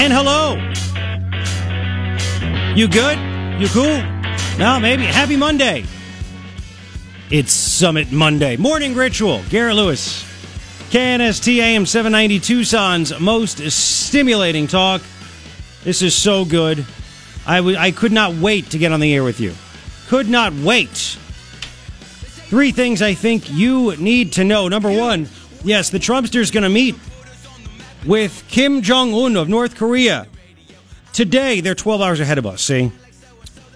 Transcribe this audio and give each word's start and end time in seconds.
And 0.00 0.14
hello. 0.14 0.54
You 2.74 2.88
good? 2.88 3.18
You 3.60 3.68
cool? 3.68 4.02
No, 4.58 4.80
maybe. 4.80 5.02
Happy 5.04 5.36
Monday. 5.36 5.84
It's 7.30 7.52
Summit 7.52 8.10
Monday. 8.10 8.56
Morning 8.56 8.94
Ritual. 8.94 9.42
Garrett 9.50 9.76
Lewis. 9.76 10.24
KNST 10.88 11.58
AM 11.58 11.84
790 11.84 12.40
Tucson's 12.40 13.20
most 13.20 13.58
stimulating 13.70 14.66
talk. 14.66 15.02
This 15.84 16.00
is 16.00 16.14
so 16.14 16.46
good. 16.46 16.86
I, 17.46 17.58
w- 17.58 17.76
I 17.76 17.90
could 17.90 18.10
not 18.10 18.32
wait 18.36 18.70
to 18.70 18.78
get 18.78 18.92
on 18.92 19.00
the 19.00 19.14
air 19.14 19.22
with 19.22 19.38
you. 19.38 19.52
Could 20.08 20.30
not 20.30 20.54
wait. 20.54 20.88
Three 22.48 22.72
things 22.72 23.02
I 23.02 23.12
think 23.12 23.50
you 23.50 23.94
need 23.96 24.32
to 24.32 24.44
know. 24.44 24.66
Number 24.68 24.90
one, 24.90 25.28
yes, 25.62 25.90
the 25.90 25.98
Trumpster's 25.98 26.50
going 26.50 26.62
to 26.62 26.70
meet 26.70 26.94
with 28.06 28.44
Kim 28.48 28.82
Jong 28.82 29.14
un 29.14 29.36
of 29.36 29.48
North 29.48 29.76
Korea. 29.76 30.26
Today, 31.12 31.60
they're 31.60 31.74
12 31.74 32.00
hours 32.00 32.20
ahead 32.20 32.38
of 32.38 32.46
us, 32.46 32.62
see? 32.62 32.92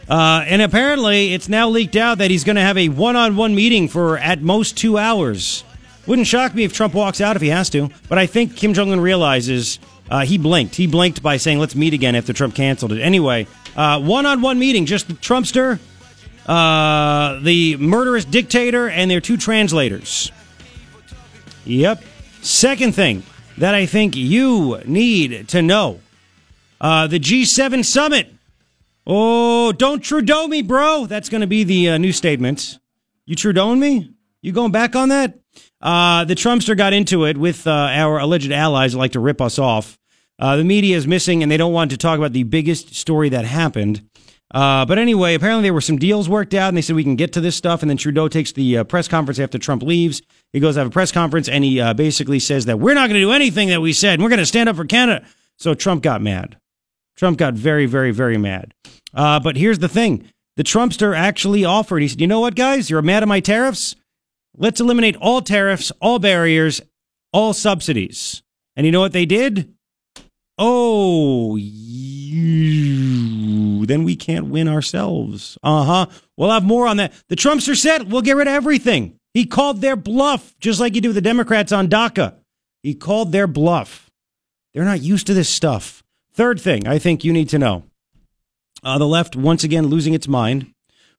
Uh, 0.09 0.45
and 0.47 0.62
apparently, 0.62 1.33
it's 1.33 1.48
now 1.48 1.69
leaked 1.69 1.97
out 1.97 2.19
that 2.19 2.30
he's 2.30 2.45
going 2.45 2.56
to 2.56 2.62
have 2.62 2.77
a 2.77 2.88
one 2.88 3.16
on 3.16 3.37
one 3.37 3.55
meeting 3.55 3.88
for 3.88 4.19
at 4.19 4.42
most 4.42 4.77
two 4.77 4.98
hours. 4.98 5.64
Wouldn't 6.06 6.28
shock 6.28 6.55
me 6.55 6.64
if 6.64 6.73
Trump 6.73 6.95
walks 6.95 7.20
out 7.20 7.37
if 7.37 7.42
he 7.42 7.48
has 7.48 7.70
to, 7.70 7.88
but 8.09 8.19
I 8.19 8.27
think 8.27 8.56
Kim 8.56 8.74
Jong 8.74 8.92
un 8.92 9.00
realizes 9.00 9.78
uh, 10.10 10.20
he 10.20 10.36
blinked. 10.36 10.75
He 10.75 10.86
blinked 10.86 11.22
by 11.22 11.38
saying, 11.38 11.59
let's 11.59 11.75
meet 11.75 11.95
again 11.95 12.14
after 12.14 12.33
Trump 12.33 12.55
canceled 12.55 12.92
it. 12.92 13.00
Anyway, 13.00 13.47
one 13.75 14.27
on 14.27 14.42
one 14.42 14.59
meeting, 14.59 14.84
just 14.84 15.09
the 15.09 15.14
Trumpster, 15.14 15.80
uh, 16.47 17.41
the 17.41 17.77
murderous 17.78 18.27
dictator, 18.27 18.88
and 18.88 19.11
their 19.11 19.22
two 19.22 19.38
translators. 19.38 20.30
Yep. 21.64 22.05
Second 22.42 22.95
thing 22.95 23.22
that 23.58 23.74
I 23.74 23.86
think 23.86 24.16
you 24.16 24.80
need 24.84 25.48
to 25.48 25.62
know 25.62 26.00
uh, 26.80 27.06
the 27.06 27.20
G7 27.20 27.84
summit. 27.84 28.33
Oh, 29.06 29.72
don't 29.72 30.00
Trudeau 30.00 30.48
me, 30.48 30.62
bro. 30.62 31.06
That's 31.06 31.28
going 31.28 31.42
to 31.42 31.46
be 31.46 31.64
the 31.64 31.91
uh, 31.91 31.98
new 31.98 32.12
statement. 32.12 32.78
You 33.27 33.36
Trudeauing 33.36 33.78
me? 33.78 34.12
You 34.42 34.52
going 34.52 34.72
back 34.72 34.96
on 34.96 35.08
that? 35.11 35.38
Uh, 35.80 36.24
the 36.24 36.34
Trumpster 36.34 36.77
got 36.77 36.92
into 36.92 37.24
it 37.24 37.36
with 37.36 37.66
uh, 37.66 37.70
our 37.70 38.19
alleged 38.19 38.50
allies 38.50 38.92
that 38.92 38.98
like 38.98 39.12
to 39.12 39.20
rip 39.20 39.41
us 39.41 39.58
off. 39.58 39.98
Uh, 40.39 40.56
the 40.56 40.64
media 40.64 40.96
is 40.96 41.06
missing, 41.06 41.42
and 41.42 41.52
they 41.52 41.56
don't 41.56 41.72
want 41.72 41.91
to 41.91 41.96
talk 41.96 42.18
about 42.18 42.33
the 42.33 42.42
biggest 42.42 42.94
story 42.94 43.28
that 43.28 43.44
happened. 43.44 44.08
Uh, 44.52 44.84
but 44.86 44.98
anyway, 44.98 45.34
apparently 45.34 45.62
there 45.62 45.74
were 45.74 45.80
some 45.80 45.98
deals 45.98 46.28
worked 46.28 46.55
out, 46.55 46.68
and 46.68 46.77
they 46.77 46.83
said 46.83 46.96
we 46.96 47.05
can 47.05 47.16
get 47.16 47.33
to 47.33 47.41
this 47.41 47.56
stuff. 47.56 47.83
And 47.83 47.91
then 47.91 47.96
Trudeau 47.96 48.28
takes 48.28 48.52
the 48.52 48.78
uh, 48.78 48.84
press 48.84 49.08
conference 49.08 49.39
after 49.39 49.58
Trump 49.58 49.83
leaves. 49.83 50.22
He 50.55 50.60
goes 50.60 50.77
to 50.77 50.80
have 50.83 50.86
a 50.86 50.91
press 50.91 51.10
conference, 51.10 51.48
and 51.48 51.64
he 51.64 51.80
uh, 51.80 51.94
basically 51.94 52.38
says 52.38 52.66
that 52.66 52.78
we're 52.78 52.94
not 52.94 53.08
going 53.08 53.20
to 53.20 53.27
do 53.27 53.33
anything 53.33 53.70
that 53.70 53.80
we 53.80 53.92
said. 53.92 54.22
We're 54.22 54.28
going 54.28 54.38
to 54.38 54.47
stand 54.47 54.69
up 54.69 54.77
for 54.77 54.84
Canada. 54.84 55.27
So 55.58 55.74
Trump 55.74 56.05
got 56.05 56.22
mad. 56.22 56.56
Trump 57.16 57.38
got 57.38 57.55
very, 57.55 57.86
very, 57.86 58.12
very 58.12 58.38
mad. 58.38 58.72
Uh, 59.12 59.41
but 59.41 59.56
here's 59.56 59.80
the 59.80 59.88
thing: 59.88 60.30
the 60.56 60.62
Trumpster 60.62 61.12
actually 61.16 61.64
offered. 61.64 62.02
He 62.02 62.08
said, 62.08 62.20
"You 62.20 62.28
know 62.28 62.38
what, 62.38 62.55
guys? 62.55 62.88
You're 62.88 63.02
mad 63.02 63.24
at 63.24 63.28
my 63.28 63.41
tariffs. 63.41 63.96
Let's 64.56 64.80
eliminate 64.80 65.16
all 65.16 65.42
tariffs, 65.42 65.91
all 66.00 66.20
barriers, 66.20 66.80
all 67.33 67.52
subsidies." 67.52 68.44
And 68.77 68.86
you 68.86 68.92
know 68.92 69.00
what 69.00 69.12
they 69.12 69.27
did? 69.27 69.74
Oh, 70.56 71.58
then 73.86 74.05
we 74.05 74.14
can't 74.14 74.46
win 74.46 74.68
ourselves. 74.68 75.58
Uh 75.64 75.83
huh. 75.84 76.06
We'll 76.36 76.50
have 76.50 76.62
more 76.62 76.86
on 76.86 76.98
that. 76.98 77.12
The 77.28 77.34
Trumpster 77.34 77.77
said 77.77 78.12
we'll 78.12 78.22
get 78.22 78.36
rid 78.36 78.46
of 78.46 78.55
everything. 78.55 79.18
He 79.34 79.44
called 79.46 79.80
their 79.80 79.96
bluff, 79.96 80.54
just 80.60 80.78
like 80.80 80.94
you 80.94 81.00
do 81.00 81.08
with 81.08 81.16
the 81.16 81.20
Democrats 81.20 81.72
on 81.72 81.88
DACA. 81.88 82.36
He 82.82 82.94
called 82.94 83.32
their 83.32 83.48
bluff. 83.48 84.10
They're 84.72 84.84
not 84.84 85.02
used 85.02 85.27
to 85.27 85.34
this 85.34 85.48
stuff. 85.48 86.02
Third 86.32 86.60
thing 86.60 86.86
I 86.86 86.98
think 86.98 87.24
you 87.24 87.32
need 87.32 87.48
to 87.50 87.58
know 87.58 87.84
uh, 88.82 88.98
the 88.98 89.06
left 89.06 89.34
once 89.34 89.64
again 89.64 89.86
losing 89.86 90.14
its 90.14 90.28
mind. 90.28 90.72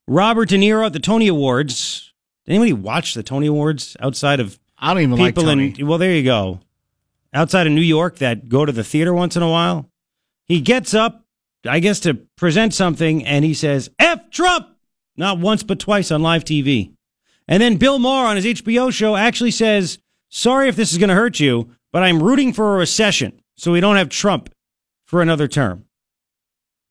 Robert 0.07 0.49
De 0.49 0.57
Niro 0.57 0.85
at 0.85 0.93
the 0.93 0.99
Tony 0.99 1.27
Awards. 1.27 2.13
Did 2.45 2.53
anybody 2.53 2.73
watch 2.73 3.13
the 3.15 3.23
Tony 3.23 3.47
Awards 3.47 3.97
outside 3.99 4.39
of 4.39 4.59
I 4.77 4.93
don't 4.93 5.03
even 5.03 5.17
people 5.17 5.43
like 5.43 5.57
Tony. 5.57 5.75
in? 5.77 5.87
Well, 5.87 5.97
there 5.97 6.13
you 6.13 6.23
go. 6.23 6.59
Outside 7.33 7.67
of 7.67 7.73
New 7.73 7.81
York 7.81 8.17
that 8.17 8.47
go 8.47 8.65
to 8.65 8.71
the 8.71 8.83
theater 8.83 9.13
once 9.13 9.35
in 9.35 9.41
a 9.43 9.49
while. 9.49 9.89
He 10.45 10.61
gets 10.61 10.93
up, 10.93 11.25
I 11.67 11.79
guess, 11.79 11.99
to 12.01 12.13
present 12.13 12.73
something, 12.73 13.25
and 13.25 13.43
he 13.43 13.53
says, 13.53 13.89
F 13.99 14.29
Trump! 14.29 14.69
Not 15.17 15.39
once, 15.39 15.63
but 15.63 15.79
twice 15.79 16.11
on 16.11 16.21
live 16.21 16.43
TV. 16.43 16.94
And 17.47 17.61
then 17.61 17.77
Bill 17.77 17.99
Maher 17.99 18.27
on 18.27 18.35
his 18.35 18.45
HBO 18.45 18.91
show 18.91 19.15
actually 19.15 19.51
says, 19.51 19.99
Sorry 20.29 20.67
if 20.67 20.75
this 20.75 20.91
is 20.91 20.97
going 20.97 21.09
to 21.09 21.15
hurt 21.15 21.39
you, 21.39 21.69
but 21.93 22.03
I'm 22.03 22.21
rooting 22.21 22.51
for 22.51 22.75
a 22.75 22.77
recession 22.79 23.41
so 23.55 23.71
we 23.71 23.79
don't 23.79 23.95
have 23.95 24.09
Trump 24.09 24.53
for 25.05 25.21
another 25.21 25.47
term. 25.47 25.85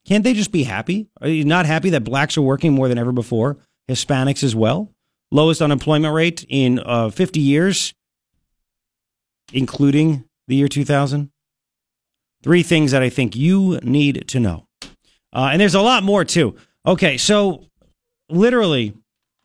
Can't 0.07 0.23
they 0.23 0.35
just 0.35 0.53
be 0.53 0.65
happy? 0.65 1.09
Are 1.21 1.29
you 1.29 1.45
not 1.45 1.67
happy 1.67 1.91
that 1.91 2.05
blacks 2.05 2.37
are 2.37 2.43
working 2.43 2.73
more 2.73 2.89
than 2.89 2.99
ever 2.99 3.13
before? 3.13 3.59
Hispanics 3.89 4.43
as 4.43 4.55
well? 4.55 4.91
Lowest 5.31 5.61
unemployment 5.61 6.15
rate 6.15 6.45
in 6.49 6.79
uh, 6.79 7.11
50 7.11 7.41
years, 7.41 7.95
including 9.53 10.25
the 10.47 10.57
year 10.57 10.69
2000? 10.69 11.31
Three 12.43 12.63
things 12.63 12.91
that 12.93 13.03
I 13.03 13.09
think 13.09 13.35
you 13.35 13.79
need 13.83 14.29
to 14.29 14.41
know. 14.41 14.67
Uh, 15.33 15.51
and 15.53 15.61
there's 15.61 15.75
a 15.75 15.81
lot 15.81 16.03
more 16.03 16.25
too. 16.25 16.55
Okay, 16.87 17.17
so 17.17 17.65
literally, 18.29 18.95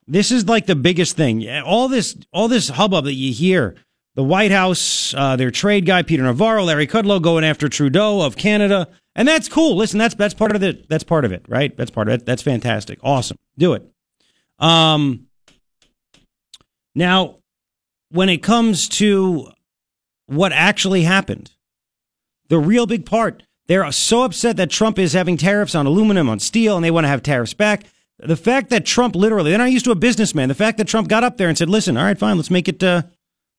this 0.10 0.32
is 0.32 0.48
like 0.48 0.66
the 0.66 0.76
biggest 0.76 1.16
thing. 1.16 1.48
All 1.62 1.88
this, 1.88 2.18
all 2.34 2.48
this 2.48 2.70
hubbub 2.70 3.06
that 3.06 3.14
you 3.14 3.32
hear. 3.32 3.76
The 4.16 4.24
White 4.24 4.52
House, 4.52 5.14
uh, 5.14 5.38
their 5.38 5.52
trade 5.52 5.86
guy 5.86 6.02
Peter 6.02 6.24
Navarro, 6.24 6.66
Larry 6.66 6.88
Kudlow 6.88 7.22
going 7.22 7.46
after 7.46 7.70
Trudeau 7.70 8.22
of 8.22 8.36
Canada, 8.36 8.90
and 9.16 9.28
that's 9.28 9.48
cool. 9.48 9.78
Listen, 9.78 9.98
that's 9.98 10.16
that's 10.16 10.34
part 10.34 10.56
of 10.56 10.64
it. 10.64 10.90
That's 10.90 11.06
part 11.06 11.24
of 11.24 11.32
it, 11.32 11.46
right? 11.48 11.76
That's 11.78 11.92
part 11.92 12.10
of 12.10 12.16
it. 12.16 12.26
That's 12.26 12.42
fantastic. 12.42 13.00
Awesome. 13.02 13.38
Do 13.58 13.74
it. 13.74 13.90
Um. 14.58 15.28
Now, 16.96 17.38
when 18.10 18.28
it 18.28 18.44
comes 18.44 18.90
to 18.90 19.52
what 20.26 20.52
actually 20.52 21.04
happened, 21.04 21.52
the 22.50 22.60
real 22.60 22.88
big 22.88 23.06
part, 23.06 23.44
they're 23.68 23.90
so 23.92 24.24
upset 24.24 24.58
that 24.58 24.70
Trump 24.70 25.00
is 25.00 25.14
having 25.14 25.38
tariffs 25.38 25.76
on 25.76 25.86
aluminum, 25.86 26.28
on 26.28 26.40
steel, 26.40 26.76
and 26.76 26.84
they 26.84 26.92
want 26.92 27.06
to 27.06 27.10
have 27.10 27.24
tariffs 27.24 27.54
back. 27.54 27.86
The 28.20 28.36
fact 28.36 28.70
that 28.70 28.86
Trump 28.86 29.16
literally, 29.16 29.52
they're 29.52 29.58
not 29.58 29.72
used 29.72 29.86
to 29.86 29.92
a 29.92 29.96
businessman. 29.96 30.50
The 30.50 30.56
fact 30.56 30.78
that 30.78 30.88
Trump 30.88 31.08
got 31.08 31.24
up 31.24 31.38
there 31.38 31.48
and 31.48 31.58
said, 31.58 31.70
listen, 31.70 31.96
all 31.96 32.04
right, 32.04 32.18
fine, 32.18 32.36
let's 32.36 32.52
make 32.52 32.68
it, 32.68 32.84
uh, 32.84 33.04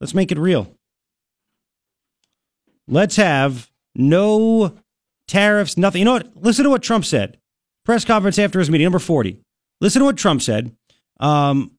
let's 0.00 0.14
make 0.14 0.30
it 0.30 0.38
real. 0.38 0.74
Let's 2.86 3.16
have 3.16 3.70
no 3.94 4.76
tariffs, 5.26 5.76
nothing. 5.76 6.00
You 6.00 6.04
know 6.04 6.12
what? 6.12 6.36
Listen 6.36 6.64
to 6.64 6.70
what 6.70 6.82
Trump 6.82 7.04
said. 7.04 7.38
Press 7.84 8.04
conference 8.04 8.38
after 8.38 8.58
his 8.58 8.70
meeting, 8.70 8.84
number 8.84 8.98
40. 8.98 9.40
Listen 9.80 10.00
to 10.00 10.06
what 10.06 10.16
Trump 10.16 10.42
said. 10.42 10.76
Um, 11.18 11.72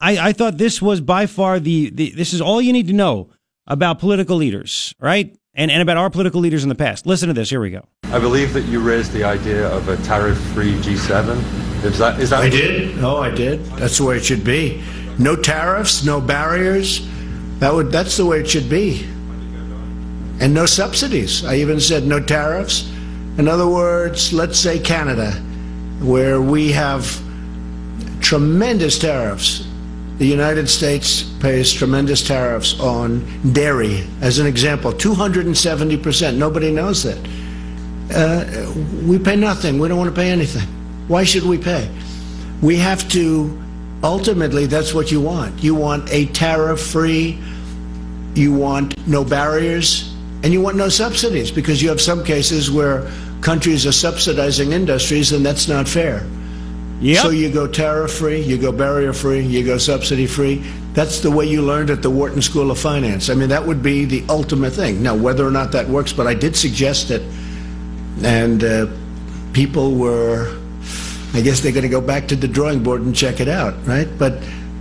I, 0.00 0.28
I 0.28 0.32
thought 0.32 0.58
this 0.58 0.82
was 0.82 1.00
by 1.00 1.26
far 1.26 1.60
the, 1.60 1.90
the, 1.90 2.10
this 2.10 2.32
is 2.32 2.40
all 2.40 2.60
you 2.60 2.72
need 2.72 2.88
to 2.88 2.92
know 2.92 3.30
about 3.66 3.98
political 3.98 4.36
leaders, 4.36 4.94
right? 4.98 5.36
And, 5.60 5.70
and 5.70 5.82
about 5.82 5.98
our 5.98 6.08
political 6.08 6.40
leaders 6.40 6.62
in 6.62 6.70
the 6.70 6.74
past. 6.74 7.04
Listen 7.04 7.28
to 7.28 7.34
this. 7.34 7.50
Here 7.50 7.60
we 7.60 7.68
go. 7.68 7.86
I 8.04 8.18
believe 8.18 8.54
that 8.54 8.62
you 8.62 8.80
raised 8.80 9.12
the 9.12 9.24
idea 9.24 9.68
of 9.68 9.88
a 9.90 9.98
tariff-free 9.98 10.72
G7. 10.76 11.84
Is 11.84 11.98
that 11.98 12.18
is 12.18 12.30
that? 12.30 12.40
I 12.44 12.48
did. 12.48 12.98
Oh, 13.04 13.18
I 13.18 13.30
did. 13.30 13.62
That's 13.76 13.98
the 13.98 14.04
way 14.04 14.16
it 14.16 14.24
should 14.24 14.42
be. 14.42 14.82
No 15.18 15.36
tariffs, 15.36 16.02
no 16.02 16.18
barriers. 16.18 17.06
That 17.58 17.74
would. 17.74 17.92
That's 17.92 18.16
the 18.16 18.24
way 18.24 18.40
it 18.40 18.48
should 18.48 18.70
be. 18.70 19.04
And 20.40 20.54
no 20.54 20.64
subsidies. 20.64 21.44
I 21.44 21.56
even 21.56 21.78
said 21.78 22.04
no 22.04 22.20
tariffs. 22.20 22.90
In 23.36 23.46
other 23.46 23.68
words, 23.68 24.32
let's 24.32 24.58
say 24.58 24.78
Canada, 24.78 25.32
where 26.00 26.40
we 26.40 26.72
have 26.72 27.20
tremendous 28.22 28.98
tariffs. 28.98 29.66
The 30.20 30.26
United 30.26 30.68
States 30.68 31.22
pays 31.22 31.72
tremendous 31.72 32.20
tariffs 32.20 32.78
on 32.78 33.24
dairy, 33.54 34.06
as 34.20 34.38
an 34.38 34.46
example, 34.46 34.92
270%. 34.92 36.36
Nobody 36.36 36.70
knows 36.70 37.04
that. 37.04 37.16
Uh, 38.14 38.70
we 39.06 39.18
pay 39.18 39.34
nothing. 39.34 39.78
We 39.78 39.88
don't 39.88 39.96
want 39.96 40.14
to 40.14 40.20
pay 40.20 40.30
anything. 40.30 40.68
Why 41.08 41.24
should 41.24 41.44
we 41.44 41.56
pay? 41.56 41.88
We 42.60 42.76
have 42.76 43.08
to, 43.12 43.58
ultimately, 44.04 44.66
that's 44.66 44.92
what 44.92 45.10
you 45.10 45.22
want. 45.22 45.64
You 45.64 45.74
want 45.74 46.12
a 46.12 46.26
tariff 46.26 46.82
free, 46.82 47.38
you 48.34 48.52
want 48.52 48.94
no 49.08 49.24
barriers, 49.24 50.14
and 50.42 50.52
you 50.52 50.60
want 50.60 50.76
no 50.76 50.90
subsidies 50.90 51.50
because 51.50 51.80
you 51.80 51.88
have 51.88 52.00
some 52.00 52.22
cases 52.22 52.70
where 52.70 53.10
countries 53.40 53.86
are 53.86 53.92
subsidizing 53.92 54.72
industries, 54.72 55.32
and 55.32 55.46
that's 55.46 55.66
not 55.66 55.88
fair. 55.88 56.26
Yep. 57.00 57.22
So 57.22 57.30
you 57.30 57.50
go 57.50 57.66
tariff 57.66 58.12
free, 58.12 58.42
you 58.42 58.58
go 58.58 58.72
barrier 58.72 59.14
free, 59.14 59.40
you 59.40 59.64
go 59.64 59.78
subsidy 59.78 60.26
free. 60.26 60.56
That's 60.92 61.20
the 61.20 61.30
way 61.30 61.46
you 61.46 61.62
learned 61.62 61.88
at 61.88 62.02
the 62.02 62.10
Wharton 62.10 62.42
School 62.42 62.70
of 62.70 62.78
Finance. 62.78 63.30
I 63.30 63.34
mean, 63.34 63.48
that 63.48 63.66
would 63.66 63.82
be 63.82 64.04
the 64.04 64.22
ultimate 64.28 64.72
thing. 64.72 65.02
Now, 65.02 65.16
whether 65.16 65.46
or 65.46 65.50
not 65.50 65.72
that 65.72 65.88
works, 65.88 66.12
but 66.12 66.26
I 66.26 66.34
did 66.34 66.56
suggest 66.56 67.10
it, 67.10 67.22
and 68.22 68.62
uh, 68.62 68.86
people 69.54 69.94
were, 69.94 70.58
I 71.32 71.40
guess 71.40 71.60
they're 71.60 71.72
going 71.72 71.84
to 71.84 71.88
go 71.88 72.02
back 72.02 72.28
to 72.28 72.36
the 72.36 72.48
drawing 72.48 72.82
board 72.82 73.00
and 73.00 73.16
check 73.16 73.40
it 73.40 73.48
out, 73.48 73.74
right? 73.86 74.08
But 74.18 74.34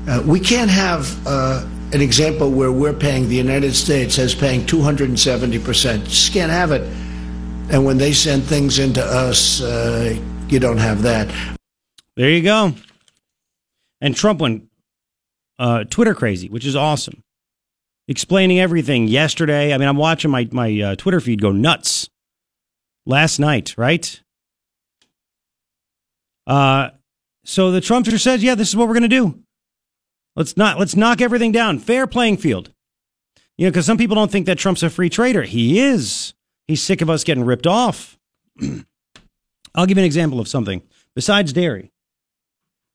uh, 0.08 0.22
we 0.26 0.42
can't 0.42 0.70
have 0.70 1.26
uh, 1.26 1.66
an 1.94 2.02
example 2.02 2.52
where 2.52 2.72
we're 2.72 2.94
paying, 2.94 3.30
the 3.30 3.36
United 3.36 3.76
States 3.76 4.18
has 4.18 4.36
paying 4.36 4.66
270%. 4.66 6.04
Just 6.04 6.34
can't 6.34 6.52
have 6.52 6.72
it. 6.72 6.82
And 7.72 7.86
when 7.86 7.98
they 7.98 8.12
send 8.12 8.44
things 8.44 8.80
into 8.80 9.04
us, 9.04 9.62
uh, 9.62 10.20
you 10.50 10.60
don't 10.60 10.80
have 10.80 11.04
that. 11.04 11.59
There 12.20 12.30
you 12.30 12.44
go. 12.44 12.74
And 14.02 14.14
Trump 14.14 14.42
went 14.42 14.66
uh, 15.58 15.86
Twitter 15.86 16.14
crazy, 16.14 16.50
which 16.50 16.66
is 16.66 16.76
awesome. 16.76 17.24
Explaining 18.10 18.60
everything 18.60 19.08
yesterday. 19.08 19.74
I 19.74 19.78
mean, 19.78 19.88
I'm 19.88 19.96
watching 19.96 20.30
my, 20.30 20.46
my 20.52 20.82
uh, 20.82 20.96
Twitter 20.96 21.22
feed 21.22 21.42
go 21.42 21.54
nuts 21.54 22.10
last 23.06 23.40
night, 23.40 23.74
right? 23.78 24.22
Uh, 26.46 26.90
so 27.46 27.72
the 27.72 27.80
Trumpster 27.80 28.20
says, 28.20 28.44
yeah, 28.44 28.54
this 28.54 28.68
is 28.68 28.76
what 28.76 28.90
we're 28.90 28.96
going 28.96 29.04
to 29.04 29.08
do. 29.08 29.40
Let's 30.36 30.58
not 30.58 30.78
let's 30.78 30.98
knock 30.98 31.22
everything 31.22 31.54
down. 31.54 31.80
Fair 31.80 32.06
playing 32.06 32.36
field. 32.36 32.74
You 33.58 33.68
know, 33.68 33.72
because 33.72 33.86
some 33.86 33.98
people 33.98 34.16
don't 34.16 34.30
think 34.30 34.46
that 34.48 34.58
Trump's 34.58 34.84
a 34.84 34.90
free 34.90 35.10
trader. 35.10 35.44
He 35.44 35.80
is. 35.80 36.34
He's 36.68 36.84
sick 36.84 37.00
of 37.00 37.10
us 37.10 37.24
getting 37.24 37.46
ripped 37.46 37.66
off. 37.66 38.18
I'll 39.74 39.86
give 39.86 39.98
you 39.98 40.02
an 40.02 40.06
example 40.06 40.42
of 40.42 40.50
something. 40.50 40.82
Besides 41.16 41.54
dairy, 41.54 41.94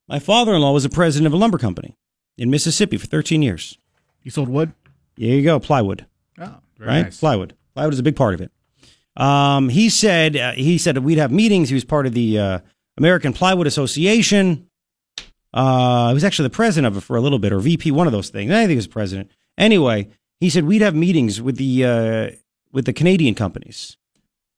my 0.09 0.19
father-in-law 0.19 0.73
was 0.73 0.85
a 0.85 0.91
president 0.91 1.27
of 1.27 1.33
a 1.33 1.37
lumber 1.37 1.59
company 1.59 1.97
in 2.37 2.51
Mississippi 2.51 2.97
for 2.97 3.07
13 3.07 3.43
years. 3.43 3.79
You 4.23 4.31
sold 4.31 4.49
wood? 4.49 4.73
There 5.17 5.29
you 5.29 5.43
go, 5.43 5.61
plywood. 5.61 6.07
Oh, 6.39 6.57
very 6.79 6.89
right? 6.89 7.03
nice. 7.03 7.21
Plywood. 7.21 7.55
Plywood 7.75 7.93
is 7.93 7.99
a 7.99 8.03
big 8.05 8.17
part 8.17 8.35
of 8.35 8.41
it. 8.41 8.51
Um, 9.17 9.69
he 9.69 9.91
said 9.91 10.37
uh, 10.37 10.53
he 10.53 10.77
said 10.77 10.99
we'd 10.99 11.19
have 11.19 11.31
meetings. 11.31 11.69
He 11.69 11.75
was 11.75 11.85
part 11.85 12.07
of 12.07 12.15
the 12.15 12.39
uh, 12.39 12.59
American 12.99 13.33
Plywood 13.33 13.67
Association. 13.67 14.69
Uh, 15.53 16.09
he 16.09 16.15
was 16.15 16.25
actually 16.25 16.49
the 16.49 16.55
president 16.55 16.93
of 16.93 16.97
it 16.97 17.07
for 17.07 17.17
a 17.17 17.21
little 17.21 17.39
bit, 17.39 17.53
or 17.53 17.61
VP, 17.61 17.93
one 17.93 18.09
of 18.09 18.13
those 18.13 18.31
things. 18.31 18.51
I 18.51 18.63
think 18.63 18.71
he 18.71 18.77
was 18.77 18.89
president. 18.89 19.31
Anyway, 19.57 20.09
he 20.41 20.51
said 20.51 20.65
we'd 20.65 20.83
have 20.83 20.97
meetings 20.97 21.41
with 21.41 21.57
the 21.57 21.85
uh, 21.85 22.31
with 22.73 22.87
the 22.87 22.93
Canadian 22.93 23.37
companies, 23.37 23.97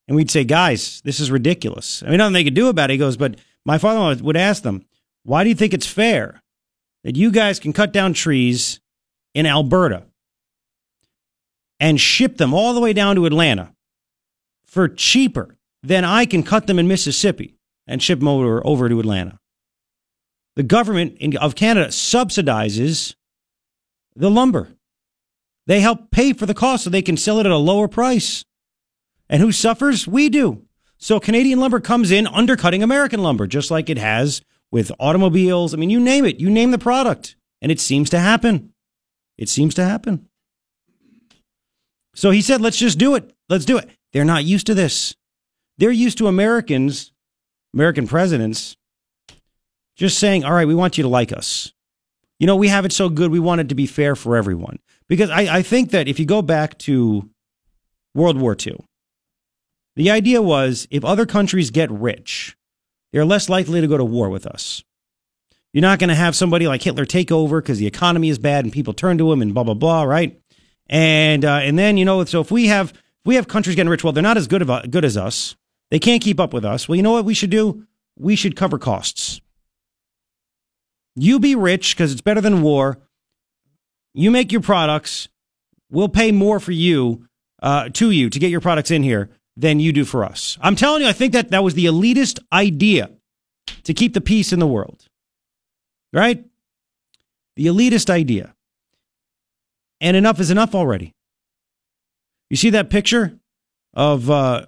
and 0.08 0.16
we'd 0.16 0.31
say, 0.31 0.42
guys, 0.42 1.02
this 1.04 1.20
is 1.20 1.31
ridiculous. 1.31 2.02
I 2.02 2.08
mean, 2.08 2.19
nothing 2.19 2.32
they 2.32 2.44
could 2.44 2.54
do 2.54 2.69
about 2.69 2.90
it. 2.90 2.94
He 2.94 2.99
goes, 2.99 3.19
but 3.19 3.38
my 3.66 3.76
father 3.76 3.99
in 3.99 4.19
law 4.19 4.25
would 4.25 4.38
ask 4.38 4.62
them, 4.62 4.87
why 5.26 5.43
do 5.43 5.49
you 5.49 5.55
think 5.55 5.75
it's 5.75 5.87
fair 5.87 6.40
that 7.05 7.17
you 7.17 7.31
guys 7.31 7.58
can 7.61 7.73
cut 7.73 7.93
down 7.93 8.12
trees 8.12 8.81
in 9.34 9.46
Alberta 9.46 10.05
and 11.78 12.00
ship 12.00 12.37
them 12.37 12.55
all 12.55 12.75
the 12.75 12.81
way 12.81 12.93
down 12.93 13.17
to 13.17 13.26
Atlanta 13.26 13.73
for 14.64 14.88
cheaper 14.88 15.56
than 15.82 16.05
I 16.05 16.25
can 16.26 16.43
cut 16.43 16.67
them 16.67 16.78
in 16.78 16.88
Mississippi 16.88 17.55
and 17.87 18.02
ship 18.02 18.19
them 18.19 18.28
over, 18.28 18.67
over 18.67 18.88
to 18.88 18.99
Atlanta? 18.99 19.38
the 20.56 20.62
government 20.62 21.37
of 21.37 21.55
Canada 21.55 21.88
subsidizes 21.88 23.14
the 24.17 24.31
lumber. 24.31 24.69
They 25.67 25.81
help 25.81 26.11
pay 26.11 26.32
for 26.32 26.46
the 26.46 26.55
cost 26.55 26.84
so 26.84 26.90
they 26.90 27.02
can 27.02 27.17
sell 27.17 27.38
it 27.38 27.46
at 27.46 27.52
a 27.52 27.56
lower 27.56 27.88
price. 27.88 28.44
And 29.28 29.43
who 29.43 29.52
suffers? 29.52 30.08
We 30.08 30.28
do. 30.28 30.62
So 30.99 31.20
Canadian 31.20 31.61
lumber 31.61 31.81
comes 31.81 32.11
in 32.11 32.26
undercutting 32.26 32.82
American 32.82 33.23
lumber, 33.23 33.46
just 33.46 33.70
like 33.70 33.90
it 33.90 33.99
has 33.99 34.40
with 34.70 34.92
automobiles. 34.98 35.74
I 35.74 35.76
mean, 35.76 35.90
you 35.90 36.00
name 36.00 36.24
it, 36.24 36.40
you 36.40 36.50
name 36.50 36.70
the 36.70 36.78
product, 36.78 37.36
and 37.62 37.70
it 37.70 37.80
seems 37.80 38.10
to 38.10 38.18
happen. 38.18 38.72
It 39.38 39.48
seems 39.48 39.74
to 39.74 39.84
happen. 39.84 40.28
So 42.14 42.30
he 42.30 42.40
said, 42.40 42.60
let's 42.60 42.78
just 42.78 42.98
do 42.98 43.14
it. 43.14 43.34
Let's 43.48 43.64
do 43.64 43.76
it. 43.76 43.90
They're 44.12 44.24
not 44.24 44.44
used 44.44 44.66
to 44.66 44.74
this. 44.74 45.14
They're 45.78 45.90
used 45.90 46.18
to 46.18 46.26
Americans, 46.26 47.12
American 47.74 48.06
presidents, 48.06 48.76
just 49.94 50.18
saying, 50.18 50.44
all 50.44 50.52
right, 50.52 50.66
we 50.66 50.74
want 50.74 50.96
you 50.96 51.02
to 51.02 51.08
like 51.08 51.32
us. 51.32 51.72
You 52.38 52.46
know, 52.46 52.56
we 52.56 52.68
have 52.68 52.84
it 52.84 52.92
so 52.92 53.08
good, 53.08 53.30
we 53.30 53.38
want 53.38 53.60
it 53.60 53.68
to 53.68 53.74
be 53.74 53.86
fair 53.86 54.16
for 54.16 54.36
everyone. 54.36 54.78
Because 55.08 55.30
I, 55.30 55.58
I 55.58 55.62
think 55.62 55.90
that 55.90 56.08
if 56.08 56.18
you 56.18 56.26
go 56.26 56.42
back 56.42 56.78
to 56.80 57.28
World 58.14 58.38
War 58.38 58.56
II, 58.58 58.84
the 59.94 60.10
idea 60.10 60.42
was 60.42 60.86
if 60.90 61.04
other 61.04 61.26
countries 61.26 61.70
get 61.70 61.90
rich, 61.90 62.55
they're 63.16 63.24
less 63.24 63.48
likely 63.48 63.80
to 63.80 63.86
go 63.86 63.96
to 63.96 64.04
war 64.04 64.28
with 64.28 64.46
us. 64.46 64.84
You're 65.72 65.80
not 65.80 65.98
going 65.98 66.10
to 66.10 66.14
have 66.14 66.36
somebody 66.36 66.68
like 66.68 66.82
Hitler 66.82 67.06
take 67.06 67.32
over 67.32 67.62
because 67.62 67.78
the 67.78 67.86
economy 67.86 68.28
is 68.28 68.38
bad 68.38 68.66
and 68.66 68.70
people 68.70 68.92
turn 68.92 69.16
to 69.16 69.32
him 69.32 69.40
and 69.40 69.54
blah 69.54 69.64
blah 69.64 69.72
blah, 69.72 70.02
right? 70.02 70.38
And 70.86 71.42
uh, 71.42 71.60
and 71.62 71.78
then 71.78 71.96
you 71.96 72.04
know, 72.04 72.22
so 72.26 72.42
if 72.42 72.50
we 72.50 72.66
have 72.66 72.90
if 72.90 73.24
we 73.24 73.36
have 73.36 73.48
countries 73.48 73.74
getting 73.74 73.88
rich, 73.88 74.04
well, 74.04 74.12
they're 74.12 74.22
not 74.22 74.36
as 74.36 74.46
good 74.46 74.60
of 74.60 74.90
good 74.90 75.02
as 75.02 75.16
us. 75.16 75.56
They 75.90 75.98
can't 75.98 76.22
keep 76.22 76.38
up 76.38 76.52
with 76.52 76.66
us. 76.66 76.90
Well, 76.90 76.96
you 76.96 77.02
know 77.02 77.12
what 77.12 77.24
we 77.24 77.32
should 77.32 77.48
do? 77.48 77.86
We 78.18 78.36
should 78.36 78.54
cover 78.54 78.78
costs. 78.78 79.40
You 81.14 81.40
be 81.40 81.54
rich 81.54 81.96
because 81.96 82.12
it's 82.12 82.20
better 82.20 82.42
than 82.42 82.60
war. 82.60 82.98
You 84.12 84.30
make 84.30 84.52
your 84.52 84.60
products. 84.60 85.30
We'll 85.90 86.10
pay 86.10 86.32
more 86.32 86.60
for 86.60 86.72
you, 86.72 87.26
uh, 87.62 87.88
to 87.94 88.10
you, 88.10 88.28
to 88.28 88.38
get 88.38 88.50
your 88.50 88.60
products 88.60 88.90
in 88.90 89.02
here 89.02 89.30
than 89.56 89.80
you 89.80 89.92
do 89.92 90.04
for 90.04 90.24
us. 90.24 90.58
I'm 90.60 90.76
telling 90.76 91.02
you, 91.02 91.08
I 91.08 91.12
think 91.12 91.32
that 91.32 91.50
that 91.50 91.64
was 91.64 91.74
the 91.74 91.86
elitist 91.86 92.40
idea 92.52 93.10
to 93.84 93.94
keep 93.94 94.12
the 94.14 94.20
peace 94.20 94.52
in 94.52 94.58
the 94.58 94.66
world. 94.66 95.06
Right? 96.12 96.44
The 97.56 97.66
elitist 97.66 98.10
idea. 98.10 98.54
And 100.00 100.16
enough 100.16 100.40
is 100.40 100.50
enough 100.50 100.74
already. 100.74 101.14
You 102.50 102.56
see 102.56 102.70
that 102.70 102.90
picture 102.90 103.38
of 103.94 104.30
uh, 104.30 104.66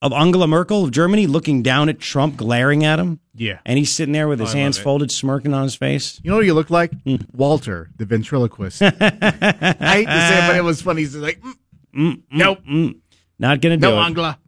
of 0.00 0.12
Angela 0.12 0.46
Merkel 0.46 0.84
of 0.84 0.92
Germany 0.92 1.26
looking 1.26 1.62
down 1.62 1.88
at 1.88 1.98
Trump, 1.98 2.36
glaring 2.36 2.84
at 2.84 3.00
him? 3.00 3.18
Yeah. 3.34 3.58
And 3.66 3.76
he's 3.76 3.90
sitting 3.90 4.12
there 4.12 4.28
with 4.28 4.38
his 4.38 4.54
Oh, 4.54 4.56
hands 4.56 4.78
folded, 4.78 5.10
smirking 5.10 5.52
on 5.52 5.64
his 5.64 5.74
face. 5.74 6.20
You 6.22 6.30
know 6.30 6.36
what 6.36 6.46
you 6.46 6.54
look 6.54 6.70
like? 6.70 6.92
Hmm. 7.02 7.16
Walter, 7.32 7.90
the 7.96 8.06
ventriloquist. 8.06 8.80
I 8.82 8.88
hate 8.90 10.06
to 10.06 10.28
say 10.28 10.38
it, 10.38 10.48
but 10.48 10.56
it 10.56 10.64
was 10.64 10.80
funny. 10.80 11.00
He's 11.02 11.16
like, 11.16 11.42
mm, 11.94 12.22
nope, 12.30 12.60
Not 13.38 13.60
going 13.60 13.78
to 13.78 13.86
do 13.86 13.90
no, 13.90 14.00
it. 14.00 14.04
Angela. 14.04 14.38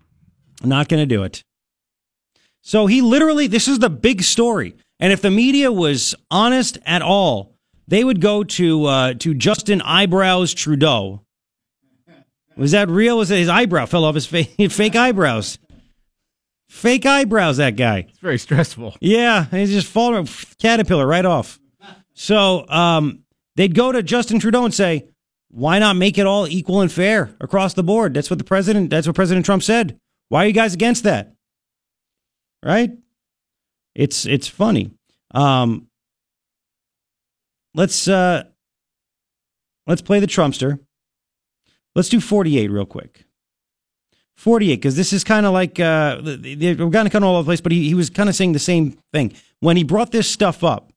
Not 0.63 0.89
going 0.89 1.03
to 1.03 1.07
do 1.07 1.23
it. 1.23 1.43
So 2.63 2.87
he 2.87 3.01
literally, 3.01 3.47
this 3.47 3.69
is 3.69 3.79
the 3.79 3.91
big 3.91 4.23
story. 4.23 4.77
And 4.99 5.13
if 5.13 5.23
the 5.23 5.31
media 5.31 5.73
was 5.73 6.15
honest 6.31 6.79
at 6.85 7.03
all, 7.03 7.55
they 7.89 8.05
would 8.05 8.21
go 8.21 8.45
to 8.45 8.85
uh, 8.85 9.15
to 9.15 9.35
Justin 9.35 9.81
Eyebrows 9.83 10.55
Trudeau. 10.55 11.23
Was 12.57 12.73
that 12.73 12.89
real? 12.89 13.17
Was 13.17 13.31
it 13.31 13.39
his 13.39 13.49
eyebrow 13.49 13.87
fell 13.87 14.05
off 14.05 14.15
his 14.15 14.27
face? 14.27 14.49
Fake 14.77 14.95
eyebrows. 14.95 15.59
Fake 16.69 17.07
eyebrows, 17.07 17.57
that 17.57 17.75
guy. 17.75 18.07
It's 18.09 18.19
very 18.19 18.39
stressful. 18.39 18.97
Yeah, 19.01 19.47
he's 19.47 19.71
just 19.71 19.89
falling 19.89 20.29
caterpillar 20.59 21.07
right 21.07 21.25
off. 21.25 21.59
So 22.15 22.69
um, 22.69 23.25
they'd 23.57 23.75
go 23.75 23.91
to 23.91 24.03
Justin 24.03 24.39
Trudeau 24.39 24.65
and 24.67 24.75
say, 24.75 25.09
"Why 25.51 25.79
not 25.79 25.97
make 25.97 26.19
it 26.19 26.27
all 26.27 26.47
equal 26.47 26.81
and 26.81 26.91
fair 26.91 27.35
across 27.41 27.75
the 27.75 27.83
board?" 27.83 28.15
That's 28.15 28.31
what 28.31 28.39
the 28.39 28.45
president. 28.45 28.91
That's 28.91 29.07
what 29.07 29.17
President 29.17 29.47
Trump 29.47 29.63
said. 29.63 29.99
Why 30.29 30.45
are 30.45 30.47
you 30.47 30.53
guys 30.53 30.75
against 30.75 31.05
that? 31.05 31.35
Right? 32.65 32.93
It's 33.95 34.27
it's 34.27 34.49
funny. 34.49 34.93
Um, 35.33 35.89
let's 37.75 38.09
uh, 38.09 38.45
let's 39.87 40.03
play 40.03 40.21
the 40.21 40.27
Trumpster. 40.27 40.79
Let's 41.95 42.09
do 42.09 42.21
forty 42.21 42.59
eight 42.59 42.71
real 42.71 42.87
quick. 42.87 43.27
48 44.41 44.77
because 44.77 44.97
this 44.97 45.13
is 45.13 45.23
kind 45.23 45.45
of 45.45 45.53
like 45.53 45.79
uh, 45.79 46.19
we're 46.25 46.75
kind 46.75 47.07
of 47.07 47.13
kind 47.13 47.23
all 47.23 47.35
over 47.35 47.43
the 47.43 47.49
place 47.49 47.61
but 47.61 47.73
he, 47.73 47.87
he 47.89 47.95
was 47.95 48.09
kind 48.09 48.27
of 48.27 48.35
saying 48.35 48.53
the 48.53 48.59
same 48.59 48.97
thing 49.13 49.35
when 49.61 49.77
he 49.77 49.85
brought 49.85 50.13
this 50.13 50.27
stuff 50.31 50.65
up 50.65 50.95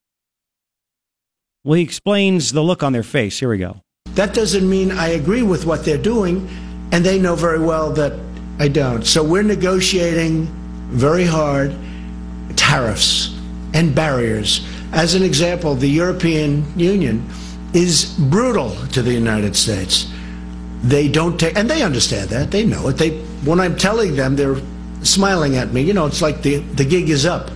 well 1.65 1.73
he 1.73 1.83
explains 1.83 2.53
the 2.53 2.63
look 2.63 2.81
on 2.81 2.93
their 2.93 3.03
face 3.03 3.39
here 3.39 3.49
we 3.49 3.57
go 3.57 3.81
That 4.15 4.35
doesn't 4.35 4.69
mean 4.69 4.91
I 4.91 5.09
agree 5.09 5.41
with 5.41 5.65
what 5.65 5.83
they're 5.83 5.97
doing, 5.97 6.47
and 6.91 7.03
they 7.03 7.17
know 7.17 7.35
very 7.35 7.57
well 7.57 7.91
that 7.93 8.13
I 8.59 8.67
don't. 8.67 9.03
So 9.03 9.23
we're 9.23 9.41
negotiating 9.41 10.45
very 10.91 11.25
hard 11.25 11.75
tariffs 12.55 13.35
and 13.73 13.95
barriers. 13.95 14.67
As 14.91 15.15
an 15.15 15.23
example, 15.23 15.73
the 15.73 15.87
European 15.87 16.63
Union 16.77 17.27
is 17.73 18.13
brutal 18.29 18.75
to 18.89 19.01
the 19.01 19.11
United 19.11 19.55
States. 19.55 20.11
They 20.83 21.07
don't 21.07 21.39
take, 21.39 21.57
and 21.57 21.67
they 21.67 21.81
understand 21.81 22.29
that. 22.29 22.51
They 22.51 22.65
know 22.65 22.89
it. 22.89 22.97
They, 22.97 23.17
when 23.45 23.59
I'm 23.59 23.75
telling 23.75 24.15
them, 24.15 24.35
they're 24.35 24.61
smiling 25.01 25.55
at 25.55 25.73
me. 25.73 25.81
You 25.81 25.93
know, 25.93 26.05
it's 26.05 26.21
like 26.21 26.43
the, 26.43 26.57
the 26.59 26.85
gig 26.85 27.09
is 27.09 27.25
up. 27.25 27.49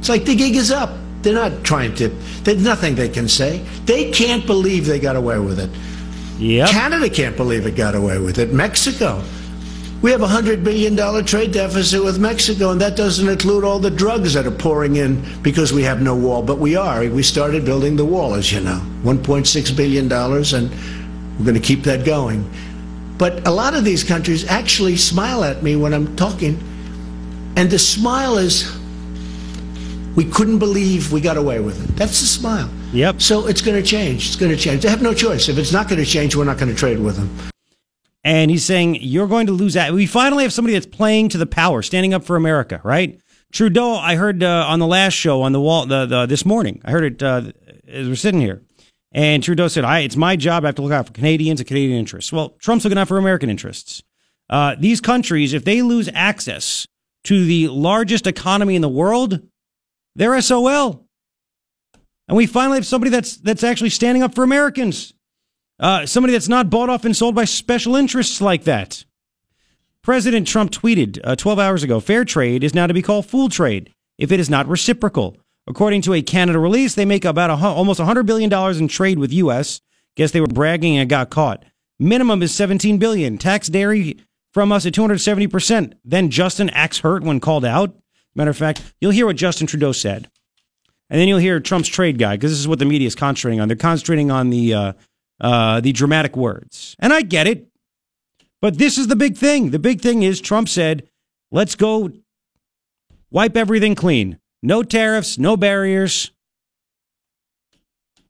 It's 0.00 0.08
like 0.08 0.24
the 0.24 0.34
gig 0.34 0.56
is 0.56 0.72
up. 0.72 0.90
They're 1.22 1.34
not 1.34 1.64
trying 1.64 1.94
to, 1.96 2.08
there's 2.42 2.62
nothing 2.62 2.94
they 2.94 3.08
can 3.08 3.28
say. 3.28 3.64
They 3.84 4.10
can't 4.10 4.44
believe 4.46 4.86
they 4.86 4.98
got 4.98 5.16
away 5.16 5.38
with 5.38 5.60
it. 5.60 5.70
yep 6.38 6.68
Canada 6.68 7.08
can't 7.08 7.36
believe 7.36 7.66
it 7.66 7.76
got 7.76 7.94
away 7.94 8.18
with 8.18 8.38
it. 8.38 8.52
Mexico. 8.52 9.22
We 10.02 10.10
have 10.10 10.22
a 10.22 10.26
$100 10.26 10.64
billion 10.64 11.24
trade 11.24 11.52
deficit 11.52 12.02
with 12.02 12.18
Mexico, 12.18 12.70
and 12.70 12.80
that 12.80 12.96
doesn't 12.96 13.28
include 13.28 13.62
all 13.62 13.78
the 13.78 13.90
drugs 13.90 14.34
that 14.34 14.46
are 14.48 14.50
pouring 14.50 14.96
in 14.96 15.22
because 15.42 15.72
we 15.72 15.84
have 15.84 16.02
no 16.02 16.16
wall. 16.16 16.42
But 16.42 16.58
we 16.58 16.74
are. 16.74 17.08
We 17.08 17.22
started 17.22 17.64
building 17.64 17.94
the 17.94 18.04
wall, 18.04 18.34
as 18.34 18.52
you 18.52 18.60
know 18.60 18.82
$1.6 19.04 19.76
billion, 19.76 20.10
and 20.10 21.38
we're 21.38 21.44
going 21.44 21.54
to 21.54 21.60
keep 21.60 21.84
that 21.84 22.04
going. 22.04 22.50
But 23.16 23.46
a 23.46 23.52
lot 23.52 23.74
of 23.74 23.84
these 23.84 24.02
countries 24.02 24.44
actually 24.48 24.96
smile 24.96 25.44
at 25.44 25.62
me 25.62 25.76
when 25.76 25.94
I'm 25.94 26.16
talking, 26.16 26.58
and 27.54 27.70
the 27.70 27.78
smile 27.78 28.38
is 28.38 28.76
We 30.14 30.24
couldn't 30.26 30.58
believe 30.58 31.10
we 31.10 31.20
got 31.20 31.36
away 31.36 31.60
with 31.60 31.82
it. 31.82 31.96
That's 31.96 32.20
the 32.20 32.26
smile. 32.26 32.68
Yep. 32.92 33.22
So 33.22 33.46
it's 33.46 33.62
going 33.62 33.82
to 33.82 33.88
change. 33.88 34.26
It's 34.28 34.36
going 34.36 34.52
to 34.52 34.58
change. 34.58 34.82
They 34.82 34.90
have 34.90 35.00
no 35.00 35.14
choice. 35.14 35.48
If 35.48 35.56
it's 35.56 35.72
not 35.72 35.88
going 35.88 35.98
to 35.98 36.06
change, 36.06 36.36
we're 36.36 36.44
not 36.44 36.58
going 36.58 36.68
to 36.68 36.74
trade 36.74 36.98
with 36.98 37.16
them. 37.16 37.34
And 38.22 38.50
he's 38.50 38.64
saying 38.64 38.98
you're 39.00 39.26
going 39.26 39.46
to 39.46 39.52
lose. 39.52 39.74
That. 39.74 39.92
We 39.92 40.06
finally 40.06 40.44
have 40.44 40.52
somebody 40.52 40.74
that's 40.74 40.86
playing 40.86 41.30
to 41.30 41.38
the 41.38 41.46
power, 41.46 41.82
standing 41.82 42.12
up 42.14 42.24
for 42.24 42.36
America, 42.36 42.80
right? 42.84 43.18
Trudeau, 43.52 43.94
I 43.94 44.16
heard 44.16 44.42
uh, 44.42 44.66
on 44.68 44.78
the 44.78 44.86
last 44.86 45.14
show 45.14 45.42
on 45.42 45.52
the 45.52 45.60
wall 45.60 45.86
the, 45.86 46.06
the, 46.06 46.26
this 46.26 46.46
morning. 46.46 46.80
I 46.84 46.90
heard 46.90 47.04
it 47.04 47.22
uh, 47.22 47.52
as 47.88 48.08
we're 48.08 48.14
sitting 48.14 48.40
here, 48.40 48.62
and 49.12 49.42
Trudeau 49.42 49.68
said, 49.68 49.84
"I 49.84 50.00
it's 50.00 50.16
my 50.16 50.36
job. 50.36 50.64
I 50.64 50.68
have 50.68 50.76
to 50.76 50.82
look 50.82 50.92
out 50.92 51.06
for 51.06 51.12
Canadians 51.12 51.60
and 51.60 51.66
Canadian 51.66 51.98
interests." 51.98 52.32
Well, 52.32 52.50
Trump's 52.60 52.84
looking 52.84 52.98
out 52.98 53.08
for 53.08 53.18
American 53.18 53.50
interests. 53.50 54.02
Uh, 54.48 54.76
these 54.78 55.00
countries, 55.00 55.52
if 55.52 55.64
they 55.64 55.82
lose 55.82 56.08
access 56.14 56.86
to 57.24 57.44
the 57.44 57.68
largest 57.68 58.26
economy 58.26 58.76
in 58.76 58.82
the 58.82 58.88
world, 58.88 59.40
they're 60.14 60.40
SOL. 60.40 61.06
And 62.28 62.36
we 62.36 62.46
finally 62.46 62.78
have 62.78 62.86
somebody 62.86 63.10
that's 63.10 63.36
that's 63.36 63.64
actually 63.64 63.90
standing 63.90 64.22
up 64.22 64.34
for 64.34 64.44
Americans. 64.44 65.12
Uh, 65.78 66.06
somebody 66.06 66.32
that's 66.32 66.48
not 66.48 66.70
bought 66.70 66.90
off 66.90 67.04
and 67.04 67.16
sold 67.16 67.34
by 67.34 67.44
special 67.44 67.96
interests 67.96 68.40
like 68.40 68.64
that. 68.64 69.04
President 70.02 70.46
Trump 70.46 70.70
tweeted 70.70 71.18
uh, 71.24 71.36
12 71.36 71.58
hours 71.58 71.82
ago 71.82 72.00
fair 72.00 72.24
trade 72.24 72.64
is 72.64 72.74
now 72.74 72.86
to 72.86 72.94
be 72.94 73.02
called 73.02 73.26
fool 73.26 73.48
trade 73.48 73.92
if 74.18 74.32
it 74.32 74.40
is 74.40 74.50
not 74.50 74.68
reciprocal. 74.68 75.36
According 75.66 76.02
to 76.02 76.14
a 76.14 76.22
Canada 76.22 76.58
release, 76.58 76.94
they 76.94 77.04
make 77.04 77.24
about 77.24 77.50
a, 77.50 77.54
almost 77.54 78.00
$100 78.00 78.26
billion 78.26 78.52
in 78.78 78.88
trade 78.88 79.18
with 79.18 79.32
U.S. 79.32 79.80
Guess 80.16 80.32
they 80.32 80.40
were 80.40 80.46
bragging 80.46 80.96
and 80.96 81.08
got 81.08 81.30
caught. 81.30 81.64
Minimum 81.98 82.42
is 82.42 82.54
17 82.54 82.98
billion. 82.98 83.38
Tax 83.38 83.68
dairy 83.68 84.18
from 84.52 84.72
us 84.72 84.86
at 84.86 84.92
270%. 84.92 85.94
Then 86.04 86.30
Justin 86.30 86.68
acts 86.70 86.98
hurt 86.98 87.22
when 87.22 87.38
called 87.40 87.64
out. 87.64 87.94
Matter 88.34 88.50
of 88.50 88.56
fact, 88.56 88.82
you'll 89.00 89.10
hear 89.12 89.26
what 89.26 89.36
Justin 89.36 89.66
Trudeau 89.66 89.92
said. 89.92 90.30
And 91.10 91.20
then 91.20 91.28
you'll 91.28 91.38
hear 91.38 91.60
Trump's 91.60 91.88
trade 91.88 92.18
guy, 92.18 92.36
because 92.36 92.50
this 92.50 92.58
is 92.58 92.66
what 92.66 92.78
the 92.78 92.86
media 92.86 93.06
is 93.06 93.14
concentrating 93.14 93.60
on. 93.60 93.68
They're 93.68 93.76
concentrating 93.76 94.30
on 94.30 94.48
the 94.48 94.72
uh, 94.72 94.92
uh, 95.40 95.80
the 95.80 95.92
dramatic 95.92 96.36
words. 96.36 96.96
And 96.98 97.12
I 97.12 97.22
get 97.22 97.46
it. 97.46 97.68
But 98.62 98.78
this 98.78 98.96
is 98.96 99.08
the 99.08 99.16
big 99.16 99.36
thing. 99.36 99.70
The 99.70 99.78
big 99.78 100.00
thing 100.00 100.22
is 100.22 100.40
Trump 100.40 100.68
said, 100.68 101.08
let's 101.50 101.74
go 101.74 102.12
wipe 103.30 103.56
everything 103.56 103.94
clean. 103.94 104.38
No 104.62 104.82
tariffs, 104.82 105.36
no 105.36 105.56
barriers, 105.56 106.30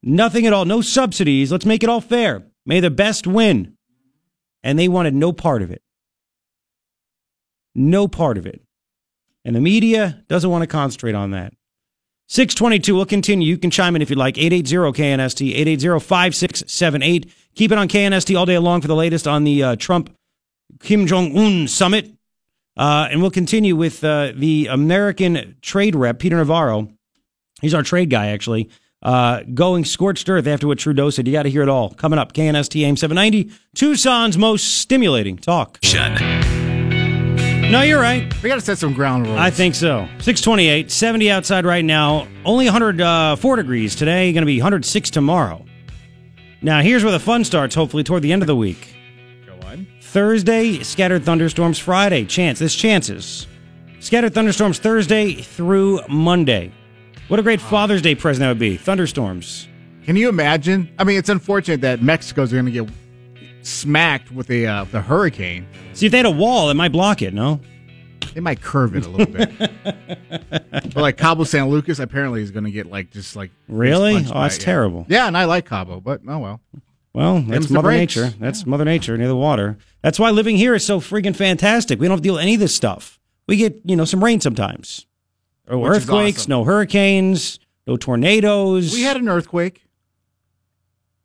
nothing 0.03 0.47
at 0.47 0.53
all, 0.53 0.65
no 0.65 0.81
subsidies. 0.81 1.53
Let's 1.53 1.67
make 1.67 1.83
it 1.83 1.91
all 1.91 2.01
fair. 2.01 2.43
May 2.65 2.81
the 2.81 2.91
best 2.91 3.27
win. 3.27 3.77
And 4.63 4.79
they 4.79 4.89
wanted 4.89 5.15
no 5.15 5.33
part 5.33 5.61
of 5.63 5.71
it. 5.71 5.83
No 7.75 8.09
part 8.09 8.39
of 8.39 8.47
it. 8.47 8.63
And 9.45 9.57
the 9.57 9.61
media 9.61 10.25
doesn't 10.29 10.49
want 10.49 10.63
to 10.63 10.67
concentrate 10.67 11.15
on 11.15 11.33
that. 11.33 11.53
622, 12.29 12.95
we'll 12.95 13.05
continue. 13.05 13.47
You 13.47 13.59
can 13.59 13.71
chime 13.71 13.95
in 13.95 14.03
if 14.03 14.09
you'd 14.09 14.19
like. 14.19 14.37
880-KNST, 14.37 15.55
880-5678. 15.79 17.31
Keep 17.55 17.73
it 17.73 17.79
on 17.79 17.89
KNST 17.89 18.39
all 18.39 18.47
day 18.47 18.59
long 18.59 18.81
for 18.81 18.89
the 18.89 18.97
latest 18.97 19.29
on 19.29 19.45
the 19.45 19.63
uh, 19.63 19.77
Trump 19.77 20.17
Kim 20.81 21.07
Jong-un 21.07 21.69
summit. 21.69 22.11
Uh, 22.77 23.09
and 23.11 23.21
we'll 23.21 23.31
continue 23.31 23.77
with 23.77 24.03
uh, 24.03 24.33
the 24.35 24.69
American 24.69 25.57
trade 25.61 25.95
rep, 25.95 26.19
Peter 26.19 26.37
Navarro. 26.37 26.89
He's 27.61 27.75
our 27.75 27.83
trade 27.83 28.09
guy, 28.09 28.29
actually. 28.29 28.71
Uh, 29.03 29.43
going 29.53 29.85
scorched 29.85 30.29
earth 30.29 30.47
after 30.47 30.67
what 30.67 30.79
Trudeau 30.79 31.11
said. 31.11 31.27
You 31.27 31.33
got 31.33 31.43
to 31.43 31.51
hear 31.51 31.63
it 31.63 31.69
all. 31.69 31.91
Coming 31.91 32.19
up, 32.19 32.33
KNST 32.33 32.83
AM 32.83 32.97
790, 32.97 33.53
Tucson's 33.75 34.39
most 34.39 34.79
stimulating 34.79 35.37
talk. 35.37 35.79
No, 37.73 37.81
you're 37.81 38.03
right. 38.03 38.31
We 38.43 38.51
got 38.51 38.57
to 38.57 38.61
set 38.61 38.77
some 38.77 38.93
ground 38.93 39.27
rules. 39.27 39.39
I 39.39 39.49
think 39.49 39.75
so. 39.75 40.07
628, 40.19 40.91
70 40.91 41.31
outside 41.31 41.65
right 41.65 41.83
now. 41.83 42.29
Only 42.45 42.67
104 42.67 43.07
uh, 43.07 43.57
degrees 43.57 43.97
today. 43.97 44.31
Going 44.35 44.43
to 44.43 44.47
be 44.47 44.59
106 44.59 45.09
tomorrow. 45.09 45.65
Now, 46.61 46.83
here's 46.83 47.03
where 47.03 47.13
the 47.13 47.19
fun 47.19 47.45
starts, 47.45 47.75
hopefully, 47.75 48.05
toward 48.05 48.23
the 48.25 48.31
end 48.31 48.43
of 48.43 48.47
the 48.47 48.55
week. 48.55 48.95
Go 49.47 49.55
on. 49.67 49.87
Thursday, 50.03 50.83
scattered 50.83 51.25
thunderstorms. 51.25 51.79
Friday, 51.79 52.27
chance. 52.27 52.59
There's 52.59 52.75
chances. 52.75 53.47
Scattered 54.01 54.35
thunderstorms 54.35 54.79
Thursday 54.79 55.33
through 55.33 56.01
Monday. 56.11 56.71
What 57.29 57.41
a 57.41 57.43
great 57.43 57.63
Father's 57.63 58.03
Day 58.03 58.15
present 58.15 58.41
that 58.41 58.49
would 58.49 58.59
be. 58.59 58.77
Thunderstorms. 58.77 59.67
Can 60.05 60.17
you 60.17 60.29
imagine? 60.29 60.95
I 60.99 61.05
mean, 61.05 61.17
it's 61.17 61.31
unfortunate 61.31 61.81
that 61.81 62.03
Mexico's 62.03 62.53
going 62.53 62.67
to 62.67 62.71
get 62.71 62.91
smacked 63.63 64.31
with 64.33 64.51
a 64.51 64.67
uh, 64.67 64.85
the 64.85 65.01
hurricane. 65.01 65.67
See, 65.95 66.07
if 66.07 66.13
they 66.13 66.19
had 66.19 66.27
a 66.27 66.31
wall, 66.31 66.71
it 66.71 66.75
might 66.75 66.93
block 66.93 67.23
it, 67.23 67.33
no? 67.35 67.61
They 68.35 68.41
might 68.41 68.61
curve 68.63 68.97
it 68.97 69.05
a 69.05 69.09
little 69.11 69.27
bit. 69.33 69.51
but 70.71 70.97
like 70.97 71.17
Cabo 71.19 71.45
San 71.45 71.69
Lucas, 71.69 71.99
apparently 71.99 72.43
is 72.43 72.51
going 72.51 72.65
to 72.65 72.71
get 72.71 72.87
like 72.87 73.11
just 73.11 73.37
like 73.37 73.51
Really? 73.69 74.15
punched 74.15 74.33
Oh, 74.35 74.41
that's 74.43 74.57
it, 74.57 74.61
terrible. 74.61 75.05
Yeah, 75.09 75.27
and 75.27 75.37
I 75.37 75.45
like 75.45 75.67
Cabo, 75.67 76.01
but 76.01 76.23
oh 76.27 76.39
well. 76.39 76.61
Well, 77.15 77.41
that's 77.43 77.69
Mother 77.69 77.89
breaks. 77.89 78.17
Nature. 78.17 78.35
That's 78.41 78.65
Mother 78.65 78.87
Nature 78.87 79.19
near 79.19 79.29
the 79.29 79.37
water. 79.37 79.77
That's 80.03 80.19
why 80.19 80.31
living 80.31 80.57
here 80.57 80.75
is 80.75 80.83
so 80.85 80.99
freaking 80.99 81.37
fantastic. 81.37 82.01
We 82.01 82.07
don't 82.07 82.13
have 82.13 82.21
to 82.21 82.23
deal 82.23 82.35
with 82.35 82.43
any 82.43 82.55
of 82.55 82.61
this 82.61 82.75
stuff. 82.75 83.21
We 83.47 83.57
get, 83.59 83.79
you 83.85 83.97
know, 83.97 84.07
some 84.07 84.25
rain 84.25 84.41
sometimes. 84.41 85.07
No 85.71 85.81
Which 85.81 85.91
earthquakes, 85.91 86.39
awesome. 86.43 86.51
no 86.51 86.65
hurricanes, 86.65 87.59
no 87.87 87.99
tornadoes. 87.99 88.95
We 88.95 89.03
had 89.03 89.19
an 89.19 89.29
earthquake. 89.29 89.85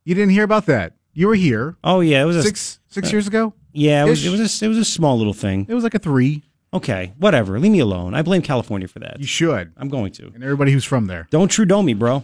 You 0.03 0.13
didn't 0.13 0.32
hear 0.32 0.44
about 0.44 0.65
that. 0.65 0.94
You 1.17 1.25
were 1.27 1.33
here 1.33 1.75
Oh 1.83 2.01
yeah, 2.01 2.21
it 2.21 2.25
was 2.25 2.36
a 2.36 2.43
six 2.43 2.79
six 2.89 3.12
years 3.12 3.25
ago. 3.25 3.55
Yeah, 3.74 4.05
it 4.05 4.09
was, 4.09 4.24
it 4.24 4.29
was 4.29 4.62
a, 4.62 4.65
it 4.65 4.67
was 4.67 4.77
a 4.77 4.86
small 4.86 5.17
little 5.17 5.33
thing. 5.33 5.65
It 5.67 5.74
was 5.74 5.83
like 5.83 5.95
a 5.95 6.00
three. 6.00 6.43
Okay, 6.71 7.13
whatever. 7.17 7.59
Leave 7.59 7.71
me 7.71 7.79
alone. 7.79 8.13
I 8.13 8.21
blame 8.21 8.43
California 8.43 8.88
for 8.88 9.00
that. 9.00 9.19
You 9.19 9.25
should, 9.25 9.74
I'm 9.77 9.89
going 9.89 10.12
to. 10.13 10.27
and 10.27 10.43
everybody 10.43 10.71
who's 10.71 10.86
from 10.86 11.07
there. 11.07 11.27
Don't 11.31 11.47
Trudeau 11.50 11.81
me, 11.81 11.95
bro. 11.95 12.24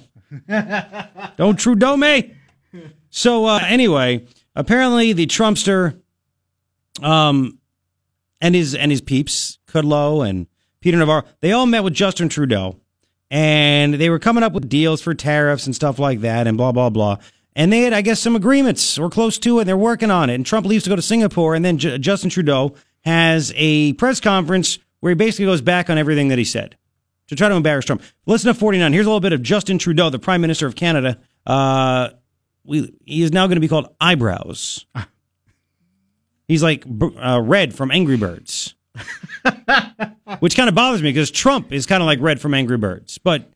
Don't 1.38 1.58
Trudeau 1.58 1.98
me. 1.98 2.36
So 3.10 3.46
uh, 3.46 3.62
anyway, 3.66 4.28
apparently 4.56 5.12
the 5.12 5.26
Trumpster, 5.26 6.00
um, 7.02 7.58
and 8.42 8.54
his 8.54 8.76
and 8.76 8.92
his 8.92 9.02
peeps, 9.02 9.58
Kudlow 9.68 10.28
and 10.28 10.46
Peter 10.82 10.98
Navarro, 10.98 11.24
they 11.42 11.52
all 11.52 11.66
met 11.66 11.84
with 11.84 11.96
Justin 11.96 12.30
Trudeau, 12.30 12.80
and 13.32 13.96
they 13.96 14.12
were 14.12 14.20
coming 14.20 14.44
up 14.44 14.54
with 14.54 14.70
deals 14.70 15.02
for 15.02 15.16
tariffs 15.16 15.66
and 15.66 15.76
stuff 15.76 15.98
like 15.98 16.22
that, 16.22 16.46
and 16.46 16.58
blah 16.58 16.72
blah 16.72 16.92
blah. 16.92 17.18
And 17.56 17.72
they 17.72 17.82
had, 17.82 17.94
I 17.94 18.02
guess, 18.02 18.20
some 18.20 18.36
agreements 18.36 18.98
or 18.98 19.10
close 19.10 19.38
to 19.40 19.58
it. 19.58 19.62
And 19.62 19.70
they're 19.70 19.78
working 19.78 20.12
on 20.12 20.30
it. 20.30 20.36
And 20.36 20.46
Trump 20.46 20.66
leaves 20.66 20.84
to 20.86 20.90
go 20.90 20.96
to 20.96 21.02
Singapore, 21.02 21.56
and 21.56 21.64
then 21.64 21.78
J- 21.78 21.98
Justin 21.98 22.30
Trudeau 22.30 22.76
has 23.02 23.54
a 23.56 23.94
press 23.94 24.20
conference 24.20 24.80
where 25.02 25.12
he 25.12 25.16
basically 25.16 25.46
goes 25.46 25.62
back 25.62 25.90
on 25.90 25.98
everything 25.98 26.30
that 26.30 26.38
he 26.38 26.46
said 26.46 26.78
to 27.28 27.36
try 27.36 27.50
to 27.50 27.56
embarrass 27.56 27.86
Trump. 27.86 28.02
Listen 28.26 28.54
to 28.54 28.60
49. 28.60 28.94
Here's 28.94 29.06
a 29.06 29.10
little 29.10 29.20
bit 29.20 29.34
of 29.34 29.42
Justin 29.42 29.78
Trudeau, 29.78 30.10
the 30.10 30.20
Prime 30.20 30.42
Minister 30.42 30.66
of 30.66 30.76
Canada. 30.76 31.20
Uh, 31.46 32.10
we, 32.64 32.94
he 33.06 33.22
is 33.22 33.32
now 33.32 33.48
going 33.48 33.58
to 33.58 33.62
be 33.62 33.68
called 33.68 33.94
Eyebrows. 34.00 34.86
He's 36.48 36.64
like 36.64 36.86
uh, 37.22 37.42
Red 37.44 37.74
from 37.74 37.92
Angry 37.92 38.18
Birds, 38.18 38.76
which 40.40 40.56
kind 40.56 40.70
of 40.70 40.76
bothers 40.76 41.02
me 41.02 41.10
because 41.10 41.32
Trump 41.32 41.72
is 41.72 41.86
kind 41.86 42.02
of 42.02 42.08
like 42.08 42.20
Red 42.22 42.42
from 42.42 42.54
Angry 42.54 42.78
Birds, 42.78 43.18
but 43.18 43.52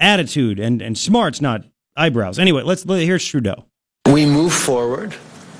attitude 0.00 0.58
and, 0.58 0.82
and 0.82 0.98
smart's 0.98 1.40
not 1.40 1.64
eyebrows. 1.96 2.38
Anyway, 2.38 2.62
let's 2.62 2.84
let, 2.86 3.02
here's 3.02 3.26
Trudeau. 3.26 3.64
We 4.10 4.26
move 4.26 4.52
forward 4.52 5.14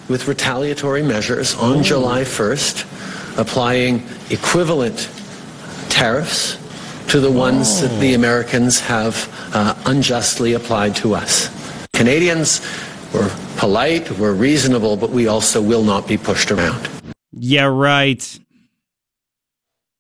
with 0.09 0.29
retaliatory 0.29 1.03
measures 1.03 1.55
on 1.55 1.83
July 1.83 2.23
1st, 2.23 3.39
applying 3.39 4.07
equivalent 4.31 5.09
tariffs 5.89 6.59
to 7.09 7.21
the 7.21 7.31
ones 7.31 7.81
that 7.81 8.01
the 8.01 8.15
Americans 8.15 8.81
have 8.81 9.29
uh, 9.55 9.75
unjustly 9.87 10.55
applied 10.55 10.97
to 10.97 11.15
us. 11.15 11.49
Canadians 11.93 12.61
were 13.13 13.31
polite, 13.57 14.11
we're 14.19 14.35
reasonable, 14.35 14.97
but 14.97 15.11
we 15.11 15.27
also 15.27 15.63
will 15.63 15.85
not 15.85 16.09
be 16.09 16.17
pushed 16.17 16.51
around. 16.51 16.89
Yeah, 17.33 17.65
right. 17.67 18.41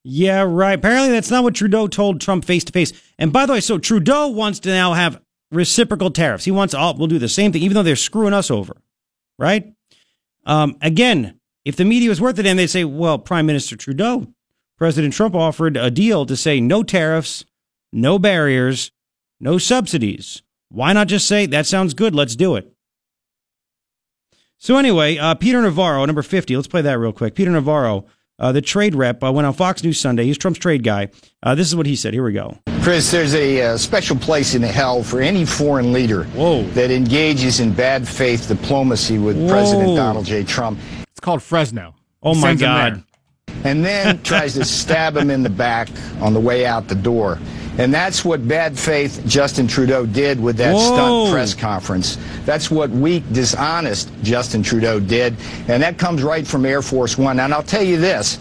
Yeah, 0.02 0.42
right. 0.42 0.78
Apparently, 0.78 1.10
that's 1.10 1.30
not 1.30 1.44
what 1.44 1.54
Trudeau 1.54 1.86
told 1.86 2.20
Trump 2.20 2.44
face 2.44 2.64
to 2.64 2.72
face. 2.72 2.92
And 3.18 3.32
by 3.32 3.46
the 3.46 3.54
way, 3.54 3.60
so 3.60 3.78
Trudeau 3.78 4.28
wants 4.28 4.60
to 4.60 4.68
now 4.68 4.92
have 4.92 5.20
reciprocal 5.50 6.10
tariffs. 6.10 6.44
He 6.44 6.50
wants, 6.50 6.74
all, 6.74 6.96
we'll 6.96 7.06
do 7.06 7.18
the 7.18 7.28
same 7.28 7.52
thing, 7.52 7.62
even 7.62 7.74
though 7.74 7.82
they're 7.82 7.96
screwing 7.96 8.34
us 8.34 8.50
over, 8.50 8.76
right? 9.38 9.72
Um, 10.46 10.76
again, 10.80 11.38
if 11.64 11.76
the 11.76 11.84
media 11.84 12.08
was 12.08 12.20
worth 12.20 12.38
it, 12.38 12.46
and 12.46 12.58
they'd 12.58 12.66
say, 12.66 12.84
well, 12.84 13.18
Prime 13.18 13.46
Minister 13.46 13.76
Trudeau, 13.76 14.26
President 14.76 15.14
Trump 15.14 15.34
offered 15.34 15.76
a 15.76 15.90
deal 15.90 16.26
to 16.26 16.36
say 16.36 16.60
no 16.60 16.82
tariffs, 16.82 17.44
no 17.92 18.18
barriers, 18.18 18.90
no 19.40 19.58
subsidies. 19.58 20.42
Why 20.68 20.92
not 20.92 21.08
just 21.08 21.28
say, 21.28 21.46
that 21.46 21.66
sounds 21.66 21.94
good, 21.94 22.14
let's 22.14 22.36
do 22.36 22.56
it? 22.56 22.72
So 24.58 24.76
anyway, 24.76 25.18
uh, 25.18 25.34
Peter 25.34 25.60
Navarro, 25.60 26.04
number 26.04 26.22
50, 26.22 26.56
let's 26.56 26.68
play 26.68 26.82
that 26.82 26.98
real 26.98 27.12
quick. 27.12 27.34
Peter 27.34 27.50
Navarro, 27.50 28.06
uh, 28.38 28.52
the 28.52 28.60
trade 28.62 28.94
rep, 28.94 29.22
uh, 29.22 29.32
went 29.32 29.46
on 29.46 29.52
Fox 29.54 29.82
News 29.84 29.98
Sunday. 30.00 30.24
He's 30.24 30.38
Trump's 30.38 30.58
trade 30.58 30.82
guy. 30.82 31.08
Uh, 31.42 31.54
this 31.54 31.66
is 31.68 31.76
what 31.76 31.86
he 31.86 31.96
said. 31.96 32.14
Here 32.14 32.24
we 32.24 32.32
go. 32.32 32.58
Chris, 32.82 33.10
there's 33.10 33.34
a 33.34 33.62
uh, 33.62 33.76
special 33.78 34.16
place 34.16 34.54
in 34.54 34.62
hell 34.62 35.02
for 35.02 35.20
any 35.20 35.44
foreign 35.46 35.92
leader 35.92 36.24
Whoa. 36.24 36.64
that 36.70 36.90
engages 36.90 37.60
in 37.60 37.72
bad 37.72 38.06
faith 38.06 38.48
diplomacy 38.48 39.18
with 39.18 39.38
Whoa. 39.38 39.48
President 39.48 39.96
Donald 39.96 40.26
J. 40.26 40.44
Trump 40.44 40.78
It's 41.10 41.20
called 41.20 41.42
Fresno. 41.42 41.94
Oh 42.22 42.34
He 42.34 42.40
my 42.42 42.54
God. 42.54 43.02
and 43.64 43.84
then 43.84 44.22
tries 44.22 44.54
to 44.54 44.64
stab 44.66 45.16
him 45.16 45.30
in 45.30 45.42
the 45.42 45.50
back 45.50 45.88
on 46.20 46.34
the 46.34 46.40
way 46.40 46.66
out 46.66 46.88
the 46.88 46.94
door. 46.94 47.38
And 47.78 47.92
that's 47.92 48.24
what 48.24 48.46
bad 48.46 48.78
faith 48.78 49.22
Justin 49.26 49.66
Trudeau 49.66 50.06
did 50.06 50.40
with 50.40 50.56
that 50.58 50.74
Whoa. 50.74 50.94
stunt 50.94 51.32
press 51.32 51.54
conference. 51.54 52.18
That's 52.44 52.70
what 52.70 52.90
weak, 52.90 53.24
dishonest 53.32 54.10
Justin 54.22 54.62
Trudeau 54.62 55.00
did. 55.00 55.36
And 55.66 55.82
that 55.82 55.98
comes 55.98 56.22
right 56.22 56.46
from 56.46 56.64
Air 56.64 56.82
Force 56.82 57.18
One. 57.18 57.40
And 57.40 57.52
I'll 57.52 57.62
tell 57.62 57.82
you 57.82 57.96
this 57.96 58.38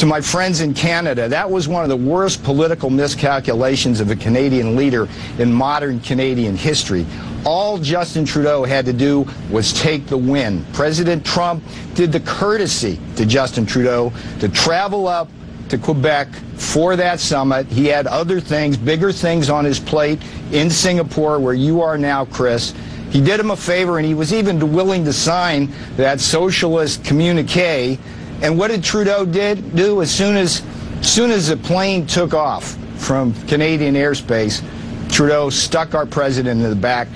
to 0.00 0.06
my 0.06 0.20
friends 0.20 0.62
in 0.62 0.72
Canada, 0.72 1.28
that 1.28 1.50
was 1.50 1.68
one 1.68 1.82
of 1.82 1.90
the 1.90 1.96
worst 1.96 2.42
political 2.42 2.88
miscalculations 2.88 4.00
of 4.00 4.10
a 4.10 4.16
Canadian 4.16 4.74
leader 4.74 5.06
in 5.38 5.52
modern 5.52 6.00
Canadian 6.00 6.56
history. 6.56 7.04
All 7.44 7.76
Justin 7.76 8.24
Trudeau 8.24 8.64
had 8.64 8.86
to 8.86 8.94
do 8.94 9.26
was 9.50 9.74
take 9.74 10.06
the 10.06 10.16
win. 10.16 10.64
President 10.72 11.22
Trump 11.24 11.62
did 11.94 12.12
the 12.12 12.20
courtesy 12.20 12.98
to 13.16 13.26
Justin 13.26 13.66
Trudeau 13.66 14.10
to 14.38 14.48
travel 14.48 15.06
up 15.06 15.28
to 15.70 15.78
Quebec 15.78 16.28
for 16.56 16.96
that 16.96 17.20
summit. 17.20 17.66
He 17.66 17.86
had 17.86 18.06
other 18.06 18.40
things, 18.40 18.76
bigger 18.76 19.12
things 19.12 19.48
on 19.48 19.64
his 19.64 19.80
plate 19.80 20.20
in 20.52 20.70
Singapore, 20.70 21.38
where 21.38 21.54
you 21.54 21.80
are 21.80 21.96
now, 21.96 22.24
Chris. 22.26 22.74
He 23.10 23.20
did 23.20 23.40
him 23.40 23.50
a 23.50 23.56
favor, 23.56 23.98
and 23.98 24.06
he 24.06 24.14
was 24.14 24.32
even 24.32 24.72
willing 24.72 25.04
to 25.04 25.12
sign 25.12 25.72
that 25.96 26.20
socialist 26.20 27.04
communique. 27.04 27.98
And 28.42 28.58
what 28.58 28.70
did 28.70 28.84
Trudeau 28.84 29.24
did 29.24 29.74
do 29.74 30.02
as 30.02 30.14
soon 30.14 30.36
as, 30.36 30.62
soon 31.02 31.30
as 31.30 31.48
the 31.48 31.56
plane 31.56 32.06
took 32.06 32.34
off 32.34 32.76
from 32.96 33.34
Canadian 33.46 33.94
airspace? 33.94 34.62
Trudeau 35.10 35.50
stuck 35.50 35.94
our 35.94 36.06
president 36.06 36.62
in 36.62 36.70
the 36.70 36.76
back. 36.76 37.08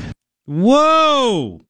Whoa! 0.46 1.61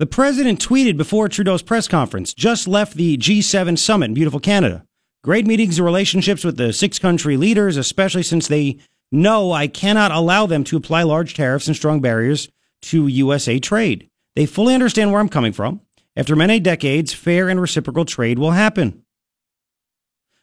The 0.00 0.06
president 0.06 0.58
tweeted 0.58 0.96
before 0.96 1.28
Trudeau's 1.28 1.62
press 1.62 1.86
conference, 1.86 2.34
just 2.34 2.66
left 2.66 2.94
the 2.94 3.16
G7 3.16 3.78
summit 3.78 4.06
in 4.06 4.14
beautiful 4.14 4.40
Canada. 4.40 4.84
Great 5.22 5.46
meetings 5.46 5.78
and 5.78 5.86
relationships 5.86 6.42
with 6.42 6.56
the 6.56 6.72
six 6.72 6.98
country 6.98 7.36
leaders, 7.36 7.76
especially 7.76 8.24
since 8.24 8.48
they 8.48 8.78
know 9.12 9.52
I 9.52 9.68
cannot 9.68 10.10
allow 10.10 10.46
them 10.46 10.64
to 10.64 10.76
apply 10.76 11.04
large 11.04 11.34
tariffs 11.34 11.68
and 11.68 11.76
strong 11.76 12.00
barriers 12.00 12.48
to 12.82 13.06
USA 13.06 13.60
trade. 13.60 14.10
They 14.34 14.46
fully 14.46 14.74
understand 14.74 15.12
where 15.12 15.20
I'm 15.20 15.28
coming 15.28 15.52
from. 15.52 15.80
After 16.16 16.34
many 16.34 16.58
decades, 16.58 17.12
fair 17.12 17.48
and 17.48 17.60
reciprocal 17.60 18.04
trade 18.04 18.40
will 18.40 18.50
happen. 18.50 19.04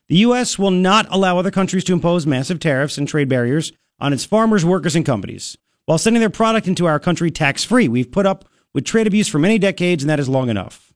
The 0.07 0.17
U.S. 0.19 0.57
will 0.57 0.71
not 0.71 1.07
allow 1.09 1.37
other 1.37 1.51
countries 1.51 1.83
to 1.85 1.93
impose 1.93 2.25
massive 2.25 2.59
tariffs 2.59 2.97
and 2.97 3.05
trade 3.05 3.27
barriers 3.27 3.73
on 3.99 4.13
its 4.13 4.23
farmers, 4.23 4.63
workers, 4.63 4.95
and 4.95 5.05
companies 5.05 5.57
while 5.85 5.97
sending 5.97 6.21
their 6.21 6.29
product 6.29 6.67
into 6.67 6.85
our 6.85 6.99
country 6.99 7.31
tax 7.31 7.65
free. 7.65 7.89
We've 7.89 8.11
put 8.11 8.25
up 8.25 8.45
with 8.73 8.85
trade 8.85 9.07
abuse 9.07 9.27
for 9.27 9.39
many 9.39 9.57
decades, 9.57 10.03
and 10.03 10.09
that 10.09 10.19
is 10.19 10.29
long 10.29 10.49
enough. 10.49 10.93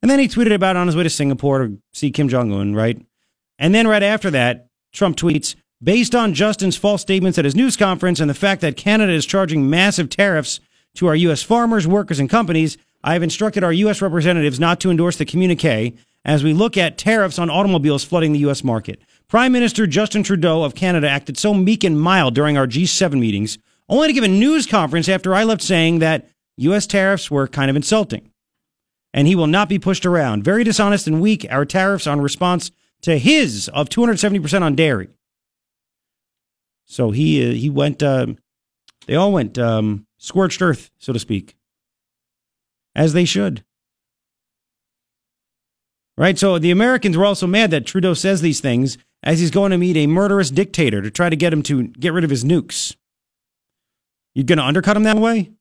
And 0.00 0.10
then 0.10 0.18
he 0.18 0.28
tweeted 0.28 0.54
about 0.54 0.76
on 0.76 0.86
his 0.86 0.96
way 0.96 1.02
to 1.02 1.10
Singapore 1.10 1.66
to 1.66 1.78
see 1.92 2.10
Kim 2.10 2.28
Jong 2.28 2.52
un, 2.52 2.74
right? 2.74 3.00
And 3.58 3.74
then 3.74 3.88
right 3.88 4.02
after 4.02 4.30
that, 4.30 4.68
Trump 4.92 5.16
tweets 5.16 5.54
Based 5.82 6.12
on 6.12 6.34
Justin's 6.34 6.76
false 6.76 7.02
statements 7.02 7.38
at 7.38 7.44
his 7.44 7.54
news 7.54 7.76
conference 7.76 8.18
and 8.18 8.28
the 8.28 8.34
fact 8.34 8.62
that 8.62 8.76
Canada 8.76 9.12
is 9.12 9.24
charging 9.24 9.70
massive 9.70 10.10
tariffs 10.10 10.58
to 10.94 11.06
our 11.06 11.14
U.S. 11.14 11.44
farmers, 11.44 11.86
workers, 11.86 12.18
and 12.18 12.28
companies, 12.28 12.76
I 13.04 13.12
have 13.12 13.22
instructed 13.22 13.62
our 13.62 13.72
U.S. 13.72 14.02
representatives 14.02 14.58
not 14.58 14.80
to 14.80 14.90
endorse 14.90 15.16
the 15.16 15.24
communique 15.24 15.96
as 16.24 16.42
we 16.42 16.52
look 16.52 16.76
at 16.76 16.98
tariffs 16.98 17.38
on 17.38 17.48
automobiles 17.48 18.02
flooding 18.02 18.32
the 18.32 18.40
U.S. 18.40 18.64
market. 18.64 19.00
Prime 19.28 19.52
Minister 19.52 19.86
Justin 19.86 20.24
Trudeau 20.24 20.64
of 20.64 20.74
Canada 20.74 21.08
acted 21.08 21.38
so 21.38 21.54
meek 21.54 21.84
and 21.84 22.00
mild 22.00 22.34
during 22.34 22.58
our 22.58 22.66
G7 22.66 23.12
meetings, 23.20 23.56
only 23.88 24.08
to 24.08 24.12
give 24.12 24.24
a 24.24 24.28
news 24.28 24.66
conference 24.66 25.08
after 25.08 25.32
I 25.32 25.44
left 25.44 25.62
saying 25.62 26.00
that 26.00 26.28
U.S. 26.58 26.86
tariffs 26.86 27.30
were 27.30 27.48
kind 27.48 27.70
of 27.70 27.76
insulting. 27.76 28.30
And 29.14 29.26
he 29.26 29.34
will 29.34 29.46
not 29.46 29.68
be 29.68 29.78
pushed 29.78 30.04
around. 30.04 30.44
Very 30.44 30.64
dishonest 30.64 31.06
and 31.06 31.20
weak, 31.20 31.46
our 31.50 31.64
tariffs 31.64 32.06
on 32.06 32.20
response 32.20 32.70
to 33.02 33.18
his 33.18 33.68
of 33.72 33.88
270% 33.88 34.62
on 34.62 34.74
dairy. 34.74 35.08
So 36.84 37.10
he 37.10 37.48
uh, 37.48 37.52
he 37.52 37.70
went. 37.70 38.02
Uh, 38.02 38.28
they 39.06 39.14
all 39.14 39.32
went 39.32 39.58
um, 39.58 40.06
scorched 40.16 40.60
earth, 40.62 40.90
so 40.98 41.12
to 41.12 41.18
speak, 41.18 41.56
as 42.94 43.12
they 43.12 43.24
should. 43.24 43.64
Right. 46.16 46.38
So 46.38 46.58
the 46.58 46.70
Americans 46.70 47.16
were 47.16 47.26
also 47.26 47.46
mad 47.46 47.70
that 47.70 47.86
Trudeau 47.86 48.14
says 48.14 48.40
these 48.40 48.60
things 48.60 48.98
as 49.22 49.38
he's 49.38 49.50
going 49.50 49.70
to 49.70 49.78
meet 49.78 49.96
a 49.96 50.06
murderous 50.06 50.50
dictator 50.50 51.02
to 51.02 51.10
try 51.10 51.28
to 51.28 51.36
get 51.36 51.52
him 51.52 51.62
to 51.64 51.88
get 51.88 52.12
rid 52.12 52.24
of 52.24 52.30
his 52.30 52.44
nukes. 52.44 52.96
You're 54.34 54.44
going 54.44 54.58
to 54.58 54.64
undercut 54.64 54.96
him 54.96 55.04
that 55.04 55.16
way? 55.16 55.52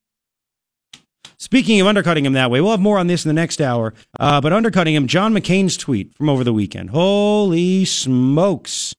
Speaking 1.40 1.80
of 1.80 1.86
undercutting 1.86 2.26
him 2.26 2.34
that 2.34 2.50
way, 2.50 2.62
we'll 2.62 2.72
have 2.72 2.80
more 2.80 2.98
on 2.98 3.06
this 3.06 3.24
in 3.24 3.30
the 3.30 3.34
next 3.34 3.62
hour. 3.62 3.94
Uh, 4.20 4.42
but 4.42 4.52
undercutting 4.52 4.96
him, 4.96 5.06
John 5.06 5.34
McCain's 5.34 5.78
tweet 5.78 6.16
from 6.16 6.30
over 6.30 6.44
the 6.44 6.54
weekend. 6.54 6.90
Holy 6.90 7.86
smokes. 7.86 8.96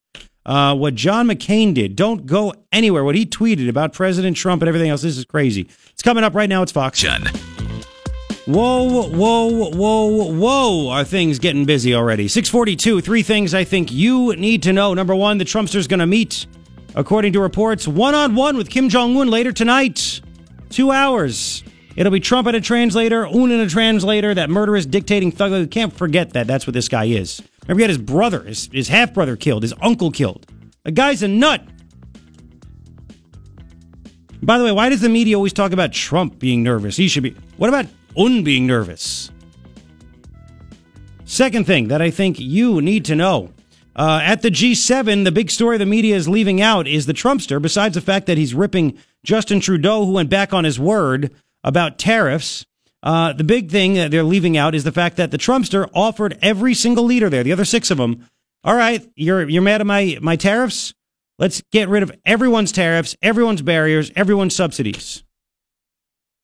Uh, 0.46 0.74
what 0.74 0.94
John 0.94 1.27
McCain 1.27 1.74
did, 1.74 1.96
don't 1.96 2.27
go 2.27 2.55
anywhere. 2.72 3.03
What 3.03 3.16
he 3.16 3.27
tweeted 3.27 3.68
about 3.68 3.92
President 3.92 4.37
Trump 4.37 4.62
and 4.62 4.68
everything 4.68 4.88
else, 4.88 5.03
this 5.03 5.18
is 5.18 5.24
crazy. 5.24 5.68
It's 5.90 6.03
coming 6.03 6.22
up 6.22 6.35
right 6.35 6.48
now. 6.48 6.62
It's 6.62 6.72
Fox. 6.72 7.01
John. 7.01 7.24
Whoa, 8.46 9.09
whoa, 9.09 9.68
whoa, 9.68 10.33
whoa. 10.33 10.88
Are 10.90 11.05
things 11.05 11.38
getting 11.38 11.66
busy 11.66 11.94
already? 11.94 12.29
642, 12.29 13.03
three 13.03 13.22
things 13.22 13.53
I 13.53 13.64
think 13.64 13.92
you 13.92 14.35
need 14.37 14.62
to 14.62 14.72
know. 14.72 14.94
Number 14.94 15.14
one, 15.14 15.37
the 15.37 15.44
Trumpster's 15.44 15.87
going 15.87 16.01
to 16.01 16.07
meet, 16.07 16.46
according 16.94 17.35
to 17.35 17.40
reports, 17.40 17.87
one 17.87 18.14
on 18.14 18.35
one 18.35 18.57
with 18.57 18.70
Kim 18.70 18.88
Jong 18.88 19.14
un 19.18 19.29
later 19.29 19.53
tonight. 19.53 20.22
Two 20.70 20.92
hours. 20.92 21.62
It'll 21.98 22.12
be 22.12 22.20
Trump 22.20 22.46
and 22.46 22.56
a 22.56 22.61
translator, 22.61 23.26
Un 23.26 23.50
and 23.50 23.61
a 23.61 23.68
translator, 23.68 24.32
that 24.32 24.48
murderous 24.48 24.87
dictating 24.87 25.32
thug. 25.32 25.50
You 25.50 25.66
can't 25.66 25.92
forget 25.92 26.32
that. 26.34 26.46
That's 26.46 26.64
what 26.64 26.72
this 26.74 26.88
guy 26.88 27.06
is. 27.06 27.42
Remember, 27.62 27.80
he 27.80 27.82
had 27.82 27.90
his 27.90 27.98
brother, 27.98 28.44
his, 28.44 28.68
his 28.72 28.87
half 28.87 29.12
brother 29.12 29.34
killed, 29.34 29.64
his 29.64 29.74
uncle 29.82 30.12
killed. 30.12 30.46
The 30.84 30.92
guy's 30.92 31.24
a 31.24 31.28
nut. 31.28 31.61
By 34.40 34.58
the 34.58 34.64
way, 34.64 34.70
why 34.70 34.90
does 34.90 35.00
the 35.00 35.08
media 35.08 35.34
always 35.34 35.52
talk 35.52 35.72
about 35.72 35.92
Trump 35.92 36.38
being 36.38 36.62
nervous? 36.62 36.96
He 36.96 37.08
should 37.08 37.24
be. 37.24 37.34
What 37.56 37.66
about 37.66 37.87
Un 38.16 38.44
being 38.44 38.64
nervous? 38.64 39.32
Second 41.24 41.66
thing 41.66 41.88
that 41.88 42.00
I 42.00 42.12
think 42.12 42.38
you 42.38 42.80
need 42.80 43.06
to 43.06 43.16
know. 43.16 43.52
Uh, 43.96 44.20
at 44.22 44.42
the 44.42 44.50
G7, 44.50 45.24
the 45.24 45.32
big 45.32 45.50
story 45.50 45.78
the 45.78 45.84
media 45.84 46.14
is 46.14 46.28
leaving 46.28 46.62
out 46.62 46.87
is 46.87 47.06
the 47.06 47.12
Trumpster, 47.12 47.61
besides 47.61 47.96
the 47.96 48.00
fact 48.00 48.26
that 48.26 48.38
he's 48.38 48.54
ripping 48.54 48.96
Justin 49.24 49.58
Trudeau, 49.58 50.06
who 50.06 50.12
went 50.12 50.30
back 50.30 50.54
on 50.54 50.62
his 50.62 50.78
word 50.78 51.34
about 51.64 51.99
tariffs. 51.99 52.64
Uh, 53.03 53.33
the 53.33 53.44
big 53.44 53.71
thing 53.71 53.94
that 53.94 54.11
they're 54.11 54.25
leaving 54.25 54.57
out 54.57 54.75
is 54.75 54.85
the 54.85 54.92
fact 54.92 55.16
that 55.16 55.31
the 55.31 55.38
Trumpster 55.38 55.88
offered 55.94 56.37
every 56.42 56.75
single 56.75 57.05
leader 57.05 57.31
there, 57.31 57.44
the 57.44 57.53
other 57.53 57.64
six 57.64 57.90
of 57.90 57.99
them, 57.99 58.27
all 58.64 58.75
right, 58.75 59.07
you're 59.14 59.49
you're 59.49 59.62
mad 59.62 59.81
at 59.81 59.87
my 59.87 60.18
my 60.21 60.37
tariffs. 60.37 60.92
Let's 61.38 61.62
get 61.71 61.88
rid 61.88 62.03
of 62.03 62.11
everyone's 62.27 62.73
tariffs, 62.73 63.16
everyone's 63.23 63.62
barriers, 63.62 64.11
everyone's 64.16 64.57
subsidies. 64.57 65.23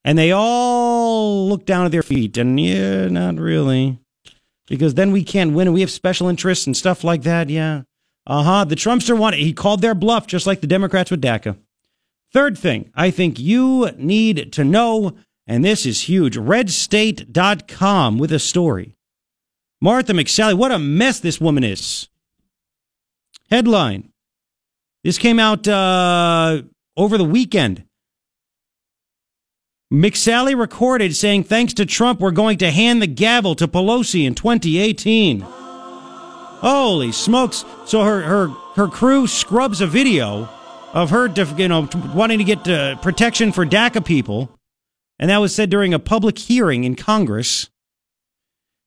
And 0.04 0.16
they 0.16 0.30
all 0.30 1.48
look 1.48 1.66
down 1.66 1.86
at 1.86 1.92
their 1.92 2.02
feet, 2.02 2.36
and 2.36 2.60
yeah, 2.60 3.08
not 3.08 3.36
really, 3.36 3.98
because 4.68 4.94
then 4.94 5.10
we 5.10 5.24
can't 5.24 5.54
win, 5.54 5.66
and 5.66 5.74
we 5.74 5.80
have 5.80 5.90
special 5.90 6.28
interests 6.28 6.66
and 6.66 6.76
stuff 6.76 7.02
like 7.02 7.22
that. 7.22 7.50
Yeah, 7.50 7.82
uh 8.26 8.42
huh. 8.42 8.64
The 8.64 8.76
Trumpster 8.76 9.18
wanted 9.18 9.40
he 9.40 9.52
called 9.52 9.80
their 9.80 9.94
bluff, 9.94 10.26
just 10.26 10.46
like 10.46 10.60
the 10.60 10.66
Democrats 10.66 11.10
with 11.10 11.22
DACA. 11.22 11.56
Third 12.34 12.58
thing 12.58 12.90
I 12.96 13.12
think 13.12 13.38
you 13.38 13.92
need 13.96 14.52
to 14.54 14.64
know, 14.64 15.12
and 15.46 15.64
this 15.64 15.86
is 15.86 16.08
huge 16.08 16.36
redstate.com 16.36 18.18
with 18.18 18.32
a 18.32 18.40
story. 18.40 18.96
Martha 19.80 20.12
McSally, 20.12 20.54
what 20.54 20.72
a 20.72 20.78
mess 20.80 21.20
this 21.20 21.40
woman 21.40 21.62
is. 21.62 22.08
Headline. 23.50 24.10
This 25.04 25.16
came 25.16 25.38
out 25.38 25.68
uh, 25.68 26.62
over 26.96 27.16
the 27.16 27.24
weekend. 27.24 27.84
McSally 29.92 30.58
recorded 30.58 31.14
saying, 31.14 31.44
thanks 31.44 31.74
to 31.74 31.86
Trump, 31.86 32.18
we're 32.18 32.32
going 32.32 32.58
to 32.58 32.72
hand 32.72 33.00
the 33.00 33.06
gavel 33.06 33.54
to 33.54 33.68
Pelosi 33.68 34.26
in 34.26 34.34
2018. 34.34 35.40
Holy 35.44 37.12
smokes. 37.12 37.64
So 37.86 38.02
her, 38.02 38.22
her, 38.22 38.48
her 38.74 38.88
crew 38.88 39.28
scrubs 39.28 39.80
a 39.80 39.86
video 39.86 40.48
of 40.94 41.10
her, 41.10 41.26
you 41.58 41.68
know, 41.68 41.88
wanting 42.14 42.38
to 42.38 42.44
get 42.44 42.68
uh, 42.68 42.96
protection 42.96 43.50
for 43.50 43.66
DACA 43.66 44.02
people. 44.04 44.56
And 45.18 45.28
that 45.28 45.38
was 45.38 45.54
said 45.54 45.68
during 45.68 45.92
a 45.92 45.98
public 45.98 46.38
hearing 46.38 46.84
in 46.84 46.94
Congress. 46.94 47.68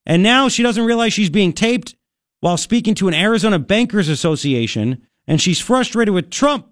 And 0.06 0.24
now 0.24 0.48
she 0.48 0.64
doesn't 0.64 0.86
realize 0.86 1.12
she's 1.12 1.30
being 1.30 1.52
taped 1.52 1.96
while 2.40 2.56
speaking 2.56 2.96
to 2.96 3.10
an 3.10 3.14
Arizona 3.14 3.60
Bankers 3.60 4.08
Association. 4.08 5.06
And 5.28 5.42
she's 5.42 5.60
frustrated 5.60 6.14
with 6.14 6.30
Trump, 6.30 6.68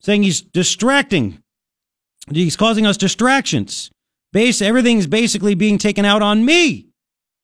saying 0.00 0.24
he's 0.24 0.40
distracting. 0.40 1.40
He's 2.28 2.56
causing 2.56 2.86
us 2.86 2.96
distractions. 2.96 3.92
Base, 4.32 4.60
everything's 4.60 5.06
basically 5.06 5.54
being 5.54 5.78
taken 5.78 6.04
out 6.04 6.22
on 6.22 6.44
me. 6.44 6.88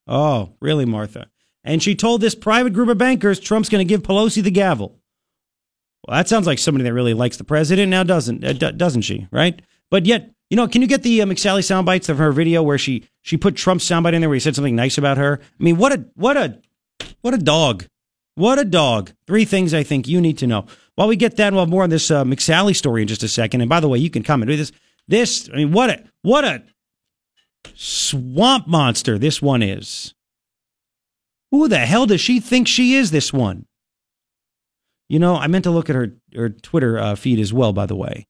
Oh, 0.09 0.55
really, 0.61 0.87
Martha? 0.87 1.29
And 1.63 1.81
she 1.81 1.95
told 1.95 2.21
this 2.21 2.35
private 2.35 2.73
group 2.73 2.89
of 2.89 2.99
bankers 2.99 3.39
Trump's 3.39 3.69
going 3.69 3.87
to 3.87 3.89
give 3.89 4.03
Pelosi 4.03 4.43
the 4.43 4.51
gavel. 4.51 5.00
Well, 6.07 6.17
that 6.17 6.29
sounds 6.29 6.47
like 6.47 6.59
somebody 6.59 6.85
that 6.85 6.95
really 6.95 7.15
likes 7.15 7.37
the 7.37 7.45
president 7.45 7.91
now, 7.91 8.03
doesn't 8.03 8.45
uh, 8.45 8.71
doesn't 8.73 9.03
she? 9.03 9.29
Right? 9.31 9.61
But 9.91 10.07
yet, 10.07 10.31
you 10.49 10.57
know, 10.57 10.67
can 10.67 10.83
you 10.83 10.89
get 10.89 11.03
the 11.03 11.23
uh, 11.23 11.27
McSally 11.27 11.65
sound 11.65 11.87
bites 11.87 12.09
of 12.09 12.19
her 12.19 12.33
video 12.33 12.63
where 12.63 12.79
she 12.79 13.09
she 13.23 13.37
put 13.37 13.57
Trump's 13.57 13.89
soundbite 13.89 14.15
in 14.15 14.21
there 14.21 14.29
where 14.29 14.37
he 14.37 14.41
said 14.41 14.55
something 14.55 14.77
nice 14.77 14.99
about 14.99 15.19
her? 15.19 15.41
I 15.43 15.63
mean, 15.63 15.77
what 15.77 15.93
a 15.93 16.07
what 16.15 16.37
a 16.37 16.61
what 17.21 17.35
a 17.35 17.39
dog! 17.39 17.85
What 18.41 18.59
a 18.59 18.65
dog. 18.65 19.13
Three 19.27 19.45
things 19.45 19.75
I 19.75 19.83
think 19.83 20.09
you 20.09 20.21
need 20.21 20.39
to 20.39 20.47
know. 20.47 20.65
While 20.95 21.09
we 21.09 21.17
get 21.17 21.37
that, 21.37 21.53
we'll 21.53 21.63
have 21.63 21.69
more 21.69 21.83
on 21.83 21.91
this 21.91 22.11
uh, 22.11 22.25
McSally 22.25 22.75
story 22.75 23.03
in 23.03 23.09
just 23.09 23.23
a 23.23 23.29
second. 23.29 23.61
And 23.61 23.69
by 23.69 23.81
the 23.81 23.89
way, 23.89 23.99
you 23.99 24.09
can 24.09 24.23
comment. 24.23 24.49
This, 24.49 24.73
this, 25.09 25.51
I 25.53 25.57
mean, 25.57 25.73
what 25.73 25.91
a, 25.91 26.05
what 26.23 26.45
a 26.45 26.63
swamp 27.75 28.67
monster 28.67 29.19
this 29.19 29.43
one 29.43 29.63
is. 29.63 30.15
Who 31.51 31.69
the 31.69 31.81
hell 31.81 32.07
does 32.07 32.21
she 32.21 32.41
think 32.41 32.69
she 32.69 32.95
is, 32.95 33.11
this 33.11 33.33
one? 33.33 33.67
You 35.11 35.19
know, 35.19 35.35
I 35.35 35.49
meant 35.49 35.65
to 35.65 35.73
look 35.73 35.91
at 35.91 35.97
her, 35.97 36.13
her 36.37 36.51
Twitter 36.51 36.97
uh, 36.97 37.17
feed 37.17 37.41
as 37.41 37.53
well, 37.53 37.73
by 37.73 37.85
the 37.85 37.97
way, 37.97 38.29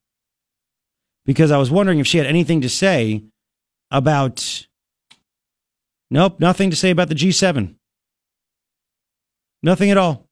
because 1.27 1.51
I 1.51 1.57
was 1.57 1.69
wondering 1.69 1.99
if 1.99 2.07
she 2.07 2.17
had 2.17 2.25
anything 2.25 2.59
to 2.61 2.69
say 2.69 3.23
about. 3.91 4.65
Nope, 6.09 6.39
nothing 6.39 6.71
to 6.71 6.75
say 6.75 6.89
about 6.89 7.07
the 7.07 7.15
G7. 7.15 7.75
Nothing 9.61 9.91
at 9.91 9.97
all. 9.97 10.25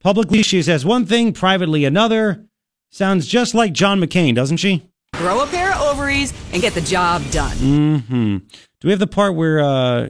Publicly, 0.00 0.42
she 0.42 0.60
says 0.60 0.84
one 0.84 1.06
thing, 1.06 1.32
privately, 1.32 1.84
another. 1.84 2.44
Sounds 2.90 3.28
just 3.28 3.54
like 3.54 3.72
John 3.72 4.00
McCain, 4.00 4.34
doesn't 4.34 4.56
she? 4.56 4.90
Grow 5.14 5.44
a 5.44 5.46
pair 5.46 5.72
of 5.72 5.80
ovaries 5.80 6.34
and 6.52 6.60
get 6.60 6.74
the 6.74 6.80
job 6.80 7.22
done. 7.30 7.56
hmm 7.56 8.36
Do 8.80 8.88
we 8.88 8.90
have 8.90 8.98
the 8.98 9.06
part 9.06 9.36
where 9.36 9.60
uh, 9.60 10.08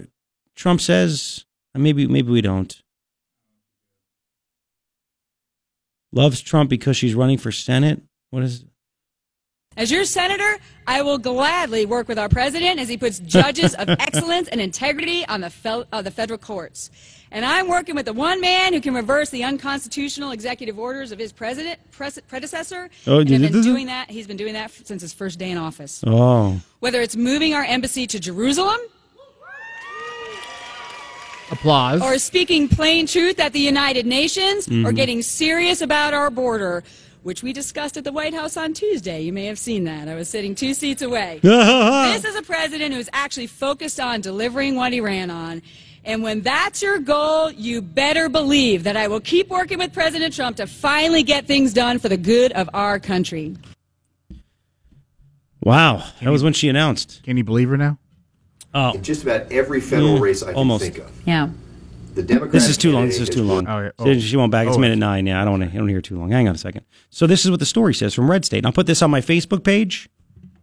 Trump 0.57 0.81
says, 0.81 1.45
uh, 1.75 1.79
maybe, 1.79 2.07
maybe 2.07 2.33
we 2.33 2.41
don't. 2.41 2.82
Loves 6.13 6.41
Trump 6.41 6.69
because 6.69 6.97
she's 6.97 7.15
running 7.15 7.39
for 7.39 7.51
Senate? 7.51 8.03
What 8.31 8.43
is 8.43 8.65
As 9.77 9.91
your 9.91 10.05
senator, 10.05 10.59
I 10.87 11.01
will 11.03 11.19
gladly 11.19 11.87
work 11.87 12.07
with 12.07 12.19
our 12.19 12.29
president 12.29 12.79
as 12.79 12.89
he 12.89 12.99
puts 12.99 13.19
judges 13.19 13.75
of 13.75 13.89
excellence 13.99 14.49
and 14.49 14.61
integrity 14.61 15.27
on 15.27 15.41
the, 15.41 15.51
fel- 15.51 15.87
uh, 15.91 16.03
the 16.03 16.11
federal 16.11 16.39
courts. 16.39 16.91
And 17.31 17.47
I'm 17.47 17.67
working 17.67 17.95
with 17.95 18.05
the 18.05 18.13
one 18.13 18.43
man 18.43 18.75
who 18.75 18.81
can 18.83 18.93
reverse 18.95 19.31
the 19.31 19.43
unconstitutional 19.45 20.33
executive 20.33 20.79
orders 20.79 21.13
of 21.13 21.19
his 21.19 21.33
president, 21.33 21.81
pres- 21.91 22.21
predecessor. 22.29 22.91
Oh, 23.07 23.21
and 23.21 23.31
have 23.31 23.53
been 23.53 23.63
doing 23.63 23.87
that. 23.87 24.11
He's 24.11 24.27
been 24.27 24.37
doing 24.37 24.53
that 24.53 24.71
since 24.71 25.01
his 25.01 25.15
first 25.15 25.39
day 25.39 25.51
in 25.51 25.57
office. 25.57 26.05
Oh. 26.07 26.61
Whether 26.81 27.01
it's 27.01 27.17
moving 27.17 27.55
our 27.55 27.65
embassy 27.65 28.07
to 28.09 28.21
Jerusalem 28.21 28.81
Applause. 31.53 32.01
or 32.03 32.19
speaking 32.19 32.69
plain 32.69 33.07
truth 33.07 33.39
at 33.39 33.53
the 33.53 33.61
United 33.61 34.07
Nations, 34.07 34.67
or 34.69 34.91
Mhm. 34.93 34.97
getting 34.97 35.23
serious 35.23 35.81
about 35.83 36.15
our 36.15 36.31
border, 36.31 36.83
which 37.23 37.43
we 37.43 37.53
discussed 37.53 37.97
at 37.97 38.05
the 38.05 38.11
White 38.13 38.35
House 38.35 38.57
on 38.57 38.73
Tuesday. 38.73 39.21
You 39.23 39.33
may 39.33 39.45
have 39.47 39.59
seen 39.59 39.85
that. 39.85 40.09
I 40.09 40.15
was 40.15 40.29
sitting 40.29 40.55
two 40.55 40.75
seats 40.75 41.03
away. 41.03 41.39
this 41.43 42.25
is 42.25 42.35
a 42.35 42.43
president 42.43 42.95
who's 42.95 43.09
actually 43.13 43.47
focused 43.47 44.01
on 44.01 44.21
delivering 44.21 44.75
what 44.75 44.93
he 44.93 45.01
ran 45.01 45.31
on. 45.31 45.63
And 46.05 46.25
when 46.25 46.41
that's 46.41 46.83
your 46.83 46.99
goal, 46.99 47.53
you 47.53 47.81
better 47.81 48.29
believe 48.29 48.83
that 48.85 48.97
I 48.97 49.07
will 49.07 49.21
keep 49.21 49.49
working 49.49 49.79
with 49.79 49.93
President 49.93 50.35
Trump 50.35 50.57
to 50.57 50.67
finally 50.67 51.23
get 51.23 51.47
things 51.47 51.73
done 51.73 52.01
for 52.01 52.09
the 52.09 52.17
good 52.17 52.51
of 52.53 52.69
our 52.75 52.99
country. 52.99 53.55
Wow. 55.63 56.03
That 56.21 56.31
was 56.31 56.43
when 56.43 56.55
she 56.55 56.69
announced. 56.69 57.21
Can 57.23 57.37
you 57.37 57.45
believe 57.45 57.69
her 57.69 57.77
now? 57.77 57.99
Oh. 58.75 58.93
In 58.93 59.03
just 59.03 59.23
about 59.23 59.51
every 59.53 59.81
federal 59.81 60.15
Yeah, 60.15 60.21
race 60.23 60.43
I 60.43 60.47
can 60.47 60.55
almost. 60.57 60.83
think 60.85 60.99
of. 60.99 61.11
Yeah. 61.27 61.51
The 62.15 62.23
Democratic 62.23 62.53
This 62.53 62.69
is 62.69 62.77
too 62.77 62.93
long. 62.93 63.07
This 63.07 63.19
is 63.21 63.29
too 63.31 63.43
long. 63.43 63.67
Oh, 63.67 63.91
yeah. 64.05 64.15
She- 64.15 64.21
She 64.21 64.37
won't 64.37 64.53
back. 64.53 64.67
It's 64.67 64.77
Oh, 64.77 64.81
minute 64.81 64.99
nine. 64.99 65.27
Yeah, 65.27 65.41
I 65.41 65.45
don't 65.45 65.59
want 65.61 65.71
to. 65.71 65.77
I 65.77 65.79
don't 65.79 65.89
hear 65.89 66.01
too 66.03 66.19
long. 66.19 66.31
Hang 66.31 66.49
on 66.49 66.55
a 66.55 66.59
second. 66.59 66.85
So 67.11 67.27
this 67.27 67.45
is 67.45 67.51
what 67.51 67.61
the 67.61 67.67
story 67.67 67.95
says 67.95 68.13
from 68.15 68.31
Red 68.31 68.45
State. 68.45 68.59
And 68.59 68.67
I'll 68.67 68.73
put 68.73 68.87
this 68.87 69.01
on 69.03 69.11
my 69.11 69.21
Facebook 69.21 69.65
page. 69.65 70.09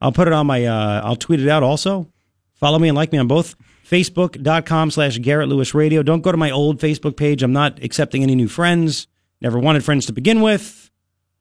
I'll 0.02 0.12
put 0.12 0.28
it 0.28 0.34
on 0.34 0.45
my. 0.48 0.63
Uh, 0.65 1.02
I'll 1.04 1.15
tweet 1.15 1.39
it 1.39 1.50
out 1.50 1.63
also. 1.63 2.08
Follow 2.54 2.78
me 2.80 2.88
and 2.88 2.95
like 2.95 3.12
me 3.12 3.17
on 3.17 3.28
both. 3.28 3.56
Facebook.com 3.89 4.91
slash 4.91 5.17
Garrett 5.19 5.50
Lewis 5.50 5.74
Radio. 5.74 6.04
Don't 6.04 6.22
go 6.22 6.32
to 6.32 6.38
my 6.38 6.52
old 6.52 6.80
Facebook 6.80 7.17
page. 7.17 7.41
I'm 7.41 7.54
not 7.54 7.82
accepting 7.84 8.22
any 8.22 8.36
new 8.36 8.48
friends. 8.48 9.08
Never 9.41 9.58
wanted 9.58 9.84
friends 9.84 10.06
to 10.08 10.13
begin 10.13 10.41
with. 10.41 10.91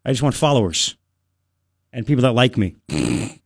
I 0.07 0.11
just 0.11 0.23
want 0.23 0.35
followers 0.35 0.97
and 1.93 2.07
people 2.07 2.23
that 2.23 2.33
like 2.33 2.57
me. 2.57 2.77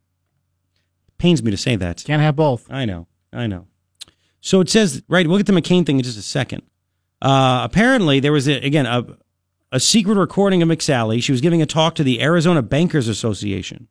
Pains 1.18 1.42
me 1.42 1.50
to 1.50 1.56
say 1.56 1.74
that. 1.76 2.04
Can't 2.06 2.22
have 2.22 2.36
both. 2.36 2.70
I 2.70 2.84
know. 2.84 3.06
I 3.32 3.46
know. 3.46 3.66
So 4.40 4.60
it 4.60 4.68
says, 4.68 5.02
right, 5.08 5.26
we'll 5.26 5.38
get 5.38 5.46
the 5.46 5.52
McCain 5.52 5.86
thing 5.86 5.98
in 5.98 6.02
just 6.02 6.18
a 6.18 6.22
second. 6.22 6.62
Uh, 7.20 7.60
apparently, 7.62 8.18
there 8.20 8.32
was, 8.32 8.48
a, 8.48 8.54
again, 8.54 8.86
a, 8.86 9.06
a 9.70 9.78
secret 9.78 10.16
recording 10.16 10.62
of 10.62 10.68
McSally. 10.68 11.22
She 11.22 11.32
was 11.32 11.40
giving 11.40 11.62
a 11.62 11.66
talk 11.66 11.94
to 11.94 12.04
the 12.04 12.20
Arizona 12.20 12.60
Bankers 12.62 13.08
Association. 13.08 13.88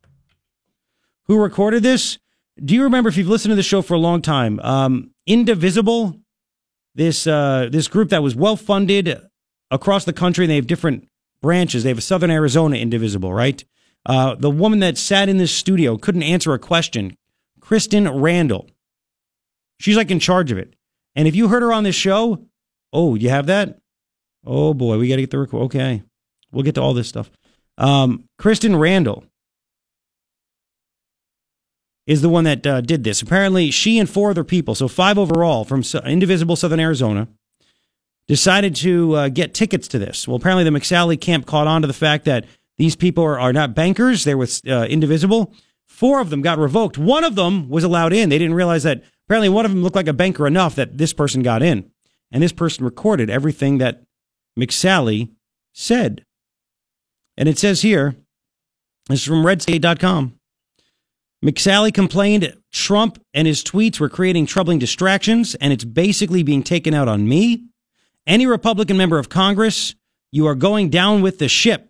Who 1.26 1.42
recorded 1.42 1.84
this? 1.84 2.20
Do 2.64 2.74
you 2.74 2.84
remember, 2.84 3.08
if 3.10 3.16
you've 3.16 3.30
listened 3.30 3.52
to 3.52 3.56
the 3.56 3.64
show 3.64 3.82
for 3.82 3.94
a 3.94 4.00
long 4.00 4.22
time, 4.22 4.60
um, 4.60 5.12
Indivisible, 5.26 6.20
this, 6.94 7.26
uh, 7.26 7.70
this 7.72 7.88
group 7.88 8.10
that 8.10 8.22
was 8.22 8.36
well 8.36 8.58
funded 8.58 9.18
across 9.72 10.04
the 10.04 10.14
country, 10.14 10.44
and 10.44 10.52
they 10.52 10.58
have 10.58 10.68
different 10.68 11.08
branches. 11.42 11.84
They 11.84 11.90
have 11.90 11.98
a 11.98 12.02
Southern 12.02 12.30
Arizona 12.30 12.76
Indivisible, 12.76 13.34
right? 13.34 13.64
Uh, 14.06 14.36
the 14.36 14.52
woman 14.52 14.80
that 14.80 14.98
sat 14.98 15.30
in 15.30 15.38
this 15.38 15.54
studio 15.54 15.98
couldn't 15.98 16.24
answer 16.24 16.54
a 16.54 16.60
question, 16.60 17.16
Kristen 17.62 18.10
Randall. 18.10 18.70
She's 19.82 19.98
like 19.98 20.12
in 20.12 20.20
charge 20.20 20.52
of 20.52 20.58
it. 20.58 20.76
And 21.15 21.28
if 21.28 21.36
you 21.36 21.48
heard 21.48 21.63
her 21.63 21.74
on 21.74 21.84
this 21.84 21.96
show, 21.96 22.46
oh, 22.94 23.15
you 23.15 23.30
have 23.30 23.48
that? 23.48 23.80
Oh 24.46 24.74
boy, 24.74 24.98
we 24.98 25.10
got 25.10 25.15
to 25.15 25.24
get 25.24 25.32
the 25.32 25.39
record. 25.39 25.63
Okay. 25.63 26.04
We'll 26.52 26.63
get 26.63 26.76
to 26.76 26.82
all 26.82 26.94
this 26.94 27.08
stuff. 27.08 27.32
Um, 27.78 28.26
Kristen 28.38 28.76
Randall 28.76 29.24
is 32.06 32.22
the 32.22 32.30
one 32.30 32.44
that 32.44 32.67
uh, 32.67 32.82
did 32.82 33.04
this. 33.04 33.22
Apparently, 33.22 33.72
she 33.72 33.98
and 33.98 34.10
four 34.10 34.32
other 34.32 34.44
people, 34.44 34.76
so 34.76 34.88
five 34.88 35.17
overall 35.17 35.63
from 35.63 35.84
Indivisible 36.06 36.56
Southern 36.56 36.80
Arizona, 36.80 37.28
decided 38.28 38.76
to 38.78 39.15
uh, 39.15 39.30
get 39.30 39.54
tickets 39.54 39.88
to 39.89 40.00
this. 40.00 40.28
Well, 40.28 40.38
apparently, 40.38 40.63
the 40.63 40.78
McSally 40.78 41.20
camp 41.20 41.46
caught 41.46 41.67
on 41.67 41.82
to 41.82 41.88
the 41.88 41.94
fact 41.94 42.26
that 42.26 42.46
these 42.78 42.96
people 42.96 43.24
are, 43.24 43.39
are 43.39 43.54
not 43.54 43.74
bankers, 43.74 44.26
they're 44.26 44.38
with 44.38 44.62
uh, 44.67 44.86
Indivisible. 44.89 45.54
Four 45.88 46.20
of 46.20 46.30
them 46.30 46.41
got 46.41 46.58
revoked. 46.58 46.98
One 46.98 47.24
of 47.24 47.36
them 47.36 47.70
was 47.70 47.84
allowed 47.84 48.13
in. 48.13 48.30
They 48.30 48.39
didn't 48.39 48.56
realize 48.56 48.84
that 48.84 49.04
apparently 49.32 49.48
one 49.48 49.63
of 49.63 49.72
them 49.72 49.82
looked 49.82 49.96
like 49.96 50.10
a 50.10 50.13
banker 50.13 50.46
enough 50.46 50.76
that 50.76 50.98
this 50.98 51.13
person 51.13 51.41
got 51.41 51.63
in. 51.63 51.89
And 52.34 52.44
this 52.44 52.52
person 52.52 52.84
recorded 52.84 53.30
everything 53.30 53.78
that 53.78 54.04
McSally 54.60 55.30
said. 55.72 56.26
And 57.38 57.48
it 57.48 57.58
says 57.58 57.82
here, 57.82 58.17
this 59.08 59.22
is 59.22 59.26
from 59.26 59.46
redstate.com. 59.46 60.38
McSally 61.46 61.94
complained 61.94 62.58
Trump 62.74 63.24
and 63.34 63.48
his 63.48 63.63
tweets 63.63 64.02
were 64.02 64.10
creating 64.10 64.48
troubling 64.48 64.80
distractions, 64.80 65.56
and 65.56 65.72
it's 65.72 65.86
basically 65.86 66.44
being 66.44 66.62
taken 66.62 66.94
out 66.94 67.08
on 67.08 67.26
me. 67.26 67.67
Any 68.28 68.46
Republican 68.46 68.98
member 68.98 69.17
of 69.17 69.30
Congress, 69.30 69.96
you 70.34 70.46
are 70.46 70.56
going 70.56 70.89
down 70.89 71.22
with 71.22 71.39
the 71.39 71.48
ship. 71.48 71.89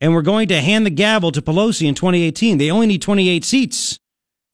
And 0.00 0.14
we're 0.14 0.22
going 0.22 0.48
to 0.48 0.62
hand 0.62 0.86
the 0.86 0.90
gavel 0.90 1.32
to 1.32 1.42
Pelosi 1.42 1.86
in 1.86 1.94
2018. 1.94 2.56
They 2.56 2.70
only 2.70 2.86
need 2.86 3.02
28 3.02 3.44
seats. 3.44 3.98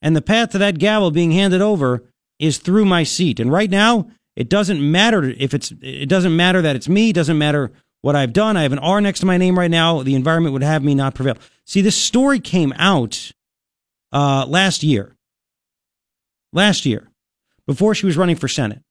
And 0.01 0.15
the 0.15 0.23
path 0.23 0.51
to 0.51 0.59
that 0.59 0.79
gavel 0.79 1.11
being 1.11 1.33
handed 1.33 1.61
over 1.61 2.05
is 2.39 2.59
through 2.59 2.85
my 2.85 3.03
seat. 3.03 3.41
And 3.41 3.51
right 3.51 3.71
now, 3.71 4.09
it 4.37 4.49
doesn't 4.49 4.81
matter 4.81 5.25
if 5.25 5.55
it's, 5.55 5.73
it 5.83 6.09
doesn't 6.09 6.37
matter 6.37 6.63
that 6.63 6.77
it's 6.77 6.89
me. 6.89 7.11
It 7.11 7.15
doesn't 7.15 7.39
matter 7.39 7.73
what 8.01 8.15
I've 8.15 8.33
done. 8.33 8.57
I 8.57 8.63
have 8.63 8.73
an 8.73 8.79
R 8.79 9.01
next 9.01 9.21
to 9.21 9.27
my 9.27 9.37
name 9.37 9.59
right 9.59 9.71
now. 9.71 10.03
The 10.03 10.15
environment 10.15 10.53
would 10.53 10.63
have 10.63 10.85
me 10.85 10.95
not 10.95 11.15
prevail. 11.15 11.37
See, 11.65 11.81
this 11.81 11.97
story 11.97 12.39
came 12.39 12.73
out 12.77 13.33
uh, 14.13 14.47
last 14.47 14.83
year. 14.85 15.17
Last 16.53 16.87
year, 16.87 17.11
before 17.67 17.95
she 17.95 18.07
was 18.07 18.17
running 18.17 18.37
for 18.37 18.49
Senate. 18.49 18.83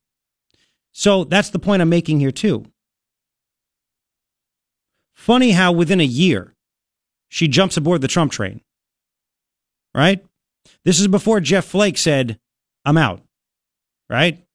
So 0.91 1.23
that's 1.23 1.49
the 1.49 1.59
point 1.59 1.81
I'm 1.81 1.89
making 1.89 2.19
here, 2.19 2.31
too. 2.31 2.65
Funny 5.15 5.51
how 5.51 5.71
within 5.71 5.99
a 5.99 6.05
year, 6.05 6.53
she 7.29 7.47
jumps 7.47 7.77
aboard 7.77 8.01
the 8.01 8.07
Trump 8.07 8.31
train. 8.31 8.61
Right? 9.95 10.23
This 10.83 10.99
is 10.99 11.07
before 11.07 11.39
Jeff 11.39 11.65
Flake 11.65 11.97
said, 11.97 12.39
I'm 12.85 12.97
out. 12.97 13.21
Right? 14.09 14.45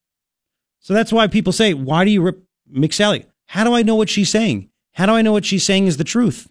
So 0.80 0.94
that's 0.94 1.12
why 1.12 1.26
people 1.26 1.52
say, 1.52 1.74
why 1.74 2.04
do 2.04 2.10
you 2.10 2.22
rip 2.22 2.42
McSally? 2.72 3.26
How 3.46 3.64
do 3.64 3.74
I 3.74 3.82
know 3.82 3.94
what 3.94 4.08
she's 4.08 4.30
saying? 4.30 4.70
How 4.94 5.06
do 5.06 5.12
I 5.12 5.22
know 5.22 5.32
what 5.32 5.44
she's 5.44 5.64
saying 5.64 5.86
is 5.86 5.96
the 5.96 6.04
truth? 6.04 6.50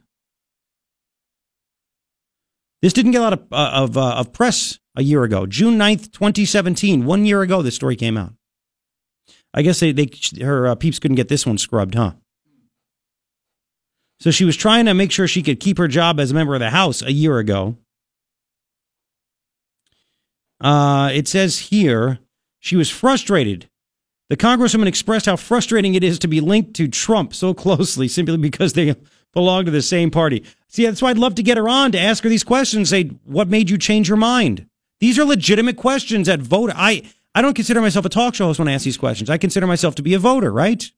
This 2.81 2.93
didn't 2.93 3.11
get 3.11 3.21
a 3.21 3.23
lot 3.23 3.33
of, 3.33 3.43
uh, 3.51 3.71
of, 3.73 3.97
uh, 3.97 4.15
of 4.15 4.33
press 4.33 4.79
a 4.95 5.03
year 5.03 5.23
ago. 5.23 5.45
June 5.45 5.77
9th, 5.77 6.11
2017. 6.11 7.05
One 7.05 7.25
year 7.25 7.41
ago, 7.41 7.61
this 7.61 7.75
story 7.75 7.95
came 7.95 8.17
out. 8.17 8.33
I 9.53 9.61
guess 9.61 9.79
they, 9.79 9.91
they 9.91 10.09
her 10.41 10.67
uh, 10.67 10.75
peeps 10.75 10.99
couldn't 10.99 11.15
get 11.15 11.27
this 11.27 11.45
one 11.45 11.57
scrubbed, 11.57 11.95
huh? 11.95 12.13
So 14.19 14.31
she 14.31 14.45
was 14.45 14.55
trying 14.55 14.85
to 14.85 14.93
make 14.93 15.11
sure 15.11 15.27
she 15.27 15.43
could 15.43 15.59
keep 15.59 15.77
her 15.77 15.87
job 15.87 16.19
as 16.19 16.31
a 16.31 16.33
member 16.33 16.53
of 16.53 16.59
the 16.59 16.69
House 16.69 17.01
a 17.01 17.11
year 17.11 17.39
ago. 17.39 17.77
Uh, 20.61 21.09
it 21.13 21.27
says 21.27 21.59
here 21.59 22.19
she 22.59 22.75
was 22.75 22.89
frustrated. 22.89 23.67
The 24.29 24.37
congresswoman 24.37 24.87
expressed 24.87 25.25
how 25.25 25.35
frustrating 25.35 25.95
it 25.95 26.03
is 26.03 26.19
to 26.19 26.27
be 26.27 26.39
linked 26.39 26.75
to 26.75 26.87
Trump 26.87 27.33
so 27.33 27.53
closely 27.53 28.07
simply 28.07 28.37
because 28.37 28.73
they 28.73 28.95
belong 29.33 29.65
to 29.65 29.71
the 29.71 29.81
same 29.81 30.11
party. 30.11 30.45
See, 30.67 30.85
that's 30.85 31.01
why 31.01 31.09
I'd 31.09 31.17
love 31.17 31.35
to 31.35 31.43
get 31.43 31.57
her 31.57 31.67
on 31.67 31.91
to 31.91 31.99
ask 31.99 32.23
her 32.23 32.29
these 32.29 32.43
questions. 32.43 32.89
Say, 32.89 33.05
what 33.25 33.49
made 33.49 33.69
you 33.69 33.77
change 33.77 34.07
your 34.07 34.17
mind? 34.17 34.67
These 34.99 35.17
are 35.17 35.25
legitimate 35.25 35.77
questions 35.77 36.27
that 36.27 36.39
vote. 36.39 36.71
I 36.73 37.03
I 37.33 37.41
don't 37.41 37.55
consider 37.55 37.81
myself 37.81 38.05
a 38.05 38.09
talk 38.09 38.35
show 38.35 38.45
host 38.45 38.59
when 38.59 38.67
I 38.67 38.73
ask 38.73 38.85
these 38.85 38.97
questions. 38.97 39.29
I 39.29 39.37
consider 39.37 39.65
myself 39.65 39.95
to 39.95 40.01
be 40.01 40.13
a 40.13 40.19
voter, 40.19 40.51
right? 40.51 40.91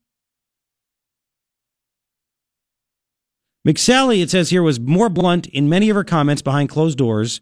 McSally, 3.65 4.21
it 4.21 4.29
says 4.29 4.49
here, 4.49 4.61
was 4.61 4.79
more 4.79 5.09
blunt 5.09 5.47
in 5.47 5.69
many 5.69 5.89
of 5.89 5.95
her 5.95 6.03
comments 6.03 6.41
behind 6.41 6.69
closed 6.69 6.97
doors 6.97 7.39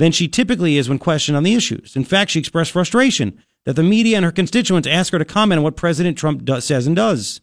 than 0.00 0.12
she 0.12 0.26
typically 0.26 0.78
is 0.78 0.88
when 0.88 0.98
questioned 0.98 1.36
on 1.36 1.42
the 1.42 1.52
issues. 1.52 1.94
In 1.94 2.04
fact, 2.04 2.30
she 2.30 2.38
expressed 2.38 2.70
frustration 2.70 3.38
that 3.66 3.76
the 3.76 3.82
media 3.82 4.16
and 4.16 4.24
her 4.24 4.32
constituents 4.32 4.88
ask 4.88 5.12
her 5.12 5.18
to 5.18 5.26
comment 5.26 5.58
on 5.58 5.62
what 5.62 5.76
President 5.76 6.16
Trump 6.16 6.42
does, 6.42 6.64
says 6.64 6.86
and 6.86 6.96
does. 6.96 7.42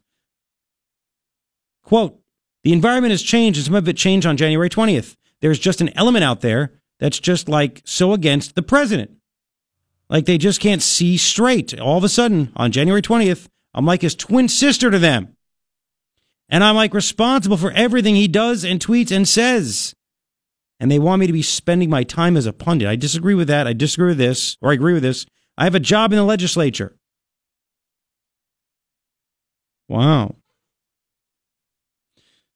Quote, 1.83 2.19
the 2.63 2.73
environment 2.73 3.11
has 3.11 3.21
changed 3.21 3.59
and 3.59 3.65
some 3.67 3.75
of 3.75 3.87
it 3.87 3.95
changed 3.95 4.25
on 4.25 4.37
January 4.37 4.71
20th. 4.71 5.15
There's 5.39 5.59
just 5.59 5.81
an 5.81 5.95
element 5.95 6.23
out 6.23 6.41
there 6.41 6.73
that's 6.99 7.19
just 7.19 7.47
like 7.47 7.83
so 7.85 8.11
against 8.11 8.55
the 8.55 8.63
president. 8.63 9.11
Like 10.09 10.25
they 10.25 10.39
just 10.39 10.59
can't 10.59 10.81
see 10.81 11.15
straight. 11.15 11.79
All 11.79 11.99
of 11.99 12.03
a 12.03 12.09
sudden, 12.09 12.51
on 12.55 12.71
January 12.71 13.03
20th, 13.03 13.49
I'm 13.75 13.85
like 13.85 14.01
his 14.01 14.15
twin 14.15 14.49
sister 14.49 14.89
to 14.89 14.97
them. 14.97 15.37
And 16.49 16.63
I'm 16.63 16.75
like 16.75 16.95
responsible 16.95 17.57
for 17.57 17.71
everything 17.73 18.15
he 18.15 18.27
does 18.27 18.63
and 18.63 18.79
tweets 18.79 19.15
and 19.15 19.27
says. 19.27 19.93
And 20.79 20.91
they 20.91 20.99
want 20.99 21.19
me 21.19 21.27
to 21.27 21.33
be 21.33 21.41
spending 21.41 21.89
my 21.89 22.03
time 22.03 22.37
as 22.37 22.45
a 22.45 22.53
pundit. 22.53 22.87
I 22.87 22.95
disagree 22.95 23.33
with 23.33 23.47
that. 23.47 23.65
I 23.65 23.73
disagree 23.73 24.09
with 24.09 24.19
this, 24.19 24.57
or 24.61 24.69
I 24.69 24.73
agree 24.73 24.93
with 24.93 25.03
this. 25.03 25.25
I 25.57 25.63
have 25.63 25.75
a 25.75 25.79
job 25.79 26.11
in 26.13 26.17
the 26.17 26.23
legislature. 26.23 26.95
Wow. 29.89 30.35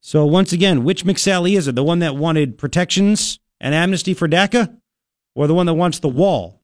So 0.00 0.24
once 0.26 0.52
again, 0.52 0.84
which 0.84 1.04
McSally 1.04 1.56
is 1.56 1.66
it? 1.66 1.74
The 1.74 1.82
one 1.82 2.00
that 2.00 2.16
wanted 2.16 2.58
protections 2.58 3.38
and 3.60 3.74
amnesty 3.74 4.14
for 4.14 4.28
DACA, 4.28 4.76
or 5.34 5.46
the 5.46 5.54
one 5.54 5.66
that 5.66 5.74
wants 5.74 5.98
the 5.98 6.08
wall 6.08 6.60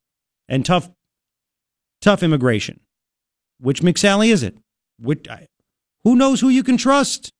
and 0.47 0.65
tough, 0.65 0.89
tough 2.01 2.23
immigration? 2.23 2.79
Which 3.59 3.81
McSally 3.81 4.31
is 4.31 4.43
it? 4.43 4.57
Which, 4.99 5.27
who 6.03 6.15
knows 6.15 6.39
who 6.39 6.49
you 6.49 6.63
can 6.63 6.77
trust? 6.77 7.33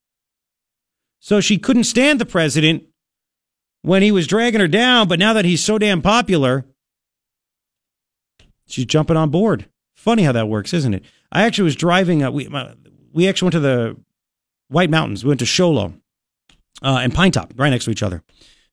So 1.19 1.39
she 1.39 1.57
couldn't 1.57 1.83
stand 1.83 2.19
the 2.19 2.25
president 2.25 2.83
when 3.81 4.01
he 4.01 4.11
was 4.11 4.27
dragging 4.27 4.59
her 4.59 4.67
down, 4.67 5.07
but 5.07 5.19
now 5.19 5.33
that 5.33 5.45
he's 5.45 5.63
so 5.63 5.77
damn 5.77 6.01
popular, 6.01 6.65
she's 8.67 8.85
jumping 8.85 9.17
on 9.17 9.29
board. 9.29 9.67
Funny 9.95 10.23
how 10.23 10.31
that 10.31 10.47
works, 10.47 10.73
isn't 10.73 10.93
it? 10.93 11.03
I 11.31 11.43
actually 11.43 11.65
was 11.65 11.75
driving. 11.75 12.23
Uh, 12.23 12.31
we 12.31 12.47
uh, 12.47 12.73
we 13.11 13.27
actually 13.27 13.47
went 13.47 13.53
to 13.53 13.59
the 13.59 13.97
White 14.69 14.89
Mountains. 14.89 15.23
We 15.23 15.29
went 15.29 15.39
to 15.39 15.45
Show 15.45 15.71
Low 15.71 15.93
uh, 16.81 16.99
and 17.01 17.13
Pinetop, 17.13 17.51
right 17.57 17.69
next 17.69 17.85
to 17.85 17.91
each 17.91 18.03
other, 18.03 18.23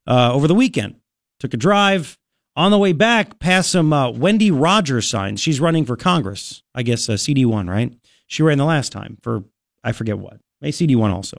uh, 0.07 0.33
over 0.33 0.49
the 0.49 0.55
weekend. 0.55 0.97
Took 1.41 1.55
a 1.55 1.59
drive. 1.59 2.19
On 2.55 2.71
the 2.71 2.79
way 2.79 2.95
back, 2.95 3.39
past 3.39 3.71
some 3.71 3.93
uh, 3.93 4.11
Wendy 4.11 4.51
Rogers 4.51 5.07
signs. 5.07 5.41
She's 5.43 5.61
running 5.61 5.85
for 5.85 5.95
Congress. 5.95 6.63
I 6.75 6.83
guess 6.83 7.07
uh, 7.07 7.19
CD 7.19 7.45
one, 7.45 7.69
right? 7.69 7.93
She 8.29 8.43
ran 8.43 8.57
the 8.57 8.65
last 8.65 8.93
time 8.93 9.19
for 9.21 9.45
I 9.85 9.93
forget 9.93 10.19
what. 10.19 10.41
CD 10.71 10.97
one 10.97 11.11
also. 11.11 11.37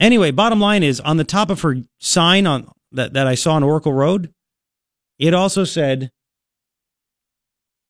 Anyway, 0.00 0.32
bottom 0.32 0.60
line 0.60 0.82
is 0.82 0.98
on 1.00 1.16
the 1.16 1.24
top 1.24 1.48
of 1.48 1.60
her 1.60 1.76
sign 2.00 2.46
on 2.46 2.68
that, 2.92 3.12
that 3.14 3.26
I 3.26 3.34
saw 3.34 3.54
on 3.54 3.62
Oracle 3.62 3.92
Road, 3.92 4.32
it 5.18 5.34
also 5.34 5.64
said 5.64 6.10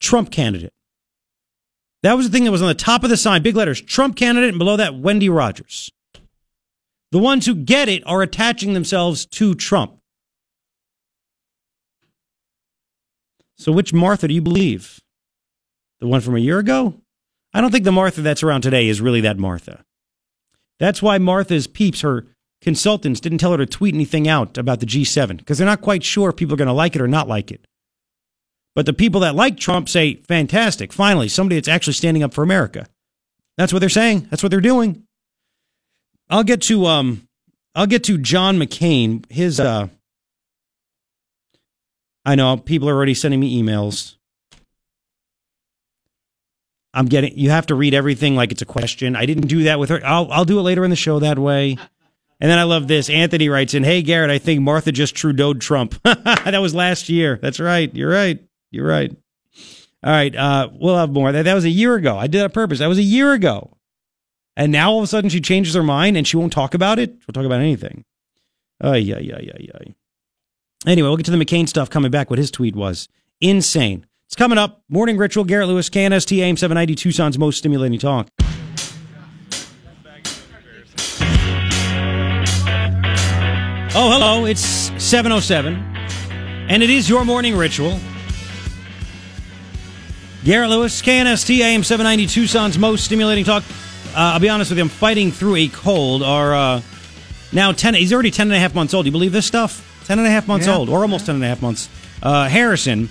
Trump 0.01 0.31
candidate. 0.31 0.73
That 2.03 2.17
was 2.17 2.29
the 2.29 2.33
thing 2.33 2.45
that 2.45 2.51
was 2.51 2.63
on 2.63 2.69
the 2.69 2.75
top 2.75 3.05
of 3.05 3.11
the 3.11 3.17
sign, 3.17 3.43
big 3.43 3.57
letters, 3.57 3.81
Trump 3.81 4.17
candidate, 4.17 4.51
and 4.51 4.59
below 4.59 4.77
that, 4.77 4.97
Wendy 4.97 5.29
Rogers. 5.29 5.91
The 7.13 7.19
ones 7.19 7.47
who 7.47 7.55
get 7.55 7.89
it 7.89 8.03
are 8.07 8.23
attaching 8.23 8.73
themselves 8.73 9.27
to 9.27 9.55
Trump. 9.55 9.99
So, 13.57 13.71
which 13.71 13.93
Martha 13.93 14.27
do 14.27 14.35
you 14.35 14.43
believe? 14.43 14.99
The 16.01 16.09
one 16.09 16.21
from 16.21 16.35
a 16.35 16.41
year 16.41 16.59
ago? 16.59 17.01
I 17.55 17.61
don't 17.61 17.71
think 17.71 17.85
the 17.85 17.93
Martha 17.93 18.23
that's 18.23 18.43
around 18.43 18.63
today 18.63 18.89
is 18.89 19.01
really 19.01 19.21
that 19.21 19.39
Martha. 19.39 19.85
That's 20.81 21.01
why 21.01 21.19
Martha's 21.19 21.69
peeps, 21.69 22.01
her 22.01 22.27
consultants, 22.63 23.21
didn't 23.21 23.39
tell 23.39 23.51
her 23.51 23.59
to 23.59 23.67
tweet 23.67 23.95
anything 23.95 24.27
out 24.27 24.57
about 24.57 24.81
the 24.81 24.87
G7 24.87 25.37
because 25.37 25.59
they're 25.59 25.67
not 25.67 25.83
quite 25.83 26.03
sure 26.03 26.31
if 26.31 26.37
people 26.37 26.55
are 26.55 26.57
going 26.57 26.69
to 26.69 26.73
like 26.73 26.97
it 26.97 27.03
or 27.03 27.09
not 27.09 27.29
like 27.29 27.51
it. 27.51 27.67
But 28.75 28.87
the 28.87 28.93
people 28.95 29.21
that 29.21 29.35
like 29.35 29.59
Trump 29.59 29.89
say, 29.89 30.15
fantastic, 30.15 30.93
finally, 30.93 31.29
somebody 31.29 31.57
that's 31.57 31.69
actually 31.69 31.93
standing 31.93 32.23
up 32.23 32.33
for 32.33 32.43
America. 32.43 32.87
That's 33.59 33.73
what 33.73 33.81
they're 33.81 33.91
saying. 33.91 34.29
That's 34.31 34.43
what 34.43 34.51
they're 34.51 34.61
doing. 34.61 35.05
I'll 36.31 36.45
get 36.45 36.63
to 36.63 36.87
um 36.87 37.29
I'll 37.75 37.87
get 37.87 38.05
to 38.05 38.17
John 38.17 38.59
McCain. 38.59 39.31
His 39.31 39.61
uh 39.61 39.89
I 42.25 42.35
know 42.35 42.57
people 42.57 42.89
are 42.89 42.95
already 42.95 43.15
sending 43.15 43.41
me 43.41 43.61
emails. 43.63 44.15
I'm 46.95 47.07
getting 47.07 47.37
you 47.37 47.51
have 47.51 47.67
to 47.67 47.75
read 47.75 47.93
everything 47.93 48.37
like 48.37 48.53
it's 48.53 48.63
a 48.63 48.67
question. 48.67 49.17
I 49.17 49.27
didn't 49.27 49.49
do 49.49 49.65
that 49.65 49.79
with 49.79 49.91
her. 49.91 50.01
I'll 50.05 50.31
I'll 50.33 50.45
do 50.47 50.59
it 50.59 50.63
later 50.63 50.85
in 50.85 50.91
the 50.91 50.97
show 50.97 51.19
that 51.19 51.39
way. 51.39 51.77
And 52.43 52.51
then 52.51 52.59
I 52.59 52.65
love 52.65 52.89
this. 52.89 53.09
Anthony 53.09 53.49
writes 53.49 53.73
in, 53.73 53.85
"Hey 53.85 54.03
Garrett, 54.03 54.29
I 54.29 54.39
think 54.39 54.61
Martha 54.63 54.91
just 54.91 55.15
Trudeau'd 55.15 55.61
Trump. 55.61 55.95
that 56.03 56.59
was 56.61 56.75
last 56.75 57.09
year. 57.09 57.39
That's 57.41 57.61
right. 57.61 57.95
You're 57.95 58.11
right. 58.11 58.41
You're 58.73 58.87
right. 58.87 59.17
All 60.03 60.11
right. 60.13 60.35
Uh, 60.35 60.69
we'll 60.73 60.97
have 60.97 61.11
more. 61.11 61.31
That 61.31 61.45
that 61.45 61.55
was 61.55 61.65
a 61.65 61.71
year 61.71 61.95
ago. 61.95 62.19
I 62.19 62.27
did 62.27 62.39
that 62.41 62.47
on 62.47 62.51
purpose. 62.51 62.81
That 62.81 62.89
was 62.89 62.99
a 62.99 63.03
year 63.03 63.33
ago. 63.33 63.77
And 64.57 64.73
now 64.73 64.91
all 64.91 64.99
of 64.99 65.05
a 65.05 65.07
sudden 65.07 65.31
she 65.31 65.41
changes 65.41 65.75
her 65.75 65.85
mind 65.85 66.17
and 66.17 66.27
she 66.27 66.37
won't 66.37 66.53
talk 66.53 66.75
about 66.75 66.99
it. 66.99 67.15
She'll 67.21 67.33
talk 67.33 67.47
about 67.47 67.61
anything. 67.61 68.05
Oh 68.81 68.95
yeah 68.95 69.21
yeah 69.21 69.39
yeah 69.41 69.57
yeah. 69.61 69.93
Anyway, 70.85 71.07
we'll 71.07 71.17
get 71.17 71.27
to 71.27 71.31
the 71.31 71.43
McCain 71.43 71.69
stuff 71.69 71.91
coming 71.91 72.11
back. 72.11 72.29
What 72.29 72.41
his 72.41 72.51
tweet 72.51 72.75
was 72.75 73.09
insane. 73.41 74.05
It's 74.27 74.35
coming 74.35 74.59
up. 74.59 74.83
Morning 74.89 75.17
Ritual, 75.17 75.45
Garrett 75.45 75.69
Lewis, 75.69 75.89
KNST 75.89 76.39
AM 76.39 76.57
790, 76.57 76.97
Tucson's 76.97 77.39
most 77.39 77.59
stimulating 77.59 78.01
talk. 78.01 78.29
Oh, 83.95 84.11
hello. 84.11 84.47
It's 84.47 84.63
707. 85.03 85.75
And 86.71 86.83
it 86.83 86.89
is 86.89 87.09
your 87.11 87.25
morning 87.27 87.55
ritual. 87.57 87.99
Garrett 90.45 90.71
Lewis, 90.71 91.01
KNST 91.03 91.59
AM 91.61 91.85
790, 91.85 92.27
Tucson's 92.27 92.79
most 92.79 93.05
stimulating 93.05 93.45
talk. 93.45 93.63
Uh, 94.15 94.33
I'll 94.35 94.41
be 94.41 94.49
honest 94.49 94.71
with 94.71 94.79
you, 94.79 94.85
I'm 94.85 94.89
fighting 94.89 95.31
through 95.31 95.57
a 95.57 95.69
cold. 95.69 96.23
Our 96.23 96.55
uh, 96.55 96.83
now 97.53 97.73
10, 97.73 97.95
he's 97.95 98.13
already 98.13 98.31
10 98.31 98.47
and 98.49 98.55
a 98.57 98.59
half 98.59 98.75
months 98.75 98.95
old. 98.95 99.05
Do 99.05 99.09
you 99.09 99.13
believe 99.13 99.33
this 99.33 99.47
stuff? 99.47 99.87
10 100.07 100.19
and 100.19 100.27
a 100.27 100.31
half 100.31 100.49
months 100.49 100.67
Yeah. 100.67 100.77
old, 100.77 100.89
or 100.89 101.01
almost 101.03 101.27
10 101.27 101.35
and 101.37 101.45
a 101.45 101.49
half 101.49 101.61
months. 101.63 101.89
Uh, 102.23 102.49
Harrison, 102.49 103.09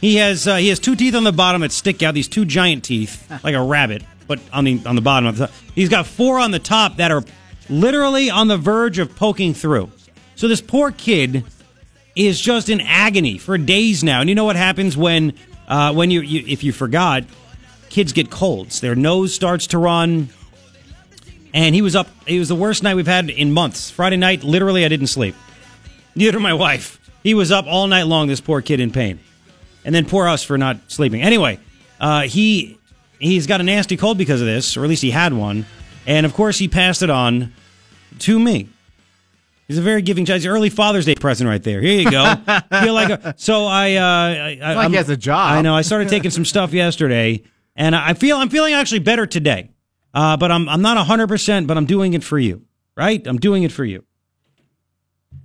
he 0.00 0.16
has 0.16 0.48
uh, 0.48 0.56
he 0.56 0.68
has 0.68 0.78
two 0.80 0.96
teeth 0.96 1.14
on 1.14 1.24
the 1.24 1.32
bottom 1.32 1.60
that 1.60 1.70
stick 1.72 2.02
out. 2.02 2.14
These 2.14 2.28
two 2.28 2.44
giant 2.44 2.82
teeth, 2.84 3.30
like 3.44 3.54
a 3.54 3.62
rabbit, 3.62 4.02
but 4.26 4.40
on 4.52 4.64
the 4.64 4.80
on 4.86 4.94
the 4.96 5.00
bottom 5.02 5.26
of 5.28 5.36
the. 5.36 5.50
He's 5.74 5.88
got 5.88 6.06
four 6.06 6.38
on 6.38 6.50
the 6.50 6.58
top 6.58 6.96
that 6.96 7.10
are 7.10 7.22
literally 7.68 8.30
on 8.30 8.48
the 8.48 8.56
verge 8.56 8.98
of 8.98 9.14
poking 9.16 9.54
through. 9.54 9.90
So 10.36 10.48
this 10.48 10.60
poor 10.60 10.90
kid 10.90 11.44
is 12.16 12.40
just 12.40 12.68
in 12.68 12.80
agony 12.80 13.38
for 13.38 13.58
days 13.58 14.04
now. 14.04 14.20
And 14.20 14.28
you 14.28 14.34
know 14.34 14.44
what 14.44 14.56
happens 14.56 14.96
when 14.96 15.34
uh, 15.68 15.92
when 15.92 16.10
you, 16.10 16.20
you 16.20 16.44
if 16.46 16.62
you 16.62 16.72
forgot, 16.72 17.24
kids 17.88 18.12
get 18.12 18.30
colds. 18.30 18.80
Their 18.80 18.94
nose 18.94 19.34
starts 19.34 19.68
to 19.68 19.78
run. 19.78 20.28
And 21.52 21.74
he 21.74 21.82
was 21.82 21.94
up. 21.94 22.08
It 22.26 22.38
was 22.38 22.48
the 22.48 22.56
worst 22.56 22.82
night 22.82 22.96
we've 22.96 23.06
had 23.06 23.30
in 23.30 23.52
months. 23.52 23.90
Friday 23.90 24.16
night, 24.16 24.42
literally, 24.42 24.84
I 24.84 24.88
didn't 24.88 25.06
sleep. 25.06 25.36
Neither 26.16 26.40
my 26.40 26.52
wife. 26.52 26.98
He 27.22 27.34
was 27.34 27.52
up 27.52 27.66
all 27.66 27.86
night 27.86 28.02
long. 28.02 28.26
This 28.26 28.40
poor 28.40 28.60
kid 28.60 28.80
in 28.80 28.90
pain, 28.90 29.20
and 29.84 29.94
then 29.94 30.04
poor 30.04 30.26
us 30.26 30.42
for 30.42 30.58
not 30.58 30.78
sleeping. 30.88 31.22
Anyway, 31.22 31.60
uh, 32.00 32.22
he 32.22 32.76
he's 33.20 33.46
got 33.46 33.60
a 33.60 33.64
nasty 33.64 33.96
cold 33.96 34.18
because 34.18 34.40
of 34.40 34.46
this, 34.46 34.76
or 34.76 34.82
at 34.82 34.88
least 34.88 35.02
he 35.02 35.12
had 35.12 35.32
one, 35.32 35.64
and 36.06 36.26
of 36.26 36.34
course 36.34 36.58
he 36.58 36.66
passed 36.66 37.02
it 37.02 37.10
on 37.10 37.52
to 38.18 38.38
me. 38.38 38.68
He's 39.68 39.78
a 39.78 39.82
very 39.82 40.02
giving 40.02 40.24
child. 40.26 40.38
He's 40.40 40.44
an 40.46 40.50
early 40.52 40.68
Father's 40.70 41.06
Day 41.06 41.14
present 41.14 41.48
right 41.48 41.62
there. 41.62 41.80
Here 41.80 42.00
you 42.00 42.10
go. 42.10 42.34
Feel 42.82 42.92
like 42.94 43.10
a, 43.10 43.34
so 43.38 43.64
I. 43.66 43.94
Uh, 43.94 44.00
I, 44.02 44.58
I 44.62 44.68
like 44.74 44.76
I'm- 44.76 44.90
he 44.90 44.96
has 44.96 45.08
a 45.08 45.16
job. 45.16 45.52
I 45.52 45.62
know. 45.62 45.74
I 45.74 45.82
started 45.82 46.08
taking 46.08 46.30
some 46.30 46.44
stuff 46.44 46.72
yesterday, 46.72 47.42
and 47.76 47.96
I 47.96 48.12
feel 48.14 48.36
I'm 48.36 48.50
feeling 48.50 48.74
actually 48.74 48.98
better 49.00 49.26
today. 49.26 49.70
Uh, 50.12 50.36
but 50.36 50.50
I'm 50.52 50.68
I'm 50.68 50.82
not 50.82 50.98
hundred 51.06 51.28
percent. 51.28 51.66
But 51.66 51.76
I'm 51.78 51.86
doing 51.86 52.12
it 52.14 52.22
for 52.22 52.38
you, 52.38 52.62
right? 52.96 53.26
I'm 53.26 53.38
doing 53.38 53.62
it 53.62 53.72
for 53.72 53.84
you. 53.84 54.04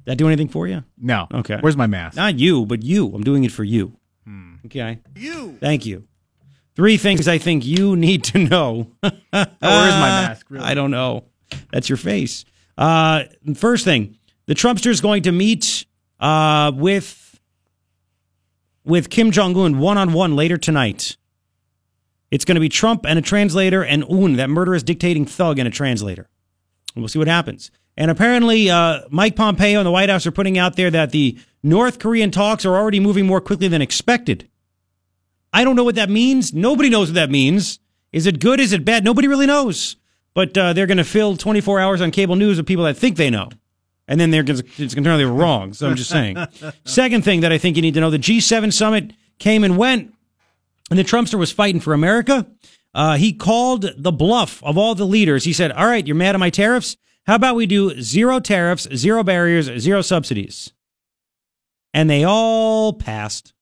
That 0.05 0.17
do 0.17 0.27
anything 0.27 0.49
for 0.49 0.67
you? 0.67 0.83
No. 0.97 1.27
Okay. 1.33 1.57
Where's 1.61 1.77
my 1.77 1.87
mask? 1.87 2.15
Not 2.17 2.37
you, 2.39 2.65
but 2.65 2.83
you. 2.83 3.13
I'm 3.13 3.23
doing 3.23 3.43
it 3.43 3.51
for 3.51 3.63
you. 3.63 3.95
Okay. 4.65 4.99
You. 5.15 5.57
Thank 5.61 5.85
you. 5.85 6.03
Three 6.75 6.97
things 6.97 7.27
I 7.27 7.37
think 7.37 7.65
you 7.65 7.95
need 7.95 8.23
to 8.25 8.39
know. 8.39 8.91
Oh, 9.03 9.11
where's 9.31 9.55
my 9.61 10.09
mask? 10.27 10.47
Really? 10.49 10.65
I 10.65 10.73
don't 10.73 10.91
know. 10.91 11.25
That's 11.71 11.89
your 11.89 11.97
face. 11.97 12.45
Uh, 12.79 13.25
first 13.55 13.83
thing, 13.83 14.17
the 14.45 14.55
Trumpster 14.55 14.87
is 14.87 15.01
going 15.01 15.23
to 15.23 15.33
meet 15.33 15.85
uh, 16.19 16.71
with 16.73 17.39
with 18.85 19.09
Kim 19.09 19.31
Jong 19.31 19.55
Un 19.57 19.79
one 19.79 19.97
on 19.97 20.13
one 20.13 20.35
later 20.37 20.57
tonight. 20.57 21.17
It's 22.31 22.45
going 22.45 22.55
to 22.55 22.61
be 22.61 22.69
Trump 22.69 23.05
and 23.05 23.19
a 23.19 23.21
translator, 23.21 23.83
and 23.83 24.05
Un, 24.09 24.33
that 24.37 24.49
murderous 24.49 24.81
dictating 24.81 25.25
thug, 25.25 25.59
and 25.59 25.67
a 25.67 25.71
translator. 25.71 26.29
We'll 26.95 27.09
see 27.09 27.19
what 27.19 27.27
happens. 27.27 27.69
And 27.97 28.09
apparently, 28.09 28.69
uh, 28.69 29.01
Mike 29.09 29.35
Pompeo 29.35 29.79
and 29.79 29.85
the 29.85 29.91
White 29.91 30.09
House 30.09 30.25
are 30.25 30.31
putting 30.31 30.57
out 30.57 30.77
there 30.77 30.89
that 30.89 31.11
the 31.11 31.37
North 31.61 31.99
Korean 31.99 32.31
talks 32.31 32.65
are 32.65 32.77
already 32.77 33.01
moving 33.01 33.27
more 33.27 33.41
quickly 33.41 33.67
than 33.67 33.81
expected. 33.81 34.47
I 35.51 35.65
don't 35.65 35.75
know 35.75 35.83
what 35.83 35.95
that 35.95 36.09
means. 36.09 36.53
Nobody 36.53 36.89
knows 36.89 37.09
what 37.09 37.15
that 37.15 37.29
means. 37.29 37.79
Is 38.13 38.25
it 38.25 38.39
good? 38.39 38.61
Is 38.61 38.71
it 38.71 38.85
bad? 38.85 39.03
Nobody 39.03 39.27
really 39.27 39.47
knows. 39.47 39.97
But 40.33 40.57
uh, 40.57 40.73
they're 40.73 40.85
going 40.87 40.97
to 40.97 41.03
fill 41.03 41.37
24 41.37 41.79
hours 41.79 42.01
on 42.01 42.11
cable 42.11 42.35
news 42.35 42.57
with 42.57 42.67
people 42.67 42.85
that 42.85 42.97
think 42.97 43.17
they 43.17 43.29
know. 43.29 43.49
And 44.07 44.19
then 44.19 44.31
they're 44.31 44.43
gonna, 44.43 44.59
it's 44.59 44.77
going 44.77 44.87
to 44.87 44.95
turn 45.03 45.07
out 45.07 45.17
they 45.17 45.25
were 45.25 45.31
wrong. 45.31 45.73
So 45.73 45.87
I'm 45.87 45.95
just 45.95 46.09
saying. 46.09 46.37
Second 46.85 47.23
thing 47.23 47.41
that 47.41 47.51
I 47.51 47.57
think 47.57 47.75
you 47.75 47.81
need 47.81 47.93
to 47.93 47.99
know 47.99 48.09
the 48.09 48.17
G7 48.17 48.73
summit 48.73 49.13
came 49.37 49.63
and 49.63 49.77
went, 49.77 50.13
and 50.89 50.97
the 50.97 51.03
Trumpster 51.03 51.37
was 51.37 51.51
fighting 51.51 51.79
for 51.79 51.93
America. 51.93 52.47
Uh, 52.93 53.17
he 53.17 53.33
called 53.33 53.85
the 53.97 54.11
bluff 54.11 54.63
of 54.63 54.77
all 54.77 54.95
the 54.95 55.05
leaders. 55.05 55.43
He 55.43 55.53
said, 55.53 55.71
All 55.71 55.85
right, 55.85 56.05
you're 56.05 56.15
mad 56.15 56.35
at 56.35 56.39
my 56.39 56.49
tariffs? 56.49 56.97
How 57.27 57.35
about 57.35 57.55
we 57.55 57.67
do 57.67 58.01
zero 58.01 58.39
tariffs, 58.39 58.87
zero 58.95 59.23
barriers, 59.23 59.65
zero 59.79 60.01
subsidies? 60.01 60.73
And 61.93 62.09
they 62.09 62.23
all 62.23 62.93
passed 62.93 63.53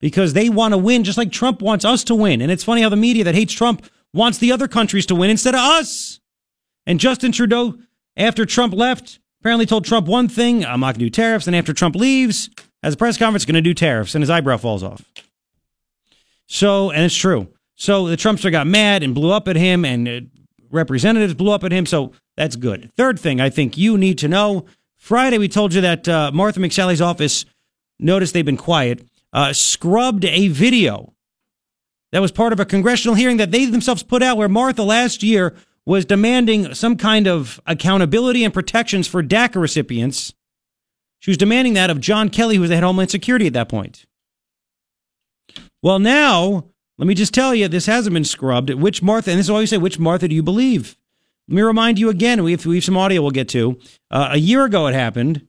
because 0.00 0.32
they 0.32 0.48
want 0.48 0.72
to 0.72 0.78
win 0.78 1.02
just 1.02 1.18
like 1.18 1.32
Trump 1.32 1.60
wants 1.60 1.84
us 1.84 2.04
to 2.04 2.14
win. 2.14 2.40
And 2.40 2.52
it's 2.52 2.64
funny 2.64 2.82
how 2.82 2.88
the 2.88 2.96
media 2.96 3.24
that 3.24 3.34
hates 3.34 3.52
Trump 3.52 3.84
wants 4.16 4.38
the 4.38 4.50
other 4.50 4.66
countries 4.66 5.06
to 5.06 5.14
win 5.14 5.30
instead 5.30 5.54
of 5.54 5.60
us. 5.60 6.20
And 6.86 6.98
Justin 6.98 7.32
Trudeau, 7.32 7.78
after 8.16 8.44
Trump 8.44 8.74
left, 8.74 9.20
apparently 9.40 9.66
told 9.66 9.84
Trump 9.84 10.06
one 10.06 10.28
thing 10.28 10.64
I'm 10.64 10.80
not 10.80 10.94
going 10.94 11.00
to 11.00 11.06
do 11.06 11.10
tariffs. 11.10 11.46
And 11.46 11.54
after 11.54 11.72
Trump 11.72 11.94
leaves, 11.94 12.50
has 12.82 12.94
a 12.94 12.96
press 12.96 13.18
conference, 13.18 13.44
going 13.44 13.54
to 13.54 13.60
do 13.60 13.74
tariffs, 13.74 14.14
and 14.14 14.22
his 14.22 14.30
eyebrow 14.30 14.56
falls 14.56 14.82
off. 14.82 15.04
So, 16.46 16.90
and 16.90 17.04
it's 17.04 17.14
true. 17.14 17.48
So 17.74 18.08
the 18.08 18.16
Trumpster 18.16 18.50
got 18.50 18.66
mad 18.66 19.02
and 19.02 19.14
blew 19.14 19.30
up 19.30 19.48
at 19.48 19.56
him, 19.56 19.84
and 19.84 20.08
uh, 20.08 20.20
representatives 20.70 21.34
blew 21.34 21.52
up 21.52 21.64
at 21.64 21.72
him. 21.72 21.84
So 21.86 22.12
that's 22.36 22.56
good. 22.56 22.90
Third 22.96 23.20
thing 23.20 23.40
I 23.40 23.50
think 23.50 23.76
you 23.76 23.98
need 23.98 24.18
to 24.18 24.28
know 24.28 24.66
Friday, 24.96 25.38
we 25.38 25.48
told 25.48 25.74
you 25.74 25.80
that 25.82 26.08
uh, 26.08 26.30
Martha 26.32 26.58
McSally's 26.58 27.00
office, 27.00 27.44
notice 27.98 28.32
they've 28.32 28.44
been 28.44 28.56
quiet, 28.56 29.06
uh, 29.32 29.52
scrubbed 29.52 30.24
a 30.24 30.48
video 30.48 31.12
that 32.16 32.22
was 32.22 32.32
part 32.32 32.54
of 32.54 32.58
a 32.58 32.64
congressional 32.64 33.14
hearing 33.14 33.36
that 33.36 33.50
they 33.50 33.66
themselves 33.66 34.02
put 34.02 34.22
out 34.22 34.38
where 34.38 34.48
Martha 34.48 34.82
last 34.82 35.22
year 35.22 35.54
was 35.84 36.06
demanding 36.06 36.72
some 36.72 36.96
kind 36.96 37.28
of 37.28 37.60
accountability 37.66 38.42
and 38.42 38.54
protections 38.54 39.06
for 39.06 39.22
DACA 39.22 39.60
recipients. 39.60 40.32
She 41.18 41.30
was 41.30 41.36
demanding 41.36 41.74
that 41.74 41.90
of 41.90 42.00
John 42.00 42.30
Kelly, 42.30 42.54
who 42.54 42.62
was 42.62 42.70
the 42.70 42.76
head 42.76 42.84
of 42.84 42.88
Homeland 42.88 43.10
Security 43.10 43.46
at 43.46 43.52
that 43.52 43.68
point. 43.68 44.06
Well, 45.82 45.98
now, 45.98 46.64
let 46.96 47.06
me 47.06 47.14
just 47.14 47.34
tell 47.34 47.54
you, 47.54 47.68
this 47.68 47.84
hasn't 47.84 48.14
been 48.14 48.24
scrubbed. 48.24 48.70
Which 48.70 49.02
Martha, 49.02 49.30
and 49.30 49.38
this 49.38 49.48
is 49.48 49.52
why 49.52 49.60
you 49.60 49.66
say, 49.66 49.76
which 49.76 49.98
Martha 49.98 50.26
do 50.26 50.34
you 50.34 50.42
believe? 50.42 50.96
Let 51.48 51.56
me 51.56 51.60
remind 51.60 51.98
you 51.98 52.08
again, 52.08 52.42
we 52.42 52.52
have, 52.52 52.64
we 52.64 52.76
have 52.76 52.84
some 52.84 52.96
audio 52.96 53.20
we'll 53.20 53.30
get 53.30 53.50
to. 53.50 53.78
Uh, 54.10 54.30
a 54.30 54.38
year 54.38 54.64
ago 54.64 54.86
it 54.86 54.94
happened. 54.94 55.46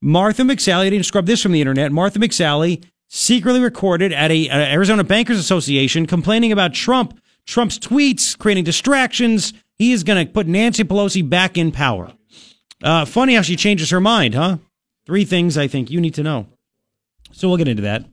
Martha 0.00 0.42
McSally, 0.42 0.86
I 0.86 0.90
didn't 0.90 1.06
scrub 1.06 1.26
this 1.26 1.42
from 1.42 1.50
the 1.50 1.60
internet. 1.60 1.90
Martha 1.90 2.20
McSally 2.20 2.84
secretly 3.08 3.60
recorded 3.60 4.12
at 4.12 4.30
a, 4.30 4.48
a 4.48 4.72
Arizona 4.72 5.02
Bankers 5.02 5.38
Association 5.38 6.06
complaining 6.06 6.52
about 6.52 6.74
Trump, 6.74 7.20
Trump's 7.46 7.78
tweets, 7.78 8.38
creating 8.38 8.64
distractions. 8.64 9.52
He 9.76 9.92
is 9.92 10.04
going 10.04 10.26
to 10.26 10.32
put 10.32 10.46
Nancy 10.46 10.84
Pelosi 10.84 11.28
back 11.28 11.58
in 11.58 11.72
power. 11.72 12.12
Uh, 12.82 13.04
funny 13.04 13.34
how 13.34 13.42
she 13.42 13.56
changes 13.56 13.90
her 13.90 14.00
mind, 14.00 14.34
huh? 14.34 14.58
Three 15.06 15.24
things 15.24 15.58
I 15.58 15.66
think 15.66 15.90
you 15.90 16.00
need 16.00 16.14
to 16.14 16.22
know. 16.22 16.46
So 17.32 17.48
we'll 17.48 17.56
get 17.56 17.68
into 17.68 17.82
that. 17.82 18.04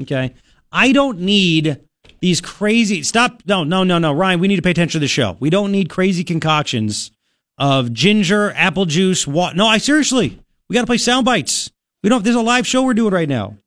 Okay. 0.00 0.34
I 0.72 0.92
don't 0.92 1.20
need 1.20 1.80
these 2.20 2.40
crazy 2.40 3.02
stop 3.02 3.42
no 3.46 3.64
no 3.64 3.82
no 3.84 3.98
no 3.98 4.12
Ryan 4.12 4.40
we 4.40 4.48
need 4.48 4.56
to 4.56 4.62
pay 4.62 4.70
attention 4.70 4.98
to 4.98 5.00
the 5.00 5.08
show 5.08 5.36
we 5.40 5.50
don't 5.50 5.72
need 5.72 5.90
crazy 5.90 6.22
concoctions 6.22 7.10
of 7.58 7.92
ginger 7.92 8.52
apple 8.52 8.86
juice 8.86 9.26
what 9.26 9.56
no 9.56 9.66
I 9.66 9.78
seriously 9.78 10.38
we 10.68 10.74
got 10.74 10.82
to 10.82 10.86
play 10.86 10.98
sound 10.98 11.24
bites 11.26 11.70
we 12.02 12.08
don't 12.08 12.22
there's 12.22 12.36
a 12.36 12.40
live 12.40 12.66
show 12.66 12.84
we're 12.84 12.94
doing 12.94 13.12
right 13.12 13.28
now 13.28 13.58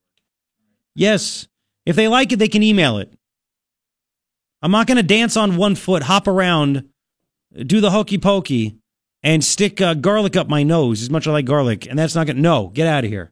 yes 0.96 1.48
if 1.86 1.96
they 1.96 2.08
like 2.08 2.32
it 2.32 2.38
they 2.38 2.48
can 2.48 2.64
email 2.64 2.98
it 2.98 3.12
I'm 4.62 4.72
not 4.72 4.88
going 4.88 4.98
to 4.98 5.04
dance 5.04 5.38
on 5.38 5.58
one 5.58 5.76
foot 5.76 6.04
hop 6.04 6.28
around 6.28 6.90
do 7.66 7.80
the 7.82 7.92
hokey 7.92 8.18
pokey 8.18 8.78
and 9.22 9.44
stick 9.44 9.80
uh, 9.82 9.94
garlic 9.94 10.36
up 10.36 10.48
my 10.50 10.64
nose 10.64 11.02
as 11.02 11.10
much 11.10 11.24
as 11.24 11.28
I 11.30 11.34
like 11.34 11.46
garlic 11.46 11.86
and 11.88 11.98
that's 12.00 12.16
not 12.16 12.26
going 12.28 12.38
to 12.38 12.42
no 12.42 12.68
get 12.74 12.88
out 12.88 13.04
of 13.04 13.10
here 13.10 13.32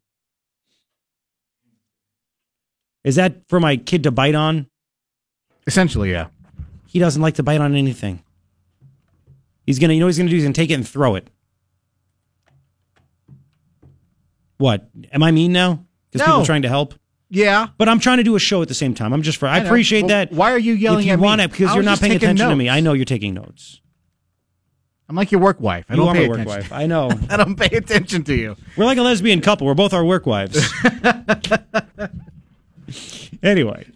is 3.04 3.15
that 3.15 3.47
for 3.49 3.60
my 3.60 3.78
kid 3.78 4.04
to 4.04 4.12
bite 4.12 4.36
on 4.36 4.67
Essentially, 5.65 6.12
yeah. 6.12 6.28
He 6.88 6.99
doesn't 6.99 7.21
like 7.21 7.36
to 7.36 7.43
bite 7.43 7.62
on 7.62 7.73
anything. 7.73 8.21
He's 9.65 9.80
gonna, 9.80 9.93
you 9.93 10.02
know, 10.02 10.08
what 10.08 10.10
he's 10.10 10.17
gonna 10.17 10.30
do. 10.30 10.36
He's 10.36 10.43
gonna 10.43 10.54
take 10.54 10.69
it 10.69 10.73
and 10.73 10.86
throw 10.88 11.15
it. 11.15 11.30
What? 14.58 14.89
Am 15.12 15.23
I 15.23 15.32
mean 15.32 15.54
now? 15.54 15.86
Because 16.12 16.26
No. 16.28 16.34
people 16.34 16.41
are 16.41 16.45
trying 16.45 16.62
to 16.63 16.67
help. 16.69 16.95
Yeah. 17.35 17.69
But 17.79 17.89
I'm 17.89 17.99
trying 17.99 18.17
to 18.17 18.23
do 18.23 18.35
a 18.35 18.39
show 18.39 18.61
at 18.61 18.67
the 18.67 18.75
same 18.75 18.93
time. 18.93 19.11
I'm 19.11 19.23
just 19.23 19.39
for. 19.39 19.47
I, 19.47 19.55
I 19.55 19.57
appreciate 19.57 20.01
Well, 20.03 20.09
that. 20.09 20.31
why 20.31 20.51
are 20.51 20.57
you 20.59 20.73
yelling 20.73 20.99
if 20.99 21.05
you 21.07 21.13
at 21.13 21.19
me? 21.19 21.23
want 21.25 21.41
it 21.41 21.49
because 21.51 21.71
I 21.71 21.73
you're 21.73 21.83
not 21.83 21.99
paying 21.99 22.15
attention 22.15 22.47
to 22.47 22.55
me. 22.55 22.69
I 22.69 22.79
know 22.79 22.93
you're 22.93 23.05
taking 23.05 23.33
notes. 23.33 23.81
I'm 25.09 25.15
like 25.15 25.31
your 25.31 25.41
work 25.41 25.59
wife. 25.59 25.85
I 25.89 25.93
you 25.93 25.97
don't 25.97 26.09
are 26.09 26.13
pay 26.13 26.21
my 26.23 26.27
work 26.29 26.39
attention. 26.41 26.59
wife. 26.61 26.71
I 26.71 26.85
know. 26.85 27.09
I 27.31 27.37
don't 27.37 27.55
pay 27.55 27.75
attention 27.75 28.23
to 28.25 28.35
you. 28.35 28.55
We're 28.77 28.85
like 28.85 28.99
a 28.99 29.01
lesbian 29.01 29.41
couple. 29.41 29.65
We're 29.65 29.73
both 29.73 29.93
our 29.93 30.05
work 30.05 30.27
wives. 30.27 30.63
anyway, 33.43 33.87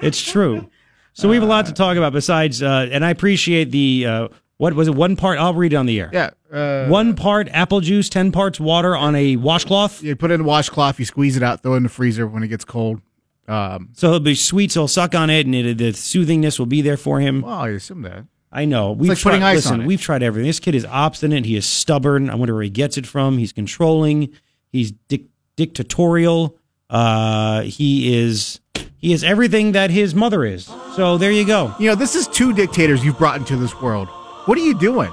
it's 0.00 0.22
true. 0.22 0.68
So 1.12 1.28
we 1.28 1.36
have 1.36 1.42
a 1.42 1.46
lot 1.46 1.66
to 1.66 1.72
talk 1.72 1.98
about 1.98 2.14
besides, 2.14 2.62
uh, 2.62 2.88
and 2.90 3.04
I 3.04 3.10
appreciate 3.10 3.70
the 3.70 4.06
uh, 4.06 4.28
what 4.62 4.74
was 4.74 4.86
it? 4.86 4.94
One 4.94 5.16
part. 5.16 5.38
I'll 5.40 5.54
read 5.54 5.72
it 5.72 5.76
on 5.76 5.86
the 5.86 5.98
air. 6.00 6.10
Yeah. 6.12 6.30
Uh, 6.52 6.86
One 6.88 7.14
part 7.16 7.48
apple 7.50 7.80
juice, 7.80 8.08
ten 8.08 8.30
parts 8.30 8.60
water 8.60 8.94
on 8.96 9.16
a 9.16 9.34
washcloth. 9.36 10.02
You 10.02 10.14
put 10.14 10.30
it 10.30 10.34
in 10.34 10.42
a 10.42 10.44
washcloth. 10.44 10.98
You 11.00 11.04
squeeze 11.04 11.36
it 11.36 11.42
out. 11.42 11.62
Throw 11.62 11.74
it 11.74 11.78
in 11.78 11.82
the 11.82 11.88
freezer 11.88 12.26
when 12.26 12.42
it 12.42 12.48
gets 12.48 12.64
cold. 12.64 13.00
Um, 13.48 13.88
So 13.94 14.10
he'll 14.10 14.20
be 14.20 14.34
sweet. 14.36 14.70
So 14.70 14.82
he'll 14.82 14.88
suck 14.88 15.14
on 15.14 15.30
it, 15.30 15.46
and 15.46 15.54
it, 15.54 15.78
the 15.78 15.92
soothingness 15.92 16.58
will 16.58 16.66
be 16.66 16.80
there 16.80 16.96
for 16.96 17.18
him. 17.20 17.40
well, 17.42 17.58
I 17.58 17.70
assume 17.70 18.02
that. 18.02 18.24
I 18.52 18.66
know. 18.66 18.92
We've 18.92 19.08
like 19.08 19.18
tried, 19.18 19.30
putting 19.32 19.42
ice 19.44 19.56
listen, 19.56 19.72
on 19.74 19.80
it. 19.80 19.86
we've 19.86 20.00
tried 20.00 20.22
everything. 20.22 20.46
This 20.46 20.60
kid 20.60 20.74
is 20.74 20.84
obstinate. 20.84 21.44
He 21.46 21.56
is 21.56 21.66
stubborn. 21.66 22.30
I 22.30 22.34
wonder 22.36 22.54
where 22.54 22.62
he 22.62 22.70
gets 22.70 22.96
it 22.98 23.06
from. 23.06 23.38
He's 23.38 23.52
controlling. 23.52 24.28
He's 24.70 24.92
dic- 25.08 25.30
dictatorial. 25.56 26.56
Uh, 26.90 27.62
he 27.62 28.14
is 28.22 28.60
he 28.98 29.12
is 29.12 29.24
everything 29.24 29.72
that 29.72 29.90
his 29.90 30.14
mother 30.14 30.44
is. 30.44 30.66
So 30.96 31.16
there 31.18 31.32
you 31.32 31.46
go. 31.46 31.74
You 31.80 31.88
know, 31.88 31.94
this 31.94 32.14
is 32.14 32.28
two 32.28 32.52
dictators 32.52 33.02
you've 33.04 33.18
brought 33.18 33.38
into 33.38 33.56
this 33.56 33.80
world. 33.80 34.08
What 34.44 34.58
are 34.58 34.62
you 34.62 34.76
doing? 34.76 35.12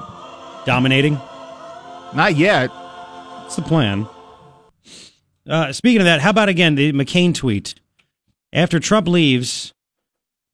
Dominating. 0.65 1.13
Not 2.15 2.35
yet. 2.35 2.71
That's 3.41 3.55
the 3.55 3.61
plan. 3.61 4.07
Uh, 5.47 5.71
speaking 5.71 6.01
of 6.01 6.05
that, 6.05 6.21
how 6.21 6.31
about 6.31 6.49
again 6.49 6.75
the 6.75 6.91
McCain 6.93 7.33
tweet? 7.33 7.75
After 8.51 8.79
Trump 8.79 9.07
leaves, 9.07 9.73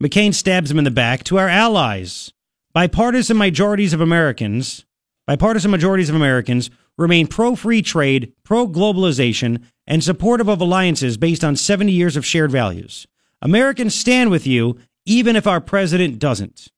McCain 0.04 0.34
stabs 0.34 0.70
him 0.70 0.78
in 0.78 0.84
the 0.84 0.92
back 0.92 1.24
to 1.26 1.38
our 1.38 1.48
allies. 1.48 2.34
Bipartisan 2.74 3.38
majorities 3.38 3.94
of 3.94 4.02
Americans, 4.02 4.86
bipartisan 5.26 5.72
majorities 5.72 6.10
of 6.10 6.16
Americans 6.16 6.70
remain 6.98 7.28
pro 7.28 7.56
free 7.56 7.82
trade, 7.82 8.34
pro 8.44 8.68
globalization, 8.68 9.64
and 9.88 10.04
supportive 10.04 10.50
of 10.50 10.60
alliances 10.60 11.16
based 11.16 11.46
on 11.46 11.56
70 11.56 11.94
years 11.94 12.18
of 12.18 12.26
shared 12.26 12.52
values. 12.52 13.08
Americans 13.42 13.96
stand 13.96 14.32
with 14.32 14.46
you, 14.46 14.78
even 15.06 15.38
if 15.38 15.48
our 15.48 15.62
president 15.62 16.20
doesn't. 16.20 16.70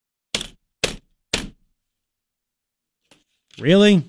Really? 3.60 4.04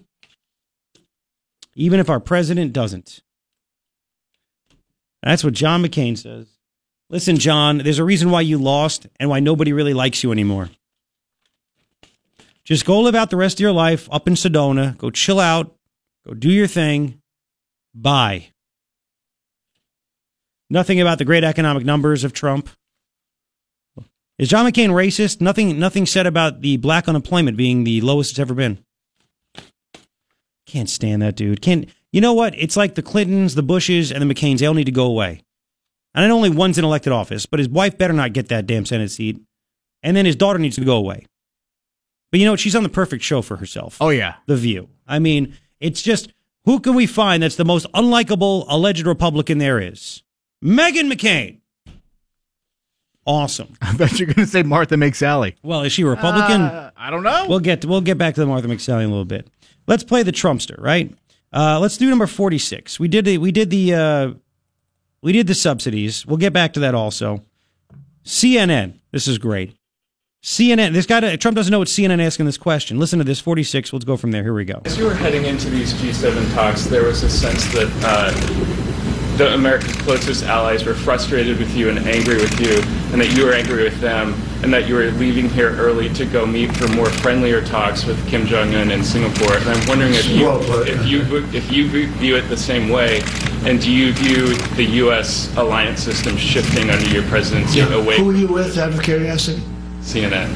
Even 1.76 2.00
if 2.00 2.10
our 2.10 2.20
president 2.20 2.74
doesn't. 2.74 3.22
That's 5.24 5.44
what 5.44 5.54
John 5.54 5.84
McCain 5.84 6.18
says. 6.18 6.48
Listen, 7.10 7.38
John, 7.38 7.80
there's 7.80 8.00
a 8.00 8.04
reason 8.04 8.30
why 8.30 8.42
you 8.42 8.58
lost 8.58 9.08
and 9.20 9.30
why 9.30 9.40
nobody 9.40 9.74
really 9.74 9.94
likes 9.94 10.24
you 10.24 10.32
anymore. 10.32 10.70
Just 12.64 12.86
go 12.86 13.00
live 13.00 13.16
out 13.16 13.32
the 13.32 13.38
rest 13.38 13.56
of 13.56 13.62
your 13.62 13.72
life 13.72 14.08
up 14.12 14.28
in 14.28 14.36
Sedona. 14.36 14.96
Go 14.98 15.10
chill 15.10 15.40
out. 15.40 15.76
Go 16.26 16.36
do 16.36 16.52
your 16.52 16.68
thing. 16.68 17.20
Bye. 17.96 18.50
Nothing 20.70 21.02
about 21.02 21.18
the 21.18 21.26
great 21.26 21.44
economic 21.44 21.84
numbers 21.84 22.24
of 22.24 22.32
Trump. 22.32 22.70
Is 24.38 24.50
John 24.50 24.66
McCain 24.66 24.92
racist? 24.92 25.42
Nothing 25.42 25.80
nothing 25.80 26.06
said 26.06 26.28
about 26.28 26.62
the 26.62 26.78
black 26.78 27.08
unemployment 27.10 27.58
being 27.58 27.84
the 27.84 28.02
lowest 28.02 28.32
it's 28.32 28.40
ever 28.40 28.54
been. 28.54 28.78
Can't 30.70 30.89
stand 30.89 31.24
that 31.24 31.36
dude. 31.36 31.61
Can't 31.61 31.89
you 32.11 32.22
know 32.22 32.34
what? 32.34 32.53
It's 32.55 32.78
like 32.78 32.93
the 32.93 33.01
Clintons, 33.01 33.55
the 33.55 33.63
Bushes, 33.63 34.11
and 34.11 34.22
the 34.22 34.32
McCains, 34.32 34.59
they 34.59 34.67
all 34.67 34.76
need 34.76 34.86
to 34.86 34.91
go 34.91 35.05
away. 35.05 35.41
And 36.13 36.24
I 36.24 36.28
know 36.28 36.36
only 36.36 36.51
one's 36.51 36.78
in 36.78 36.86
elected 36.86 37.11
office, 37.11 37.47
but 37.47 37.59
his 37.59 37.67
wife 37.67 37.97
better 37.97 38.13
not 38.13 38.34
get 38.34 38.49
that 38.49 38.67
damn 38.67 38.86
Senate 38.86 39.09
seat. 39.09 39.39
And 40.03 40.15
then 40.15 40.28
his 40.28 40.36
daughter 40.36 40.59
needs 40.59 40.76
to 40.76 40.86
go 40.86 40.95
away. 40.95 41.26
But 42.32 42.39
you 42.39 42.45
know 42.45 42.51
what? 42.51 42.59
She's 42.59 42.76
on 42.76 42.84
the 42.84 42.89
perfect 42.89 43.24
show 43.24 43.41
for 43.41 43.57
herself. 43.57 43.97
Oh 43.99 44.09
yeah. 44.09 44.36
The 44.45 44.55
View. 44.55 44.89
I 45.07 45.17
mean, 45.17 45.57
it's 45.80 46.03
just 46.03 46.34
who 46.65 46.80
can 46.80 46.93
we 46.93 47.07
find 47.07 47.41
that's 47.41 47.55
the 47.55 47.65
most 47.65 47.91
unlikable 47.93 48.65
alleged 48.70 49.07
Republican 49.07 49.57
there 49.57 49.80
is? 49.80 50.22
Meghan 50.63 51.11
McCain. 51.11 51.61
Awesome. 53.26 53.74
I 53.82 53.95
bet 53.95 54.20
you're 54.20 54.28
going 54.28 54.45
to 54.45 54.47
say 54.47 54.61
Martha 54.61 54.95
McSally. 54.95 55.55
Well, 55.63 55.82
is 55.82 55.91
she 55.93 56.03
a 56.03 56.07
Republican? 56.07 56.61
Uh, 56.61 56.91
I 56.95 57.09
don't 57.09 57.24
know. 57.24 57.47
We'll 57.49 57.59
get 57.59 57.86
we'll 57.86 58.01
get 58.01 58.20
back 58.20 58.36
to 58.36 58.41
the 58.41 58.47
Martha 58.47 58.67
McSally 58.67 59.03
in 59.03 59.07
a 59.07 59.09
little 59.09 59.26
bit. 59.26 59.47
Let's 59.90 60.04
play 60.04 60.22
the 60.22 60.32
Trumpster, 60.32 60.80
right? 60.80 61.12
Uh, 61.52 61.80
let's 61.80 61.98
do 61.98 62.08
number 62.08 62.28
forty 62.28 62.60
six. 62.60 63.00
We 63.00 63.08
did 63.08 63.26
the 63.26 63.40
we 63.40 63.52
did 63.52 63.72
the 63.72 63.96
uh, 63.96 64.34
we 65.24 65.32
did 65.32 65.48
the 65.48 65.56
subsidies. 65.56 66.28
We'll 66.28 66.38
get 66.38 66.54
back 66.54 66.74
to 66.74 66.80
that 66.82 66.94
also. 66.94 67.44
CNN. 68.24 69.00
This 69.12 69.28
is 69.28 69.40
great. 69.40 69.76
CNN. 70.44 70.94
This 70.94 71.08
guy, 71.08 71.36
Trump 71.38 71.56
doesn't 71.56 71.72
know 71.72 71.80
what 71.80 71.88
CNN 71.88 72.24
asking 72.24 72.46
this 72.46 72.58
question. 72.58 73.00
Listen 73.00 73.18
to 73.18 73.26
this. 73.26 73.40
46. 73.40 73.92
Let's 73.92 74.06
go 74.06 74.16
from 74.16 74.30
there. 74.30 74.44
Here 74.44 74.54
we 74.54 74.64
go. 74.64 74.80
As 74.86 74.96
you 74.96 75.06
were 75.06 75.16
heading 75.16 75.46
into 75.46 75.72
these 75.72 75.94
G7 75.96 76.54
talks, 76.54 76.86
there 76.86 77.04
was 77.04 77.24
a 77.24 77.30
sense 77.30 77.66
that 77.74 77.90
uh, 78.04 78.78
the 79.40 79.54
America's 79.54 79.96
closest 79.96 80.44
allies 80.44 80.84
were 80.86 80.94
frustrated 80.94 81.58
with 81.60 81.74
you 81.74 81.88
and 81.90 81.98
angry 82.00 82.36
with 82.36 82.60
you, 82.60 82.74
and 83.14 83.22
that 83.22 83.36
you 83.36 83.46
were 83.46 83.54
angry 83.54 83.84
with 83.84 84.00
them, 84.02 84.34
and 84.64 84.74
that 84.74 84.86
you 84.86 84.96
were 84.96 85.06
leaving 85.12 85.48
here 85.50 85.72
early 85.78 86.10
to 86.14 86.26
go 86.26 86.46
meet 86.46 86.76
for 86.76 86.90
more 86.90 87.06
friendlier 87.10 87.62
talks 87.64 88.06
with 88.06 88.20
Kim 88.28 88.46
Jong 88.46 88.76
Un 88.76 88.92
in 88.92 89.02
Singapore. 89.02 89.54
And 89.56 89.70
I'm 89.70 89.88
wondering 89.88 90.14
if 90.14 90.28
you, 90.30 90.50
if 90.84 91.06
you, 91.06 91.22
if 91.54 91.72
you 91.72 91.88
view 92.18 92.36
it 92.36 92.42
the 92.50 92.58
same 92.58 92.90
way, 92.90 93.22
and 93.64 93.80
do 93.82 93.90
you 93.90 94.12
view 94.12 94.54
the 94.76 94.84
U.S. 95.06 95.56
alliance 95.56 96.04
system 96.04 96.36
shifting 96.36 96.90
under 96.90 97.08
your 97.10 97.24
presidency 97.24 97.80
Yeah. 97.80 97.94
away 97.94 98.18
Who 98.18 98.30
are 98.32 98.36
you 98.36 98.48
with, 98.48 98.78
out 98.78 98.94
of 98.94 99.02
curiosity? 99.02 99.62
CNN? 100.02 100.50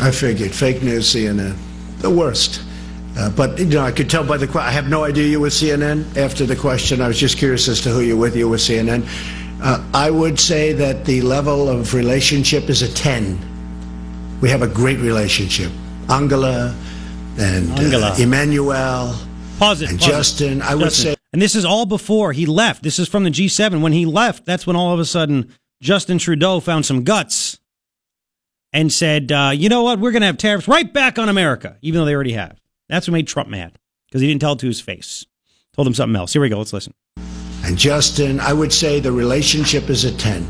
I 0.00 0.10
figured. 0.10 0.52
Fake 0.52 0.82
news, 0.82 1.14
CNN. 1.14 1.54
The 1.98 2.10
worst. 2.10 2.62
Uh, 3.16 3.28
but, 3.30 3.58
you 3.58 3.66
know, 3.66 3.82
I 3.82 3.92
could 3.92 4.08
tell 4.08 4.24
by 4.24 4.36
the 4.38 4.46
question. 4.46 4.68
I 4.68 4.72
have 4.72 4.88
no 4.88 5.04
idea 5.04 5.26
you 5.28 5.40
were 5.40 5.48
CNN 5.48 6.16
after 6.16 6.46
the 6.46 6.56
question. 6.56 7.00
I 7.00 7.08
was 7.08 7.18
just 7.18 7.36
curious 7.36 7.68
as 7.68 7.80
to 7.82 7.90
who 7.90 8.00
you're 8.00 8.16
with. 8.16 8.34
You 8.34 8.48
were 8.48 8.56
CNN. 8.56 9.06
Uh, 9.62 9.84
I 9.92 10.10
would 10.10 10.40
say 10.40 10.72
that 10.72 11.04
the 11.04 11.20
level 11.22 11.68
of 11.68 11.94
relationship 11.94 12.70
is 12.70 12.82
a 12.82 12.92
10. 12.92 13.38
We 14.40 14.48
have 14.48 14.62
a 14.62 14.66
great 14.66 14.98
relationship. 14.98 15.70
Angela 16.08 16.74
and 17.38 17.70
Angela. 17.78 18.12
Uh, 18.12 18.16
Emmanuel 18.18 19.14
Pause 19.58 19.82
it. 19.82 19.90
and 19.90 19.98
pause 20.00 20.08
it. 20.08 20.12
Justin. 20.12 20.62
I 20.62 20.74
would 20.74 20.84
Justin. 20.84 21.12
say 21.12 21.16
And 21.32 21.40
this 21.40 21.54
is 21.54 21.64
all 21.64 21.86
before 21.86 22.32
he 22.32 22.46
left. 22.46 22.82
This 22.82 22.98
is 22.98 23.08
from 23.08 23.24
the 23.24 23.30
G7. 23.30 23.82
When 23.82 23.92
he 23.92 24.06
left, 24.06 24.44
that's 24.46 24.66
when 24.66 24.74
all 24.74 24.92
of 24.94 25.00
a 25.00 25.04
sudden 25.04 25.52
Justin 25.80 26.18
Trudeau 26.18 26.60
found 26.60 26.86
some 26.86 27.04
guts 27.04 27.60
and 28.72 28.90
said, 28.92 29.30
uh, 29.30 29.52
you 29.54 29.68
know 29.68 29.82
what? 29.82 30.00
We're 30.00 30.12
going 30.12 30.22
to 30.22 30.26
have 30.26 30.38
tariffs 30.38 30.66
right 30.66 30.90
back 30.92 31.18
on 31.18 31.28
America, 31.28 31.76
even 31.82 32.00
though 32.00 32.06
they 32.06 32.14
already 32.14 32.32
have. 32.32 32.58
That's 32.88 33.06
what 33.08 33.12
made 33.12 33.26
Trump 33.28 33.48
mad 33.48 33.78
because 34.08 34.20
he 34.20 34.28
didn't 34.28 34.40
tell 34.40 34.52
it 34.52 34.58
to 34.60 34.66
his 34.66 34.80
face. 34.80 35.24
Told 35.74 35.86
him 35.86 35.94
something 35.94 36.16
else. 36.16 36.32
Here 36.32 36.42
we 36.42 36.48
go. 36.48 36.58
Let's 36.58 36.72
listen. 36.72 36.92
and 37.64 37.78
Justin, 37.78 38.40
I 38.40 38.52
would 38.52 38.72
say 38.72 39.00
the 39.00 39.12
relationship 39.12 39.88
is 39.88 40.04
a 40.04 40.12
10. 40.14 40.46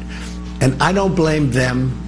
And 0.61 0.81
I 0.83 0.93
don't 0.93 1.15
blame 1.15 1.51
them. 1.51 1.99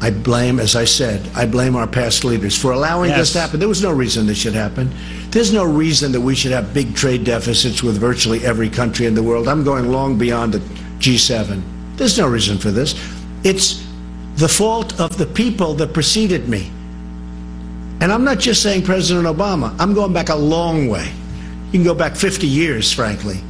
I 0.00 0.10
blame, 0.10 0.58
as 0.58 0.74
I 0.74 0.84
said, 0.84 1.20
I 1.34 1.46
blame 1.46 1.76
our 1.76 1.86
past 1.86 2.24
leaders 2.24 2.56
for 2.58 2.72
allowing 2.72 3.10
Yes. 3.10 3.18
this 3.20 3.32
to 3.34 3.40
happen. 3.40 3.60
There 3.60 3.68
was 3.68 3.82
no 3.82 3.92
reason 3.92 4.26
this 4.26 4.38
should 4.38 4.54
happen. 4.54 4.92
There's 5.30 5.52
no 5.52 5.64
reason 5.64 6.10
that 6.12 6.20
we 6.20 6.34
should 6.34 6.50
have 6.52 6.74
big 6.74 6.94
trade 6.96 7.22
deficits 7.24 7.82
with 7.84 7.98
virtually 7.98 8.44
every 8.44 8.68
country 8.68 9.06
in 9.06 9.14
the 9.14 9.22
world. 9.22 9.46
I'm 9.48 9.62
going 9.62 9.90
long 9.92 10.18
beyond 10.18 10.54
the 10.54 10.58
G7. 10.98 11.62
There's 11.96 12.18
no 12.18 12.26
reason 12.26 12.58
for 12.58 12.70
this. 12.72 12.94
It's 13.44 13.86
the 14.36 14.48
fault 14.48 14.98
of 14.98 15.18
the 15.18 15.26
people 15.26 15.74
that 15.74 15.92
preceded 15.92 16.48
me. 16.48 16.70
And 18.02 18.12
I'm 18.12 18.24
not 18.24 18.40
just 18.40 18.64
saying 18.64 18.82
President 18.82 19.28
Obama. 19.28 19.76
I'm 19.78 19.94
going 19.94 20.12
back 20.12 20.28
a 20.28 20.34
long 20.34 20.88
way. 20.88 21.08
You 21.66 21.70
can 21.70 21.84
go 21.84 21.94
back 21.94 22.16
50 22.16 22.48
years, 22.48 22.92
frankly. 22.92 23.40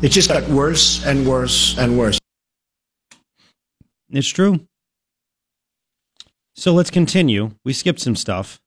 It 0.00 0.10
just 0.10 0.30
got 0.30 0.48
worse 0.48 1.04
and 1.04 1.26
worse 1.26 1.76
and 1.76 1.98
worse. 1.98 2.16
It's 4.08 4.28
true. 4.28 4.60
So 6.54 6.72
let's 6.72 6.88
continue. 6.88 7.50
We 7.64 7.72
skipped 7.72 7.98
some 7.98 8.14
stuff. 8.14 8.60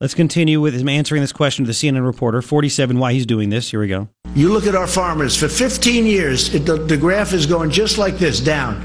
Let's 0.00 0.14
continue 0.14 0.62
with 0.62 0.74
him 0.74 0.88
answering 0.88 1.20
this 1.20 1.32
question 1.32 1.66
to 1.66 1.68
the 1.68 1.74
CNN 1.74 2.06
reporter. 2.06 2.40
47, 2.40 2.98
why 2.98 3.12
he's 3.12 3.26
doing 3.26 3.50
this. 3.50 3.70
Here 3.70 3.80
we 3.80 3.88
go. 3.88 4.08
You 4.34 4.50
look 4.50 4.66
at 4.66 4.74
our 4.74 4.86
farmers. 4.86 5.36
For 5.36 5.46
15 5.46 6.06
years, 6.06 6.54
it, 6.54 6.60
the, 6.60 6.76
the 6.76 6.96
graph 6.96 7.34
is 7.34 7.44
going 7.44 7.70
just 7.70 7.98
like 7.98 8.16
this 8.16 8.40
down. 8.40 8.82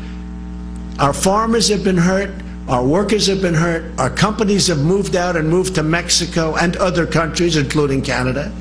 Our 1.00 1.14
farmers 1.14 1.70
have 1.70 1.86
been 1.86 1.98
hurt. 1.98 2.32
Our 2.70 2.86
workers 2.86 3.26
have 3.26 3.42
been 3.42 3.56
hurt. 3.56 3.92
Our 4.00 4.12
companies 4.12 4.68
have 4.68 4.78
moved 4.78 5.16
out 5.16 5.36
and 5.36 5.50
moved 5.50 5.74
to 5.76 5.84
Mexico 5.84 6.56
and 6.56 6.78
other 6.78 7.08
countries, 7.08 7.58
including 7.58 8.04
Canada. 8.04 8.52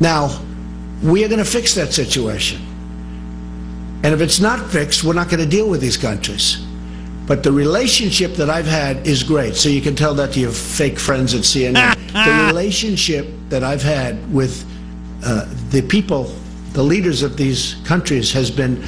Now, 0.00 0.40
we 1.00 1.24
are 1.24 1.28
going 1.28 1.38
to 1.38 1.44
fix 1.44 1.74
that 1.76 1.92
situation. 1.92 2.60
And 4.02 4.12
if 4.12 4.20
it's 4.20 4.40
not 4.40 4.70
fixed, 4.70 5.04
we're 5.04 5.14
not 5.14 5.28
going 5.28 5.40
to 5.40 5.48
deal 5.48 5.70
with 5.70 5.80
these 5.80 5.96
countries. 5.96 6.66
But 7.26 7.44
the 7.44 7.52
relationship 7.52 8.34
that 8.34 8.50
I've 8.50 8.66
had 8.66 9.06
is 9.06 9.22
great. 9.22 9.54
So 9.54 9.68
you 9.68 9.80
can 9.80 9.94
tell 9.94 10.14
that 10.14 10.32
to 10.32 10.40
your 10.40 10.50
fake 10.50 10.98
friends 10.98 11.32
at 11.32 11.42
CNN. 11.42 11.94
the 12.12 12.46
relationship 12.48 13.28
that 13.48 13.62
I've 13.62 13.82
had 13.82 14.32
with 14.32 14.66
uh, 15.24 15.46
the 15.70 15.80
people, 15.82 16.24
the 16.72 16.82
leaders 16.82 17.22
of 17.22 17.36
these 17.36 17.76
countries 17.84 18.32
has 18.32 18.50
been, 18.50 18.82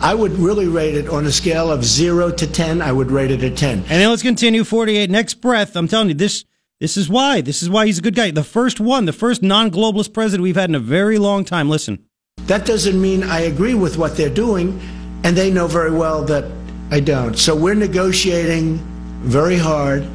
I 0.00 0.14
would 0.14 0.32
really 0.32 0.68
rate 0.68 0.94
it 0.94 1.08
on 1.08 1.26
a 1.26 1.32
scale 1.32 1.70
of 1.70 1.84
zero 1.84 2.30
to 2.30 2.46
10, 2.46 2.82
I 2.82 2.92
would 2.92 3.10
rate 3.10 3.30
it 3.30 3.42
a 3.42 3.50
10. 3.50 3.78
And 3.78 3.84
then 3.86 4.10
let's 4.10 4.22
continue. 4.22 4.62
48. 4.62 5.10
Next 5.10 5.34
breath. 5.34 5.76
I'm 5.76 5.88
telling 5.88 6.08
you, 6.08 6.14
this 6.14 6.44
this 6.78 6.98
is 6.98 7.08
why. 7.08 7.40
This 7.40 7.62
is 7.62 7.70
why 7.70 7.86
he's 7.86 7.98
a 7.98 8.02
good 8.02 8.14
guy. 8.14 8.30
The 8.30 8.44
first 8.44 8.80
one, 8.80 9.06
the 9.06 9.12
first 9.12 9.42
non 9.42 9.70
globalist 9.70 10.12
president 10.12 10.42
we've 10.42 10.56
had 10.56 10.68
in 10.68 10.74
a 10.74 10.80
very 10.80 11.16
long 11.18 11.44
time. 11.44 11.70
Listen. 11.70 12.04
That 12.42 12.66
doesn't 12.66 13.00
mean 13.00 13.22
I 13.22 13.40
agree 13.40 13.74
with 13.74 13.96
what 13.96 14.16
they're 14.16 14.28
doing, 14.28 14.78
and 15.24 15.34
they 15.34 15.50
know 15.50 15.66
very 15.66 15.90
well 15.90 16.22
that 16.24 16.44
I 16.90 17.00
don't. 17.00 17.36
So 17.38 17.56
we're 17.56 17.74
negotiating 17.74 18.78
very 19.22 19.56
hard 19.56 20.06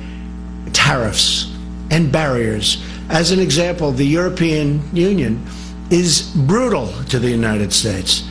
tariffs 0.72 1.52
and 1.90 2.12
barriers. 2.12 2.84
As 3.10 3.32
an 3.32 3.40
example, 3.40 3.92
the 3.92 4.06
European 4.06 4.82
Union 4.96 5.44
is 5.90 6.32
brutal 6.46 6.94
to 7.10 7.18
the 7.18 7.30
United 7.30 7.74
States. 7.74 8.24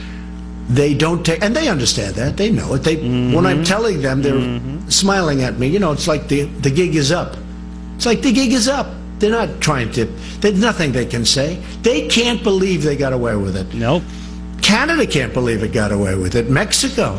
They 0.71 0.95
don't 0.95 1.25
take, 1.25 1.43
and 1.43 1.55
they 1.55 1.69
understand 1.69 2.15
that. 2.15 2.37
They 2.37 2.53
know 2.53 2.75
it. 2.75 2.85
They, 2.85 2.97
when 2.97 3.45
I'm 3.45 3.57
mm-hmm. 3.57 3.63
telling 3.65 4.03
them, 4.03 4.23
they're 4.23 4.35
mm-hmm. 4.35 4.89
smiling 4.89 5.43
at 5.43 5.59
me. 5.59 5.67
You 5.67 5.81
know, 5.81 5.91
it's 5.91 6.07
like 6.07 6.29
the 6.29 6.45
the 6.45 6.71
gig 6.71 6.95
is 6.95 7.11
up. 7.11 7.37
It's 7.97 8.07
like 8.07 8.23
the 8.23 8.33
gig 8.33 8.53
is 8.53 8.69
up. 8.69 8.87
They're 9.19 9.31
not 9.31 9.61
trying 9.61 9.91
to. 9.93 10.05
There's 10.41 10.61
nothing 10.61 10.93
they 10.93 11.07
can 11.07 11.25
say. 11.25 11.57
They 11.83 12.07
can't 12.09 12.43
believe 12.43 12.83
they 12.85 12.97
got 12.97 13.13
away 13.13 13.37
with 13.37 13.57
it. 13.57 13.75
Nope. 13.75 14.05
Canada 14.63 15.07
can't 15.07 15.35
believe 15.35 15.63
it 15.63 15.73
got 15.73 15.93
away 15.93 16.15
with 16.15 16.37
it. 16.37 16.49
Mexico. 16.49 17.19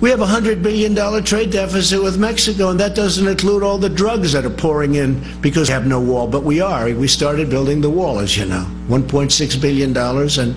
We 0.00 0.10
have 0.10 0.20
a 0.20 0.26
$100 0.26 0.64
billion 0.64 0.96
trade 1.22 1.52
deficit 1.52 2.02
with 2.02 2.18
Mexico, 2.18 2.70
and 2.70 2.80
that 2.80 2.96
doesn't 2.96 3.28
include 3.28 3.62
all 3.62 3.78
the 3.78 3.88
drugs 3.88 4.32
that 4.32 4.44
are 4.44 4.50
pouring 4.50 4.96
in 4.96 5.22
because 5.40 5.68
we 5.68 5.74
have 5.74 5.86
no 5.86 6.00
wall. 6.00 6.26
But 6.26 6.42
we 6.42 6.60
are. 6.60 6.86
We 6.86 7.06
started 7.06 7.48
building 7.48 7.80
the 7.80 7.90
wall, 7.90 8.18
as 8.18 8.36
you 8.36 8.46
know. 8.46 8.66
$1.6 8.88 9.60
billion, 9.60 9.96
and 9.96 10.56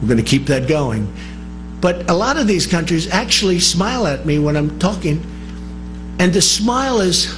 we're 0.00 0.08
going 0.08 0.16
to 0.16 0.22
keep 0.22 0.46
that 0.46 0.66
going. 0.66 1.12
But 1.80 2.10
a 2.10 2.14
lot 2.14 2.36
of 2.36 2.46
these 2.46 2.66
countries 2.66 3.08
actually 3.10 3.58
smile 3.60 4.06
at 4.06 4.26
me 4.26 4.38
when 4.38 4.56
I'm 4.56 4.78
talking, 4.78 5.24
and 6.18 6.32
the 6.32 6.42
smile 6.42 7.00
is, 7.00 7.34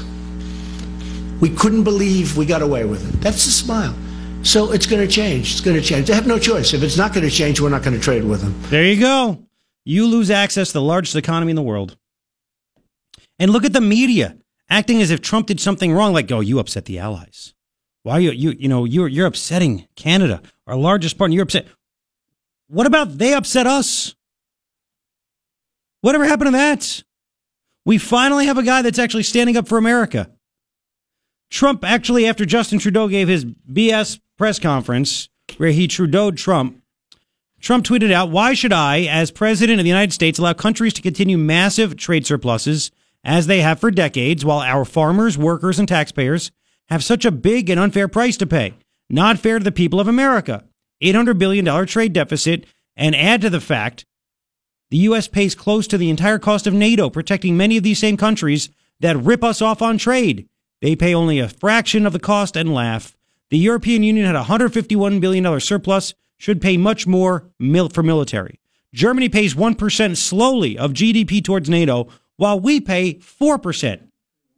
we 1.40 1.50
couldn't 1.50 1.84
believe 1.84 2.36
we 2.36 2.46
got 2.46 2.62
away 2.62 2.84
with 2.84 3.08
it. 3.08 3.20
That's 3.20 3.44
the 3.44 3.52
smile. 3.52 3.94
So 4.42 4.72
it's 4.72 4.86
going 4.86 5.06
to 5.06 5.12
change. 5.12 5.52
It's 5.52 5.60
going 5.60 5.76
to 5.76 5.82
change. 5.82 6.08
They 6.08 6.14
have 6.14 6.26
no 6.26 6.38
choice. 6.38 6.74
If 6.74 6.82
it's 6.82 6.96
not 6.96 7.14
going 7.14 7.28
to 7.28 7.30
change, 7.30 7.60
we're 7.60 7.68
not 7.68 7.84
going 7.84 7.96
to 7.96 8.02
trade 8.02 8.24
with 8.24 8.40
them. 8.40 8.60
There 8.70 8.84
you 8.84 9.00
go. 9.00 9.46
You 9.84 10.06
lose 10.06 10.30
access 10.30 10.68
to 10.68 10.74
the 10.74 10.82
largest 10.82 11.14
economy 11.14 11.50
in 11.50 11.56
the 11.56 11.62
world. 11.62 11.96
And 13.38 13.50
look 13.50 13.64
at 13.64 13.72
the 13.72 13.80
media 13.80 14.36
acting 14.68 15.00
as 15.00 15.10
if 15.10 15.20
Trump 15.20 15.46
did 15.46 15.60
something 15.60 15.92
wrong, 15.92 16.12
like, 16.12 16.30
oh, 16.32 16.40
you 16.40 16.58
upset 16.58 16.86
the 16.86 16.98
allies. 16.98 17.54
Why 18.02 18.14
are 18.14 18.20
you, 18.20 18.30
you, 18.32 18.50
you 18.50 18.68
know, 18.68 18.84
you're, 18.84 19.06
you're 19.06 19.26
upsetting 19.26 19.86
Canada, 19.94 20.42
our 20.66 20.76
largest 20.76 21.18
partner. 21.18 21.34
You're 21.34 21.44
upset. 21.44 21.66
What 22.66 22.86
about 22.86 23.18
they 23.18 23.34
upset 23.34 23.66
us? 23.66 24.14
Whatever 26.02 26.26
happened 26.26 26.48
to 26.48 26.52
that? 26.52 27.04
We 27.86 27.96
finally 27.96 28.46
have 28.46 28.58
a 28.58 28.62
guy 28.62 28.82
that's 28.82 28.98
actually 28.98 29.22
standing 29.22 29.56
up 29.56 29.68
for 29.68 29.78
America. 29.78 30.30
Trump 31.48 31.84
actually, 31.84 32.26
after 32.26 32.44
Justin 32.44 32.78
Trudeau 32.78 33.08
gave 33.08 33.28
his 33.28 33.44
BS 33.44 34.18
press 34.36 34.58
conference 34.58 35.28
where 35.56 35.70
he 35.70 35.86
Trudeau'd 35.86 36.36
Trump, 36.36 36.82
Trump 37.60 37.84
tweeted 37.84 38.10
out, 38.10 38.30
Why 38.30 38.52
should 38.52 38.72
I, 38.72 39.02
as 39.02 39.30
president 39.30 39.78
of 39.78 39.84
the 39.84 39.90
United 39.90 40.12
States, 40.12 40.40
allow 40.40 40.54
countries 40.54 40.92
to 40.94 41.02
continue 41.02 41.38
massive 41.38 41.96
trade 41.96 42.26
surpluses 42.26 42.90
as 43.22 43.46
they 43.46 43.60
have 43.60 43.78
for 43.78 43.92
decades 43.92 44.44
while 44.44 44.58
our 44.58 44.84
farmers, 44.84 45.38
workers, 45.38 45.78
and 45.78 45.86
taxpayers 45.86 46.50
have 46.88 47.04
such 47.04 47.24
a 47.24 47.30
big 47.30 47.70
and 47.70 47.78
unfair 47.78 48.08
price 48.08 48.36
to 48.38 48.46
pay? 48.46 48.74
Not 49.08 49.38
fair 49.38 49.58
to 49.60 49.64
the 49.64 49.70
people 49.70 50.00
of 50.00 50.08
America. 50.08 50.64
$800 51.00 51.38
billion 51.38 51.86
trade 51.86 52.12
deficit, 52.12 52.66
and 52.96 53.14
add 53.14 53.40
to 53.42 53.50
the 53.50 53.60
fact 53.60 54.04
the 54.92 54.98
U.S. 55.08 55.26
pays 55.26 55.54
close 55.54 55.86
to 55.86 55.96
the 55.96 56.10
entire 56.10 56.38
cost 56.38 56.66
of 56.66 56.74
NATO, 56.74 57.08
protecting 57.08 57.56
many 57.56 57.78
of 57.78 57.82
these 57.82 57.98
same 57.98 58.18
countries 58.18 58.68
that 59.00 59.16
rip 59.16 59.42
us 59.42 59.62
off 59.62 59.80
on 59.80 59.96
trade. 59.96 60.50
They 60.82 60.96
pay 60.96 61.14
only 61.14 61.38
a 61.38 61.48
fraction 61.48 62.04
of 62.04 62.12
the 62.12 62.18
cost 62.18 62.58
and 62.58 62.74
laugh. 62.74 63.16
The 63.48 63.56
European 63.56 64.02
Union 64.02 64.26
had 64.26 64.36
a 64.36 64.42
$151 64.42 65.18
billion 65.18 65.60
surplus, 65.60 66.12
should 66.36 66.60
pay 66.60 66.76
much 66.76 67.06
more 67.06 67.48
mil- 67.58 67.88
for 67.88 68.02
military. 68.02 68.60
Germany 68.92 69.30
pays 69.30 69.54
1% 69.54 70.14
slowly 70.18 70.76
of 70.76 70.92
GDP 70.92 71.42
towards 71.42 71.70
NATO, 71.70 72.08
while 72.36 72.60
we 72.60 72.78
pay 72.78 73.14
4% 73.14 74.08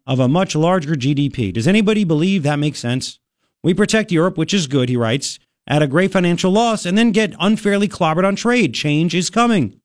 of 0.05 0.19
a 0.19 0.27
much 0.27 0.57
larger 0.57 0.97
GDP. 0.97 1.53
Does 1.53 1.69
anybody 1.69 2.03
believe 2.03 2.43
that 2.43 2.59
makes 2.59 2.81
sense? 2.81 3.21
We 3.63 3.73
protect 3.73 4.11
Europe, 4.11 4.37
which 4.37 4.53
is 4.53 4.67
good, 4.67 4.89
he 4.89 4.97
writes, 4.97 5.39
at 5.69 5.81
a 5.81 5.87
great 5.87 6.11
financial 6.11 6.51
loss, 6.51 6.85
and 6.85 6.99
then 6.99 7.13
get 7.13 7.37
unfairly 7.39 7.87
clobbered 7.87 8.27
on 8.27 8.35
trade. 8.35 8.75
Change 8.75 9.15
is 9.15 9.31
coming. 9.31 9.81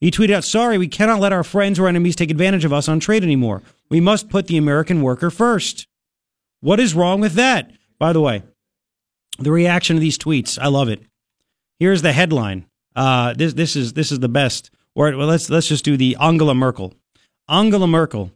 He 0.00 0.10
tweeted 0.10 0.34
out, 0.34 0.44
Sorry, 0.44 0.78
we 0.78 0.88
cannot 0.88 1.20
let 1.20 1.32
our 1.32 1.44
friends 1.44 1.78
or 1.78 1.88
enemies 1.88 2.16
take 2.16 2.30
advantage 2.30 2.64
of 2.64 2.72
us 2.72 2.88
on 2.88 3.00
trade 3.00 3.22
anymore. 3.22 3.62
We 3.88 4.00
must 4.00 4.28
put 4.28 4.46
the 4.46 4.56
American 4.56 5.02
worker 5.02 5.30
first. 5.30 5.86
What 6.60 6.80
is 6.80 6.94
wrong 6.94 7.20
with 7.20 7.34
that? 7.34 7.70
By 7.98 8.12
the 8.12 8.20
way, 8.20 8.42
the 9.38 9.52
reaction 9.52 9.96
to 9.96 10.00
these 10.00 10.18
tweets, 10.18 10.58
I 10.60 10.68
love 10.68 10.88
it. 10.88 11.02
Here's 11.78 12.02
the 12.02 12.12
headline. 12.12 12.66
Uh, 12.94 13.34
this 13.34 13.54
this 13.54 13.76
is 13.76 13.92
this 13.92 14.10
is 14.10 14.18
the 14.20 14.28
best. 14.28 14.70
Or 14.94 15.16
well, 15.16 15.28
let's 15.28 15.48
let's 15.48 15.68
just 15.68 15.84
do 15.84 15.96
the 15.96 16.16
Angela 16.20 16.54
Merkel. 16.54 16.94
Angela 17.48 17.86
Merkel 17.86 18.32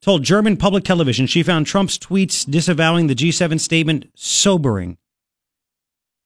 told 0.00 0.22
German 0.22 0.56
public 0.56 0.84
television 0.84 1.26
she 1.26 1.42
found 1.42 1.66
Trump's 1.66 1.98
tweets 1.98 2.48
disavowing 2.48 3.06
the 3.06 3.14
G7 3.14 3.60
statement 3.60 4.06
sobering 4.14 4.96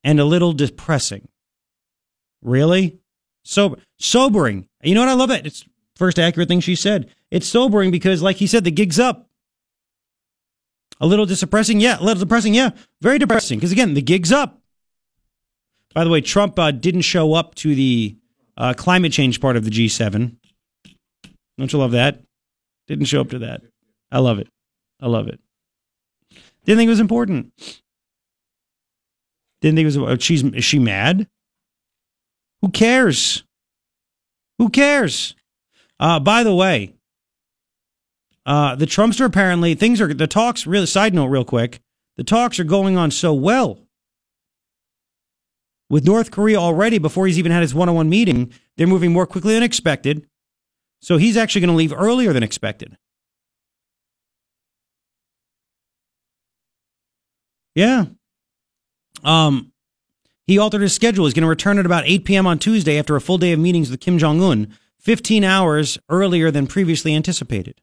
and 0.04 0.20
a 0.20 0.24
little 0.24 0.52
depressing. 0.52 1.28
Really? 2.44 2.98
Sober 3.42 3.78
sobering. 3.98 4.68
You 4.82 4.94
know 4.94 5.00
what 5.00 5.08
I 5.08 5.14
love 5.14 5.30
it. 5.30 5.46
It's 5.46 5.64
first 5.96 6.18
accurate 6.18 6.48
thing 6.48 6.60
she 6.60 6.76
said. 6.76 7.10
It's 7.30 7.46
sobering 7.46 7.90
because 7.90 8.22
like 8.22 8.36
he 8.36 8.46
said 8.46 8.62
the 8.62 8.70
gig's 8.70 9.00
up. 9.00 9.28
A 11.00 11.06
little 11.06 11.26
depressing, 11.26 11.80
yeah. 11.80 11.98
A 11.98 12.04
little 12.04 12.20
depressing, 12.20 12.54
yeah. 12.54 12.70
Very 13.02 13.18
depressing 13.18 13.58
because 13.58 13.72
again, 13.72 13.94
the 13.94 14.02
gig's 14.02 14.30
up. 14.30 14.60
By 15.94 16.04
the 16.04 16.10
way, 16.10 16.20
Trump 16.20 16.58
uh, 16.58 16.70
didn't 16.70 17.02
show 17.02 17.34
up 17.34 17.54
to 17.56 17.74
the 17.74 18.16
uh, 18.56 18.74
climate 18.74 19.12
change 19.12 19.40
part 19.40 19.56
of 19.56 19.64
the 19.64 19.70
G7. 19.70 20.36
Don't 21.58 21.72
you 21.72 21.78
love 21.78 21.92
that? 21.92 22.22
Didn't 22.86 23.06
show 23.06 23.20
up 23.20 23.30
to 23.30 23.38
that. 23.40 23.62
I 24.10 24.18
love 24.18 24.38
it. 24.38 24.48
I 25.00 25.06
love 25.06 25.28
it. 25.28 25.40
Didn't 26.64 26.78
think 26.78 26.88
it 26.88 26.90
was 26.90 27.00
important. 27.00 27.52
Didn't 29.60 29.76
think 29.76 29.94
it 29.94 29.98
was. 29.98 30.22
She's 30.22 30.42
is 30.42 30.64
she 30.64 30.78
mad? 30.78 31.28
Who 32.64 32.70
cares? 32.70 33.44
Who 34.58 34.70
cares? 34.70 35.34
Uh, 36.00 36.18
by 36.18 36.42
the 36.42 36.54
way, 36.54 36.94
uh, 38.46 38.74
the 38.74 38.86
Trumpster 38.86 39.26
apparently 39.26 39.74
things 39.74 40.00
are 40.00 40.14
the 40.14 40.26
talks. 40.26 40.66
Really, 40.66 40.86
side 40.86 41.12
note, 41.12 41.26
real 41.26 41.44
quick, 41.44 41.82
the 42.16 42.24
talks 42.24 42.58
are 42.58 42.64
going 42.64 42.96
on 42.96 43.10
so 43.10 43.34
well 43.34 43.80
with 45.90 46.06
North 46.06 46.30
Korea 46.30 46.56
already. 46.56 46.96
Before 46.96 47.26
he's 47.26 47.38
even 47.38 47.52
had 47.52 47.60
his 47.60 47.74
one-on-one 47.74 48.08
meeting, 48.08 48.50
they're 48.78 48.86
moving 48.86 49.12
more 49.12 49.26
quickly 49.26 49.52
than 49.52 49.62
expected. 49.62 50.26
So 51.02 51.18
he's 51.18 51.36
actually 51.36 51.60
going 51.60 51.74
to 51.74 51.76
leave 51.76 51.92
earlier 51.92 52.32
than 52.32 52.42
expected. 52.42 52.96
Yeah. 57.74 58.06
Um, 59.22 59.73
he 60.46 60.58
altered 60.58 60.82
his 60.82 60.94
schedule. 60.94 61.24
He's 61.24 61.34
going 61.34 61.42
to 61.42 61.48
return 61.48 61.78
at 61.78 61.86
about 61.86 62.04
8 62.06 62.24
p.m. 62.24 62.46
on 62.46 62.58
Tuesday 62.58 62.98
after 62.98 63.16
a 63.16 63.20
full 63.20 63.38
day 63.38 63.52
of 63.52 63.60
meetings 63.60 63.90
with 63.90 64.00
Kim 64.00 64.18
Jong 64.18 64.42
un, 64.42 64.76
15 64.98 65.44
hours 65.44 65.98
earlier 66.08 66.50
than 66.50 66.66
previously 66.66 67.14
anticipated. 67.14 67.80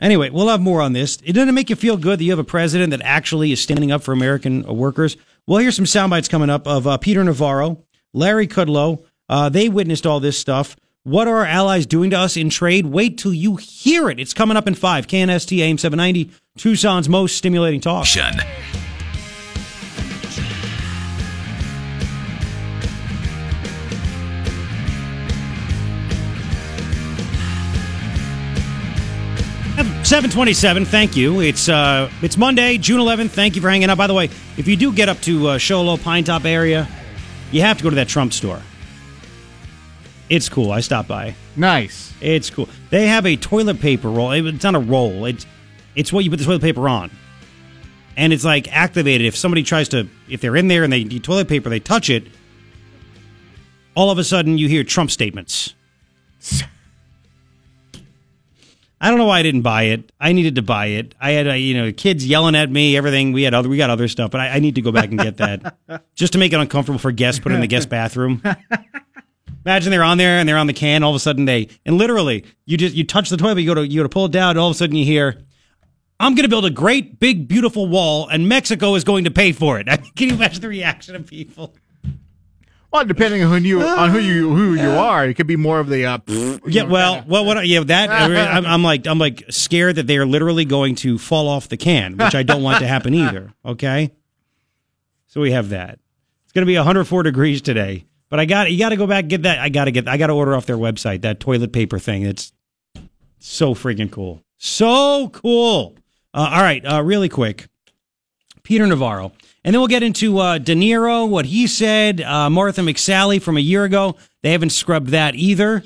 Anyway, 0.00 0.30
we'll 0.30 0.48
have 0.48 0.62
more 0.62 0.80
on 0.80 0.94
this. 0.94 1.18
It 1.24 1.34
doesn't 1.34 1.54
make 1.54 1.68
you 1.68 1.76
feel 1.76 1.98
good 1.98 2.18
that 2.18 2.24
you 2.24 2.30
have 2.30 2.38
a 2.38 2.44
president 2.44 2.90
that 2.90 3.02
actually 3.02 3.52
is 3.52 3.60
standing 3.60 3.92
up 3.92 4.02
for 4.02 4.12
American 4.12 4.66
uh, 4.66 4.72
workers. 4.72 5.16
Well, 5.46 5.58
here's 5.58 5.76
some 5.76 5.86
sound 5.86 6.10
bites 6.10 6.28
coming 6.28 6.48
up 6.48 6.66
of 6.66 6.86
uh, 6.86 6.96
Peter 6.96 7.22
Navarro, 7.22 7.84
Larry 8.14 8.46
Kudlow. 8.46 9.04
Uh, 9.28 9.48
they 9.50 9.68
witnessed 9.68 10.06
all 10.06 10.18
this 10.18 10.38
stuff. 10.38 10.74
What 11.02 11.28
are 11.28 11.38
our 11.38 11.46
allies 11.46 11.86
doing 11.86 12.10
to 12.10 12.18
us 12.18 12.36
in 12.36 12.50
trade? 12.50 12.86
Wait 12.86 13.18
till 13.18 13.32
you 13.32 13.56
hear 13.56 14.10
it. 14.10 14.18
It's 14.18 14.34
coming 14.34 14.56
up 14.56 14.66
in 14.66 14.74
five. 14.74 15.06
KNST 15.06 15.58
AM 15.58 15.78
790, 15.78 16.30
Tucson's 16.58 17.08
most 17.08 17.36
stimulating 17.36 17.80
talk. 17.80 18.06
Shun. 18.06 18.34
727, 30.10 30.86
thank 30.86 31.16
you. 31.16 31.40
It's 31.40 31.68
uh, 31.68 32.10
it's 32.20 32.36
Monday, 32.36 32.78
June 32.78 32.98
11th. 32.98 33.30
Thank 33.30 33.54
you 33.54 33.62
for 33.62 33.70
hanging 33.70 33.88
out. 33.90 33.96
By 33.96 34.08
the 34.08 34.12
way, 34.12 34.28
if 34.56 34.66
you 34.66 34.74
do 34.74 34.92
get 34.92 35.08
up 35.08 35.20
to 35.20 35.50
uh, 35.50 35.58
Show 35.58 35.82
Low, 35.82 35.96
Pine 35.96 36.24
Top 36.24 36.44
area, 36.44 36.88
you 37.52 37.60
have 37.60 37.76
to 37.76 37.84
go 37.84 37.90
to 37.90 37.94
that 37.94 38.08
Trump 38.08 38.32
store. 38.32 38.60
It's 40.28 40.48
cool. 40.48 40.72
I 40.72 40.80
stopped 40.80 41.06
by. 41.06 41.36
Nice. 41.54 42.12
It's 42.20 42.50
cool. 42.50 42.68
They 42.90 43.06
have 43.06 43.24
a 43.24 43.36
toilet 43.36 43.78
paper 43.78 44.10
roll. 44.10 44.32
It's 44.32 44.64
not 44.64 44.74
a 44.74 44.80
roll. 44.80 45.26
It's 45.26 45.46
it's 45.94 46.12
what 46.12 46.24
you 46.24 46.30
put 46.30 46.40
the 46.40 46.44
toilet 46.44 46.62
paper 46.62 46.88
on, 46.88 47.12
and 48.16 48.32
it's 48.32 48.44
like 48.44 48.66
activated. 48.72 49.28
If 49.28 49.36
somebody 49.36 49.62
tries 49.62 49.90
to, 49.90 50.08
if 50.28 50.40
they're 50.40 50.56
in 50.56 50.66
there 50.66 50.82
and 50.82 50.92
they 50.92 51.04
need 51.04 51.22
toilet 51.22 51.46
paper, 51.46 51.70
they 51.70 51.78
touch 51.78 52.10
it. 52.10 52.26
All 53.94 54.10
of 54.10 54.18
a 54.18 54.24
sudden, 54.24 54.58
you 54.58 54.66
hear 54.66 54.82
Trump 54.82 55.12
statements. 55.12 55.72
I 59.00 59.08
don't 59.08 59.18
know 59.18 59.24
why 59.24 59.38
I 59.38 59.42
didn't 59.42 59.62
buy 59.62 59.84
it. 59.84 60.12
I 60.20 60.32
needed 60.32 60.56
to 60.56 60.62
buy 60.62 60.86
it. 60.86 61.14
I 61.18 61.30
had, 61.30 61.48
uh, 61.48 61.52
you 61.54 61.74
know, 61.74 61.90
kids 61.90 62.26
yelling 62.26 62.54
at 62.54 62.70
me, 62.70 62.96
everything. 62.98 63.32
We 63.32 63.44
had 63.44 63.54
other, 63.54 63.68
we 63.68 63.78
got 63.78 63.88
other 63.88 64.08
stuff, 64.08 64.30
but 64.30 64.42
I, 64.42 64.48
I 64.48 64.58
need 64.58 64.74
to 64.74 64.82
go 64.82 64.92
back 64.92 65.08
and 65.08 65.18
get 65.18 65.38
that 65.38 65.78
just 66.14 66.34
to 66.34 66.38
make 66.38 66.52
it 66.52 66.60
uncomfortable 66.60 66.98
for 66.98 67.10
guests 67.10 67.40
put 67.40 67.52
in 67.52 67.60
the 67.60 67.66
guest 67.66 67.88
bathroom. 67.88 68.42
Imagine 69.64 69.90
they're 69.90 70.02
on 70.02 70.18
there 70.18 70.38
and 70.38 70.48
they're 70.48 70.58
on 70.58 70.66
the 70.66 70.74
can. 70.74 71.02
All 71.02 71.10
of 71.10 71.16
a 71.16 71.20
sudden 71.20 71.46
they, 71.46 71.68
and 71.86 71.96
literally 71.96 72.44
you 72.66 72.76
just, 72.76 72.94
you 72.94 73.04
touch 73.04 73.30
the 73.30 73.38
toilet, 73.38 73.60
you 73.60 73.66
go 73.66 73.74
to, 73.74 73.86
you 73.86 74.00
go 74.00 74.02
to 74.02 74.08
pull 74.10 74.26
it 74.26 74.32
down. 74.32 74.50
And 74.50 74.58
all 74.58 74.68
of 74.68 74.74
a 74.74 74.78
sudden 74.78 74.96
you 74.96 75.04
hear, 75.04 75.42
I'm 76.18 76.34
going 76.34 76.44
to 76.44 76.50
build 76.50 76.66
a 76.66 76.70
great 76.70 77.18
big 77.18 77.48
beautiful 77.48 77.86
wall 77.86 78.28
and 78.28 78.46
Mexico 78.46 78.94
is 78.96 79.04
going 79.04 79.24
to 79.24 79.30
pay 79.30 79.52
for 79.52 79.80
it. 79.80 79.86
Can 80.14 80.28
you 80.28 80.34
imagine 80.34 80.60
the 80.60 80.68
reaction 80.68 81.16
of 81.16 81.26
people? 81.26 81.74
Well, 82.92 83.04
depending 83.04 83.44
on 83.44 83.50
who 83.50 83.68
you 83.68 83.82
on 83.82 84.10
who 84.10 84.18
you 84.18 84.52
who 84.52 84.74
you 84.74 84.90
are, 84.90 85.24
it 85.24 85.34
could 85.34 85.46
be 85.46 85.54
more 85.56 85.78
of 85.78 85.88
the 85.88 86.06
uh, 86.06 86.18
yeah. 86.66 86.82
Well, 86.82 87.24
well, 87.26 87.44
what? 87.44 87.66
Yeah, 87.66 87.84
that 87.84 88.10
I'm, 88.10 88.66
I'm, 88.66 88.82
like 88.82 89.06
I'm 89.06 89.18
like 89.18 89.44
scared 89.48 89.96
that 89.96 90.08
they 90.08 90.18
are 90.18 90.26
literally 90.26 90.64
going 90.64 90.96
to 90.96 91.16
fall 91.16 91.48
off 91.48 91.68
the 91.68 91.76
can, 91.76 92.16
which 92.16 92.34
I 92.34 92.42
don't 92.42 92.62
want 92.64 92.80
to 92.80 92.88
happen 92.88 93.14
either. 93.14 93.52
Okay, 93.64 94.10
so 95.28 95.40
we 95.40 95.52
have 95.52 95.68
that. 95.68 96.00
It's 96.44 96.52
going 96.52 96.66
to 96.66 96.66
be 96.66 96.74
104 96.74 97.22
degrees 97.22 97.62
today, 97.62 98.06
but 98.28 98.40
I 98.40 98.44
got 98.44 98.72
you 98.72 98.78
got 98.78 98.88
to 98.88 98.96
go 98.96 99.06
back 99.06 99.28
get 99.28 99.44
that. 99.44 99.60
I 99.60 99.68
got 99.68 99.84
to 99.84 99.92
get 99.92 100.08
I 100.08 100.16
got 100.16 100.26
to 100.26 100.32
order 100.32 100.56
off 100.56 100.66
their 100.66 100.76
website 100.76 101.22
that 101.22 101.38
toilet 101.38 101.72
paper 101.72 102.00
thing. 102.00 102.24
It's 102.24 102.52
so 103.38 103.72
freaking 103.74 104.10
cool, 104.10 104.42
so 104.58 105.28
cool. 105.28 105.94
Uh, 106.34 106.50
all 106.52 106.62
right, 106.62 106.84
uh, 106.84 107.02
really 107.04 107.28
quick, 107.28 107.68
Peter 108.64 108.84
Navarro. 108.84 109.30
And 109.64 109.74
then 109.74 109.80
we'll 109.80 109.88
get 109.88 110.02
into 110.02 110.38
uh, 110.38 110.58
De 110.58 110.74
Niro, 110.74 111.28
what 111.28 111.46
he 111.46 111.66
said, 111.66 112.20
uh, 112.22 112.48
Martha 112.48 112.80
McSally 112.80 113.42
from 113.42 113.56
a 113.56 113.60
year 113.60 113.84
ago. 113.84 114.16
They 114.42 114.52
haven't 114.52 114.70
scrubbed 114.70 115.08
that 115.08 115.34
either. 115.34 115.82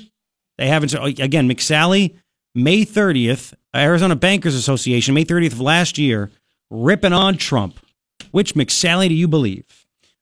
They 0.57 0.67
haven't. 0.67 0.93
Again, 0.93 1.49
McSally, 1.49 2.15
May 2.53 2.85
30th, 2.85 3.53
Arizona 3.75 4.15
Bankers 4.15 4.55
Association, 4.55 5.13
May 5.13 5.25
30th 5.25 5.53
of 5.53 5.61
last 5.61 5.97
year, 5.97 6.31
ripping 6.69 7.13
on 7.13 7.37
Trump. 7.37 7.79
Which 8.31 8.55
McSally 8.55 9.09
do 9.09 9.13
you 9.13 9.27
believe? 9.27 9.65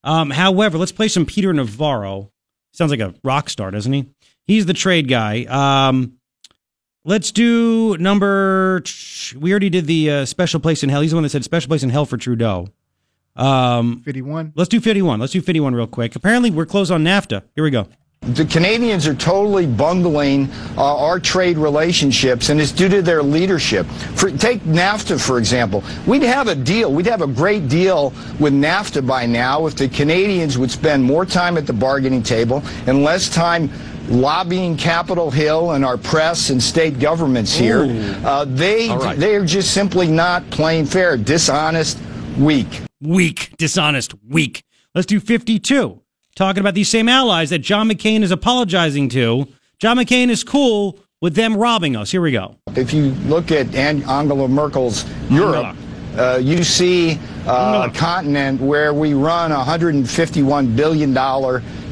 Um, 0.04 0.32
however, 0.32 0.78
let's 0.78 0.92
play 0.92 1.08
some 1.08 1.26
Peter 1.26 1.54
Navarro. 1.54 2.32
Sounds 2.74 2.92
like 2.92 3.00
a 3.00 3.14
rock 3.24 3.50
star, 3.50 3.70
doesn't 3.70 3.94
he? 3.94 4.10
He's 4.48 4.66
the 4.66 4.74
trade 4.74 5.08
guy. 5.08 5.44
Um, 5.44 6.14
let's 7.06 7.32
do 7.32 7.96
number. 7.98 8.84
We 9.38 9.52
already 9.52 9.70
did 9.70 9.86
the 9.86 10.10
uh, 10.10 10.26
special 10.26 10.60
place 10.60 10.84
in 10.84 10.90
hell. 10.90 11.02
He's 11.02 11.12
the 11.12 11.18
one 11.18 11.24
that 11.24 11.30
said 11.30 11.44
special 11.44 11.70
place 11.70 11.84
in 11.84 11.92
hell 11.92 12.06
for 12.06 12.18
Trudeau. 12.18 12.68
Um, 13.36 14.02
51. 14.02 14.54
Let's 14.56 14.70
do 14.70 14.80
51. 14.80 15.20
Let's 15.20 15.34
do 15.34 15.42
51 15.42 15.76
real 15.76 15.88
quick. 15.88 16.16
Apparently, 16.16 16.52
we're 16.52 16.66
closed 16.66 16.92
on 16.92 17.04
NAFTA. 17.04 17.44
Here 17.56 17.64
we 17.64 17.72
go. 17.72 17.88
The 18.22 18.46
Canadians 18.46 19.06
are 19.06 19.16
totally 19.16 19.66
bungling 19.66 20.50
uh, 20.78 20.96
our 20.96 21.20
trade 21.20 21.58
relationships, 21.58 22.48
and 22.48 22.62
it's 22.62 22.72
due 22.72 22.88
to 22.88 23.02
their 23.02 23.22
leadership. 23.22 23.86
For, 24.16 24.32
take 24.32 24.62
NAFTA, 24.62 25.20
for 25.20 25.40
example. 25.40 25.84
We'd 26.08 26.22
have 26.22 26.48
a 26.48 26.56
deal. 26.56 26.94
We'd 26.94 27.06
have 27.08 27.22
a 27.22 27.28
great 27.28 27.68
deal 27.68 28.12
with 28.40 28.54
NAFTA 28.54 29.06
by 29.06 29.26
now 29.26 29.68
if 29.68 29.76
the 29.76 29.90
Canadians 29.90 30.58
would 30.58 30.72
spend 30.72 31.04
more 31.04 31.26
time 31.26 31.58
at 31.58 31.68
the 31.68 31.74
bargaining 31.74 32.24
table 32.24 32.64
and 32.88 33.04
less 33.04 33.28
time 33.28 33.70
lobbying 34.08 34.78
Capitol 34.78 35.30
Hill 35.30 35.72
and 35.72 35.84
our 35.84 35.98
press 35.98 36.50
and 36.50 36.64
state 36.64 37.00
governments 37.00 37.54
here. 37.54 37.86
Uh, 38.24 38.46
they, 38.46 38.88
right. 38.90 39.18
they 39.18 39.36
are 39.36 39.46
just 39.46 39.74
simply 39.74 40.08
not 40.08 40.50
playing 40.50 40.86
fair, 40.86 41.18
dishonest, 41.18 42.00
weak. 42.38 42.82
Weak, 43.02 43.54
dishonest, 43.58 44.14
weak. 44.28 44.64
Let's 44.96 45.06
do 45.08 45.20
52. 45.20 46.02
Talking 46.36 46.62
about 46.62 46.74
these 46.74 46.90
same 46.90 47.08
allies 47.10 47.50
that 47.52 47.60
John 47.60 47.90
McCain 47.90 48.24
is 48.24 48.32
apologizing 48.32 49.10
to. 49.10 49.48
John 49.80 49.98
McCain 49.98 50.30
is 50.30 50.44
cool 50.44 51.00
with 51.22 51.36
them 51.36 51.56
robbing 51.56 51.96
us. 51.96 52.12
Here 52.12 52.22
we 52.22 52.32
go. 52.32 52.58
If 52.76 52.94
you 52.94 53.12
look 53.26 53.52
at 53.52 53.74
An- 53.76 54.04
Angela 54.04 54.48
Merkel's 54.48 55.06
Europe, 55.30 55.76
uh, 56.18 56.40
you 56.42 56.64
see 56.64 57.20
uh, 57.46 57.90
a 57.90 57.98
continent 57.98 58.62
where 58.62 58.94
we 58.94 59.14
run 59.14 59.52
a 59.52 59.58
$151 59.58 60.76
billion 60.76 61.14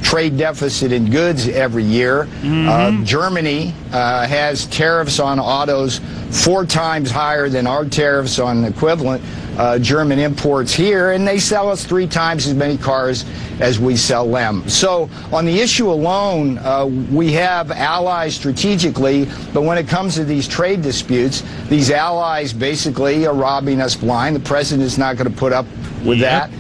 trade 0.02 0.38
deficit 0.38 0.92
in 0.92 1.10
goods 1.10 1.48
every 1.48 1.84
year. 1.84 2.28
Uh, 2.44 3.04
Germany 3.04 3.74
uh, 3.92 4.28
has 4.28 4.66
tariffs 4.68 5.20
on 5.20 5.40
autos 5.40 6.00
four 6.44 6.66
times 6.66 7.12
higher 7.12 7.50
than 7.50 7.68
our 7.68 7.86
tariffs 7.86 8.40
on 8.40 8.64
equivalent 8.66 9.24
uh, 9.58 9.78
German 9.78 10.18
imports 10.18 10.74
here, 10.74 11.12
and 11.12 11.28
they 11.28 11.38
sell 11.38 11.70
us 11.70 11.86
three 11.86 12.08
times 12.08 12.48
as 12.48 12.54
many 12.54 12.78
cars 12.78 13.26
as 13.60 13.80
we 13.80 13.96
sell 13.98 14.30
them. 14.32 14.68
So, 14.68 15.10
on 15.32 15.46
the 15.46 15.60
issue 15.60 15.92
alone, 15.92 16.58
uh, 16.60 16.86
we 16.86 17.34
have 17.34 17.70
allies 17.70 18.34
strategically, 18.34 19.26
but 19.54 19.64
when 19.64 19.78
it 19.78 19.88
comes 19.88 20.16
to 20.16 20.24
these 20.24 20.48
trade 20.48 20.82
disputes, 20.82 21.44
these 21.68 21.92
allies 21.92 22.54
basically 22.54 23.28
are 23.28 23.36
robbing 23.36 23.82
us 23.82 23.94
blind. 23.96 24.36
The 24.38 24.40
president 24.40 24.86
is 24.88 24.98
not 24.98 25.18
going 25.18 25.30
to 25.30 25.38
put 25.38 25.52
up 25.54 25.66
with 26.06 26.20
Yep. 26.20 26.50
that. 26.50 26.52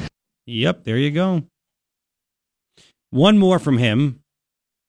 Yep, 0.45 0.83
there 0.83 0.97
you 0.97 1.11
go. 1.11 1.43
One 3.11 3.37
more 3.37 3.59
from 3.59 3.77
him. 3.77 4.21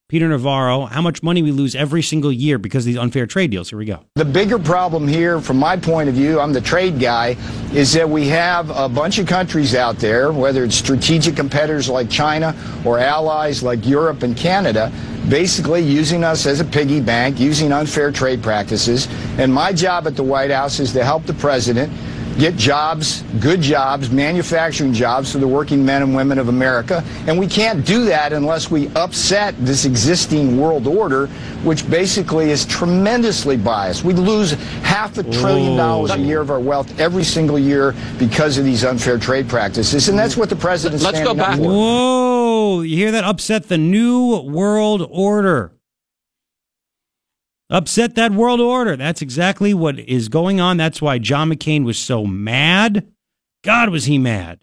Peter 0.08 0.28
Navarro, 0.28 0.84
how 0.84 1.02
much 1.02 1.24
money 1.24 1.42
we 1.42 1.50
lose 1.50 1.74
every 1.74 2.02
single 2.02 2.30
year 2.30 2.56
because 2.56 2.84
of 2.84 2.86
these 2.86 2.96
unfair 2.96 3.26
trade 3.26 3.50
deals. 3.50 3.70
Here 3.70 3.78
we 3.78 3.84
go. 3.84 4.04
The 4.14 4.24
bigger 4.24 4.60
problem 4.60 5.08
here, 5.08 5.40
from 5.40 5.56
my 5.56 5.76
point 5.76 6.08
of 6.08 6.14
view, 6.14 6.38
I'm 6.38 6.52
the 6.52 6.60
trade 6.60 7.00
guy, 7.00 7.36
is 7.72 7.92
that 7.94 8.08
we 8.08 8.28
have 8.28 8.70
a 8.70 8.88
bunch 8.88 9.18
of 9.18 9.26
countries 9.26 9.74
out 9.74 9.96
there, 9.96 10.30
whether 10.30 10.62
it's 10.62 10.76
strategic 10.76 11.34
competitors 11.34 11.88
like 11.88 12.08
China 12.08 12.54
or 12.84 13.00
allies 13.00 13.64
like 13.64 13.84
Europe 13.84 14.22
and 14.22 14.36
Canada, 14.36 14.92
basically 15.28 15.80
using 15.80 16.22
us 16.22 16.46
as 16.46 16.60
a 16.60 16.64
piggy 16.64 17.00
bank, 17.00 17.40
using 17.40 17.72
unfair 17.72 18.12
trade 18.12 18.40
practices. 18.40 19.08
And 19.38 19.52
my 19.52 19.72
job 19.72 20.06
at 20.06 20.14
the 20.14 20.22
White 20.22 20.52
House 20.52 20.78
is 20.78 20.92
to 20.92 21.02
help 21.02 21.26
the 21.26 21.34
president 21.34 21.92
get 22.38 22.56
jobs, 22.56 23.22
good 23.40 23.60
jobs, 23.60 24.10
manufacturing 24.10 24.92
jobs 24.92 25.30
for 25.32 25.38
the 25.38 25.46
working 25.48 25.84
men 25.84 26.02
and 26.02 26.14
women 26.14 26.38
of 26.38 26.48
America. 26.48 27.04
And 27.26 27.38
we 27.38 27.46
can't 27.46 27.84
do 27.84 28.04
that 28.06 28.32
unless 28.32 28.70
we 28.70 28.88
upset 28.94 29.54
this 29.58 29.84
existing 29.84 30.58
world 30.58 30.86
order, 30.86 31.26
which 31.64 31.88
basically 31.88 32.50
is 32.50 32.64
tremendously 32.66 33.56
biased. 33.56 34.04
We 34.04 34.14
lose 34.14 34.52
half 34.82 35.18
a 35.18 35.22
trillion 35.24 35.76
dollars 35.76 36.10
a 36.12 36.18
year 36.18 36.40
of 36.40 36.50
our 36.50 36.60
wealth 36.60 36.98
every 36.98 37.24
single 37.24 37.58
year 37.58 37.94
because 38.18 38.58
of 38.58 38.64
these 38.64 38.84
unfair 38.84 39.18
trade 39.18 39.48
practices. 39.48 40.08
And 40.08 40.18
that's 40.18 40.36
what 40.36 40.48
the 40.48 40.56
president's 40.56 41.04
Let's 41.04 41.18
go 41.18 41.24
standing 41.24 41.40
up 41.40 41.46
back- 41.50 41.58
for. 41.58 41.68
Whoa, 41.68 42.80
you 42.82 42.96
hear 42.96 43.12
that? 43.12 43.24
Upset 43.24 43.68
the 43.68 43.78
new 43.78 44.40
world 44.40 45.06
order. 45.10 45.72
Upset 47.72 48.16
that 48.16 48.32
world 48.32 48.60
order. 48.60 48.96
That's 48.98 49.22
exactly 49.22 49.72
what 49.72 49.98
is 49.98 50.28
going 50.28 50.60
on. 50.60 50.76
That's 50.76 51.00
why 51.00 51.16
John 51.18 51.50
McCain 51.50 51.84
was 51.84 51.98
so 51.98 52.26
mad. 52.26 53.08
God, 53.64 53.88
was 53.88 54.04
he 54.04 54.18
mad. 54.18 54.60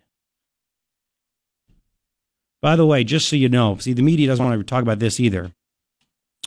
By 2.61 2.75
the 2.75 2.85
way, 2.85 3.03
just 3.03 3.27
so 3.27 3.35
you 3.35 3.49
know, 3.49 3.77
see, 3.77 3.93
the 3.93 4.03
media 4.03 4.27
doesn't 4.27 4.45
want 4.45 4.59
to 4.59 4.63
talk 4.63 4.83
about 4.83 4.99
this 4.99 5.19
either. 5.19 5.51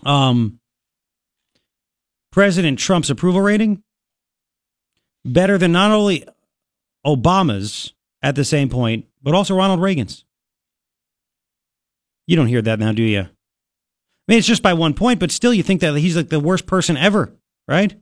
Um, 0.04 0.60
President 2.30 2.78
Trump's 2.78 3.10
approval 3.10 3.40
rating 3.40 3.82
better 5.24 5.58
than 5.58 5.72
not 5.72 5.90
only 5.90 6.24
Obama's 7.04 7.92
at 8.22 8.36
the 8.36 8.44
same 8.44 8.68
point, 8.68 9.06
but 9.20 9.34
also 9.34 9.56
Ronald 9.56 9.80
Reagan's. 9.80 10.24
You 12.28 12.36
don't 12.36 12.46
hear 12.46 12.62
that 12.62 12.78
now, 12.78 12.92
do 12.92 13.02
you? 13.02 13.26
Mean, 14.32 14.38
it's 14.38 14.48
just 14.48 14.62
by 14.62 14.72
one 14.72 14.94
point, 14.94 15.20
but 15.20 15.30
still, 15.30 15.52
you 15.52 15.62
think 15.62 15.82
that 15.82 15.94
he's 15.98 16.16
like 16.16 16.30
the 16.30 16.40
worst 16.40 16.64
person 16.64 16.96
ever, 16.96 17.36
right? 17.68 17.94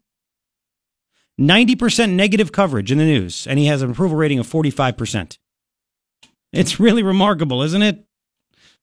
90% 1.40 2.12
negative 2.12 2.52
coverage 2.52 2.92
in 2.92 2.98
the 2.98 3.04
news, 3.04 3.48
and 3.48 3.58
he 3.58 3.66
has 3.66 3.82
an 3.82 3.90
approval 3.90 4.16
rating 4.16 4.38
of 4.38 4.46
45%. 4.46 5.38
It's 6.52 6.78
really 6.78 7.02
remarkable, 7.02 7.64
isn't 7.64 7.82
it? 7.82 8.04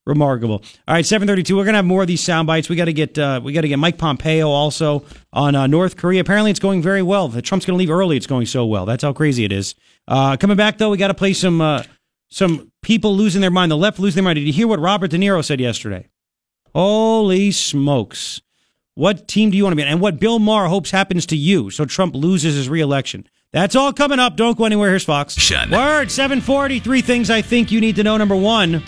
Remarkable. 0.06 0.56
All 0.90 0.96
right, 0.96 1.06
732. 1.06 1.56
We're 1.56 1.64
going 1.64 1.72
to 1.72 1.78
have 1.78 1.86
more 1.86 2.02
of 2.02 2.10
these 2.10 2.20
sound 2.20 2.48
bites. 2.48 2.68
We 2.68 2.76
got 2.76 2.86
to 2.86 2.94
get 2.94 3.18
uh, 3.18 3.40
we 3.42 3.54
got 3.54 3.62
to 3.62 3.70
get 3.70 3.80
Mike 3.80 3.98
Pompeo 3.98 4.50
also 4.50 5.06
on 5.32 5.56
uh, 5.56 5.68
North 5.68 5.96
Korea. 5.96 6.20
Apparently, 6.20 6.52
it's 6.52 6.60
going 6.60 6.82
very 6.82 7.02
well. 7.02 7.34
If 7.34 7.42
Trump's 7.44 7.66
going 7.66 7.76
to 7.76 7.80
leave 7.80 7.90
early. 7.90 8.18
It's 8.18 8.28
going 8.28 8.48
so 8.48 8.66
well. 8.66 8.86
That's 8.86 9.04
how 9.04 9.14
crazy 9.14 9.46
it 9.46 9.54
is. 9.54 9.74
Uh, 10.06 10.36
coming 10.36 10.58
back 10.58 10.80
though, 10.80 10.90
we 10.90 10.98
got 10.98 11.08
to 11.08 11.14
play 11.14 11.32
some 11.32 11.62
uh, 11.62 11.84
some 12.30 12.74
people 12.82 13.16
losing 13.16 13.40
their 13.40 13.52
mind. 13.52 13.72
The 13.72 13.78
left 13.78 14.00
losing 14.00 14.18
their 14.18 14.26
mind. 14.26 14.36
Did 14.36 14.48
you 14.48 14.54
hear 14.54 14.68
what 14.68 14.82
Robert 14.82 15.12
De 15.12 15.18
Niro 15.18 15.42
said 15.46 15.62
yesterday? 15.62 16.10
Holy 16.78 17.50
smokes. 17.50 18.40
What 18.94 19.28
team 19.28 19.50
do 19.50 19.58
you 19.58 19.64
want 19.64 19.72
to 19.72 19.76
be 19.76 19.82
in? 19.82 19.88
And 19.88 20.00
what 20.00 20.20
Bill 20.20 20.38
Maher 20.38 20.68
hopes 20.68 20.92
happens 20.92 21.26
to 21.26 21.36
you 21.36 21.72
so 21.72 21.86
Trump 21.86 22.14
loses 22.14 22.54
his 22.54 22.70
reelection. 22.70 23.28
That's 23.52 23.76
all 23.76 23.92
coming 23.92 24.20
up. 24.20 24.36
Don't 24.36 24.56
go 24.56 24.66
anywhere. 24.66 24.90
Here's 24.90 25.04
Fox. 25.04 25.34
Shut 25.34 25.72
Word 25.72 26.12
740. 26.12 26.80
Three 26.82 27.02
things 27.02 27.32
I 27.32 27.42
think 27.42 27.72
you 27.72 27.82
need 27.82 27.96
to 27.96 28.04
know. 28.04 28.16
Number 28.16 28.36
one, 28.36 28.84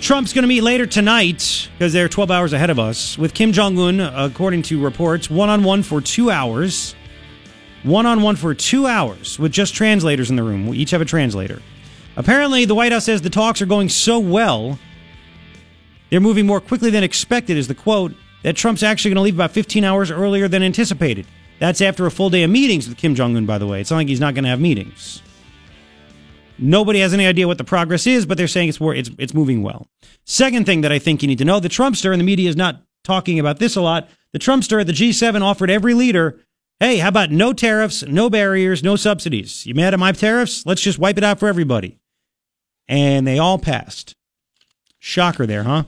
Trump's 0.00 0.32
going 0.32 0.44
to 0.44 0.48
meet 0.48 0.60
later 0.60 0.86
tonight 0.86 1.68
because 1.72 1.92
they're 1.92 2.08
12 2.08 2.30
hours 2.30 2.52
ahead 2.52 2.70
of 2.70 2.78
us 2.78 3.18
with 3.18 3.34
Kim 3.34 3.50
Jong 3.50 3.76
un, 3.76 3.98
according 3.98 4.62
to 4.62 4.80
reports, 4.80 5.28
one 5.28 5.48
on 5.48 5.64
one 5.64 5.82
for 5.82 6.00
two 6.00 6.30
hours. 6.30 6.94
One 7.82 8.06
on 8.06 8.22
one 8.22 8.36
for 8.36 8.54
two 8.54 8.86
hours 8.86 9.36
with 9.36 9.50
just 9.50 9.74
translators 9.74 10.30
in 10.30 10.36
the 10.36 10.44
room. 10.44 10.68
We 10.68 10.78
each 10.78 10.92
have 10.92 11.00
a 11.00 11.04
translator. 11.04 11.60
Apparently, 12.16 12.64
the 12.66 12.76
White 12.76 12.92
House 12.92 13.06
says 13.06 13.20
the 13.20 13.30
talks 13.30 13.60
are 13.60 13.66
going 13.66 13.88
so 13.88 14.20
well 14.20 14.78
they're 16.10 16.20
moving 16.20 16.46
more 16.46 16.60
quickly 16.60 16.90
than 16.90 17.04
expected, 17.04 17.56
is 17.56 17.68
the 17.68 17.74
quote, 17.74 18.14
that 18.42 18.56
Trump's 18.56 18.82
actually 18.82 19.10
going 19.10 19.16
to 19.16 19.22
leave 19.22 19.34
about 19.34 19.52
15 19.52 19.84
hours 19.84 20.10
earlier 20.10 20.48
than 20.48 20.62
anticipated. 20.62 21.26
That's 21.58 21.80
after 21.80 22.06
a 22.06 22.10
full 22.10 22.30
day 22.30 22.42
of 22.42 22.50
meetings 22.50 22.88
with 22.88 22.98
Kim 22.98 23.14
Jong 23.14 23.36
un, 23.36 23.46
by 23.46 23.58
the 23.58 23.66
way. 23.66 23.80
It's 23.80 23.90
not 23.90 23.98
like 23.98 24.08
he's 24.08 24.20
not 24.20 24.34
going 24.34 24.44
to 24.44 24.50
have 24.50 24.60
meetings. 24.60 25.22
Nobody 26.58 27.00
has 27.00 27.14
any 27.14 27.26
idea 27.26 27.48
what 27.48 27.58
the 27.58 27.64
progress 27.64 28.06
is, 28.06 28.26
but 28.26 28.36
they're 28.36 28.46
saying 28.46 28.68
it's, 28.68 28.78
it's, 28.80 29.10
it's 29.18 29.34
moving 29.34 29.62
well. 29.62 29.88
Second 30.24 30.66
thing 30.66 30.82
that 30.82 30.92
I 30.92 30.98
think 30.98 31.22
you 31.22 31.28
need 31.28 31.38
to 31.38 31.44
know 31.44 31.58
the 31.58 31.68
Trumpster, 31.68 32.12
and 32.12 32.20
the 32.20 32.24
media 32.24 32.48
is 32.48 32.56
not 32.56 32.82
talking 33.02 33.38
about 33.38 33.58
this 33.58 33.76
a 33.76 33.80
lot, 33.80 34.08
the 34.32 34.38
Trumpster 34.38 34.80
at 34.80 34.86
the 34.86 34.92
G7 34.92 35.42
offered 35.42 35.70
every 35.70 35.94
leader 35.94 36.40
hey, 36.80 36.98
how 36.98 37.08
about 37.08 37.30
no 37.30 37.52
tariffs, 37.52 38.02
no 38.02 38.28
barriers, 38.28 38.82
no 38.82 38.96
subsidies? 38.96 39.64
You 39.64 39.74
mad 39.74 39.94
at 39.94 40.00
my 40.00 40.12
tariffs? 40.12 40.66
Let's 40.66 40.82
just 40.82 40.98
wipe 40.98 41.16
it 41.16 41.24
out 41.24 41.38
for 41.38 41.48
everybody. 41.48 41.98
And 42.88 43.26
they 43.26 43.38
all 43.38 43.58
passed. 43.58 44.14
Shocker 44.98 45.46
there, 45.46 45.62
huh? 45.62 45.84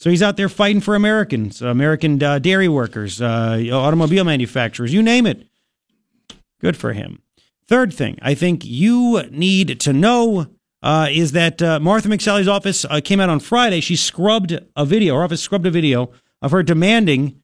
So 0.00 0.08
he's 0.08 0.22
out 0.22 0.38
there 0.38 0.48
fighting 0.48 0.80
for 0.80 0.94
Americans, 0.94 1.60
American 1.60 2.22
uh, 2.22 2.38
dairy 2.38 2.68
workers, 2.68 3.20
uh, 3.20 3.62
automobile 3.70 4.24
manufacturers, 4.24 4.94
you 4.94 5.02
name 5.02 5.26
it. 5.26 5.46
Good 6.58 6.78
for 6.78 6.94
him. 6.94 7.20
Third 7.68 7.92
thing 7.92 8.18
I 8.22 8.32
think 8.32 8.64
you 8.64 9.22
need 9.30 9.78
to 9.80 9.92
know 9.92 10.46
uh, 10.82 11.08
is 11.10 11.32
that 11.32 11.60
uh, 11.60 11.80
Martha 11.80 12.08
McSally's 12.08 12.48
office 12.48 12.86
uh, 12.86 13.02
came 13.04 13.20
out 13.20 13.28
on 13.28 13.40
Friday. 13.40 13.80
She 13.80 13.94
scrubbed 13.94 14.58
a 14.74 14.86
video, 14.86 15.16
her 15.16 15.24
office 15.24 15.42
scrubbed 15.42 15.66
a 15.66 15.70
video 15.70 16.10
of 16.40 16.50
her 16.52 16.62
demanding 16.62 17.42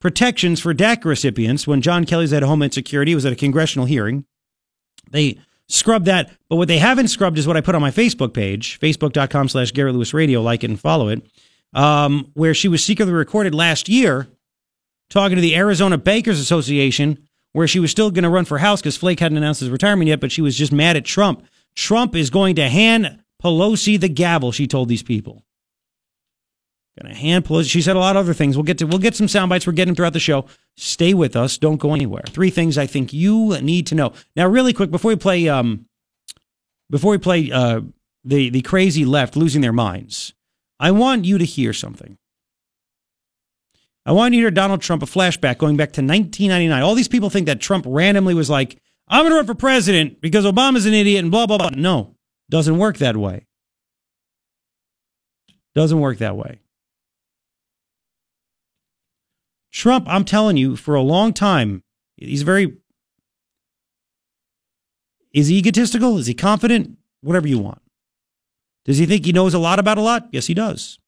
protections 0.00 0.60
for 0.60 0.72
DACA 0.72 1.04
recipients 1.04 1.66
when 1.66 1.82
John 1.82 2.06
Kelly's 2.06 2.32
at 2.32 2.42
Homeland 2.42 2.72
Security. 2.72 3.12
It 3.12 3.16
was 3.16 3.26
at 3.26 3.34
a 3.34 3.36
congressional 3.36 3.84
hearing. 3.84 4.24
They 5.10 5.38
scrubbed 5.68 6.06
that, 6.06 6.32
but 6.48 6.56
what 6.56 6.68
they 6.68 6.78
haven't 6.78 7.08
scrubbed 7.08 7.36
is 7.36 7.46
what 7.46 7.58
I 7.58 7.60
put 7.60 7.74
on 7.74 7.82
my 7.82 7.90
Facebook 7.90 8.32
page, 8.32 8.80
facebook.com 8.80 9.50
slash 9.50 9.72
Garrett 9.72 9.94
Lewis 9.94 10.14
Radio. 10.14 10.40
Like 10.40 10.64
it 10.64 10.70
and 10.70 10.80
follow 10.80 11.08
it 11.08 11.22
um, 11.74 12.30
where 12.34 12.54
she 12.54 12.68
was 12.68 12.84
secretly 12.84 13.12
recorded 13.12 13.54
last 13.54 13.88
year 13.88 14.28
talking 15.10 15.36
to 15.36 15.42
the 15.42 15.56
Arizona 15.56 15.98
Bankers 15.98 16.38
Association, 16.38 17.18
where 17.52 17.66
she 17.66 17.80
was 17.80 17.90
still 17.90 18.10
going 18.10 18.24
to 18.24 18.30
run 18.30 18.44
for 18.44 18.58
House 18.58 18.80
because 18.80 18.96
Flake 18.96 19.20
hadn't 19.20 19.38
announced 19.38 19.60
his 19.60 19.70
retirement 19.70 20.08
yet, 20.08 20.20
but 20.20 20.32
she 20.32 20.42
was 20.42 20.56
just 20.56 20.72
mad 20.72 20.96
at 20.96 21.04
Trump. 21.04 21.44
Trump 21.74 22.14
is 22.14 22.30
going 22.30 22.56
to 22.56 22.68
hand 22.68 23.22
Pelosi 23.42 24.00
the 24.00 24.08
gavel, 24.08 24.52
she 24.52 24.66
told 24.66 24.88
these 24.88 25.02
people. 25.02 25.44
Going 27.00 27.14
to 27.14 27.18
hand 27.18 27.44
Pelosi. 27.44 27.70
She 27.70 27.82
said 27.82 27.94
a 27.94 28.00
lot 28.00 28.16
of 28.16 28.20
other 28.20 28.34
things. 28.34 28.56
We'll 28.56 28.64
get 28.64 28.78
to 28.78 28.86
we'll 28.86 28.98
get 28.98 29.14
some 29.14 29.28
sound 29.28 29.50
bites. 29.50 29.66
We're 29.66 29.72
getting 29.72 29.94
throughout 29.94 30.14
the 30.14 30.20
show. 30.20 30.46
Stay 30.76 31.14
with 31.14 31.36
us. 31.36 31.56
Don't 31.56 31.76
go 31.76 31.94
anywhere. 31.94 32.24
Three 32.26 32.50
things 32.50 32.76
I 32.76 32.86
think 32.86 33.12
you 33.12 33.56
need 33.60 33.86
to 33.86 33.94
know. 33.94 34.12
Now, 34.34 34.48
really 34.48 34.72
quick 34.72 34.90
before 34.90 35.10
we 35.10 35.16
play 35.16 35.48
um, 35.48 35.86
before 36.90 37.12
we 37.12 37.18
play 37.18 37.52
uh, 37.52 37.82
the 38.24 38.50
the 38.50 38.62
crazy 38.62 39.04
left 39.04 39.36
losing 39.36 39.62
their 39.62 39.72
minds. 39.72 40.34
I 40.80 40.90
want 40.90 41.24
you 41.24 41.38
to 41.38 41.44
hear 41.44 41.72
something. 41.72 42.18
I 44.06 44.12
want 44.12 44.32
you 44.32 44.40
to 44.40 44.44
hear 44.44 44.50
Donald 44.50 44.80
Trump 44.80 45.02
a 45.02 45.06
flashback 45.06 45.58
going 45.58 45.76
back 45.76 45.92
to 45.92 46.00
1999. 46.00 46.82
All 46.82 46.94
these 46.94 47.08
people 47.08 47.30
think 47.30 47.46
that 47.46 47.60
Trump 47.60 47.84
randomly 47.86 48.34
was 48.34 48.48
like, 48.48 48.78
I'm 49.08 49.22
going 49.22 49.32
to 49.32 49.36
run 49.36 49.46
for 49.46 49.54
president 49.54 50.20
because 50.20 50.44
Obama's 50.44 50.86
an 50.86 50.94
idiot 50.94 51.22
and 51.22 51.30
blah, 51.30 51.46
blah, 51.46 51.58
blah. 51.58 51.70
No, 51.74 52.14
doesn't 52.48 52.78
work 52.78 52.98
that 52.98 53.16
way. 53.16 53.46
Doesn't 55.74 56.00
work 56.00 56.18
that 56.18 56.36
way. 56.36 56.60
Trump, 59.70 60.06
I'm 60.08 60.24
telling 60.24 60.56
you, 60.56 60.76
for 60.76 60.94
a 60.94 61.02
long 61.02 61.32
time, 61.32 61.82
he's 62.16 62.42
very. 62.42 62.78
Is 65.32 65.48
he 65.48 65.58
egotistical? 65.58 66.18
Is 66.18 66.26
he 66.26 66.34
confident? 66.34 66.96
Whatever 67.20 67.48
you 67.48 67.58
want. 67.58 67.82
Does 68.84 68.98
he 68.98 69.06
think 69.06 69.26
he 69.26 69.32
knows 69.32 69.54
a 69.54 69.58
lot 69.58 69.78
about 69.78 69.98
a 69.98 70.02
lot? 70.02 70.28
Yes, 70.32 70.46
he 70.46 70.54
does. 70.54 70.98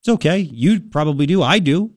It's 0.00 0.08
okay. 0.08 0.38
You 0.38 0.80
probably 0.80 1.26
do. 1.26 1.42
I 1.42 1.58
do. 1.58 1.92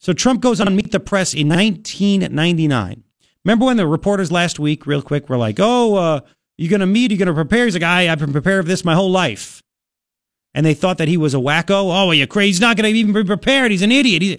So 0.00 0.12
Trump 0.12 0.40
goes 0.40 0.60
on 0.60 0.76
Meet 0.76 0.92
the 0.92 1.00
Press 1.00 1.34
in 1.34 1.48
1999. 1.48 3.02
Remember 3.44 3.64
when 3.66 3.76
the 3.76 3.86
reporters 3.86 4.30
last 4.30 4.58
week, 4.58 4.86
real 4.86 5.02
quick, 5.02 5.28
were 5.28 5.36
like, 5.36 5.56
oh, 5.58 5.94
uh, 5.96 6.20
You 6.56 6.68
going 6.68 6.80
to 6.80 6.86
meet? 6.86 7.10
you're 7.10 7.18
going 7.18 7.28
to 7.28 7.34
prepare? 7.34 7.64
He's 7.64 7.74
like, 7.74 7.82
I, 7.82 8.10
I've 8.10 8.18
been 8.18 8.32
prepared 8.32 8.64
for 8.64 8.68
this 8.68 8.84
my 8.84 8.94
whole 8.94 9.10
life. 9.10 9.62
And 10.54 10.64
they 10.64 10.74
thought 10.74 10.98
that 10.98 11.08
he 11.08 11.16
was 11.16 11.34
a 11.34 11.38
wacko. 11.38 11.70
Oh, 11.70 12.08
are 12.08 12.14
you 12.14 12.26
crazy? 12.26 12.48
He's 12.48 12.60
not 12.60 12.76
going 12.76 12.92
to 12.92 12.98
even 12.98 13.12
be 13.12 13.24
prepared. 13.24 13.70
He's 13.70 13.82
an 13.82 13.92
idiot. 13.92 14.22
He's... 14.22 14.38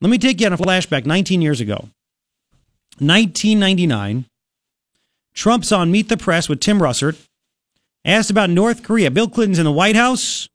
Let 0.00 0.10
me 0.10 0.18
take 0.18 0.40
you 0.40 0.46
on 0.46 0.52
a 0.52 0.58
flashback 0.58 1.06
19 1.06 1.42
years 1.42 1.60
ago. 1.60 1.88
1999. 2.98 4.26
Trump's 5.34 5.72
on 5.72 5.90
Meet 5.90 6.08
the 6.08 6.16
Press 6.16 6.48
with 6.48 6.60
Tim 6.60 6.80
Russert. 6.80 7.16
Asked 8.04 8.30
about 8.30 8.48
North 8.48 8.82
Korea. 8.82 9.10
Bill 9.10 9.28
Clinton's 9.28 9.58
in 9.58 9.66
the 9.66 9.72
White 9.72 9.96
House. 9.96 10.48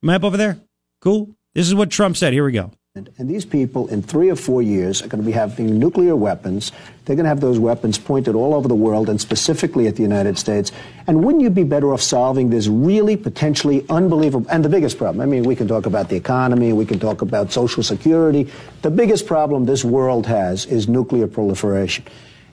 Map 0.00 0.22
over 0.22 0.36
there? 0.36 0.58
Cool. 1.00 1.34
This 1.54 1.66
is 1.66 1.74
what 1.74 1.90
Trump 1.90 2.16
said. 2.16 2.32
Here 2.32 2.44
we 2.44 2.52
go. 2.52 2.70
And 2.94 3.28
these 3.28 3.44
people, 3.44 3.88
in 3.88 4.00
three 4.00 4.30
or 4.30 4.36
four 4.36 4.62
years, 4.62 5.02
are 5.02 5.08
going 5.08 5.20
to 5.20 5.26
be 5.26 5.32
having 5.32 5.78
nuclear 5.78 6.16
weapons. 6.16 6.72
They're 7.04 7.16
going 7.16 7.24
to 7.24 7.28
have 7.28 7.40
those 7.40 7.58
weapons 7.58 7.98
pointed 7.98 8.34
all 8.34 8.54
over 8.54 8.68
the 8.68 8.74
world 8.74 9.10
and 9.10 9.20
specifically 9.20 9.86
at 9.86 9.96
the 9.96 10.02
United 10.02 10.38
States. 10.38 10.72
And 11.06 11.22
wouldn't 11.22 11.42
you 11.42 11.50
be 11.50 11.64
better 11.64 11.92
off 11.92 12.00
solving 12.00 12.48
this 12.48 12.68
really 12.68 13.16
potentially 13.16 13.84
unbelievable? 13.90 14.46
And 14.48 14.64
the 14.64 14.70
biggest 14.70 14.96
problem, 14.96 15.20
I 15.20 15.26
mean, 15.26 15.42
we 15.42 15.54
can 15.54 15.68
talk 15.68 15.84
about 15.84 16.08
the 16.08 16.16
economy, 16.16 16.72
we 16.72 16.86
can 16.86 16.98
talk 16.98 17.20
about 17.20 17.52
social 17.52 17.82
security. 17.82 18.50
The 18.80 18.90
biggest 18.90 19.26
problem 19.26 19.66
this 19.66 19.84
world 19.84 20.26
has 20.26 20.64
is 20.64 20.88
nuclear 20.88 21.26
proliferation. 21.26 22.04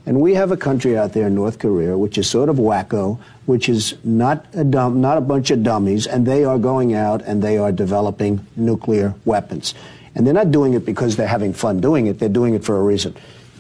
And 0.06 0.20
we 0.20 0.34
have 0.34 0.52
a 0.52 0.58
country 0.58 0.98
out 0.98 1.14
there 1.14 1.28
in 1.28 1.36
North 1.36 1.60
Korea, 1.60 1.98
which 1.98 2.18
is 2.18 2.30
sort 2.30 2.50
of 2.50 2.58
wacko, 2.58 3.20
which 3.46 3.70
is 3.70 3.96
not 4.04 4.46
a 4.54 4.64
dumb, 4.64 5.00
not 5.00 5.18
a 5.18 5.22
bunch 5.22 5.50
of 5.50 5.64
dummies, 5.64 6.08
and 6.08 6.26
they 6.26 6.44
are 6.44 6.58
going 6.58 6.94
out 6.94 7.22
and 7.22 7.42
they 7.42 7.58
are 7.58 7.72
developing 7.72 8.46
nuclear 8.58 9.16
weapons. 9.24 9.74
And 10.14 10.28
they're 10.28 10.34
not 10.34 10.52
doing 10.52 10.74
it 10.74 10.86
because 10.86 11.16
they're 11.16 11.26
having 11.28 11.54
fun 11.54 11.80
doing 11.80 12.08
it, 12.08 12.20
they're 12.20 12.28
doing 12.30 12.54
it 12.54 12.66
for 12.66 12.78
a 12.78 12.84
reason. 12.84 13.16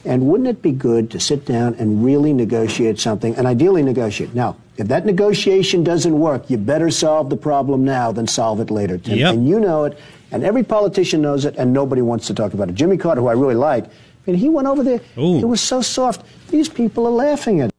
And 0.05 0.27
wouldn't 0.27 0.49
it 0.49 0.61
be 0.61 0.73
good 0.73 1.11
to 1.11 1.19
sit 1.19 1.45
down 1.45 1.75
and 1.75 2.03
really 2.03 2.33
negotiate 2.33 2.99
something, 2.99 3.35
and 3.35 3.47
ideally 3.47 3.81
negotiate? 3.81 4.35
Now, 4.35 4.57
if 4.75 4.89
that 4.89 5.05
negotiation 5.05 5.83
doesn't 5.83 6.19
work, 6.19 6.49
you 6.49 6.57
better 6.57 6.91
solve 6.91 7.29
the 7.29 7.37
problem 7.37 7.85
now 7.85 8.11
than 8.11 8.27
solve 8.27 8.59
it 8.59 8.69
later, 8.69 8.97
Tim. 8.97 9.17
Yep. 9.17 9.33
And 9.33 9.47
you 9.47 9.61
know 9.61 9.85
it, 9.85 9.97
and 10.31 10.43
every 10.43 10.63
politician 10.63 11.21
knows 11.21 11.45
it, 11.45 11.55
and 11.55 11.71
nobody 11.71 12.01
wants 12.01 12.27
to 12.27 12.33
talk 12.33 12.53
about 12.53 12.67
it. 12.67 12.75
Jimmy 12.75 12.97
Carter, 12.97 13.21
who 13.21 13.27
I 13.27 13.33
really 13.33 13.55
like, 13.55 13.85
and 14.27 14.37
he 14.37 14.49
went 14.49 14.67
over 14.67 14.83
there. 14.83 15.01
Ooh. 15.17 15.37
It 15.37 15.47
was 15.47 15.61
so 15.61 15.81
soft. 15.81 16.25
These 16.49 16.69
people 16.69 17.05
are 17.05 17.11
laughing 17.11 17.61
at 17.61 17.71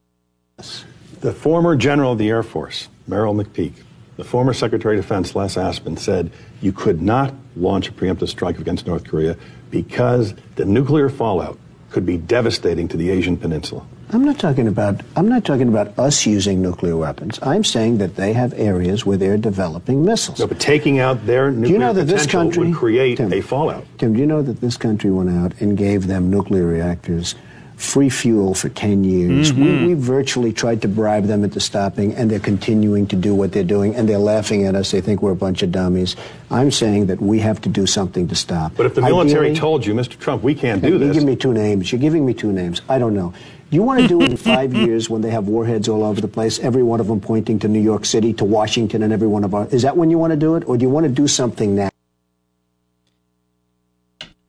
us. 0.59 0.85
The 1.21 1.33
former 1.33 1.77
general 1.77 2.13
of 2.13 2.19
the 2.19 2.29
Air 2.29 2.43
Force, 2.43 2.89
Merrill 3.07 3.35
McPeak, 3.35 3.73
the 4.17 4.25
former 4.25 4.53
Secretary 4.53 4.99
of 4.99 5.05
Defense, 5.05 5.35
Les 5.35 5.57
Aspin, 5.57 5.99
said 5.99 6.31
you 6.61 6.73
could 6.73 7.03
not 7.03 7.35
launch 7.57 7.89
a 7.89 7.93
preemptive 7.93 8.29
strike 8.29 8.59
against 8.59 8.87
North 8.87 9.05
Korea 9.05 9.37
because 9.71 10.35
the 10.57 10.65
nuclear 10.65 11.09
fallout 11.09 11.59
could 11.91 12.07
be 12.07 12.17
devastating 12.17 12.89
to 12.89 12.97
the 12.97 13.11
Asian 13.11 13.37
Peninsula. 13.37 13.85
I'm 14.13 14.25
not 14.25 14.39
talking 14.39 14.69
about 14.69 15.01
I'm 15.17 15.29
not 15.29 15.45
talking 15.45 15.69
about 15.69 15.99
us 15.99 16.27
using 16.27 16.63
nuclear 16.63 16.97
weapons. 16.97 17.39
I'm 17.43 17.65
saying 17.65 17.99
that 17.99 18.17
they 18.17 18.33
have 18.33 18.53
areas 18.55 19.05
where 19.05 19.17
they're 19.17 19.39
developing 19.39 20.05
missiles. 20.05 20.39
No, 20.39 20.47
but 20.47 20.61
taking 20.61 20.99
out 20.99 21.27
their 21.27 21.51
nuclear 21.51 21.67
do 21.67 21.73
you 21.73 21.79
know 21.79 21.93
that 21.93 22.05
this 22.07 22.27
country 22.27 22.67
would 22.67 22.77
create 22.77 23.17
Tim, 23.17 23.33
a 23.33 23.41
fallout. 23.41 23.85
Tim, 23.99 24.13
do 24.15 24.21
you 24.21 24.27
know 24.27 24.43
that 24.43 24.61
this 24.61 24.77
country 24.77 25.11
went 25.11 25.31
out 25.31 25.61
and 25.61 25.77
gave 25.77 26.07
them 26.07 26.31
nuclear 26.31 26.67
reactors 26.67 27.35
free 27.77 28.09
fuel 28.09 28.55
for 28.55 28.69
10 28.69 29.03
years? 29.03 29.51
Mm-hmm. 29.51 29.87
We, 29.87 29.87
we 29.89 29.95
virtually 29.95 30.53
tried 30.53 30.81
to 30.83 30.89
bribe 30.89 31.25
them 31.25 31.43
into 31.43 31.59
stopping, 31.59 32.15
and 32.15 32.31
they're 32.31 32.39
continuing 32.39 33.07
to 33.09 33.17
do 33.17 33.35
what 33.35 33.51
they're 33.51 33.65
doing, 33.65 33.97
and 33.97 34.09
they're 34.09 34.19
laughing 34.19 34.65
at 34.65 34.77
us. 34.77 34.93
They 34.93 35.01
think 35.01 35.23
we're 35.23 35.33
a 35.33 35.37
bunch 35.37 35.63
of 35.63 35.73
dummies. 35.73 36.15
I'm 36.53 36.71
saying 36.71 37.07
that 37.07 37.21
we 37.21 37.41
have 37.41 37.61
to 37.63 37.69
do 37.69 37.87
something 37.87 38.29
to 38.29 38.37
stop. 38.37 38.75
But 38.77 38.87
if 38.87 38.95
the 38.95 39.03
military 39.03 39.47
Ideally- 39.47 39.59
told 39.59 39.87
you, 39.87 39.93
Mr. 39.95 40.17
Trump, 40.19 40.45
we 40.45 40.55
can't 40.55 40.83
do 40.83 40.91
you 40.91 40.99
this, 40.99 41.15
give 41.17 41.25
me 41.25 41.35
two 41.35 41.53
names. 41.53 41.91
You're 41.91 42.01
giving 42.01 42.25
me 42.25 42.33
two 42.33 42.53
names. 42.53 42.81
I 42.89 42.99
don't 42.99 43.15
know. 43.15 43.35
Do 43.71 43.77
you 43.77 43.83
want 43.83 44.01
to 44.01 44.09
do 44.09 44.21
it 44.23 44.31
in 44.31 44.37
five 44.55 44.75
years 44.75 45.11
when 45.11 45.23
they 45.23 45.31
have 45.31 45.49
warheads 45.49 45.89
all 45.89 46.05
over 46.05 46.21
the 46.21 46.29
place, 46.29 46.59
every 46.59 46.83
one 46.83 47.01
of 47.01 47.07
them 47.07 47.21
pointing 47.21 47.59
to 47.61 47.69
New 47.69 47.81
York 47.81 48.05
City, 48.05 48.33
to 48.35 48.45
Washington, 48.45 49.03
and 49.03 49.13
every 49.13 49.29
one 49.29 49.45
of 49.45 49.55
our? 49.55 49.67
Is 49.69 49.83
that 49.83 49.97
when 49.97 50.11
you 50.11 50.19
want 50.19 50.33
to 50.33 50.37
do 50.37 50.57
it, 50.57 50.65
or 50.69 50.77
do 50.77 50.85
you 50.85 50.91
want 50.91 51.05
to 51.05 51.13
do 51.13 51.27
something 51.27 51.75
now? 51.75 51.91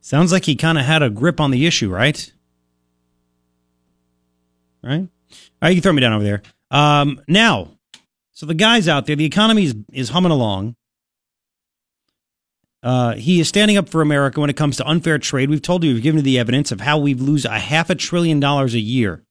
Sounds 0.01 0.31
like 0.31 0.45
he 0.45 0.55
kind 0.55 0.77
of 0.77 0.85
had 0.85 1.01
a 1.01 1.09
grip 1.09 1.39
on 1.39 1.49
the 1.49 1.65
issue, 1.65 1.89
right? 1.89 2.31
Right? 4.83 4.99
All 5.01 5.37
right, 5.63 5.69
you 5.69 5.75
can 5.75 5.81
throw 5.81 5.93
me 5.93 6.01
down 6.01 6.13
over 6.13 6.23
there. 6.23 6.43
Um, 6.69 7.21
now, 7.27 7.69
so 8.31 8.45
the 8.45 8.53
guys 8.53 8.87
out 8.87 9.07
there, 9.07 9.15
the 9.15 9.25
economy 9.25 9.63
is, 9.63 9.75
is 9.91 10.09
humming 10.09 10.31
along. 10.31 10.75
Uh, 12.85 13.15
he 13.15 13.39
is 13.39 13.47
standing 13.47 13.77
up 13.77 13.89
for 13.89 14.03
America 14.03 14.39
when 14.39 14.51
it 14.51 14.55
comes 14.55 14.77
to 14.77 14.87
unfair 14.87 15.17
trade. 15.17 15.49
We've 15.49 15.61
told 15.61 15.83
you, 15.83 15.95
we've 15.95 16.03
given 16.03 16.19
you 16.19 16.23
the 16.23 16.37
evidence 16.37 16.71
of 16.71 16.81
how 16.81 16.99
we 16.99 17.15
lose 17.15 17.43
a 17.43 17.57
half 17.57 17.89
a 17.89 17.95
trillion 17.95 18.39
dollars 18.39 18.75
a 18.75 18.79
year 18.79 19.23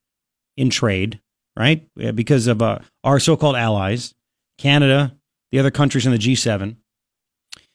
in 0.57 0.71
trade, 0.71 1.21
right? 1.57 1.87
Uh, 2.03 2.11
Because 2.11 2.49
of 2.49 2.61
uh, 2.61 2.81
our 3.05 3.21
so 3.21 3.37
called 3.37 3.55
allies, 3.55 4.13
Canada, 4.59 5.17
the 5.53 5.61
other 5.61 5.71
countries 5.71 6.05
in 6.05 6.11
the 6.11 6.19
G7. 6.19 6.75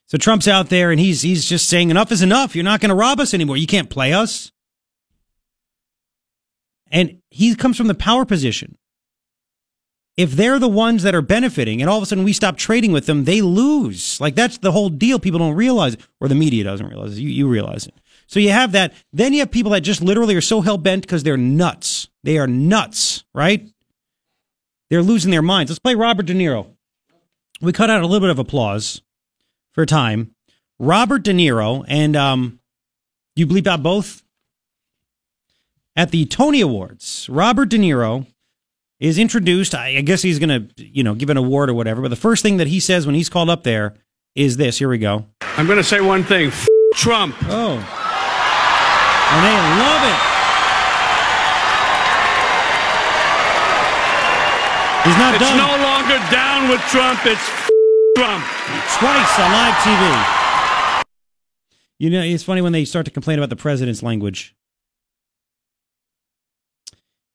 So 0.07 0.17
Trump's 0.17 0.49
out 0.49 0.67
there 0.67 0.91
and 0.91 0.99
he's 0.99 1.21
he's 1.21 1.45
just 1.45 1.69
saying 1.69 1.89
enough 1.91 2.11
is 2.11 2.21
enough. 2.21 2.55
You're 2.55 2.65
not 2.65 2.81
going 2.81 2.89
to 2.89 2.95
rob 2.95 3.21
us 3.21 3.33
anymore. 3.33 3.55
You 3.55 3.67
can't 3.67 3.89
play 3.89 4.11
us. 4.11 4.51
And 6.91 7.21
he 7.29 7.55
comes 7.55 7.77
from 7.77 7.87
the 7.87 7.95
power 7.95 8.25
position. 8.25 8.77
If 10.19 10.33
they're 10.33 10.59
the 10.59 10.67
ones 10.67 11.03
that 11.03 11.15
are 11.15 11.21
benefiting 11.21 11.79
and 11.79 11.89
all 11.89 11.95
of 11.95 12.03
a 12.03 12.05
sudden 12.05 12.25
we 12.25 12.33
stop 12.33 12.57
trading 12.57 12.91
with 12.91 13.05
them, 13.05 13.23
they 13.23 13.41
lose. 13.41 14.19
Like 14.19 14.35
that's 14.35 14.57
the 14.57 14.73
whole 14.73 14.89
deal. 14.89 15.17
People 15.17 15.39
don't 15.39 15.55
realize 15.55 15.95
or 16.19 16.27
the 16.27 16.35
media 16.35 16.65
doesn't 16.65 16.87
realize. 16.87 17.17
You, 17.17 17.29
you 17.29 17.47
realize 17.47 17.87
it. 17.87 17.93
So 18.27 18.41
you 18.41 18.49
have 18.49 18.73
that. 18.73 18.93
Then 19.13 19.31
you 19.31 19.39
have 19.39 19.49
people 19.49 19.71
that 19.71 19.79
just 19.79 20.01
literally 20.01 20.35
are 20.35 20.41
so 20.41 20.59
hell 20.59 20.77
bent 20.77 21.03
because 21.03 21.23
they're 21.23 21.37
nuts. 21.37 22.09
They 22.25 22.37
are 22.37 22.47
nuts, 22.47 23.23
right? 23.33 23.65
They're 24.89 25.01
losing 25.01 25.31
their 25.31 25.41
minds. 25.41 25.71
Let's 25.71 25.79
play 25.79 25.95
Robert 25.95 26.25
De 26.25 26.33
Niro. 26.33 26.67
We 27.61 27.71
cut 27.71 27.89
out 27.89 28.03
a 28.03 28.05
little 28.05 28.19
bit 28.19 28.29
of 28.29 28.39
applause 28.39 29.01
for 29.71 29.83
a 29.83 29.87
time. 29.87 30.35
Robert 30.79 31.23
De 31.23 31.31
Niro 31.31 31.85
and 31.87 32.17
um, 32.17 32.59
you 33.37 33.47
bleep 33.47 33.67
out 33.67 33.81
both 33.81 34.21
at 35.95 36.11
the 36.11 36.25
Tony 36.25 36.59
Awards. 36.59 37.29
Robert 37.31 37.69
De 37.69 37.77
Niro 37.77 38.27
is 38.99 39.17
introduced. 39.17 39.73
I 39.75 39.97
I 39.97 40.01
guess 40.01 40.21
he's 40.21 40.39
going 40.39 40.49
to, 40.49 40.83
you 40.83 41.03
know, 41.03 41.15
give 41.15 41.29
an 41.29 41.37
award 41.37 41.69
or 41.69 41.73
whatever. 41.73 42.01
But 42.01 42.09
the 42.09 42.15
first 42.15 42.43
thing 42.43 42.57
that 42.57 42.67
he 42.67 42.79
says 42.79 43.05
when 43.05 43.15
he's 43.15 43.29
called 43.29 43.49
up 43.49 43.63
there 43.63 43.95
is 44.35 44.57
this. 44.57 44.77
Here 44.79 44.89
we 44.89 44.97
go. 44.97 45.25
I'm 45.41 45.65
going 45.65 45.77
to 45.77 45.83
say 45.83 46.01
one 46.01 46.23
thing. 46.23 46.47
F- 46.47 46.67
Trump. 46.95 47.35
Oh. 47.43 47.77
And 49.31 49.45
they 49.45 49.57
love 49.79 50.03
it. 50.03 50.19
He's 55.05 55.17
not 55.17 55.33
it's 55.33 55.43
done. 55.43 55.57
no 55.57 55.83
longer 55.83 56.17
down 56.29 56.69
with 56.69 56.81
Trump. 56.91 57.19
It's 57.25 57.39
f- 57.49 57.69
Trump. 58.17 58.43
twice 58.99 59.39
on 59.39 59.51
live 59.51 59.73
TV. 59.75 61.03
You 61.99 62.09
know, 62.09 62.21
it's 62.21 62.43
funny 62.43 62.61
when 62.61 62.73
they 62.73 62.85
start 62.85 63.05
to 63.05 63.11
complain 63.11 63.39
about 63.39 63.49
the 63.49 63.55
president's 63.55 64.03
language. 64.03 64.55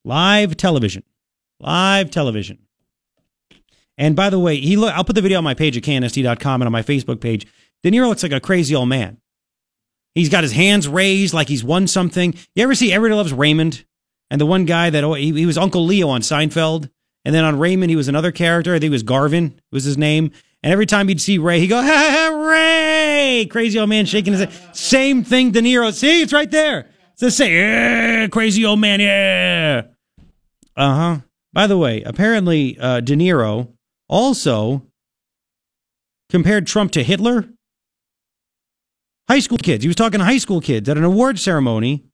Live 0.04 0.56
television. 0.56 1.02
Live 1.64 2.10
television. 2.10 2.58
And 3.96 4.14
by 4.14 4.28
the 4.28 4.38
way, 4.38 4.56
he 4.56 4.76
look 4.76 4.92
I'll 4.94 5.04
put 5.04 5.14
the 5.14 5.22
video 5.22 5.38
on 5.38 5.44
my 5.44 5.54
page 5.54 5.76
at 5.76 5.82
knst.com 5.82 6.62
and 6.62 6.66
on 6.66 6.72
my 6.72 6.82
Facebook 6.82 7.20
page. 7.20 7.46
De 7.82 7.90
Niro 7.90 8.08
looks 8.08 8.22
like 8.22 8.32
a 8.32 8.40
crazy 8.40 8.74
old 8.74 8.88
man. 8.88 9.18
He's 10.14 10.28
got 10.28 10.44
his 10.44 10.52
hands 10.52 10.86
raised 10.86 11.34
like 11.34 11.48
he's 11.48 11.64
won 11.64 11.86
something. 11.86 12.34
You 12.54 12.62
ever 12.62 12.74
see 12.74 12.92
Everybody 12.92 13.16
Loves 13.16 13.32
Raymond? 13.32 13.84
And 14.30 14.40
the 14.40 14.46
one 14.46 14.64
guy 14.64 14.90
that 14.90 15.04
oh, 15.04 15.14
he, 15.14 15.32
he 15.32 15.46
was 15.46 15.58
Uncle 15.58 15.84
Leo 15.84 16.08
on 16.08 16.20
Seinfeld. 16.20 16.90
And 17.24 17.34
then 17.34 17.44
on 17.44 17.58
Raymond, 17.58 17.90
he 17.90 17.96
was 17.96 18.08
another 18.08 18.32
character. 18.32 18.74
I 18.74 18.78
think 18.78 18.90
it 18.90 18.90
was 18.90 19.02
Garvin 19.02 19.58
was 19.72 19.84
his 19.84 19.96
name. 19.96 20.30
And 20.62 20.72
every 20.72 20.86
time 20.86 21.08
he'd 21.08 21.20
see 21.20 21.38
Ray, 21.38 21.60
he'd 21.60 21.68
go, 21.68 21.82
ha, 21.82 22.46
Ray! 22.50 23.46
Crazy 23.50 23.78
old 23.78 23.88
man 23.88 24.06
shaking 24.06 24.34
his 24.34 24.44
head. 24.44 24.76
Same 24.76 25.24
thing, 25.24 25.50
De 25.50 25.60
Niro. 25.60 25.92
See, 25.92 26.22
it's 26.22 26.32
right 26.32 26.50
there. 26.50 26.88
It's 27.12 27.20
the 27.20 27.30
same. 27.30 27.52
Yeah, 27.52 28.26
crazy 28.28 28.64
old 28.64 28.80
man, 28.80 29.00
yeah. 29.00 29.82
Uh 30.76 30.94
huh. 30.94 31.20
By 31.54 31.68
the 31.68 31.78
way, 31.78 32.02
apparently 32.02 32.76
uh, 32.80 32.98
De 32.98 33.14
Niro 33.14 33.68
also 34.08 34.82
compared 36.28 36.66
Trump 36.66 36.90
to 36.92 37.04
Hitler. 37.04 37.48
High 39.28 39.38
school 39.38 39.58
kids. 39.58 39.84
He 39.84 39.88
was 39.88 39.96
talking 39.96 40.18
to 40.18 40.24
high 40.24 40.38
school 40.38 40.60
kids 40.60 40.88
at 40.88 40.98
an 40.98 41.04
award 41.04 41.38
ceremony 41.38 42.04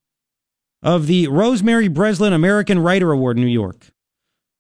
of 0.83 1.07
the 1.07 1.27
Rosemary 1.29 1.89
Breslin 1.89 2.35
American 2.35 2.79
Writer 2.79 3.13
Award 3.13 3.39
in 3.39 3.43
New 3.43 3.51
York. 3.51 3.87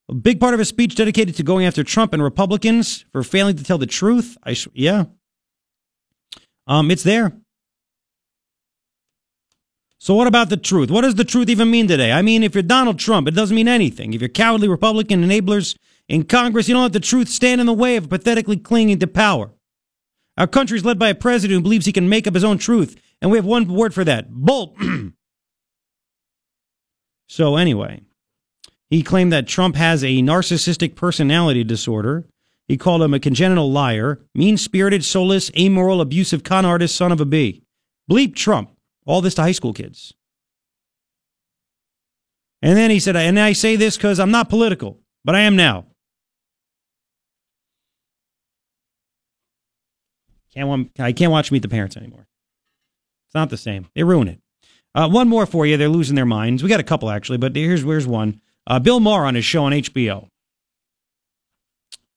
A 0.08 0.14
big 0.14 0.40
part 0.40 0.54
of 0.54 0.58
his 0.58 0.68
speech 0.68 0.96
dedicated 0.96 1.36
to 1.36 1.42
going 1.42 1.66
after 1.66 1.84
Trump 1.84 2.14
and 2.14 2.22
Republicans 2.22 3.04
for 3.12 3.22
failing 3.22 3.56
to 3.56 3.62
tell 3.62 3.78
the 3.78 3.86
truth. 3.86 4.38
I 4.44 4.56
yeah. 4.72 5.04
Um, 6.66 6.90
it's 6.90 7.02
there. 7.02 7.36
So 10.02 10.14
what 10.14 10.26
about 10.26 10.48
the 10.48 10.56
truth? 10.56 10.90
What 10.90 11.02
does 11.02 11.16
the 11.16 11.24
truth 11.24 11.50
even 11.50 11.70
mean 11.70 11.86
today? 11.86 12.10
I 12.10 12.22
mean, 12.22 12.42
if 12.42 12.54
you're 12.54 12.62
Donald 12.62 12.98
Trump, 12.98 13.28
it 13.28 13.34
doesn't 13.34 13.54
mean 13.54 13.68
anything. 13.68 14.14
If 14.14 14.22
you're 14.22 14.30
cowardly 14.30 14.66
Republican 14.66 15.22
enablers 15.22 15.76
in 16.08 16.24
Congress, 16.24 16.68
you 16.68 16.74
don't 16.74 16.84
let 16.84 16.94
the 16.94 17.00
truth 17.00 17.28
stand 17.28 17.60
in 17.60 17.66
the 17.66 17.74
way 17.74 17.96
of 17.96 18.08
pathetically 18.08 18.56
clinging 18.56 18.98
to 19.00 19.06
power. 19.06 19.50
Our 20.38 20.46
country 20.46 20.78
is 20.78 20.86
led 20.86 20.98
by 20.98 21.10
a 21.10 21.14
president 21.14 21.58
who 21.58 21.62
believes 21.62 21.84
he 21.84 21.92
can 21.92 22.08
make 22.08 22.26
up 22.26 22.32
his 22.32 22.44
own 22.44 22.56
truth, 22.56 22.98
and 23.20 23.30
we 23.30 23.36
have 23.36 23.44
one 23.44 23.68
word 23.68 23.92
for 23.92 24.02
that: 24.04 24.30
bolt. 24.30 24.74
so 27.28 27.56
anyway, 27.56 28.00
He 28.88 29.02
claimed 29.02 29.34
that 29.34 29.46
Trump 29.46 29.76
has 29.76 30.02
a 30.02 30.22
narcissistic 30.22 30.94
personality 30.96 31.62
disorder. 31.62 32.24
He 32.66 32.78
called 32.78 33.02
him 33.02 33.12
a 33.12 33.20
congenital 33.20 33.70
liar, 33.70 34.20
mean 34.34 34.56
spirited, 34.56 35.04
soulless, 35.04 35.50
amoral, 35.58 36.00
abusive 36.00 36.42
con 36.42 36.64
artist, 36.64 36.96
son 36.96 37.12
of 37.12 37.20
a 37.20 37.26
bee. 37.26 37.62
Bleep 38.10 38.34
Trump. 38.34 38.70
All 39.06 39.20
this 39.20 39.34
to 39.34 39.42
high 39.42 39.52
school 39.52 39.72
kids. 39.72 40.14
And 42.62 42.76
then 42.76 42.90
he 42.90 43.00
said, 43.00 43.16
and 43.16 43.38
I 43.38 43.52
say 43.52 43.76
this 43.76 43.96
because 43.96 44.20
I'm 44.20 44.30
not 44.30 44.50
political, 44.50 44.98
but 45.24 45.34
I 45.34 45.40
am 45.40 45.56
now. 45.56 45.86
Can't 50.54 50.90
I 50.98 51.12
can't 51.12 51.32
watch 51.32 51.52
Meet 51.52 51.62
the 51.62 51.68
Parents 51.68 51.96
anymore. 51.96 52.26
It's 53.28 53.34
not 53.34 53.50
the 53.50 53.56
same. 53.56 53.86
They 53.94 54.02
ruin 54.02 54.28
it. 54.28 54.40
Uh, 54.94 55.08
one 55.08 55.28
more 55.28 55.46
for 55.46 55.64
you. 55.64 55.76
They're 55.76 55.88
losing 55.88 56.16
their 56.16 56.26
minds. 56.26 56.62
We 56.62 56.68
got 56.68 56.80
a 56.80 56.84
couple 56.84 57.10
actually, 57.10 57.38
but 57.38 57.54
here's 57.54 57.82
here's 57.82 58.06
one. 58.06 58.40
Uh, 58.66 58.78
Bill 58.78 59.00
Maher 59.00 59.24
on 59.24 59.36
his 59.36 59.44
show 59.44 59.64
on 59.64 59.72
HBO. 59.72 60.28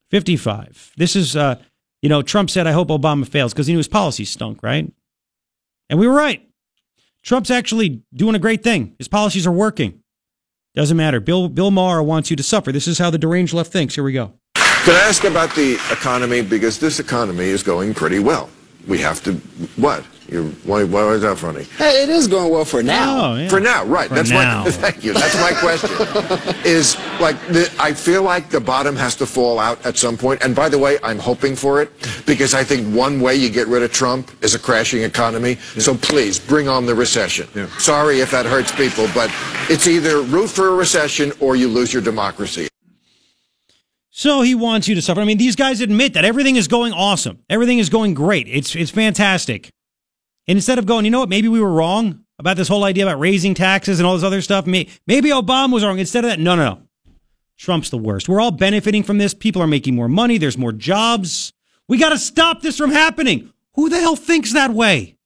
55. 0.09 0.91
This 0.95 1.15
is, 1.15 1.35
uh, 1.35 1.55
you 2.03 2.09
know, 2.09 2.21
Trump 2.21 2.51
said, 2.51 2.67
I 2.67 2.71
hope 2.71 2.89
Obama 2.89 3.27
fails 3.27 3.53
because 3.53 3.65
he 3.65 3.73
knew 3.73 3.79
his 3.79 3.87
policy 3.87 4.25
stunk, 4.25 4.61
right? 4.61 4.91
And 5.89 5.99
we 5.99 6.07
were 6.07 6.13
right. 6.13 6.47
Trump's 7.23 7.49
actually 7.49 8.03
doing 8.13 8.35
a 8.35 8.39
great 8.39 8.63
thing. 8.63 8.95
His 8.97 9.07
policies 9.07 9.47
are 9.47 9.51
working. 9.51 10.01
Doesn't 10.75 10.97
matter. 10.97 11.19
Bill 11.19 11.49
Bill 11.49 11.71
Maher 11.71 12.03
wants 12.03 12.29
you 12.29 12.35
to 12.35 12.43
suffer. 12.43 12.71
This 12.71 12.87
is 12.87 12.97
how 12.97 13.09
the 13.09 13.17
deranged 13.17 13.53
left 13.53 13.71
thinks. 13.71 13.95
Here 13.95 14.03
we 14.03 14.11
go. 14.11 14.33
Can 14.55 14.95
I 14.95 15.07
ask 15.07 15.23
about 15.23 15.55
the 15.55 15.75
economy? 15.91 16.41
Because 16.41 16.79
this 16.79 16.99
economy 16.99 17.45
is 17.45 17.63
going 17.63 17.93
pretty 17.93 18.19
well. 18.19 18.49
We 18.87 18.97
have 18.97 19.23
to, 19.23 19.35
what? 19.77 20.03
You're, 20.27 20.45
why, 20.63 20.83
why 20.83 21.09
is 21.09 21.21
that 21.21 21.37
funny? 21.37 21.63
Hey, 21.77 22.03
it 22.03 22.09
is 22.09 22.27
going 22.27 22.51
well 22.51 22.65
for 22.65 22.81
now. 22.81 23.33
Oh, 23.33 23.35
yeah. 23.35 23.49
For 23.49 23.59
now, 23.59 23.83
right. 23.85 24.07
For 24.07 24.15
That's 24.15 24.29
now. 24.29 24.63
my, 24.63 24.71
thank 24.71 25.03
you. 25.03 25.13
That's 25.13 25.35
my 25.39 25.51
question. 25.59 25.89
is 26.65 26.97
like, 27.19 27.39
the, 27.47 27.71
I 27.79 27.93
feel 27.93 28.23
like 28.23 28.49
the 28.49 28.59
bottom 28.59 28.95
has 28.95 29.15
to 29.17 29.25
fall 29.25 29.59
out 29.59 29.85
at 29.85 29.97
some 29.97 30.17
point. 30.17 30.43
And 30.43 30.55
by 30.55 30.69
the 30.69 30.77
way, 30.77 30.97
I'm 31.03 31.19
hoping 31.19 31.55
for 31.55 31.81
it 31.81 31.91
because 32.25 32.53
I 32.53 32.63
think 32.63 32.87
one 32.95 33.19
way 33.19 33.35
you 33.35 33.49
get 33.49 33.67
rid 33.67 33.83
of 33.83 33.91
Trump 33.91 34.31
is 34.43 34.55
a 34.55 34.59
crashing 34.59 35.03
economy. 35.03 35.55
So 35.77 35.95
please 35.95 36.39
bring 36.39 36.67
on 36.67 36.85
the 36.85 36.95
recession. 36.95 37.47
Sorry 37.79 38.21
if 38.21 38.31
that 38.31 38.45
hurts 38.45 38.71
people, 38.71 39.07
but 39.13 39.31
it's 39.69 39.87
either 39.87 40.21
root 40.21 40.49
for 40.49 40.69
a 40.69 40.73
recession 40.75 41.33
or 41.39 41.55
you 41.55 41.67
lose 41.67 41.93
your 41.93 42.01
democracy. 42.01 42.67
So 44.15 44.41
he 44.41 44.53
wants 44.53 44.87
you 44.87 44.93
to 44.93 45.01
suffer. 45.01 45.21
I 45.21 45.25
mean, 45.25 45.39
these 45.39 45.55
guys 45.55 45.81
admit 45.81 46.13
that 46.13 46.23
everything 46.23 46.55
is 46.55 46.67
going 46.67 46.93
awesome. 46.93 47.39
Everything 47.49 47.79
is 47.79 47.89
going 47.89 48.13
great. 48.13 48.47
It's 48.47 48.75
it's 48.75 48.91
fantastic. 48.91 49.71
And 50.47 50.57
instead 50.57 50.79
of 50.79 50.85
going, 50.85 51.05
you 51.05 51.11
know 51.11 51.19
what, 51.19 51.29
maybe 51.29 51.47
we 51.47 51.61
were 51.61 51.71
wrong 51.71 52.23
about 52.39 52.57
this 52.57 52.67
whole 52.67 52.83
idea 52.83 53.07
about 53.07 53.19
raising 53.19 53.53
taxes 53.53 53.99
and 53.99 54.07
all 54.07 54.15
this 54.15 54.23
other 54.23 54.41
stuff. 54.41 54.65
Maybe 54.65 54.95
Obama 55.07 55.73
was 55.73 55.83
wrong. 55.83 55.99
Instead 55.99 56.25
of 56.25 56.31
that, 56.31 56.39
no, 56.39 56.55
no, 56.55 56.65
no. 56.65 56.81
Trump's 57.57 57.89
the 57.89 57.97
worst. 57.97 58.27
We're 58.27 58.41
all 58.41 58.51
benefiting 58.51 59.03
from 59.03 59.19
this. 59.19 59.33
People 59.33 59.61
are 59.61 59.67
making 59.67 59.95
more 59.95 60.09
money. 60.09 60.37
There's 60.37 60.57
more 60.57 60.73
jobs. 60.73 61.53
We 61.87 61.97
got 61.97 62.09
to 62.09 62.17
stop 62.17 62.61
this 62.61 62.77
from 62.77 62.91
happening. 62.91 63.53
Who 63.75 63.89
the 63.89 63.99
hell 63.99 64.15
thinks 64.15 64.53
that 64.53 64.71
way? 64.71 65.17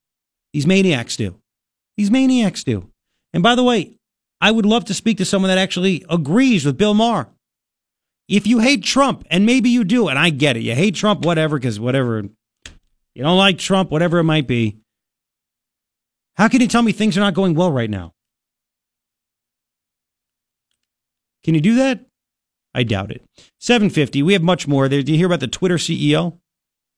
These 0.53 0.67
maniacs 0.67 1.15
do. 1.15 1.39
These 1.95 2.11
maniacs 2.11 2.63
do. 2.63 2.91
And 3.33 3.41
by 3.41 3.55
the 3.55 3.63
way, 3.63 3.97
I 4.39 4.51
would 4.51 4.65
love 4.65 4.85
to 4.85 4.93
speak 4.93 5.17
to 5.17 5.25
someone 5.25 5.49
that 5.49 5.57
actually 5.57 6.05
agrees 6.09 6.65
with 6.65 6.77
Bill 6.77 6.93
Maher. 6.93 7.29
If 8.27 8.45
you 8.45 8.59
hate 8.59 8.83
Trump, 8.83 9.25
and 9.31 9.45
maybe 9.45 9.69
you 9.69 9.83
do, 9.83 10.09
and 10.09 10.19
I 10.19 10.29
get 10.29 10.57
it, 10.57 10.63
you 10.63 10.75
hate 10.75 10.95
Trump, 10.95 11.25
whatever, 11.25 11.57
because 11.57 11.79
whatever, 11.79 12.23
you 13.15 13.23
don't 13.23 13.37
like 13.37 13.57
Trump, 13.57 13.89
whatever 13.89 14.19
it 14.19 14.25
might 14.25 14.47
be. 14.47 14.77
How 16.37 16.47
can 16.47 16.61
you 16.61 16.67
tell 16.67 16.83
me 16.83 16.91
things 16.91 17.17
are 17.17 17.21
not 17.21 17.33
going 17.33 17.55
well 17.55 17.71
right 17.71 17.89
now? 17.89 18.13
Can 21.43 21.55
you 21.55 21.61
do 21.61 21.75
that? 21.75 22.05
I 22.75 22.83
doubt 22.83 23.09
it. 23.09 23.23
750. 23.59 24.21
We 24.21 24.33
have 24.33 24.43
much 24.43 24.67
more. 24.67 24.87
Do 24.87 24.99
you 24.99 25.17
hear 25.17 25.25
about 25.25 25.39
the 25.39 25.47
Twitter 25.47 25.77
CEO? 25.77 26.37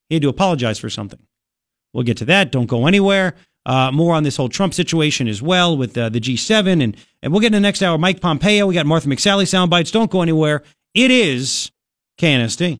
He 0.09 0.15
had 0.15 0.23
to 0.23 0.29
apologize 0.29 0.77
for 0.77 0.89
something. 0.89 1.19
We'll 1.93 2.03
get 2.03 2.17
to 2.17 2.25
that. 2.25 2.51
Don't 2.51 2.65
go 2.65 2.85
anywhere. 2.85 3.35
Uh, 3.65 3.91
more 3.91 4.13
on 4.13 4.23
this 4.23 4.35
whole 4.35 4.49
Trump 4.49 4.73
situation 4.73 5.27
as 5.27 5.41
well 5.41 5.77
with 5.77 5.97
uh, 5.97 6.09
the 6.09 6.19
G7. 6.19 6.83
And, 6.83 6.97
and 7.21 7.31
we'll 7.31 7.39
get 7.39 7.47
in 7.47 7.53
the 7.53 7.59
next 7.59 7.81
hour. 7.81 7.97
Mike 7.97 8.19
Pompeo. 8.19 8.67
We 8.67 8.73
got 8.73 8.85
Martha 8.85 9.07
McSally 9.07 9.47
sound 9.47 9.69
bites. 9.69 9.91
Don't 9.91 10.11
go 10.11 10.21
anywhere. 10.21 10.63
It 10.93 11.11
is 11.11 11.71
KNST. 12.19 12.77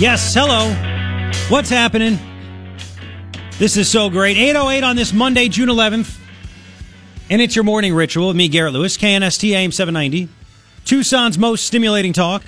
Yes, 0.00 0.34
hello. 0.34 0.97
What's 1.48 1.70
happening? 1.70 2.18
This 3.58 3.78
is 3.78 3.88
so 3.88 4.10
great. 4.10 4.36
808 4.36 4.84
on 4.84 4.96
this 4.96 5.14
Monday, 5.14 5.48
June 5.48 5.70
11th. 5.70 6.20
And 7.30 7.40
it's 7.40 7.56
your 7.56 7.64
morning 7.64 7.94
ritual 7.94 8.28
with 8.28 8.36
me, 8.36 8.48
Garrett 8.48 8.74
Lewis, 8.74 8.98
KNST 8.98 9.52
AM 9.52 9.72
790. 9.72 10.28
Tucson's 10.84 11.38
most 11.38 11.66
stimulating 11.66 12.12
talk. 12.12 12.42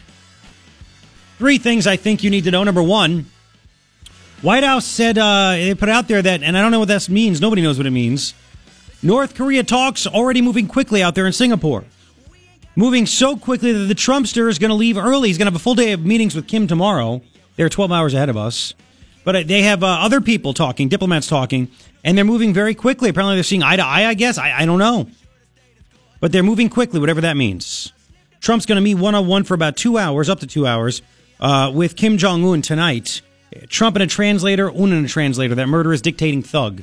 Three 1.38 1.56
things 1.56 1.86
I 1.86 1.96
think 1.96 2.22
you 2.22 2.28
need 2.28 2.44
to 2.44 2.50
know. 2.50 2.62
Number 2.62 2.82
one, 2.82 3.24
White 4.42 4.64
House 4.64 4.84
said, 4.84 5.16
uh, 5.16 5.52
they 5.52 5.74
put 5.74 5.88
out 5.88 6.06
there 6.06 6.20
that, 6.20 6.42
and 6.42 6.58
I 6.58 6.60
don't 6.60 6.70
know 6.70 6.80
what 6.80 6.88
that 6.88 7.08
means. 7.08 7.40
Nobody 7.40 7.62
knows 7.62 7.78
what 7.78 7.86
it 7.86 7.92
means. 7.92 8.34
North 9.02 9.34
Korea 9.34 9.64
talks 9.64 10.06
already 10.06 10.42
moving 10.42 10.68
quickly 10.68 11.02
out 11.02 11.14
there 11.14 11.26
in 11.26 11.32
Singapore. 11.32 11.86
Moving 12.76 13.06
so 13.06 13.38
quickly 13.38 13.72
that 13.72 13.86
the 13.86 13.94
Trumpster 13.94 14.50
is 14.50 14.58
going 14.58 14.68
to 14.68 14.74
leave 14.74 14.98
early. 14.98 15.28
He's 15.28 15.38
going 15.38 15.46
to 15.46 15.52
have 15.52 15.60
a 15.60 15.64
full 15.64 15.74
day 15.74 15.92
of 15.92 16.04
meetings 16.04 16.34
with 16.34 16.46
Kim 16.46 16.66
tomorrow. 16.66 17.22
They're 17.56 17.70
12 17.70 17.90
hours 17.90 18.12
ahead 18.12 18.28
of 18.28 18.36
us. 18.36 18.74
But 19.24 19.36
uh, 19.36 19.42
they 19.44 19.62
have 19.62 19.82
uh, 19.82 19.86
other 19.86 20.20
people 20.20 20.54
talking, 20.54 20.88
diplomats 20.88 21.26
talking, 21.26 21.68
and 22.04 22.16
they're 22.16 22.24
moving 22.24 22.54
very 22.54 22.74
quickly. 22.74 23.10
Apparently, 23.10 23.36
they're 23.36 23.42
seeing 23.42 23.62
eye 23.62 23.76
to 23.76 23.84
eye, 23.84 24.06
I 24.06 24.14
guess. 24.14 24.38
I, 24.38 24.60
I 24.60 24.66
don't 24.66 24.78
know. 24.78 25.08
But 26.20 26.32
they're 26.32 26.42
moving 26.42 26.68
quickly, 26.68 27.00
whatever 27.00 27.20
that 27.22 27.36
means. 27.36 27.92
Trump's 28.40 28.66
going 28.66 28.76
to 28.76 28.82
meet 28.82 28.94
one 28.94 29.14
on 29.14 29.26
one 29.26 29.44
for 29.44 29.54
about 29.54 29.76
two 29.76 29.98
hours, 29.98 30.28
up 30.28 30.40
to 30.40 30.46
two 30.46 30.66
hours, 30.66 31.02
uh, 31.38 31.70
with 31.74 31.96
Kim 31.96 32.16
Jong 32.16 32.44
un 32.44 32.62
tonight. 32.62 33.22
Trump 33.68 33.96
and 33.96 34.02
a 34.02 34.06
translator, 34.06 34.70
Un 34.70 34.92
and 34.92 35.04
a 35.04 35.08
translator, 35.08 35.54
that 35.54 35.66
murderous 35.66 36.00
dictating 36.00 36.42
thug. 36.42 36.82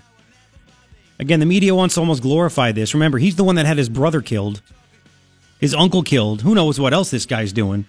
Again, 1.19 1.39
the 1.39 1.45
media 1.45 1.73
wants 1.73 1.95
to 1.95 2.01
almost 2.01 2.21
glorify 2.21 2.71
this. 2.71 2.93
Remember, 2.93 3.17
he's 3.17 3.35
the 3.35 3.43
one 3.43 3.55
that 3.55 3.65
had 3.65 3.77
his 3.77 3.89
brother 3.89 4.21
killed, 4.21 4.61
his 5.59 5.73
uncle 5.73 6.03
killed. 6.03 6.41
Who 6.41 6.53
knows 6.53 6.79
what 6.79 6.93
else 6.93 7.09
this 7.09 7.25
guy's 7.25 7.53
doing? 7.53 7.87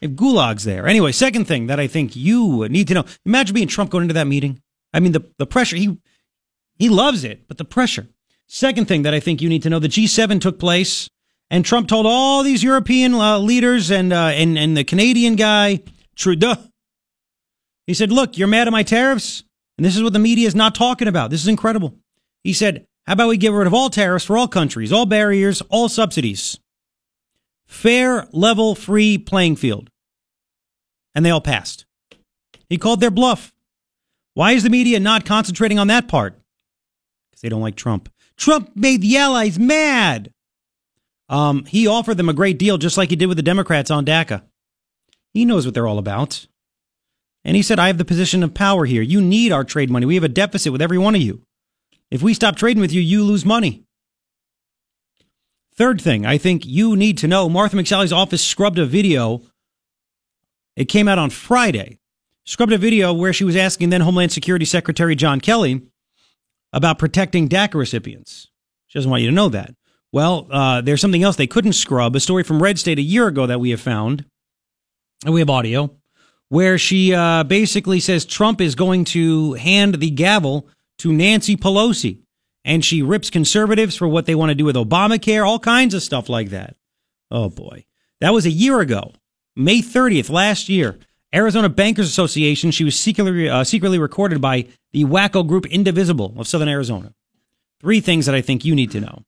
If 0.00 0.16
Gulag's 0.16 0.64
there. 0.64 0.86
Anyway, 0.86 1.12
second 1.12 1.46
thing 1.46 1.66
that 1.66 1.78
I 1.78 1.86
think 1.86 2.16
you 2.16 2.66
need 2.68 2.88
to 2.88 2.94
know. 2.94 3.04
Imagine 3.26 3.54
being 3.54 3.68
Trump 3.68 3.90
going 3.90 4.02
into 4.02 4.14
that 4.14 4.26
meeting. 4.26 4.60
I 4.94 5.00
mean, 5.00 5.12
the, 5.12 5.30
the 5.38 5.46
pressure, 5.46 5.76
he, 5.76 5.98
he 6.78 6.88
loves 6.88 7.22
it, 7.22 7.46
but 7.48 7.58
the 7.58 7.64
pressure. 7.64 8.08
Second 8.46 8.88
thing 8.88 9.02
that 9.02 9.14
I 9.14 9.20
think 9.20 9.42
you 9.42 9.48
need 9.48 9.62
to 9.62 9.70
know, 9.70 9.78
the 9.78 9.88
G7 9.88 10.40
took 10.40 10.58
place, 10.58 11.08
and 11.50 11.64
Trump 11.64 11.88
told 11.88 12.06
all 12.06 12.42
these 12.42 12.62
European 12.62 13.14
uh, 13.14 13.38
leaders 13.38 13.90
and, 13.90 14.12
uh, 14.12 14.30
and, 14.32 14.58
and 14.58 14.76
the 14.76 14.84
Canadian 14.84 15.36
guy, 15.36 15.80
Trudeau, 16.16 16.56
he 17.86 17.94
said, 17.94 18.10
look, 18.10 18.38
you're 18.38 18.48
mad 18.48 18.68
at 18.68 18.72
my 18.72 18.82
tariffs? 18.82 19.44
And 19.76 19.84
this 19.84 19.96
is 19.96 20.02
what 20.02 20.12
the 20.12 20.18
media 20.18 20.46
is 20.46 20.54
not 20.54 20.74
talking 20.74 21.08
about. 21.08 21.30
This 21.30 21.42
is 21.42 21.48
incredible. 21.48 21.96
He 22.44 22.52
said, 22.52 22.86
how 23.06 23.14
about 23.14 23.28
we 23.28 23.36
get 23.36 23.52
rid 23.52 23.66
of 23.66 23.74
all 23.74 23.90
tariffs 23.90 24.24
for 24.24 24.38
all 24.38 24.46
countries, 24.46 24.92
all 24.92 25.06
barriers, 25.06 25.60
all 25.62 25.88
subsidies? 25.88 26.58
Fair, 27.66 28.28
level, 28.32 28.74
free 28.74 29.18
playing 29.18 29.56
field. 29.56 29.89
And 31.14 31.24
they 31.24 31.30
all 31.30 31.40
passed. 31.40 31.86
He 32.68 32.78
called 32.78 33.00
their 33.00 33.10
bluff. 33.10 33.52
Why 34.34 34.52
is 34.52 34.62
the 34.62 34.70
media 34.70 35.00
not 35.00 35.24
concentrating 35.24 35.78
on 35.78 35.88
that 35.88 36.08
part? 36.08 36.38
Because 37.30 37.40
they 37.42 37.48
don't 37.48 37.60
like 37.60 37.76
Trump. 37.76 38.08
Trump 38.36 38.70
made 38.74 39.02
the 39.02 39.16
allies 39.16 39.58
mad. 39.58 40.32
Um, 41.28 41.64
he 41.66 41.86
offered 41.86 42.16
them 42.16 42.28
a 42.28 42.34
great 42.34 42.58
deal, 42.58 42.78
just 42.78 42.96
like 42.96 43.10
he 43.10 43.16
did 43.16 43.26
with 43.26 43.36
the 43.36 43.42
Democrats 43.42 43.90
on 43.90 44.06
DACA. 44.06 44.42
He 45.32 45.44
knows 45.44 45.64
what 45.64 45.74
they're 45.74 45.86
all 45.86 45.98
about. 45.98 46.46
And 47.44 47.56
he 47.56 47.62
said, 47.62 47.78
I 47.78 47.86
have 47.86 47.98
the 47.98 48.04
position 48.04 48.42
of 48.42 48.54
power 48.54 48.84
here. 48.84 49.02
You 49.02 49.20
need 49.20 49.52
our 49.52 49.64
trade 49.64 49.90
money. 49.90 50.06
We 50.06 50.16
have 50.16 50.24
a 50.24 50.28
deficit 50.28 50.72
with 50.72 50.82
every 50.82 50.98
one 50.98 51.14
of 51.14 51.20
you. 51.20 51.42
If 52.10 52.22
we 52.22 52.34
stop 52.34 52.56
trading 52.56 52.80
with 52.80 52.92
you, 52.92 53.00
you 53.00 53.24
lose 53.24 53.44
money. 53.44 53.84
Third 55.74 56.00
thing, 56.00 56.26
I 56.26 56.36
think 56.36 56.66
you 56.66 56.96
need 56.96 57.16
to 57.18 57.28
know 57.28 57.48
Martha 57.48 57.76
McSally's 57.76 58.12
office 58.12 58.44
scrubbed 58.44 58.78
a 58.78 58.84
video. 58.84 59.40
It 60.80 60.88
came 60.88 61.08
out 61.08 61.18
on 61.18 61.28
Friday. 61.28 61.98
Scrubbed 62.46 62.72
a 62.72 62.78
video 62.78 63.12
where 63.12 63.34
she 63.34 63.44
was 63.44 63.54
asking 63.54 63.90
then 63.90 64.00
Homeland 64.00 64.32
Security 64.32 64.64
Secretary 64.64 65.14
John 65.14 65.38
Kelly 65.38 65.82
about 66.72 66.98
protecting 66.98 67.50
DACA 67.50 67.74
recipients. 67.74 68.48
She 68.86 68.98
doesn't 68.98 69.10
want 69.10 69.22
you 69.22 69.28
to 69.28 69.34
know 69.34 69.50
that. 69.50 69.74
Well, 70.10 70.48
uh, 70.50 70.80
there's 70.80 71.02
something 71.02 71.22
else 71.22 71.36
they 71.36 71.46
couldn't 71.46 71.74
scrub. 71.74 72.16
A 72.16 72.20
story 72.20 72.44
from 72.44 72.62
Red 72.62 72.78
State 72.78 72.98
a 72.98 73.02
year 73.02 73.26
ago 73.26 73.46
that 73.46 73.60
we 73.60 73.68
have 73.72 73.80
found. 73.82 74.24
And 75.26 75.34
we 75.34 75.40
have 75.40 75.50
audio 75.50 75.94
where 76.48 76.78
she 76.78 77.14
uh, 77.14 77.44
basically 77.44 78.00
says 78.00 78.24
Trump 78.24 78.62
is 78.62 78.74
going 78.74 79.04
to 79.04 79.52
hand 79.52 79.96
the 79.96 80.08
gavel 80.08 80.66
to 80.96 81.12
Nancy 81.12 81.58
Pelosi. 81.58 82.20
And 82.64 82.82
she 82.82 83.02
rips 83.02 83.28
conservatives 83.28 83.96
for 83.96 84.08
what 84.08 84.24
they 84.24 84.34
want 84.34 84.48
to 84.48 84.54
do 84.54 84.64
with 84.64 84.76
Obamacare, 84.76 85.46
all 85.46 85.58
kinds 85.58 85.92
of 85.92 86.02
stuff 86.02 86.30
like 86.30 86.48
that. 86.48 86.76
Oh 87.30 87.50
boy. 87.50 87.84
That 88.22 88.32
was 88.32 88.46
a 88.46 88.50
year 88.50 88.80
ago, 88.80 89.12
May 89.60 89.82
30th 89.82 90.30
last 90.30 90.68
year. 90.68 90.98
Arizona 91.34 91.68
Bankers 91.68 92.08
Association. 92.08 92.70
She 92.70 92.82
was 92.82 92.98
secretly, 92.98 93.48
uh, 93.48 93.62
secretly 93.62 93.98
recorded 93.98 94.40
by 94.40 94.66
the 94.92 95.04
wacko 95.04 95.46
group 95.46 95.66
Indivisible 95.66 96.34
of 96.38 96.48
Southern 96.48 96.68
Arizona. 96.68 97.12
Three 97.80 98.00
things 98.00 98.26
that 98.26 98.34
I 98.34 98.40
think 98.40 98.64
you 98.64 98.74
need 98.74 98.90
to 98.92 99.00
know. 99.00 99.24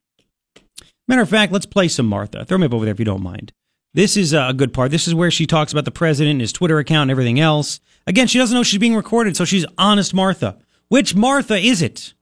Matter 1.07 1.23
of 1.23 1.29
fact, 1.29 1.53
let's 1.53 1.67
play 1.67 1.89
some 1.89 2.07
Martha. 2.07 2.45
Throw 2.45 2.59
me 2.59 2.67
up 2.67 2.75
over 2.75 2.85
there 2.85 2.93
if 2.93 2.99
you 2.99 3.05
don't 3.05 3.23
mind. 3.23 3.53
This 3.95 4.17
is 4.17 4.33
a 4.33 4.55
good 4.57 4.73
part. 4.73 4.91
This 4.91 5.07
is 5.07 5.15
where 5.15 5.31
she 5.31 5.47
talks 5.47 5.73
about 5.73 5.85
the 5.85 5.91
president, 5.91 6.33
and 6.33 6.41
his 6.41 6.53
Twitter 6.53 6.79
account, 6.79 7.03
and 7.03 7.11
everything 7.11 7.39
else. 7.39 7.81
Again, 8.07 8.27
she 8.27 8.39
doesn't 8.39 8.55
know 8.55 8.63
she's 8.63 8.81
being 8.81 8.97
recorded, 8.97 9.37
so 9.37 9.45
she's 9.45 9.67
honest 9.77 10.15
Martha. 10.15 10.59
Which 10.89 11.15
Martha 11.15 11.57
is 11.57 11.83
it? 11.83 12.15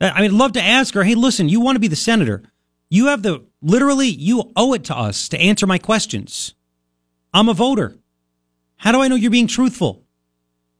I 0.00 0.22
mean, 0.22 0.30
I'd 0.30 0.36
love 0.36 0.52
to 0.52 0.62
ask 0.62 0.94
her, 0.94 1.04
hey, 1.04 1.14
listen, 1.14 1.50
you 1.50 1.60
want 1.60 1.76
to 1.76 1.80
be 1.80 1.88
the 1.88 1.96
senator. 1.96 2.42
You 2.88 3.08
have 3.08 3.22
the, 3.22 3.44
literally, 3.60 4.08
you 4.08 4.52
owe 4.56 4.72
it 4.72 4.84
to 4.84 4.96
us 4.96 5.28
to 5.28 5.38
answer 5.38 5.66
my 5.66 5.78
questions. 5.78 6.54
I'm 7.32 7.48
a 7.48 7.54
voter. 7.54 7.96
How 8.76 8.92
do 8.92 9.00
I 9.00 9.08
know 9.08 9.14
you're 9.14 9.30
being 9.30 9.46
truthful? 9.46 10.04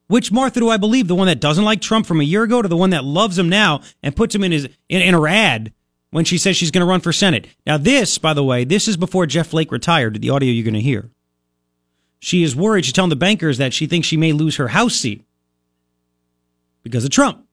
Which 0.06 0.32
Martha 0.32 0.58
do 0.58 0.68
I 0.68 0.76
believe? 0.76 1.06
The 1.06 1.14
one 1.14 1.28
that 1.28 1.40
doesn't 1.40 1.64
like 1.64 1.80
Trump 1.80 2.06
from 2.06 2.20
a 2.20 2.24
year 2.24 2.42
ago 2.42 2.62
to 2.62 2.68
the 2.68 2.76
one 2.76 2.90
that 2.90 3.04
loves 3.04 3.38
him 3.38 3.48
now 3.48 3.82
and 4.02 4.16
puts 4.16 4.34
him 4.34 4.42
in 4.42 4.50
his, 4.50 4.64
in, 4.88 5.02
in 5.02 5.14
her 5.14 5.28
ad 5.28 5.72
when 6.10 6.24
she 6.24 6.38
says 6.38 6.56
she's 6.56 6.72
going 6.72 6.84
to 6.84 6.90
run 6.90 7.00
for 7.00 7.12
Senate. 7.12 7.46
Now, 7.64 7.76
this, 7.76 8.18
by 8.18 8.34
the 8.34 8.42
way, 8.42 8.64
this 8.64 8.88
is 8.88 8.96
before 8.96 9.26
Jeff 9.26 9.48
Flake 9.48 9.70
retired, 9.70 10.20
the 10.20 10.30
audio 10.30 10.50
you're 10.50 10.64
going 10.64 10.74
to 10.74 10.80
hear. 10.80 11.10
She 12.18 12.42
is 12.42 12.56
worried. 12.56 12.84
She's 12.84 12.92
telling 12.92 13.10
the 13.10 13.16
bankers 13.16 13.58
that 13.58 13.72
she 13.72 13.86
thinks 13.86 14.08
she 14.08 14.16
may 14.16 14.32
lose 14.32 14.56
her 14.56 14.68
House 14.68 14.96
seat 14.96 15.24
because 16.82 17.04
of 17.04 17.10
Trump. 17.10 17.46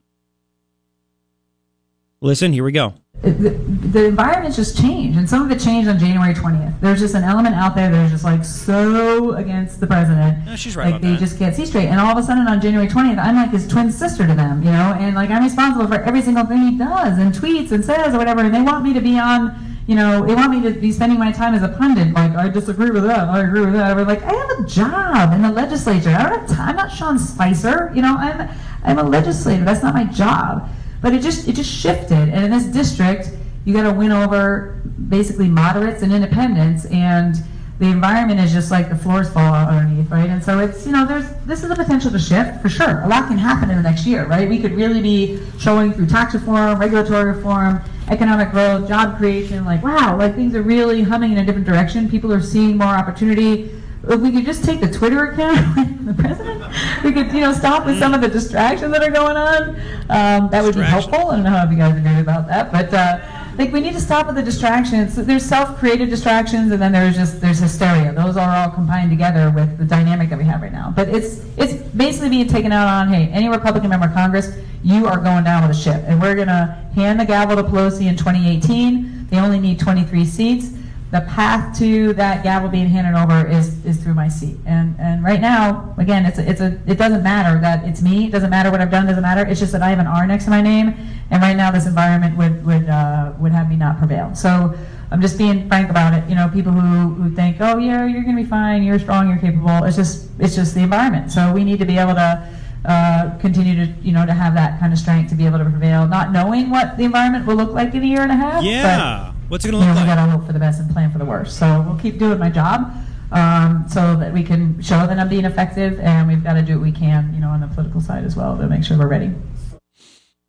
Listen, 2.19 2.51
here 2.53 2.63
we 2.63 2.71
go. 2.71 2.95
The, 3.23 3.31
the 3.31 4.05
environment's 4.05 4.55
just 4.55 4.77
changed, 4.77 5.17
and 5.17 5.27
some 5.27 5.43
of 5.43 5.51
it 5.51 5.59
changed 5.59 5.89
on 5.89 5.97
January 5.97 6.35
20th. 6.35 6.79
There's 6.79 6.99
just 6.99 7.15
an 7.15 7.23
element 7.23 7.55
out 7.55 7.75
there 7.75 7.89
that 7.89 8.05
is 8.05 8.11
just 8.11 8.23
like 8.23 8.45
so 8.45 9.33
against 9.33 9.79
the 9.79 9.87
president. 9.87 10.45
Yeah, 10.45 10.55
she's 10.55 10.75
right 10.75 10.85
like 10.85 10.93
about 10.95 11.01
they 11.01 11.11
that. 11.13 11.19
just 11.19 11.37
can't 11.39 11.55
see 11.55 11.65
straight. 11.65 11.87
And 11.87 11.99
all 11.99 12.11
of 12.11 12.17
a 12.17 12.23
sudden 12.23 12.47
on 12.47 12.61
January 12.61 12.87
20th, 12.87 13.17
I'm 13.17 13.35
like 13.35 13.49
his 13.49 13.67
twin 13.67 13.91
sister 13.91 14.27
to 14.27 14.35
them, 14.35 14.61
you 14.61 14.71
know, 14.71 14.95
and 14.99 15.15
like 15.15 15.31
I'm 15.31 15.43
responsible 15.43 15.87
for 15.87 15.95
every 16.03 16.21
single 16.21 16.45
thing 16.45 16.59
he 16.59 16.77
does 16.77 17.17
and 17.17 17.33
tweets 17.33 17.71
and 17.71 17.83
says 17.83 18.13
or 18.13 18.19
whatever. 18.19 18.41
And 18.41 18.53
they 18.53 18.61
want 18.61 18.83
me 18.83 18.93
to 18.93 19.01
be 19.01 19.17
on, 19.17 19.77
you 19.87 19.95
know, 19.95 20.23
they 20.25 20.35
want 20.35 20.51
me 20.51 20.61
to 20.71 20.79
be 20.79 20.91
spending 20.91 21.17
my 21.17 21.31
time 21.31 21.55
as 21.55 21.63
a 21.63 21.69
pundit. 21.69 22.13
Like 22.13 22.35
I 22.35 22.49
disagree 22.49 22.91
with 22.91 23.03
that, 23.05 23.27
I 23.29 23.43
agree 23.43 23.61
with 23.61 23.73
that. 23.73 23.95
We're 23.95 24.05
like, 24.05 24.21
I 24.21 24.31
have 24.33 24.59
a 24.59 24.63
job 24.67 25.33
in 25.33 25.41
the 25.41 25.51
legislature. 25.51 26.11
I 26.11 26.29
don't 26.29 26.39
have 26.39 26.47
time. 26.47 26.69
I'm 26.69 26.75
not 26.75 26.91
Sean 26.91 27.17
Spicer, 27.17 27.91
you 27.95 28.03
know. 28.03 28.15
I'm 28.15 28.47
I'm 28.83 28.99
a 28.99 29.03
legislator. 29.03 29.65
That's 29.65 29.81
not 29.81 29.95
my 29.95 30.03
job. 30.05 30.69
But 31.01 31.13
it 31.13 31.21
just 31.21 31.47
it 31.47 31.53
just 31.53 31.71
shifted, 31.71 32.29
and 32.29 32.43
in 32.43 32.51
this 32.51 32.65
district, 32.65 33.31
you 33.65 33.73
got 33.73 33.83
to 33.83 33.93
win 33.93 34.11
over 34.11 34.81
basically 35.09 35.47
moderates 35.47 36.01
and 36.01 36.11
independents, 36.11 36.85
and 36.85 37.35
the 37.79 37.85
environment 37.85 38.39
is 38.39 38.51
just 38.51 38.71
like 38.71 38.89
the 38.89 38.95
floors 38.95 39.29
fall 39.29 39.53
out 39.53 39.69
underneath, 39.69 40.09
right? 40.09 40.29
And 40.29 40.43
so 40.43 40.59
it's 40.59 40.85
you 40.85 40.91
know 40.91 41.05
there's 41.05 41.29
this 41.45 41.63
is 41.63 41.69
a 41.69 41.75
potential 41.75 42.09
to 42.09 42.17
shift 42.17 42.61
for 42.61 42.69
sure. 42.69 43.01
A 43.03 43.07
lot 43.07 43.27
can 43.27 43.37
happen 43.37 43.69
in 43.69 43.77
the 43.77 43.83
next 43.83 44.05
year, 44.05 44.25
right? 44.25 44.49
We 44.49 44.59
could 44.59 44.71
really 44.71 45.01
be 45.01 45.39
showing 45.59 45.93
through 45.93 46.07
tax 46.07 46.33
reform, 46.33 46.79
regulatory 46.79 47.25
reform, 47.25 47.81
economic 48.09 48.49
growth, 48.51 48.87
job 48.87 49.17
creation, 49.17 49.63
like 49.65 49.83
wow, 49.83 50.17
like 50.17 50.33
things 50.35 50.55
are 50.55 50.63
really 50.63 51.03
humming 51.03 51.33
in 51.33 51.37
a 51.37 51.45
different 51.45 51.67
direction. 51.67 52.09
People 52.09 52.33
are 52.33 52.41
seeing 52.41 52.77
more 52.77 52.87
opportunity. 52.87 53.69
If 54.09 54.21
we 54.21 54.31
could 54.31 54.45
just 54.45 54.63
take 54.63 54.79
the 54.79 54.91
Twitter 54.91 55.31
account, 55.31 56.05
the 56.05 56.13
president, 56.13 56.63
we 57.03 57.11
could, 57.11 57.33
you 57.33 57.41
know, 57.41 57.53
stop 57.53 57.85
with 57.85 57.99
some 57.99 58.13
of 58.13 58.21
the 58.21 58.29
distractions 58.29 58.91
that 58.93 59.03
are 59.03 59.11
going 59.11 59.35
on. 59.35 59.69
Um, 60.09 60.49
that 60.49 60.63
would 60.63 60.75
be 60.75 60.81
helpful. 60.81 61.29
I 61.29 61.35
don't 61.35 61.43
know 61.43 61.49
how 61.49 61.69
you 61.69 61.77
guys 61.77 61.97
agree 61.97 62.19
about 62.19 62.47
that, 62.47 62.71
but 62.71 62.93
uh, 62.93 63.19
like 63.57 63.73
we 63.73 63.81
need 63.81 63.93
to 63.93 63.99
stop 63.99 64.27
with 64.27 64.35
the 64.35 64.43
distractions. 64.43 65.15
There's 65.15 65.43
self-created 65.43 66.09
distractions, 66.09 66.71
and 66.71 66.81
then 66.81 66.91
there's 66.91 67.15
just 67.15 67.41
there's 67.41 67.59
hysteria. 67.59 68.13
Those 68.13 68.37
are 68.37 68.55
all 68.55 68.69
combined 68.69 69.09
together 69.09 69.51
with 69.53 69.77
the 69.77 69.85
dynamic 69.85 70.29
that 70.29 70.37
we 70.37 70.45
have 70.45 70.61
right 70.61 70.71
now. 70.71 70.93
But 70.95 71.09
it's 71.09 71.43
it's 71.57 71.73
basically 71.73 72.29
being 72.29 72.47
taken 72.47 72.71
out 72.71 72.87
on 72.87 73.13
hey, 73.13 73.29
any 73.33 73.49
Republican 73.49 73.89
member 73.89 74.07
of 74.07 74.13
Congress, 74.13 74.51
you 74.83 75.07
are 75.07 75.19
going 75.19 75.43
down 75.43 75.67
with 75.67 75.75
the 75.75 75.83
ship, 75.83 76.03
and 76.05 76.21
we're 76.21 76.35
gonna 76.35 76.89
hand 76.95 77.19
the 77.19 77.25
gavel 77.25 77.55
to 77.55 77.63
Pelosi 77.63 78.05
in 78.05 78.15
2018. 78.15 79.27
They 79.29 79.37
only 79.39 79.59
need 79.59 79.79
23 79.79 80.23
seats 80.23 80.76
the 81.09 81.21
path 81.21 81.77
to 81.79 82.13
that 82.13 82.43
gavel 82.43 82.69
being 82.69 82.87
handed 82.87 83.17
over 83.17 83.47
is 83.47 83.83
is 83.85 83.97
through 83.97 84.13
my 84.13 84.27
seat. 84.27 84.57
And 84.65 84.95
and 84.99 85.23
right 85.23 85.39
now, 85.39 85.95
again, 85.97 86.25
it's 86.25 86.37
a, 86.37 86.49
it's 86.49 86.59
a 86.59 86.79
it 86.85 86.97
doesn't 86.97 87.23
matter 87.23 87.59
that 87.61 87.85
it's 87.87 88.01
me. 88.01 88.27
It 88.27 88.31
doesn't 88.31 88.49
matter 88.49 88.69
what 88.71 88.81
I've 88.81 88.91
done. 88.91 89.05
Doesn't 89.05 89.23
matter. 89.23 89.45
It's 89.45 89.59
just 89.59 89.71
that 89.71 89.81
I 89.81 89.89
have 89.89 89.99
an 89.99 90.07
R 90.07 90.27
next 90.27 90.45
to 90.45 90.49
my 90.49 90.61
name. 90.61 90.93
And 91.29 91.41
right 91.41 91.55
now, 91.55 91.71
this 91.71 91.85
environment 91.85 92.37
would 92.37 92.65
would 92.65 92.89
uh, 92.89 93.33
would 93.39 93.53
have 93.53 93.69
me 93.69 93.75
not 93.75 93.97
prevail. 93.97 94.35
So. 94.35 94.75
I'm 95.09 95.21
just 95.21 95.37
being 95.37 95.69
frank 95.69 95.89
about 95.89 96.13
it. 96.13 96.27
You 96.27 96.35
know, 96.35 96.49
people 96.49 96.73
who, 96.73 97.13
who 97.13 97.33
think, 97.33 97.61
oh 97.61 97.77
yeah, 97.77 98.05
you're 98.05 98.23
gonna 98.23 98.35
be 98.35 98.43
fine, 98.43 98.83
you're 98.83 98.99
strong, 98.99 99.29
you're 99.29 99.37
capable. 99.37 99.85
It's 99.85 99.95
just 99.95 100.27
it's 100.37 100.53
just 100.53 100.75
the 100.75 100.81
environment. 100.81 101.31
So 101.31 101.53
we 101.53 101.63
need 101.63 101.79
to 101.79 101.85
be 101.85 101.97
able 101.97 102.15
to 102.15 102.45
uh, 102.83 103.37
continue 103.39 103.85
to 103.85 103.91
you 104.01 104.11
know 104.11 104.25
to 104.25 104.33
have 104.33 104.53
that 104.55 104.81
kind 104.81 104.91
of 104.91 104.99
strength 104.99 105.29
to 105.29 105.35
be 105.35 105.45
able 105.45 105.59
to 105.59 105.63
prevail, 105.63 106.07
not 106.07 106.33
knowing 106.33 106.69
what 106.69 106.97
the 106.97 107.05
environment 107.05 107.45
will 107.45 107.55
look 107.55 107.71
like 107.71 107.95
in 107.95 108.03
a 108.03 108.05
year 108.05 108.19
and 108.21 108.33
a 108.33 108.35
half. 108.35 108.55
but 108.55 108.65
Yeah. 108.65 109.33
What's 109.49 109.63
it 109.65 109.71
going 109.71 109.81
you 109.81 109.87
to 109.87 109.93
know, 109.93 109.99
look 109.99 110.03
we 110.03 110.09
like? 110.09 110.17
gotta 110.17 110.31
hope 110.31 110.45
for 110.45 110.53
the 110.53 110.59
best 110.59 110.79
and 110.79 110.89
plan 110.91 111.11
for 111.11 111.17
the 111.19 111.25
worst. 111.25 111.57
So 111.57 111.81
we'll 111.87 111.97
keep 111.99 112.19
doing 112.19 112.37
my 112.37 112.49
job, 112.49 112.93
um, 113.31 113.85
so 113.89 114.15
that 114.17 114.33
we 114.33 114.43
can 114.43 114.81
show 114.81 115.07
that 115.07 115.17
I'm 115.17 115.29
being 115.29 115.45
effective, 115.45 115.99
and 115.99 116.27
we've 116.27 116.43
got 116.43 116.53
to 116.53 116.61
do 116.61 116.73
what 116.73 116.83
we 116.83 116.91
can, 116.91 117.33
you 117.33 117.39
know, 117.39 117.49
on 117.49 117.61
the 117.61 117.67
political 117.67 118.01
side 118.01 118.23
as 118.25 118.35
well 118.35 118.57
to 118.57 118.67
make 118.67 118.83
sure 118.83 118.97
we're 118.97 119.07
ready. 119.07 119.33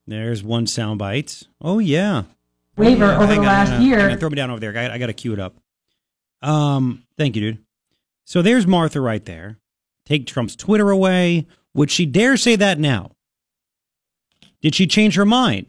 There's 0.06 0.42
one 0.42 0.66
sound 0.66 1.00
soundbite. 1.00 1.46
Oh, 1.60 1.78
yeah. 1.78 2.24
Waiver 2.76 3.06
Yeah, 3.06 3.18
over 3.18 3.26
the 3.34 3.40
on, 3.40 3.46
last 3.46 3.72
on, 3.72 3.82
year. 3.82 4.10
on, 4.10 4.18
throw 4.18 4.30
me 4.30 4.36
down 4.36 4.50
over 4.50 4.60
there. 4.60 4.76
I, 4.76 4.94
I 4.94 4.98
got 4.98 5.06
to 5.06 5.12
cue 5.12 5.32
it 5.32 5.40
up. 5.40 5.56
Um, 6.40 7.04
thank 7.16 7.36
you, 7.36 7.42
dude. 7.42 7.58
So 8.24 8.40
there's 8.42 8.66
Martha 8.66 9.00
right 9.00 9.24
there. 9.24 9.58
Take 10.06 10.26
Trump's 10.26 10.56
Twitter 10.56 10.90
away. 10.90 11.46
Would 11.74 11.90
she 11.90 12.06
dare 12.06 12.36
say 12.36 12.56
that 12.56 12.78
now? 12.78 13.10
Did 14.62 14.74
she 14.74 14.86
change 14.86 15.14
her 15.16 15.26
mind? 15.26 15.66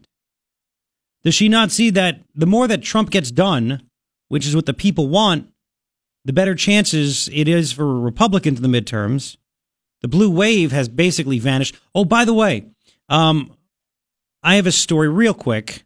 Does 1.23 1.35
she 1.35 1.49
not 1.49 1.71
see 1.71 1.89
that 1.91 2.21
the 2.33 2.45
more 2.45 2.67
that 2.67 2.81
Trump 2.81 3.09
gets 3.09 3.31
done, 3.31 3.83
which 4.29 4.45
is 4.45 4.55
what 4.55 4.65
the 4.65 4.73
people 4.73 5.09
want, 5.09 5.47
the 6.25 6.33
better 6.33 6.55
chances 6.55 7.29
it 7.33 7.47
is 7.47 7.71
for 7.71 7.99
Republicans 7.99 8.59
in 8.59 8.71
the 8.71 8.81
midterms? 8.81 9.37
The 10.01 10.07
blue 10.07 10.31
wave 10.31 10.71
has 10.71 10.87
basically 10.87 11.39
vanished. 11.39 11.75
Oh, 11.93 12.05
by 12.05 12.23
the 12.23 12.33
way, 12.33 12.67
um, 13.09 13.53
I 14.41 14.55
have 14.55 14.67
a 14.67 14.71
story 14.71 15.09
real 15.09 15.33
quick, 15.33 15.83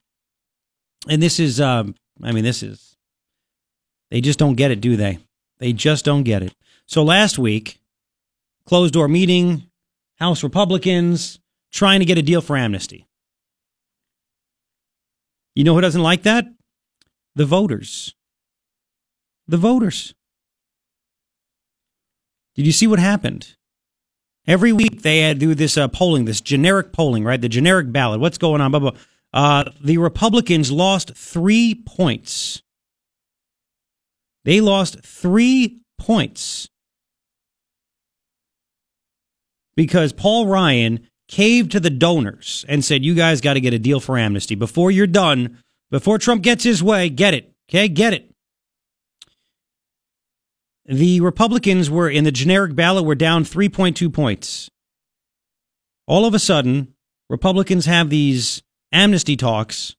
and 1.09 1.21
this 1.21 1.39
is, 1.39 1.59
um, 1.59 1.95
I 2.21 2.31
mean, 2.31 2.43
this 2.43 2.61
is, 2.61 2.95
they 4.11 4.21
just 4.21 4.37
don't 4.37 4.55
get 4.55 4.69
it, 4.69 4.81
do 4.81 4.95
they? 4.95 5.17
They 5.57 5.73
just 5.73 6.05
don't 6.05 6.23
get 6.23 6.43
it. 6.43 6.53
So 6.85 7.03
last 7.03 7.39
week, 7.39 7.79
closed 8.65 8.93
door 8.93 9.07
meeting, 9.07 9.63
House 10.17 10.43
Republicans 10.43 11.39
trying 11.71 11.99
to 11.99 12.05
get 12.05 12.19
a 12.19 12.21
deal 12.21 12.41
for 12.41 12.55
amnesty. 12.55 13.07
You 15.55 15.63
know 15.63 15.75
who 15.75 15.81
doesn't 15.81 16.01
like 16.01 16.23
that? 16.23 16.45
The 17.35 17.45
voters. 17.45 18.15
The 19.47 19.57
voters. 19.57 20.13
Did 22.55 22.65
you 22.65 22.71
see 22.71 22.87
what 22.87 22.99
happened? 22.99 23.55
Every 24.45 24.73
week 24.73 25.01
they 25.01 25.33
do 25.33 25.55
this 25.55 25.77
uh, 25.77 25.87
polling, 25.87 26.25
this 26.25 26.41
generic 26.41 26.91
polling, 26.91 27.23
right? 27.23 27.39
The 27.39 27.49
generic 27.49 27.91
ballot. 27.91 28.19
What's 28.19 28.37
going 28.37 28.61
on? 28.61 28.71
Blah, 28.71 28.79
blah. 28.79 28.91
Uh, 29.33 29.63
the 29.81 29.97
Republicans 29.97 30.71
lost 30.71 31.15
three 31.15 31.75
points. 31.85 32.61
They 34.45 34.61
lost 34.61 35.03
three 35.03 35.79
points 35.97 36.69
because 39.75 40.13
Paul 40.13 40.47
Ryan 40.47 41.07
caved 41.33 41.71
to 41.71 41.79
the 41.79 41.89
donors 41.89 42.63
and 42.69 42.85
said, 42.85 43.03
You 43.03 43.15
guys 43.15 43.41
got 43.41 43.55
to 43.55 43.59
get 43.59 43.73
a 43.73 43.79
deal 43.79 43.99
for 43.99 44.19
amnesty. 44.19 44.53
Before 44.53 44.91
you're 44.91 45.07
done, 45.07 45.57
before 45.89 46.19
Trump 46.19 46.43
gets 46.43 46.63
his 46.63 46.83
way, 46.83 47.09
get 47.09 47.33
it. 47.33 47.51
Okay, 47.67 47.87
get 47.87 48.13
it. 48.13 48.29
The 50.85 51.21
Republicans 51.21 51.89
were 51.89 52.07
in 52.07 52.23
the 52.23 52.31
generic 52.31 52.75
ballot 52.75 53.05
were 53.05 53.15
down 53.15 53.45
3.2 53.45 54.13
points. 54.13 54.69
All 56.05 56.25
of 56.25 56.35
a 56.35 56.39
sudden, 56.39 56.93
Republicans 57.31 57.87
have 57.87 58.11
these 58.11 58.61
amnesty 58.91 59.35
talks, 59.35 59.95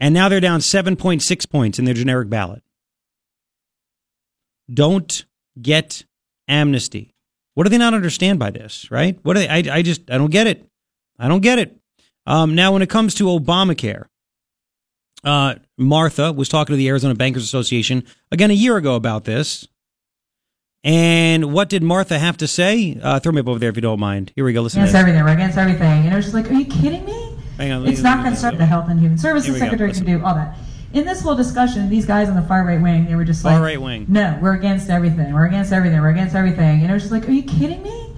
and 0.00 0.14
now 0.14 0.30
they're 0.30 0.40
down 0.40 0.60
7.6 0.60 1.50
points 1.50 1.78
in 1.78 1.84
their 1.84 1.92
generic 1.92 2.30
ballot. 2.30 2.62
Don't 4.72 5.26
get 5.60 6.06
amnesty. 6.48 7.13
What 7.54 7.64
do 7.64 7.70
they 7.70 7.78
not 7.78 7.94
understand 7.94 8.38
by 8.38 8.50
this, 8.50 8.90
right? 8.90 9.18
What 9.22 9.34
do 9.34 9.40
they, 9.40 9.48
I, 9.48 9.76
I 9.76 9.82
just, 9.82 10.10
I 10.10 10.18
don't 10.18 10.30
get 10.30 10.46
it. 10.46 10.68
I 11.18 11.28
don't 11.28 11.40
get 11.40 11.58
it. 11.58 11.76
Um, 12.26 12.54
now, 12.54 12.72
when 12.72 12.82
it 12.82 12.88
comes 12.90 13.14
to 13.16 13.24
Obamacare, 13.24 14.06
uh, 15.22 15.54
Martha 15.78 16.32
was 16.32 16.48
talking 16.48 16.72
to 16.72 16.76
the 16.76 16.88
Arizona 16.88 17.14
Bankers 17.14 17.44
Association 17.44 18.04
again 18.30 18.50
a 18.50 18.54
year 18.54 18.76
ago 18.76 18.94
about 18.94 19.24
this. 19.24 19.68
And 20.82 21.52
what 21.52 21.70
did 21.70 21.82
Martha 21.82 22.18
have 22.18 22.36
to 22.38 22.46
say? 22.46 22.98
Uh, 23.02 23.18
throw 23.18 23.32
me 23.32 23.40
up 23.40 23.48
over 23.48 23.58
there 23.58 23.70
if 23.70 23.76
you 23.76 23.82
don't 23.82 24.00
mind. 24.00 24.32
Here 24.36 24.44
we 24.44 24.52
go. 24.52 24.60
Listen 24.60 24.80
Against 24.80 24.94
everything. 24.94 25.24
We're 25.24 25.32
against 25.32 25.56
everything. 25.56 26.04
And 26.04 26.12
it 26.12 26.16
was 26.16 26.26
just 26.26 26.34
like, 26.34 26.50
are 26.50 26.54
you 26.54 26.66
kidding 26.66 27.04
me? 27.06 27.38
Hang 27.56 27.72
on, 27.72 27.86
It's 27.86 28.02
not 28.02 28.24
concerned 28.24 28.58
the 28.58 28.66
Health 28.66 28.90
and 28.90 29.00
Human 29.00 29.16
Services. 29.16 29.56
Secretary 29.58 29.92
can 29.92 30.04
do 30.04 30.22
all 30.24 30.34
that. 30.34 30.58
In 30.94 31.04
this 31.04 31.20
whole 31.20 31.34
discussion, 31.34 31.90
these 31.90 32.06
guys 32.06 32.28
on 32.28 32.36
the 32.36 32.42
far 32.42 32.64
right 32.64 32.80
wing, 32.80 33.06
they 33.06 33.16
were 33.16 33.24
just 33.24 33.44
like, 33.44 33.56
Far 33.56 33.62
right 33.62 33.80
wing. 33.80 34.06
no, 34.08 34.38
we're 34.40 34.54
against 34.54 34.88
everything. 34.88 35.34
We're 35.34 35.46
against 35.46 35.72
everything. 35.72 36.00
We're 36.00 36.10
against 36.10 36.34
everything. 36.34 36.80
And 36.82 36.90
it 36.90 36.94
was 36.94 37.02
just 37.02 37.12
like, 37.12 37.28
are 37.28 37.32
you 37.32 37.42
kidding 37.42 37.82
me? 37.82 38.14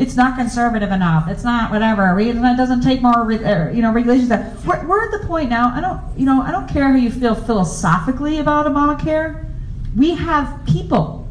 it's 0.00 0.16
not 0.16 0.38
conservative 0.38 0.90
enough. 0.90 1.28
It's 1.28 1.44
not 1.44 1.70
whatever. 1.70 2.18
It 2.18 2.32
doesn't 2.32 2.80
take 2.80 3.02
more, 3.02 3.30
uh, 3.30 3.70
you 3.70 3.82
know, 3.82 3.92
regulations. 3.92 4.30
We're, 4.64 4.86
we're 4.86 5.04
at 5.04 5.20
the 5.20 5.26
point 5.26 5.50
now. 5.50 5.72
I 5.74 5.80
don't, 5.80 6.00
you 6.18 6.24
know, 6.24 6.40
I 6.40 6.50
don't 6.50 6.66
care 6.68 6.88
how 6.88 6.96
you 6.96 7.10
feel 7.10 7.34
philosophically 7.34 8.38
about 8.38 8.64
Obamacare. 8.64 9.46
We 9.94 10.14
have 10.14 10.64
people 10.66 11.28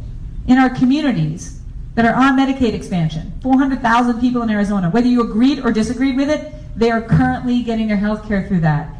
in 0.47 0.59
our 0.59 0.69
communities 0.69 1.61
that 1.95 2.05
are 2.05 2.13
on 2.13 2.37
Medicaid 2.37 2.73
expansion. 2.73 3.33
400,000 3.41 4.19
people 4.21 4.43
in 4.43 4.51
Arizona. 4.51 4.91
Whether 4.91 5.07
you 5.07 5.21
agreed 5.21 5.65
or 5.65 5.71
disagreed 5.71 6.15
with 6.15 6.29
it, 6.29 6.53
they 6.75 6.91
are 6.91 7.01
currently 7.01 7.63
getting 7.63 7.87
their 7.87 7.97
health 7.97 8.27
care 8.27 8.47
through 8.47 8.61
that. 8.61 8.93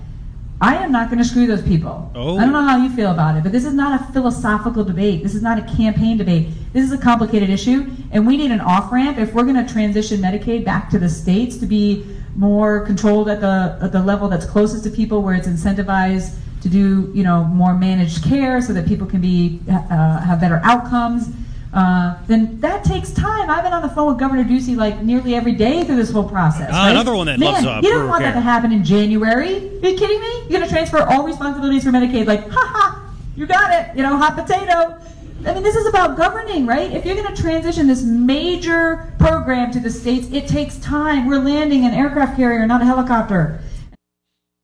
I 0.62 0.76
am 0.76 0.92
not 0.92 1.10
going 1.10 1.20
to 1.20 1.26
screw 1.26 1.48
those 1.48 1.62
people. 1.62 2.12
Oh. 2.16 2.38
I 2.38 2.42
don't 2.42 2.52
know 2.52 2.64
how 2.64 2.78
you 2.78 2.90
feel 2.90 3.12
about 3.12 3.38
it, 3.38 3.44
but 3.44 3.54
this 3.54 3.64
is 3.64 3.74
not 3.74 4.02
a 4.02 4.12
philosophical 4.12 4.84
debate. 4.84 5.24
This 5.24 5.34
is 5.34 5.42
not 5.42 5.58
a 5.58 5.62
campaign 5.76 6.18
debate. 6.18 6.50
This 6.74 6.84
is 6.84 6.92
a 6.92 6.98
complicated 6.98 7.50
issue, 7.50 7.90
and 8.12 8.28
we 8.28 8.36
need 8.36 8.52
an 8.52 8.60
off 8.60 8.92
ramp 8.92 9.18
if 9.18 9.34
we're 9.34 9.44
going 9.44 9.66
to 9.66 9.72
transition 9.72 10.20
Medicaid 10.20 10.66
back 10.66 10.90
to 10.90 11.00
the 11.00 11.08
states 11.08 11.58
to 11.58 11.66
be 11.66 12.06
more 12.36 12.86
controlled 12.86 13.30
at 13.30 13.40
the 13.40 13.78
at 13.82 13.92
the 13.92 14.02
level 14.02 14.28
that's 14.28 14.46
closest 14.46 14.84
to 14.84 14.90
people, 14.90 15.22
where 15.22 15.34
it's 15.34 15.48
incentivized 15.48 16.36
to 16.62 16.68
do 16.68 17.10
you 17.14 17.24
know 17.24 17.46
more 17.46 17.74
managed 17.74 18.24
care 18.24 18.62
so 18.62 18.74
that 18.74 18.86
people 18.86 19.08
can 19.08 19.22
be 19.22 19.62
uh, 19.70 20.20
have 20.20 20.42
better 20.42 20.60
outcomes. 20.64 21.30
Uh, 21.72 22.18
then 22.26 22.60
that 22.62 22.84
takes 22.84 23.12
time. 23.12 23.50
I've 23.50 23.64
been 23.64 23.74
on 23.74 23.84
the 23.84 23.90
phone 23.90 24.08
with 24.08 24.18
Governor 24.18 24.44
Ducey 24.44 24.76
like 24.76 25.04
nearly 25.04 25.36
every 25.36 25.54
day 25.54 25.84
through 25.84 25.98
this 25.98 26.10
whole 26.12 26.28
process. 26.28 26.72
Ah, 26.74 26.86
right? 26.86 26.92
another 26.92 27.14
one 27.14 27.28
that 27.28 27.40
Man, 27.40 27.54
loves, 27.54 27.66
uh, 27.66 27.82
you 27.84 27.92
don't 27.94 28.08
want 28.08 28.24
that 28.24 28.34
to 28.34 28.42
happen 28.42 28.72
in 28.72 28.84
January. 28.84 29.58
Are 29.58 29.90
you 29.90 29.98
kidding 29.98 30.20
me? 30.20 30.40
You're 30.42 30.60
going 30.60 30.64
to 30.64 30.70
transfer 30.70 31.04
all 31.04 31.26
responsibilities 31.28 31.84
for 31.84 31.92
Medicaid 31.92 32.26
like, 32.26 32.50
ha 32.50 32.72
ha, 32.74 33.14
you 33.36 33.46
got 33.46 33.72
it, 33.72 33.96
you 33.96 34.02
know, 34.02 34.18
hot 34.18 34.36
potato. 34.36 35.00
I 35.46 35.54
mean, 35.54 35.64
this 35.64 35.76
is 35.76 35.86
about 35.86 36.18
governing, 36.18 36.66
right? 36.66 36.92
If 36.92 37.06
you're 37.06 37.16
going 37.16 37.34
to 37.34 37.42
transition 37.42 37.88
this 37.88 38.02
major 38.04 39.14
program 39.20 39.72
to 39.72 39.80
the 39.80 39.90
states, 39.90 40.28
it 40.32 40.48
takes 40.48 40.78
time. 40.80 41.28
We're 41.28 41.40
landing 41.40 41.86
an 41.86 41.94
aircraft 41.94 42.36
carrier, 42.36 42.66
not 42.66 42.82
a 42.82 42.86
helicopter. 42.86 43.62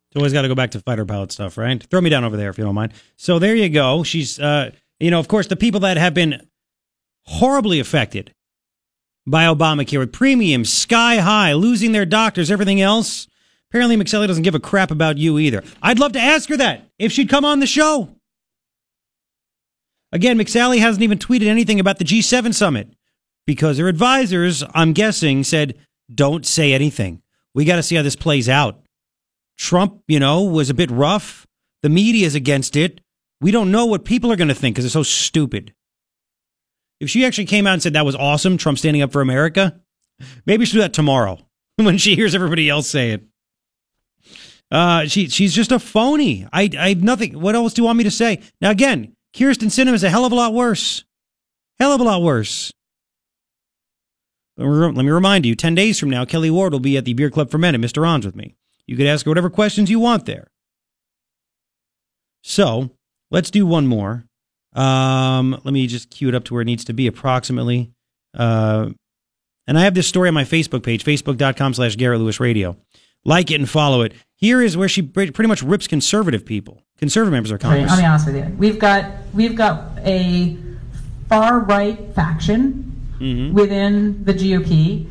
It's 0.10 0.18
always 0.18 0.34
got 0.34 0.42
to 0.42 0.48
go 0.48 0.56
back 0.56 0.72
to 0.72 0.82
fighter 0.82 1.06
pilot 1.06 1.32
stuff, 1.32 1.58
right? 1.58 1.82
Throw 1.82 2.02
me 2.02 2.10
down 2.10 2.24
over 2.26 2.36
there 2.36 2.50
if 2.50 2.58
you 2.58 2.64
don't 2.66 2.76
mind. 2.76 2.94
So 3.16 3.40
there 3.40 3.56
you 3.56 3.70
go. 3.70 4.04
She's, 4.04 4.40
uh, 4.40 4.72
you 5.00 5.12
know, 5.12 5.20
of 5.20 5.28
course, 5.28 5.48
the 5.48 5.56
people 5.56 5.80
that 5.82 5.98
have 5.98 6.14
been 6.14 6.46
horribly 7.28 7.80
affected 7.80 8.34
by 9.28 9.46
Obamacare 9.46 10.00
with 10.00 10.14
premiums 10.14 10.72
sky 10.72 11.18
high, 11.18 11.54
losing 11.54 11.92
their 11.92 12.06
doctors, 12.06 12.52
everything 12.52 12.82
else. 12.82 13.28
Apparently, 13.70 13.98
McSally 13.98 14.28
doesn't 14.28 14.44
give 14.44 14.56
a 14.56 14.60
crap 14.60 14.92
about 14.92 15.18
you 15.18 15.40
either. 15.40 15.64
I'd 15.82 16.00
love 16.00 16.14
to 16.14 16.20
ask 16.20 16.50
her 16.50 16.58
that 16.58 16.90
if 17.00 17.12
she'd 17.12 17.30
come 17.30 17.44
on 17.44 17.60
the 17.60 17.68
show. 17.68 18.10
Again, 20.12 20.38
McSally 20.38 20.80
hasn't 20.80 21.04
even 21.04 21.18
tweeted 21.18 21.48
anything 21.48 21.80
about 21.80 21.98
the 21.98 22.06
G7 22.06 22.54
summit 22.54 22.94
because 23.46 23.78
her 23.80 23.88
advisors, 23.88 24.64
I'm 24.74 24.94
guessing, 24.94 25.44
said, 25.44 25.76
don't 26.14 26.46
say 26.46 26.74
anything. 26.74 27.22
We 27.54 27.66
got 27.66 27.78
to 27.78 27.84
see 27.84 27.96
how 27.96 28.02
this 28.02 28.16
plays 28.16 28.48
out. 28.48 28.82
Trump, 29.58 30.04
you 30.08 30.20
know, 30.20 30.44
was 30.44 30.70
a 30.70 30.74
bit 30.74 30.92
rough. 30.92 31.48
The 31.82 31.90
media's 31.90 32.36
against 32.36 32.76
it. 32.76 33.02
We 33.42 33.52
don't 33.52 33.72
know 33.72 33.86
what 33.86 34.06
people 34.06 34.32
are 34.32 34.36
going 34.36 34.48
to 34.48 34.56
think 34.56 34.76
because 34.76 34.86
they're 34.86 35.04
so 35.04 35.04
stupid. 35.04 35.74
If 37.06 37.12
she 37.12 37.24
actually 37.24 37.46
came 37.46 37.68
out 37.68 37.74
and 37.74 37.84
said 37.84 37.94
that 37.94 38.04
was 38.04 38.16
awesome, 38.16 38.58
Trump 38.58 38.80
standing 38.80 39.04
up 39.04 39.12
for 39.12 39.22
America, 39.22 39.80
maybe 40.48 40.66
she'll 40.66 40.80
do 40.80 40.82
that 40.82 40.94
tomorrow 40.94 41.38
when 41.76 42.00
she 42.00 42.16
hears 42.16 42.34
everybody 42.34 42.68
else 42.68 42.90
say 42.90 43.12
it. 43.12 43.24
Uh, 44.72 45.06
she 45.06 45.30
she's 45.30 45.54
just 45.54 45.72
a 45.72 45.78
phony. 45.78 46.48
I 46.52 46.68
I 46.76 46.90
have 46.90 47.04
nothing. 47.04 47.40
What 47.40 47.54
else 47.54 47.76
do 47.76 47.84
you 47.84 47.86
want 47.86 48.00
me 48.00 48.06
to 48.06 48.12
say? 48.12 48.42
Now 48.60 48.72
again, 48.72 49.16
Kyrsten 49.36 49.68
Sinema 49.68 49.94
is 49.94 50.04
a 50.04 50.10
hell 50.10 50.26
of 50.26 50.32
a 50.32 50.36
lot 50.36 50.56
worse. 50.56 51.04
Hell 51.78 51.92
of 51.92 52.02
a 52.02 52.04
lot 52.04 52.24
worse. 52.24 52.74
Let 54.58 54.96
me, 54.96 55.12
remind 55.12 55.46
you, 55.46 55.54
10 55.54 55.76
days 55.76 56.00
from 56.00 56.10
now, 56.10 56.24
Kelli 56.24 56.50
Ward 56.50 56.72
will 56.72 56.80
be 56.80 56.98
at 56.98 57.06
the 57.06 57.14
Beer 57.14 57.30
Club 57.30 57.52
for 57.52 57.58
Men 57.58 57.76
at 57.76 57.82
Mr. 57.82 58.02
Ron's 58.02 58.26
with 58.26 58.38
me. 58.38 58.56
You 58.88 58.96
could 58.96 59.06
ask 59.06 59.26
her 59.26 59.32
whatever 59.32 59.50
questions 59.50 59.92
you 59.92 60.00
want 60.00 60.26
there. 60.26 60.48
So 62.42 62.90
let's 63.30 63.52
do 63.52 63.66
one 63.66 63.86
more. 63.86 64.25
Um, 64.76 65.52
let 65.64 65.74
me 65.74 65.88
just 65.88 66.10
cue 66.10 66.28
it 66.30 66.36
up 66.36 66.44
to 66.46 66.54
where 66.54 66.62
it 66.62 66.66
needs 66.66 66.84
to 66.86 66.94
be 66.94 67.08
approximately. 67.08 67.92
Uh, 68.34 68.90
and 69.68 69.80
I 69.80 69.84
have 69.84 69.94
this 69.96 70.08
story 70.08 70.28
on 70.28 70.34
my 70.34 70.44
Facebook 70.44 70.84
page, 70.84 71.04
facebook.com 71.04 71.74
slash 71.74 71.96
Garrett 71.96 72.20
Lewis 72.20 72.40
Radio. 72.40 72.78
Like 73.24 73.50
it 73.50 73.56
and 73.56 73.70
follow 73.70 74.02
it. 74.02 74.14
Here 74.36 74.62
is 74.62 74.78
where 74.78 74.90
she 74.90 75.02
pretty 75.02 75.48
much 75.48 75.64
rips 75.64 75.88
conservative 75.88 76.46
people, 76.46 76.84
conservative 77.00 77.32
members 77.32 77.50
of 77.52 77.60
Congress. 77.60 77.92
I'll 77.92 77.98
be 78.00 78.06
honest 78.06 78.28
with 78.28 78.36
you. 78.36 78.44
We've 78.58 78.78
got 78.78 79.12
we've 79.34 79.56
got 79.56 79.98
a 80.00 80.58
far 81.30 81.60
right 81.62 82.14
faction 82.14 82.92
Mhm. 83.20 83.54
within 83.54 84.24
the 84.26 84.34
GOP 84.34 85.08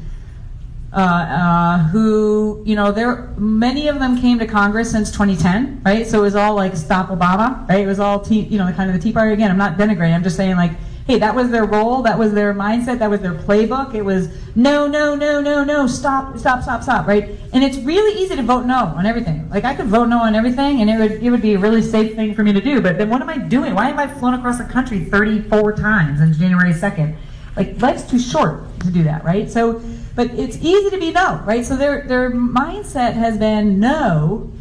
uh, 0.95 0.99
uh, 0.99 1.79
who 1.89 2.63
you 2.65 2.77
know 2.77 2.93
there 2.93 3.35
many 3.37 3.89
of 3.89 3.99
them 3.99 4.21
came 4.21 4.39
to 4.39 4.47
Congress 4.47 4.91
since 4.91 5.11
2010, 5.11 5.83
right? 5.85 6.07
So 6.07 6.21
it 6.21 6.23
was 6.23 6.37
all 6.37 6.55
like 6.55 6.77
stop 6.77 7.09
Obama, 7.09 7.69
right? 7.69 7.81
It 7.81 7.87
was 7.87 7.99
all 7.99 8.21
tea, 8.21 8.41
you 8.43 8.59
know, 8.59 8.67
the 8.67 8.73
kind 8.73 8.89
of 8.89 8.97
the 8.97 9.03
Tea 9.03 9.13
Party. 9.13 9.33
Again, 9.33 9.51
I'm 9.51 9.59
not 9.59 9.77
denigrating. 9.77 10.15
I'm 10.15 10.23
just 10.23 10.37
saying 10.37 10.57
like. 10.57 10.73
Hey, 11.07 11.19
that 11.19 11.35
was 11.35 11.51
their 11.51 11.67
role. 11.67 12.01
That 12.01 12.19
was 12.19 12.33
their 12.33 12.55
mindset. 12.55 12.99
That 12.99 13.11
was 13.11 13.21
their 13.21 13.35
playbook. 13.35 13.95
It 13.95 14.01
was 14.01 14.31
no, 14.57 14.87
no, 14.87 15.15
no, 15.15 15.39
no, 15.43 15.63
no. 15.63 15.87
Stop, 15.87 16.39
stop, 16.39 16.63
stop, 16.63 16.83
stop. 16.83 17.07
Right? 17.07 17.29
And 17.53 17.63
it's 17.63 17.77
really 17.77 18.19
easy 18.23 18.35
to 18.37 18.43
vote 18.43 18.65
no 18.65 18.87
on 18.97 19.05
everything. 19.05 19.47
Like 19.51 19.65
I 19.65 19.75
could 19.75 19.89
vote 19.89 20.07
no 20.07 20.19
on 20.21 20.35
everything, 20.35 20.81
and 20.81 20.89
it 20.89 20.99
would 20.99 21.23
it 21.23 21.31
would 21.31 21.43
be 21.43 21.53
a 21.53 21.59
really 21.59 21.83
safe 21.83 22.17
thing 22.17 22.35
for 22.35 22.43
me 22.43 22.55
to 22.55 22.61
do. 22.63 22.81
But 22.81 22.97
then 22.97 23.11
what 23.11 23.21
am 23.21 23.29
I 23.29 23.37
doing? 23.37 23.75
Why 23.75 23.89
have 23.89 23.99
I 23.99 24.07
flown 24.07 24.33
across 24.33 24.57
the 24.57 24.65
country 24.65 25.05
34 25.05 25.77
times 25.77 26.23
on 26.23 26.33
January 26.33 26.73
2nd? 26.73 27.15
Like 27.55 27.81
life's 27.83 28.05
too 28.05 28.19
short 28.19 28.65
to 28.81 28.91
do 28.91 29.03
that, 29.05 29.25
right? 29.25 29.51
So, 29.51 29.83
but 30.15 30.31
it's 30.31 30.57
easy 30.59 30.91
to 30.91 30.99
be 30.99 31.11
no, 31.11 31.43
right? 31.45 31.65
So 31.65 31.77
their 31.77 32.07
their 32.07 32.31
mindset 32.31 33.15
has 33.15 33.39
been 33.39 33.81
no, 33.81 34.53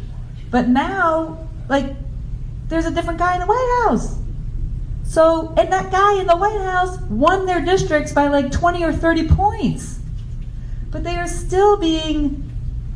but 0.50 0.68
now 0.68 1.48
like 1.68 1.94
there's 2.68 2.86
a 2.86 2.90
different 2.90 3.18
guy 3.18 3.34
in 3.34 3.40
the 3.40 3.46
White 3.46 3.84
House. 3.86 4.18
So, 5.04 5.54
and 5.56 5.70
that 5.70 5.92
guy 5.92 6.18
in 6.18 6.26
the 6.26 6.36
White 6.36 6.60
House 6.60 6.98
won 7.02 7.46
their 7.46 7.64
districts 7.64 8.12
by 8.12 8.28
like 8.28 8.50
20 8.50 8.82
or 8.82 8.92
30 8.92 9.28
points. 9.28 10.00
But 10.90 11.04
they 11.04 11.16
are 11.16 11.28
still 11.28 11.76
being 11.76 12.50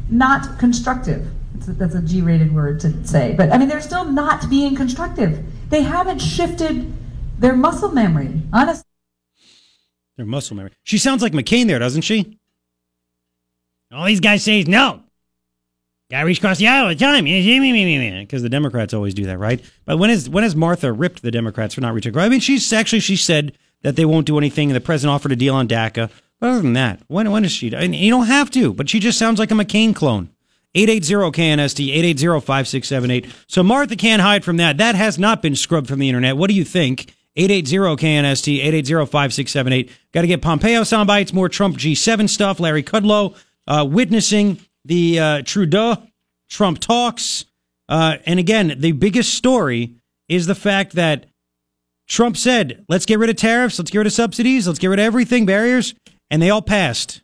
not 0.09 0.59
constructive. 0.59 1.31
That's 1.55 1.69
a, 1.69 1.73
that's 1.73 1.95
a 1.95 2.03
G 2.03 2.23
rated 2.23 2.55
word 2.55 2.81
to 2.81 3.07
say. 3.07 3.35
But 3.37 3.53
I 3.53 3.59
mean, 3.59 3.69
they're 3.69 3.83
still 3.83 4.05
not 4.05 4.49
being 4.49 4.75
constructive. 4.75 5.45
They 5.69 5.83
haven't 5.83 6.21
shifted 6.21 6.93
their 7.39 7.55
muscle 7.55 7.93
memory. 7.93 8.41
Honestly. 8.53 8.85
Their 10.17 10.27
muscle 10.27 10.57
memory. 10.57 10.73
She 10.85 10.99
sounds 10.99 11.23
like 11.23 11.33
McCain 11.33 11.67
there, 11.67 11.79
doesn't 11.79 12.03
she? 12.03 12.38
All 13.93 14.07
these 14.07 14.21
guys 14.21 14.43
say 14.43 14.61
is 14.61 14.69
no. 14.69 15.03
Gotta 16.11 16.27
reach 16.27 16.39
across 16.39 16.59
the 16.59 16.69
aisle 16.69 16.85
all 16.85 16.89
the 16.89 16.95
time. 16.95 17.25
Because 17.25 18.43
the 18.43 18.49
Democrats 18.49 18.95
always 18.95 19.13
do 19.13 19.27
that, 19.27 19.39
right? 19.39 19.63
But 19.85 19.99
when 19.99 20.09
has 20.11 20.29
when 20.29 20.43
has 20.43 20.57
Martha 20.57 20.91
ripped 20.93 21.23
the 21.23 21.31
Democrats 21.31 21.75
for 21.75 21.83
not 21.83 21.93
reaching 21.93 22.11
across? 22.11 22.25
I 22.25 22.29
mean, 22.31 22.41
she's 22.41 22.73
actually 22.73 23.01
she 23.01 23.17
said 23.17 23.53
that 23.83 23.97
they 23.97 24.07
won't 24.07 24.27
do 24.27 24.39
anything, 24.39 24.71
and 24.71 24.77
the 24.77 24.81
president 24.81 25.15
offered 25.15 25.33
a 25.33 25.37
deal 25.37 25.55
on 25.55 25.69
DACA. 25.69 26.11
But 26.41 26.51
other 26.51 26.63
than 26.63 26.73
that, 26.75 27.03
when 27.09 27.31
when 27.31 27.45
is 27.45 27.53
she? 27.53 27.75
And 27.75 27.95
you 27.95 28.11
don't 28.11 28.27
have 28.27 28.51
to, 28.53 28.73
but 28.73 28.89
she 28.89 29.01
just 29.01 29.19
sounds 29.19 29.39
like 29.39 29.51
a 29.51 29.55
McCain 29.55 29.95
clone. 29.95 30.31
880-KNST, 30.75 32.15
880-5678. 32.15 33.31
So 33.47 33.63
Martha 33.63 33.97
can't 33.97 34.21
hide 34.21 34.45
from 34.45 34.59
that. 34.59 34.77
That 34.77 34.95
has 34.95 35.19
not 35.19 35.41
been 35.41 35.57
scrubbed 35.57 35.89
from 35.89 35.99
the 35.99 36.09
internet. 36.09 36.37
What 36.37 36.49
do 36.49 36.55
you 36.55 36.65
think? 36.65 37.15
880-KNST, 37.37 38.63
880-5678. 38.85 39.91
Got 40.13 40.21
to 40.21 40.27
get 40.27 40.43
Pompeo 40.43 40.85
sound 40.85 41.07
bites, 41.07 41.33
more 41.33 41.49
Trump 41.49 41.79
G7 41.79 42.29
stuff, 42.29 42.61
Larry 42.61 42.83
Kudlow 42.83 43.35
uh, 43.69 43.87
witnessing 43.89 44.59
the 44.85 45.21
uh, 45.21 45.43
Trudeau 45.45 46.03
Trump 46.51 46.81
talks. 46.81 47.45
Uh, 47.89 48.17
and 48.27 48.41
again, 48.41 48.75
the 48.79 48.93
biggest 48.93 49.35
story 49.35 49.95
is 50.29 50.47
the 50.47 50.55
fact 50.55 50.93
that 50.95 51.27
Trump 52.09 52.37
said, 52.37 52.85
let's 52.89 53.07
get 53.07 53.19
rid 53.19 53.31
of 53.31 53.37
tariffs, 53.37 53.79
let's 53.79 53.91
get 53.91 53.99
rid 53.99 54.07
of 54.07 54.13
subsidies, 54.13 54.67
let's 54.67 54.79
get 54.79 54.89
rid 54.89 54.99
of 54.99 55.05
everything, 55.05 55.47
barriers, 55.47 55.95
and 56.31 56.43
they 56.43 56.51
all 56.51 56.63
passed. 56.63 57.21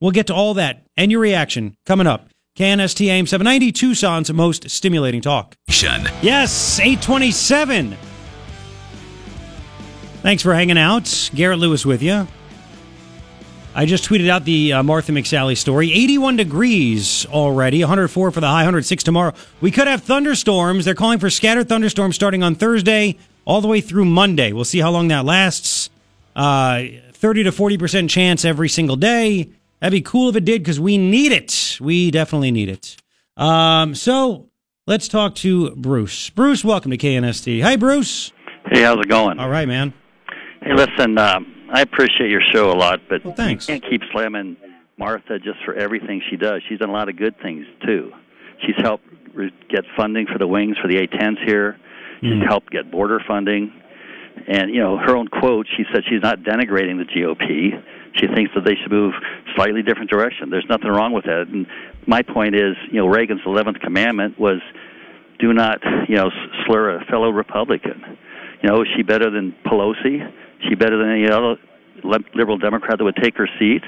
We'll 0.00 0.10
get 0.10 0.26
to 0.26 0.34
all 0.34 0.54
that 0.54 0.84
and 0.96 1.10
your 1.10 1.20
reaction 1.20 1.76
coming 1.86 2.06
up. 2.06 2.28
KNST 2.58 3.06
AM 3.06 3.26
790, 3.26 3.72
Tucson's 3.72 4.32
most 4.32 4.68
stimulating 4.70 5.20
talk. 5.20 5.56
Yes, 6.22 6.78
827. 6.78 7.96
Thanks 10.22 10.42
for 10.42 10.54
hanging 10.54 10.78
out. 10.78 11.30
Garrett 11.34 11.58
Lewis 11.58 11.84
with 11.84 12.02
you. 12.02 12.26
I 13.76 13.86
just 13.86 14.08
tweeted 14.08 14.28
out 14.28 14.44
the 14.44 14.72
uh, 14.72 14.82
Martha 14.84 15.10
McSally 15.10 15.56
story. 15.56 15.92
81 15.92 16.36
degrees 16.36 17.26
already, 17.26 17.80
104 17.80 18.30
for 18.30 18.40
the 18.40 18.46
high, 18.46 18.58
106 18.58 19.02
tomorrow. 19.02 19.34
We 19.60 19.72
could 19.72 19.88
have 19.88 20.04
thunderstorms. 20.04 20.84
They're 20.84 20.94
calling 20.94 21.18
for 21.18 21.28
scattered 21.28 21.68
thunderstorms 21.68 22.14
starting 22.14 22.44
on 22.44 22.54
Thursday 22.54 23.18
all 23.44 23.60
the 23.60 23.66
way 23.66 23.80
through 23.80 24.04
Monday. 24.04 24.52
We'll 24.52 24.64
see 24.64 24.78
how 24.78 24.90
long 24.90 25.08
that 25.08 25.24
lasts. 25.24 25.90
Uh, 26.36 26.84
30 27.12 27.44
to 27.44 27.50
40% 27.50 28.08
chance 28.08 28.44
every 28.44 28.68
single 28.68 28.96
day. 28.96 29.50
That'd 29.80 29.92
be 29.92 30.02
cool 30.02 30.28
if 30.28 30.36
it 30.36 30.44
did 30.44 30.62
because 30.62 30.78
we 30.78 30.96
need 30.96 31.32
it. 31.32 31.78
We 31.80 32.12
definitely 32.12 32.52
need 32.52 32.68
it. 32.68 32.96
Um, 33.36 33.96
so 33.96 34.50
let's 34.86 35.08
talk 35.08 35.34
to 35.36 35.74
Bruce. 35.74 36.30
Bruce, 36.30 36.64
welcome 36.64 36.92
to 36.92 36.96
KNST. 36.96 37.60
Hi, 37.62 37.74
Bruce. 37.74 38.30
Hey, 38.70 38.82
how's 38.82 39.00
it 39.00 39.08
going? 39.08 39.40
All 39.40 39.48
right, 39.48 39.66
man. 39.66 39.92
Hey, 40.62 40.74
listen, 40.74 41.18
uh, 41.18 41.40
I 41.74 41.80
appreciate 41.80 42.30
your 42.30 42.40
show 42.52 42.70
a 42.70 42.78
lot, 42.78 43.00
but 43.08 43.22
thanks. 43.36 43.68
you 43.68 43.74
can't 43.74 43.90
keep 43.90 44.00
slamming 44.12 44.56
Martha 44.96 45.40
just 45.40 45.58
for 45.64 45.74
everything 45.74 46.22
she 46.30 46.36
does. 46.36 46.62
She's 46.68 46.78
done 46.78 46.88
a 46.88 46.92
lot 46.92 47.08
of 47.08 47.16
good 47.16 47.34
things 47.42 47.66
too. 47.84 48.12
She's 48.64 48.76
helped 48.78 49.04
re- 49.34 49.52
get 49.68 49.82
funding 49.96 50.26
for 50.32 50.38
the 50.38 50.46
wings 50.46 50.76
for 50.80 50.86
the 50.86 50.98
A-10s 50.98 51.44
here. 51.44 51.76
She's 52.20 52.30
mm-hmm. 52.30 52.46
helped 52.46 52.70
get 52.70 52.92
border 52.92 53.20
funding, 53.26 53.72
and 54.46 54.72
you 54.72 54.80
know 54.80 54.98
her 54.98 55.16
own 55.16 55.26
quote. 55.26 55.66
She 55.76 55.82
said 55.92 56.04
she's 56.08 56.22
not 56.22 56.44
denigrating 56.44 56.96
the 56.96 57.06
GOP. 57.12 57.82
She 58.20 58.28
thinks 58.28 58.52
that 58.54 58.64
they 58.64 58.76
should 58.80 58.92
move 58.92 59.12
slightly 59.56 59.82
different 59.82 60.10
direction. 60.10 60.50
There's 60.50 60.66
nothing 60.68 60.90
wrong 60.90 61.12
with 61.12 61.24
that. 61.24 61.48
And 61.48 61.66
my 62.06 62.22
point 62.22 62.54
is, 62.54 62.76
you 62.92 63.00
know, 63.00 63.08
Reagan's 63.08 63.42
11th 63.44 63.80
commandment 63.80 64.38
was, 64.38 64.60
do 65.40 65.52
not, 65.52 65.80
you 66.08 66.14
know, 66.14 66.30
slur 66.64 66.96
a 66.96 67.04
fellow 67.06 67.30
Republican. 67.30 68.16
You 68.62 68.68
know, 68.68 68.82
is 68.82 68.88
she 68.96 69.02
better 69.02 69.28
than 69.28 69.52
Pelosi? 69.66 70.32
She 70.68 70.74
better 70.74 70.96
than 70.96 71.10
any 71.10 71.28
other 71.28 71.56
liberal 72.34 72.58
Democrat 72.58 72.98
that 72.98 73.04
would 73.04 73.16
take 73.16 73.36
her 73.36 73.48
seat? 73.58 73.82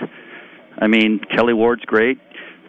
I 0.78 0.86
mean, 0.86 1.20
Kelli 1.32 1.54
Ward's 1.54 1.84
great. 1.84 2.18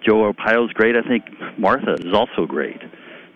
Joe 0.06 0.32
Arpaio's 0.32 0.72
great. 0.74 0.96
I 0.96 1.02
think 1.02 1.26
Martha 1.58 1.94
is 1.94 2.14
also 2.14 2.46
great. 2.46 2.82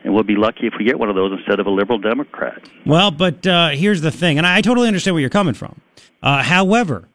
And 0.04 0.14
we'll 0.14 0.24
be 0.24 0.36
lucky 0.36 0.68
if 0.68 0.74
we 0.80 0.86
get 0.86 0.98
one 0.98 1.10
of 1.10 1.16
those 1.16 1.32
instead 1.38 1.60
of 1.60 1.68
a 1.68 1.70
liberal 1.70 2.00
Democrat. 2.00 2.62
Well, 2.86 3.12
but 3.12 3.46
uh, 3.46 3.70
here's 3.70 4.02
the 4.02 4.12
thing, 4.12 4.38
and 4.38 4.48
I 4.48 4.62
totally 4.62 4.88
understand 4.88 5.14
where 5.14 5.22
you're 5.22 5.30
coming 5.30 5.54
from. 5.54 5.80
Uh, 6.24 6.42
however, 6.42 7.08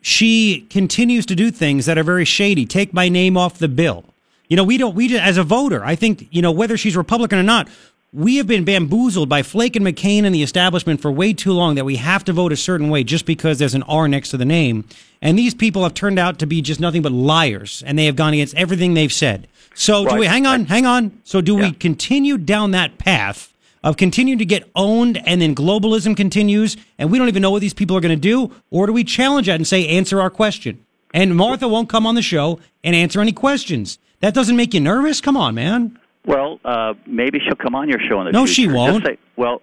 she 0.00 0.66
continues 0.70 1.26
to 1.26 1.34
do 1.34 1.50
things 1.50 1.86
that 1.86 1.98
are 1.98 2.04
very 2.04 2.24
shady. 2.24 2.64
Take 2.64 2.94
my 2.94 3.08
name 3.08 3.36
off 3.36 3.58
the 3.58 3.68
bill. 3.68 4.04
You 4.48 4.56
know, 4.56 4.64
we 4.64 4.78
don't. 4.78 4.94
We 4.94 5.08
just, 5.08 5.22
as 5.22 5.36
a 5.36 5.42
voter, 5.42 5.84
I 5.84 5.94
think 5.94 6.26
you 6.30 6.40
know 6.40 6.52
whether 6.52 6.78
she's 6.78 6.96
Republican 6.96 7.38
or 7.38 7.42
not. 7.42 7.68
We 8.10 8.36
have 8.36 8.46
been 8.46 8.64
bamboozled 8.64 9.28
by 9.28 9.42
Flake 9.42 9.76
and 9.76 9.86
McCain 9.86 10.24
and 10.24 10.34
the 10.34 10.42
establishment 10.42 11.02
for 11.02 11.12
way 11.12 11.34
too 11.34 11.52
long 11.52 11.74
that 11.74 11.84
we 11.84 11.96
have 11.96 12.24
to 12.24 12.32
vote 12.32 12.52
a 12.52 12.56
certain 12.56 12.88
way 12.88 13.04
just 13.04 13.26
because 13.26 13.58
there's 13.58 13.74
an 13.74 13.82
R 13.82 14.08
next 14.08 14.30
to 14.30 14.38
the 14.38 14.46
name. 14.46 14.86
And 15.20 15.38
these 15.38 15.52
people 15.52 15.82
have 15.82 15.92
turned 15.92 16.18
out 16.18 16.38
to 16.38 16.46
be 16.46 16.62
just 16.62 16.80
nothing 16.80 17.02
but 17.02 17.12
liars, 17.12 17.82
and 17.86 17.98
they 17.98 18.06
have 18.06 18.16
gone 18.16 18.32
against 18.32 18.54
everything 18.54 18.94
they've 18.94 19.12
said. 19.12 19.46
So 19.74 20.08
do 20.08 20.16
we 20.16 20.26
hang 20.26 20.46
on, 20.46 20.64
hang 20.64 20.86
on. 20.86 21.20
So 21.24 21.42
do 21.42 21.54
we 21.54 21.70
continue 21.70 22.38
down 22.38 22.70
that 22.70 22.96
path 22.96 23.52
of 23.84 23.98
continuing 23.98 24.38
to 24.38 24.46
get 24.46 24.70
owned 24.74 25.20
and 25.26 25.42
then 25.42 25.54
globalism 25.54 26.16
continues 26.16 26.78
and 26.96 27.12
we 27.12 27.18
don't 27.18 27.28
even 27.28 27.42
know 27.42 27.50
what 27.50 27.60
these 27.60 27.74
people 27.74 27.94
are 27.94 28.00
going 28.00 28.16
to 28.16 28.20
do? 28.20 28.50
Or 28.70 28.86
do 28.86 28.94
we 28.94 29.04
challenge 29.04 29.48
that 29.48 29.56
and 29.56 29.66
say, 29.66 29.86
answer 29.86 30.18
our 30.18 30.30
question? 30.30 30.82
And 31.12 31.36
Martha 31.36 31.68
won't 31.68 31.90
come 31.90 32.06
on 32.06 32.14
the 32.14 32.22
show 32.22 32.58
and 32.82 32.96
answer 32.96 33.20
any 33.20 33.32
questions. 33.32 33.98
That 34.20 34.34
doesn't 34.34 34.56
make 34.56 34.72
you 34.72 34.80
nervous? 34.80 35.20
Come 35.20 35.36
on, 35.36 35.54
man. 35.54 35.98
Well, 36.28 36.60
uh, 36.64 36.92
maybe 37.06 37.40
she'll 37.44 37.56
come 37.56 37.74
on 37.74 37.88
your 37.88 37.98
show 38.08 38.20
in 38.20 38.26
the 38.26 38.32
No, 38.32 38.44
future. 38.46 38.54
she 38.54 38.68
won't. 38.68 39.04
say- 39.04 39.18
well, 39.36 39.62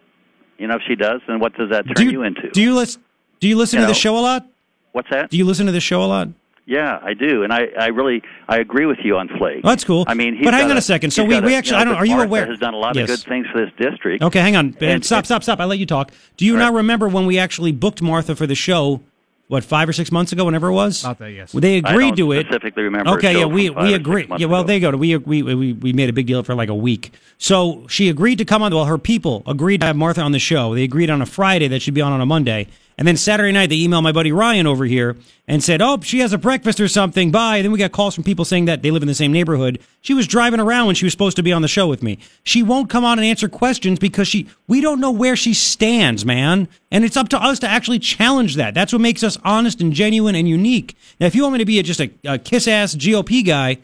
you 0.57 0.67
know, 0.67 0.75
if 0.75 0.81
she 0.87 0.95
does, 0.95 1.21
then 1.27 1.39
what 1.39 1.55
does 1.55 1.69
that 1.69 1.85
turn 1.85 1.93
Do 1.93 2.03
you, 2.05 2.11
you, 2.11 2.23
into? 2.23 2.49
do 2.49 2.61
you 2.61 2.73
listen? 2.73 3.01
Do 3.39 3.47
you 3.47 3.55
listen 3.55 3.79
You 3.79 3.85
to 3.85 3.87
the 3.87 3.93
show 3.93 4.17
a 4.17 4.21
lot? 4.21 4.47
What's 4.91 5.09
that? 5.11 5.29
Do 5.29 5.37
you 5.37 5.45
listen 5.45 5.67
to 5.67 5.71
the 5.71 5.79
show 5.79 6.03
a 6.03 6.07
lot? 6.07 6.29
Yeah, 6.67 6.97
I 7.03 7.13
do, 7.13 7.43
and 7.43 7.53
I, 7.53 7.67
I 7.79 7.87
really 7.87 8.23
I 8.49 8.57
agree 8.57 8.87
with 8.87 8.97
you 9.03 9.15
on 9.17 9.27
Flake. 9.37 9.61
Oh, 9.63 9.69
that's 9.69 9.83
cool. 9.83 10.03
I 10.07 10.15
mean, 10.15 10.35
he's 10.35 10.45
But 10.45 10.55
hang 10.55 10.71
on 10.71 10.77
a 10.77 10.81
second. 10.81 11.11
So 11.11 11.23
we- 11.23 11.39
we 11.39 11.53
a- 11.53 11.57
actually- 11.57 11.77
you 11.77 11.85
know, 11.85 11.91
I 11.91 11.93
don't- 11.93 11.95
are 11.97 12.05
you 12.07 12.19
aware- 12.21 12.47
Has 12.47 12.57
done 12.57 12.73
a 12.73 12.77
lot 12.77 12.95
Yes. 12.95 13.07
of 13.11 13.15
good 13.19 13.29
things 13.29 13.45
for 13.53 13.59
this 13.63 13.69
district. 13.77 14.23
Okay, 14.23 14.39
hang 14.39 14.55
on. 14.55 14.75
And- 14.81 15.05
stop, 15.05 15.27
stop, 15.27 15.43
stop. 15.43 15.59
I 15.59 15.65
let 15.65 15.77
you 15.77 15.85
talk. 15.85 16.11
Do 16.37 16.45
you 16.45 16.57
not 16.57 16.73
remember 16.73 17.07
when 17.07 17.27
we 17.27 17.37
actually 17.37 17.71
booked 17.71 18.01
Martha 18.01 18.35
for 18.35 18.47
the 18.47 18.55
show? 18.55 19.01
What 19.47 19.63
five 19.63 19.87
or 19.87 19.93
six 19.93 20.11
months 20.11 20.31
ago, 20.31 20.43
whenever 20.45 20.69
it 20.69 20.73
was? 20.73 21.03
About 21.03 21.19
that, 21.19 21.31
yes. 21.31 21.53
Well, 21.53 21.61
they 21.61 21.75
I 21.75 21.91
agreed 21.91 22.15
don't 22.15 22.29
to 22.29 22.31
it. 22.31 22.47
specifically 22.47 22.81
remember 22.83 23.11
Okay, 23.11 23.37
yeah, 23.37 23.45
we 23.45 23.69
we 23.69 23.93
agreed. 23.93 24.27
Yeah, 24.37 24.47
well, 24.47 24.61
ago. 24.61 24.67
there 24.67 24.75
you 24.77 24.91
go. 24.91 24.97
We, 24.97 25.17
we 25.17 25.43
we 25.43 25.73
we 25.73 25.93
made 25.93 26.09
a 26.09 26.13
big 26.13 26.25
deal 26.25 26.41
for 26.41 26.55
like 26.55 26.69
a 26.69 26.73
week. 26.75 27.11
So 27.37 27.85
she 27.87 28.09
agreed 28.09 28.37
to 28.39 28.45
come 28.45 28.63
on. 28.63 28.73
Well, 28.73 28.85
her 28.85 28.97
people 28.97 29.43
agreed 29.45 29.81
to 29.81 29.87
have 29.87 29.95
Martha 29.95 30.21
on 30.21 30.31
the 30.31 30.39
show. 30.39 30.73
They 30.73 30.83
agreed 30.83 31.11
on 31.11 31.21
a 31.21 31.27
Friday 31.27 31.67
that 31.67 31.83
she'd 31.83 31.93
be 31.93 32.01
on 32.01 32.11
on 32.11 32.21
a 32.21 32.25
Monday, 32.25 32.67
and 32.97 33.07
then 33.07 33.17
Saturday 33.17 33.51
night 33.51 33.67
they 33.69 33.77
emailed 33.77 34.03
my 34.03 34.11
buddy 34.11 34.31
Ryan 34.31 34.67
over 34.67 34.85
here 34.85 35.17
and 35.47 35.63
said, 35.63 35.81
"Oh, 35.81 35.99
she 36.01 36.19
has 36.19 36.33
a 36.33 36.37
breakfast 36.37 36.79
or 36.79 36.87
something." 36.87 37.31
Bye. 37.31 37.61
Then 37.61 37.71
we 37.71 37.77
got 37.79 37.91
calls 37.91 38.15
from 38.15 38.23
people 38.23 38.45
saying 38.45 38.65
that 38.65 38.81
they 38.81 38.91
live 38.91 39.03
in 39.03 39.07
the 39.07 39.13
same 39.13 39.31
neighborhood. 39.31 39.79
She 40.01 40.13
was 40.13 40.27
driving 40.27 40.59
around 40.59 40.85
when 40.87 40.95
she 40.95 41.05
was 41.05 41.11
supposed 41.13 41.35
to 41.37 41.43
be 41.43 41.51
on 41.51 41.61
the 41.61 41.67
show 41.67 41.87
with 41.87 42.01
me. 42.03 42.17
She 42.43 42.63
won't 42.63 42.89
come 42.89 43.03
on 43.03 43.19
and 43.19 43.25
answer 43.25 43.49
questions 43.49 43.99
because 43.99 44.27
she 44.27 44.47
we 44.67 44.81
don't 44.81 44.99
know 44.99 45.11
where 45.11 45.35
she 45.35 45.53
stands, 45.53 46.25
man. 46.25 46.67
And 46.91 47.03
it's 47.03 47.17
up 47.17 47.29
to 47.29 47.41
us 47.41 47.59
to 47.59 47.67
actually 47.67 47.99
challenge 47.99 48.55
that. 48.55 48.73
That's 48.73 48.93
what 48.93 49.01
makes 49.01 49.23
us 49.23 49.37
honest 49.43 49.81
and 49.81 49.91
genuine 49.93 50.35
and 50.35 50.47
unique. 50.47 50.95
Now, 51.19 51.25
if 51.27 51.35
you 51.35 51.43
want 51.43 51.53
me 51.53 51.59
to 51.59 51.65
be 51.65 51.79
a, 51.79 51.83
just 51.83 51.99
a, 51.99 52.09
a 52.25 52.37
kiss 52.37 52.67
ass 52.67 52.95
GOP 52.95 53.45
guy, 53.45 53.77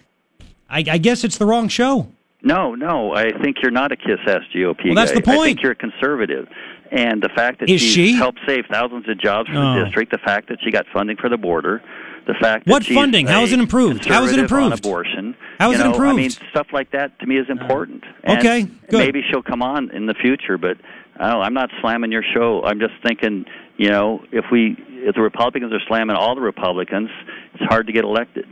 I, 0.70 0.84
I 0.90 0.98
guess 0.98 1.24
it's 1.24 1.38
the 1.38 1.46
wrong 1.46 1.68
show. 1.68 2.08
No, 2.44 2.74
no, 2.74 3.14
I 3.14 3.38
think 3.44 3.58
you're 3.62 3.70
not 3.72 3.92
a 3.92 3.96
kiss-ass 3.96 4.42
GOP 4.52 4.86
Well, 4.86 4.96
that's 4.96 5.12
guy. 5.12 5.18
the 5.18 5.22
point. 5.22 5.40
I 5.40 5.46
think 5.46 5.62
you're 5.62 5.74
a 5.74 5.76
conservative. 5.76 6.48
And 6.92 7.22
the 7.22 7.30
fact 7.30 7.60
that 7.62 7.70
Is 7.70 7.80
she's 7.82 7.94
she? 7.94 8.14
helped 8.14 8.40
save 8.46 8.66
thousands 8.70 9.08
of 9.08 9.18
jobs 9.20 9.50
for 9.50 9.56
Oh. 9.58 9.76
the 9.80 9.86
district, 9.86 10.12
the 10.12 10.18
fact 10.18 10.50
that 10.50 10.58
she 10.64 10.72
got 10.72 10.86
funding 10.92 11.16
for 11.16 11.30
the 11.30 11.38
border, 11.38 11.82
the 12.28 12.34
fact 12.42 12.66
that 12.66 12.72
What 12.72 12.84
funding? 12.86 13.28
How 13.28 13.44
is 13.44 13.54
it 13.54 13.60
improved? 13.60 14.06
How 14.06 14.24
is 14.26 14.34
it 14.34 14.40
improved? 14.40 14.78
abortion. 14.78 15.36
How 15.58 15.72
is 15.72 15.80
you 15.80 15.86
it 15.86 15.98
know, 15.98 16.06
I 16.06 16.14
mean, 16.14 16.30
stuff 16.30 16.68
like 16.74 16.92
that 16.92 17.18
to 17.20 17.26
me 17.26 17.38
is 17.38 17.48
uh, 17.50 17.54
important. 17.54 18.04
And 18.24 18.40
Okay, 18.40 18.64
good. 18.90 18.98
Maybe 19.00 19.22
she'll 19.30 19.42
come 19.42 19.62
on 19.62 19.90
in 19.92 20.06
the 20.06 20.14
future, 20.14 20.58
but 20.58 20.78
I 21.18 21.32
don't 21.32 21.42
I'm 21.42 21.54
not 21.54 21.70
slamming 21.82 22.12
your 22.12 22.24
show. 22.34 22.62
I'm 22.64 22.80
just 22.80 22.94
thinking, 23.04 23.46
you 23.78 23.90
know, 23.90 24.24
if 24.34 24.46
we 24.52 24.76
if 25.04 25.16
the 25.16 25.22
Republicans 25.22 25.72
are 25.74 25.80
slamming 25.88 26.16
all 26.18 26.36
the 26.36 26.42
Republicans, 26.42 27.10
it's 27.54 27.64
hard 27.64 27.88
to 27.88 27.94
get 27.94 28.04
elected. 28.04 28.46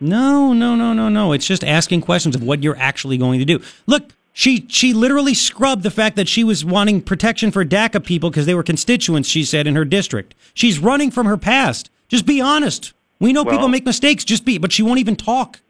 No, 0.00 0.52
no, 0.54 0.74
no, 0.76 0.92
no, 0.94 1.08
no. 1.10 1.32
It's 1.32 1.46
just 1.46 1.62
asking 1.62 2.00
questions 2.02 2.34
of 2.34 2.42
what 2.42 2.62
you're 2.62 2.76
actually 2.78 3.18
going 3.18 3.38
to 3.40 3.44
do. 3.44 3.60
Look, 3.86 4.12
she 4.40 4.64
she 4.70 4.94
literally 4.94 5.34
scrubbed 5.34 5.82
the 5.82 5.90
fact 5.90 6.16
that 6.16 6.26
she 6.26 6.42
was 6.44 6.64
wanting 6.64 7.02
protection 7.02 7.50
for 7.50 7.62
DACA 7.62 8.02
people 8.02 8.30
because 8.30 8.46
they 8.46 8.54
were 8.54 8.62
constituents. 8.62 9.28
She 9.28 9.44
said 9.44 9.66
in 9.66 9.76
her 9.76 9.84
district, 9.84 10.34
she's 10.54 10.78
running 10.78 11.10
from 11.10 11.26
her 11.26 11.36
past. 11.36 11.90
Just 12.08 12.24
be 12.24 12.40
honest. 12.40 12.94
We 13.18 13.34
know 13.34 13.42
Well- 13.42 13.54
people 13.54 13.68
make 13.68 13.84
mistakes. 13.84 14.24
Just 14.24 14.46
be, 14.46 14.56
but 14.56 14.72
she 14.72 14.82
won't 14.82 14.98
even 14.98 15.14
talk. 15.14 15.60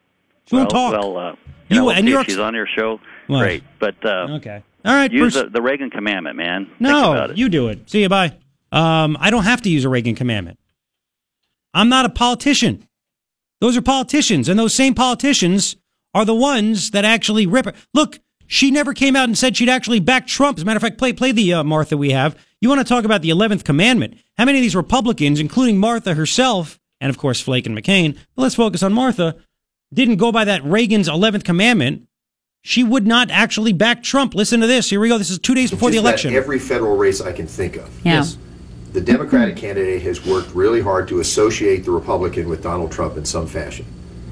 She 0.45 0.55
won't 0.55 0.69
talk. 0.69 0.93
Well, 0.93 1.17
uh, 1.17 1.31
You- 1.31 1.35
you 1.67 1.75
know, 1.81 1.89
and 1.89 2.07
you're 2.07 2.23
she's 2.23 2.39
on 2.39 2.53
your 2.55 2.65
show. 2.65 3.01
What? 3.27 3.39
Great, 3.39 3.63
but 3.79 3.95
uh, 4.05 4.37
okay. 4.37 4.63
All 4.85 4.95
right, 4.95 5.11
use 5.11 5.33
the, 5.33 5.49
the 5.49 5.61
Reagan 5.61 5.89
commandment, 5.89 6.37
man. 6.37 6.67
Think 6.79 6.79
about 6.91 7.29
No, 7.31 7.35
you 7.35 7.49
do 7.49 7.67
it. 7.67 7.89
See 7.89 8.03
you. 8.03 8.09
Bye. 8.09 8.37
Um, 8.71 9.17
I 9.19 9.31
don't 9.31 9.43
have 9.43 9.61
to 9.63 9.69
use 9.69 9.83
a 9.83 9.89
Reagan 9.89 10.15
commandment. 10.15 10.59
I'm 11.73 11.89
not 11.89 12.05
a 12.05 12.09
politician. 12.09 12.87
Those 13.59 13.75
are 13.75 13.81
politicians, 13.81 14.47
and 14.47 14.57
those 14.57 14.73
same 14.73 14.93
politicians 14.93 15.75
are 16.13 16.23
the 16.23 16.33
ones 16.33 16.91
that 16.91 17.03
actually 17.03 17.45
rip 17.45 17.67
it. 17.67 17.75
Look, 17.93 18.19
she 18.51 18.69
never 18.69 18.93
came 18.93 19.15
out 19.15 19.29
and 19.29 19.37
said 19.37 19.55
she'd 19.55 19.69
actually 19.69 20.01
back 20.01 20.27
Trump. 20.27 20.57
As 20.57 20.63
a 20.63 20.65
matter 20.65 20.75
of 20.75 20.81
fact, 20.81 20.97
play 20.97 21.13
play 21.13 21.31
the 21.31 21.53
uh, 21.53 21.63
Martha 21.63 21.95
we 21.95 22.11
have. 22.11 22.37
You 22.59 22.67
want 22.67 22.79
to 22.79 22.85
talk 22.85 23.05
about 23.05 23.21
the 23.21 23.29
eleventh 23.29 23.63
commandment? 23.63 24.17
How 24.37 24.43
many 24.43 24.57
of 24.57 24.61
these 24.61 24.75
Republicans, 24.75 25.39
including 25.39 25.77
Martha 25.77 26.13
herself, 26.15 26.77
and 26.99 27.09
of 27.09 27.17
course 27.17 27.39
Flake 27.39 27.65
and 27.65 27.77
McCain, 27.77 28.17
but 28.35 28.41
let's 28.41 28.55
focus 28.55 28.83
on 28.83 28.91
Martha, 28.91 29.37
didn't 29.93 30.17
go 30.17 30.33
by 30.33 30.43
that 30.43 30.63
Reagan's 30.65 31.07
eleventh 31.07 31.45
commandment? 31.45 32.07
She 32.61 32.83
would 32.83 33.07
not 33.07 33.31
actually 33.31 33.71
back 33.71 34.03
Trump. 34.03 34.35
Listen 34.35 34.59
to 34.59 34.67
this. 34.67 34.89
Here 34.89 34.99
we 34.99 35.07
go. 35.07 35.17
This 35.17 35.31
is 35.31 35.39
two 35.39 35.55
days 35.55 35.71
before 35.71 35.89
the 35.89 35.95
Just 35.95 36.03
about 36.03 36.09
election. 36.09 36.35
Every 36.35 36.59
federal 36.59 36.97
race 36.97 37.21
I 37.21 37.31
can 37.31 37.47
think 37.47 37.77
of. 37.77 37.89
Yeah. 38.05 38.15
Yes. 38.15 38.37
The 38.91 39.01
Democratic 39.01 39.55
candidate 39.55 40.01
has 40.01 40.25
worked 40.25 40.53
really 40.53 40.81
hard 40.81 41.07
to 41.07 41.21
associate 41.21 41.85
the 41.85 41.91
Republican 41.91 42.49
with 42.49 42.61
Donald 42.61 42.91
Trump 42.91 43.15
in 43.15 43.23
some 43.23 43.47
fashion. 43.47 43.85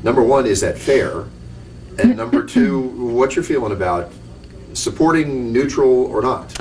Number 0.04 0.22
one, 0.22 0.46
is 0.46 0.60
that 0.60 0.78
fair? 0.78 1.26
And 2.00 2.18
number 2.18 2.44
two, 2.44 2.82
what 3.14 3.36
you're 3.36 3.44
feeling 3.44 3.74
about 3.74 4.12
supporting 4.74 5.52
neutral 5.52 6.06
or 6.06 6.22
not? 6.22 6.58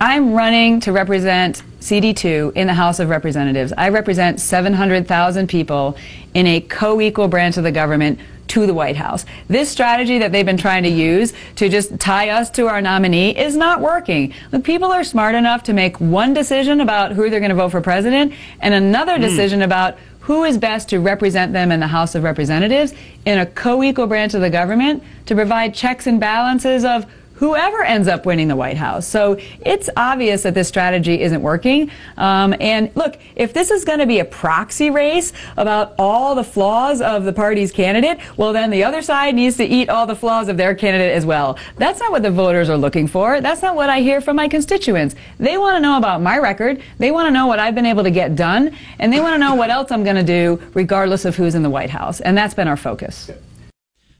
I'm 0.00 0.32
running 0.32 0.80
to 0.80 0.92
represent 0.92 1.62
CD2 1.80 2.54
in 2.54 2.66
the 2.66 2.74
House 2.74 2.98
of 2.98 3.08
Representatives. 3.08 3.72
I 3.76 3.88
represent 3.88 4.40
700,000 4.40 5.48
people 5.48 5.96
in 6.34 6.46
a 6.46 6.60
co 6.60 7.00
equal 7.00 7.28
branch 7.28 7.56
of 7.56 7.64
the 7.64 7.72
government 7.72 8.18
to 8.48 8.66
the 8.66 8.74
White 8.74 8.96
House. 8.96 9.24
This 9.48 9.68
strategy 9.68 10.18
that 10.18 10.32
they've 10.32 10.46
been 10.46 10.56
trying 10.56 10.84
to 10.84 10.88
use 10.88 11.32
to 11.56 11.68
just 11.68 11.98
tie 11.98 12.30
us 12.30 12.50
to 12.50 12.68
our 12.68 12.80
nominee 12.80 13.36
is 13.36 13.56
not 13.56 13.80
working. 13.80 14.34
Look, 14.52 14.62
people 14.62 14.90
are 14.92 15.04
smart 15.04 15.34
enough 15.34 15.64
to 15.64 15.72
make 15.72 16.00
one 16.00 16.32
decision 16.32 16.80
about 16.80 17.12
who 17.12 17.28
they're 17.28 17.40
going 17.40 17.50
to 17.50 17.56
vote 17.56 17.70
for 17.70 17.80
president 17.80 18.34
and 18.60 18.74
another 18.74 19.16
hmm. 19.16 19.22
decision 19.22 19.62
about 19.62 19.98
who 20.26 20.42
is 20.42 20.58
best 20.58 20.88
to 20.88 20.98
represent 20.98 21.52
them 21.52 21.70
in 21.70 21.78
the 21.78 21.86
House 21.86 22.16
of 22.16 22.24
Representatives 22.24 22.92
in 23.24 23.38
a 23.38 23.46
co-equal 23.46 24.08
branch 24.08 24.34
of 24.34 24.40
the 24.40 24.50
government 24.50 25.00
to 25.26 25.36
provide 25.36 25.72
checks 25.72 26.08
and 26.08 26.18
balances 26.18 26.84
of 26.84 27.06
whoever 27.36 27.82
ends 27.82 28.08
up 28.08 28.26
winning 28.26 28.48
the 28.48 28.56
White 28.56 28.76
House. 28.76 29.06
So 29.06 29.38
it's 29.60 29.88
obvious 29.96 30.42
that 30.42 30.54
this 30.54 30.68
strategy 30.68 31.22
isn't 31.22 31.40
working. 31.40 31.90
Um, 32.16 32.54
and 32.60 32.90
look, 32.94 33.18
if 33.36 33.52
this 33.52 33.70
is 33.70 33.84
going 33.84 33.98
to 34.00 34.06
be 34.06 34.18
a 34.18 34.24
proxy 34.24 34.90
race 34.90 35.32
about 35.56 35.94
all 35.98 36.34
the 36.34 36.44
flaws 36.44 37.00
of 37.00 37.24
the 37.24 37.32
party's 37.32 37.72
candidate, 37.72 38.18
well, 38.36 38.52
then 38.52 38.70
the 38.70 38.84
other 38.84 39.02
side 39.02 39.34
needs 39.34 39.56
to 39.58 39.64
eat 39.64 39.88
all 39.88 40.06
the 40.06 40.16
flaws 40.16 40.48
of 40.48 40.56
their 40.56 40.74
candidate 40.74 41.12
as 41.12 41.24
well. 41.24 41.58
That's 41.76 42.00
not 42.00 42.10
what 42.10 42.22
the 42.22 42.30
voters 42.30 42.68
are 42.68 42.78
looking 42.78 43.06
for. 43.06 43.40
That's 43.40 43.62
not 43.62 43.76
what 43.76 43.90
I 43.90 44.00
hear 44.00 44.20
from 44.20 44.36
my 44.36 44.48
constituents. 44.48 45.14
They 45.38 45.58
want 45.58 45.76
to 45.76 45.80
know 45.80 45.98
about 45.98 46.22
my 46.22 46.38
record. 46.38 46.82
They 46.98 47.10
want 47.10 47.26
to 47.26 47.30
know 47.30 47.46
what 47.46 47.58
I've 47.58 47.74
been 47.74 47.86
able 47.86 48.02
to 48.02 48.10
get 48.10 48.34
done. 48.34 48.76
And 48.98 49.12
they 49.12 49.20
want 49.20 49.34
to 49.34 49.38
know 49.38 49.54
what 49.54 49.70
else 49.70 49.90
I'm 49.90 50.04
going 50.04 50.16
to 50.16 50.22
do 50.22 50.60
regardless 50.74 51.24
of 51.24 51.36
who's 51.36 51.54
in 51.54 51.62
the 51.62 51.70
White 51.70 51.90
House. 51.90 52.20
And 52.20 52.36
that's 52.36 52.54
been 52.54 52.68
our 52.68 52.76
focus. 52.76 53.30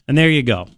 And 0.08 0.16
there 0.16 0.30
you 0.30 0.42
go. 0.42 0.68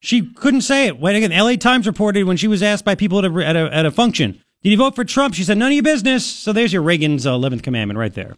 She 0.00 0.30
couldn't 0.32 0.60
say 0.62 0.86
it. 0.86 0.98
When 0.98 1.14
again, 1.16 1.30
LA 1.30 1.56
Times 1.56 1.86
reported 1.86 2.24
when 2.24 2.36
she 2.36 2.46
was 2.48 2.62
asked 2.62 2.84
by 2.84 2.94
people 2.94 3.18
at 3.18 3.24
a, 3.24 3.44
at 3.46 3.56
a, 3.56 3.74
at 3.74 3.86
a 3.86 3.90
function, 3.90 4.40
Did 4.62 4.70
you 4.70 4.76
vote 4.76 4.94
for 4.94 5.04
Trump? 5.04 5.34
She 5.34 5.42
said, 5.44 5.58
none 5.58 5.68
of 5.68 5.74
your 5.74 5.82
business. 5.82 6.24
So 6.24 6.52
there's 6.52 6.72
your 6.72 6.82
Reagan's 6.82 7.26
uh, 7.26 7.32
11th 7.32 7.62
commandment 7.62 7.98
right 7.98 8.14
there. 8.14 8.36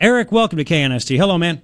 Eric, 0.00 0.30
welcome 0.32 0.58
to 0.58 0.64
KNST. 0.64 1.16
Hello, 1.16 1.38
man. 1.38 1.62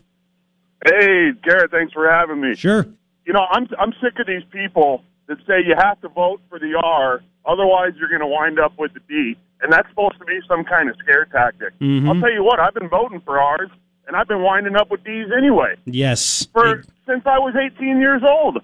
Hey, 0.84 1.30
Garrett, 1.42 1.70
thanks 1.70 1.92
for 1.92 2.08
having 2.10 2.40
me. 2.40 2.54
Sure. 2.54 2.86
You 3.26 3.32
know, 3.32 3.44
I'm 3.50 3.66
I'm 3.78 3.92
sick 4.02 4.18
of 4.20 4.26
these 4.26 4.44
people 4.52 5.02
that 5.26 5.38
say 5.46 5.60
you 5.66 5.74
have 5.76 6.00
to 6.00 6.08
vote 6.08 6.40
for 6.48 6.58
the 6.58 6.80
R, 6.82 7.20
otherwise 7.44 7.92
you're 7.98 8.08
going 8.08 8.20
to 8.20 8.26
wind 8.26 8.58
up 8.58 8.72
with 8.78 8.94
the 8.94 9.00
D, 9.08 9.36
and 9.60 9.72
that's 9.72 9.88
supposed 9.90 10.18
to 10.18 10.24
be 10.24 10.38
some 10.48 10.64
kind 10.64 10.88
of 10.88 10.96
scare 11.02 11.26
tactic. 11.26 11.78
Mhm. 11.80 12.08
I'll 12.08 12.20
tell 12.20 12.32
you 12.32 12.42
what, 12.44 12.58
I've 12.60 12.74
been 12.74 12.88
voting 12.88 13.20
for 13.24 13.38
R's, 13.38 13.68
and 14.06 14.16
I've 14.16 14.28
been 14.28 14.40
winding 14.42 14.76
up 14.76 14.90
with 14.90 15.04
D's 15.04 15.26
anyway 15.36 15.74
Yes. 15.84 16.46
for 16.52 16.82
since 17.06 17.22
I 17.26 17.38
was 17.38 17.54
18 17.56 17.98
years 18.00 18.22
old. 18.26 18.58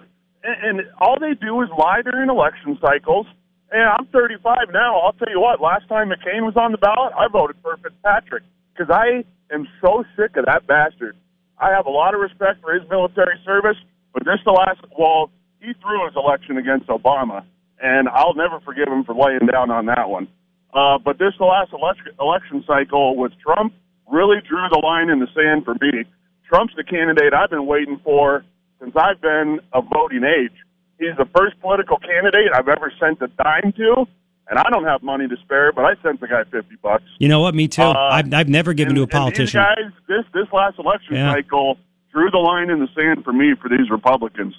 And, 0.45 0.83
all 1.01 1.16
they 1.19 1.33
do 1.35 1.61
is 1.62 1.69
lie 1.73 2.03
during 2.05 2.29
election 2.29 2.77
cycles. 2.81 3.27
And 3.73 3.83
I'm 3.83 4.07
35 4.12 4.69
now. 4.73 5.01
I'll 5.01 5.16
tell 5.16 5.33
you 5.33 5.41
what. 5.41 5.61
Last 5.61 5.89
time 5.89 6.12
McCain 6.12 6.45
was 6.45 6.55
on 6.57 6.71
the 6.71 6.79
ballot, 6.79 7.12
I 7.16 7.27
voted 7.33 7.57
for 7.62 7.77
Fitzpatrick 7.79 8.45
because 8.71 8.93
I 8.93 9.25
am 9.53 9.66
so 9.81 10.05
sick 10.15 10.37
of 10.37 10.45
that 10.47 10.66
bastard. 10.66 11.16
I 11.59 11.71
have 11.71 11.87
a 11.87 11.91
lot 11.91 12.15
of 12.15 12.21
respect 12.21 12.61
for 12.61 12.75
his 12.75 12.83
military 12.91 13.41
service, 13.45 13.77
but 14.12 14.25
this 14.25 14.39
the 14.45 14.53
last. 14.53 14.81
Well, 14.99 15.31
he 15.61 15.73
threw 15.81 16.05
his 16.05 16.15
election 16.15 16.59
against 16.59 16.87
Obama, 16.89 17.43
and 17.81 18.09
I'll 18.09 18.35
never 18.35 18.61
forgive 18.61 18.89
him 18.89 19.03
for 19.05 19.15
laying 19.15 19.49
down 19.51 19.71
on 19.71 19.87
that 19.87 20.11
one. 20.11 20.29
Uh, 20.75 20.99
but 20.99 21.19
this 21.19 21.33
the 21.39 21.47
last 21.47 21.73
election 21.73 22.65
cycle 22.66 23.16
with 23.16 23.33
Trump 23.41 23.73
really 24.11 24.39
drew 24.47 24.69
the 24.69 24.83
line 24.83 25.09
in 25.09 25.21
the 25.21 25.31
sand 25.35 25.65
for 25.65 25.75
me. 25.81 26.05
Trump's 26.47 26.75
the 26.77 26.85
candidate 26.85 27.33
I've 27.33 27.51
been 27.51 27.66
waiting 27.66 27.99
for 28.05 28.45
since 28.80 28.92
I've 28.96 29.20
been 29.20 29.60
of 29.72 29.84
voting 29.92 30.24
age. 30.24 30.52
He's 30.98 31.16
the 31.16 31.26
first 31.36 31.59
political 31.60 31.96
candidate 31.98 32.51
I've 32.55 32.68
ever 32.68 32.92
sent 33.01 33.20
a 33.22 33.28
dime 33.28 33.72
to, 33.76 34.06
and 34.48 34.59
I 34.59 34.68
don't 34.70 34.84
have 34.84 35.02
money 35.02 35.26
to 35.28 35.36
spare, 35.44 35.72
but 35.72 35.84
I 35.84 35.94
sent 36.02 36.20
the 36.20 36.28
guy 36.28 36.44
fifty 36.44 36.76
bucks. 36.82 37.05
You 37.18 37.28
know 37.28 37.40
what? 37.40 37.55
Me 37.55 37.66
too. 37.68 37.82
Uh, 37.82 37.92
I've, 37.94 38.32
I've 38.32 38.48
never 38.48 38.72
given 38.74 38.94
to 38.94 39.01
a 39.01 39.05
And 39.05 39.10
politician. 39.10 39.60
guys, 39.62 39.90
this 40.09 40.24
this 40.32 40.46
last 40.52 40.78
election 40.78 41.16
Yeah. 41.16 41.32
cycle 41.32 41.78
drew 42.12 42.30
the 42.30 42.38
line 42.38 42.70
in 42.70 42.78
the 42.78 42.88
sand 42.96 43.24
for 43.24 43.32
me 43.32 43.55
for 43.60 43.68
these 43.68 43.90
Republicans. 43.90 44.55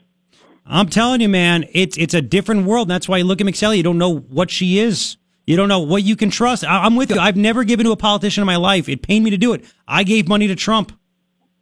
I'm 0.65 0.89
telling 0.89 1.21
you, 1.21 1.29
man, 1.29 1.65
it's 1.73 1.97
it's 1.97 2.13
a 2.13 2.21
different 2.21 2.65
world. 2.65 2.87
That's 2.89 3.07
why 3.07 3.17
you 3.17 3.23
look 3.23 3.39
at 3.39 3.47
McSally. 3.47 3.77
You 3.77 3.83
don't 3.83 3.97
know 3.97 4.17
what 4.17 4.49
she 4.51 4.79
is. 4.79 5.15
You 5.47 5.55
don't 5.55 5.69
know 5.69 5.79
what 5.79 6.03
you 6.03 6.15
can 6.15 6.31
trust. 6.31 6.63
I, 6.65 6.83
I'm 6.85 6.95
with 6.95 7.11
you. 7.11 7.19
I've 7.19 7.37
never 7.37 7.63
given 7.63 7.85
to 7.85 7.91
a 7.91 7.95
politician 7.95 8.41
in 8.41 8.47
my 8.47 8.55
life. 8.55 8.89
It 8.89 9.03
pained 9.03 9.23
me 9.23 9.29
to 9.29 9.37
do 9.37 9.53
it. 9.53 9.63
I 9.87 10.03
gave 10.03 10.27
money 10.27 10.47
to 10.47 10.55
Trump. 10.55 10.91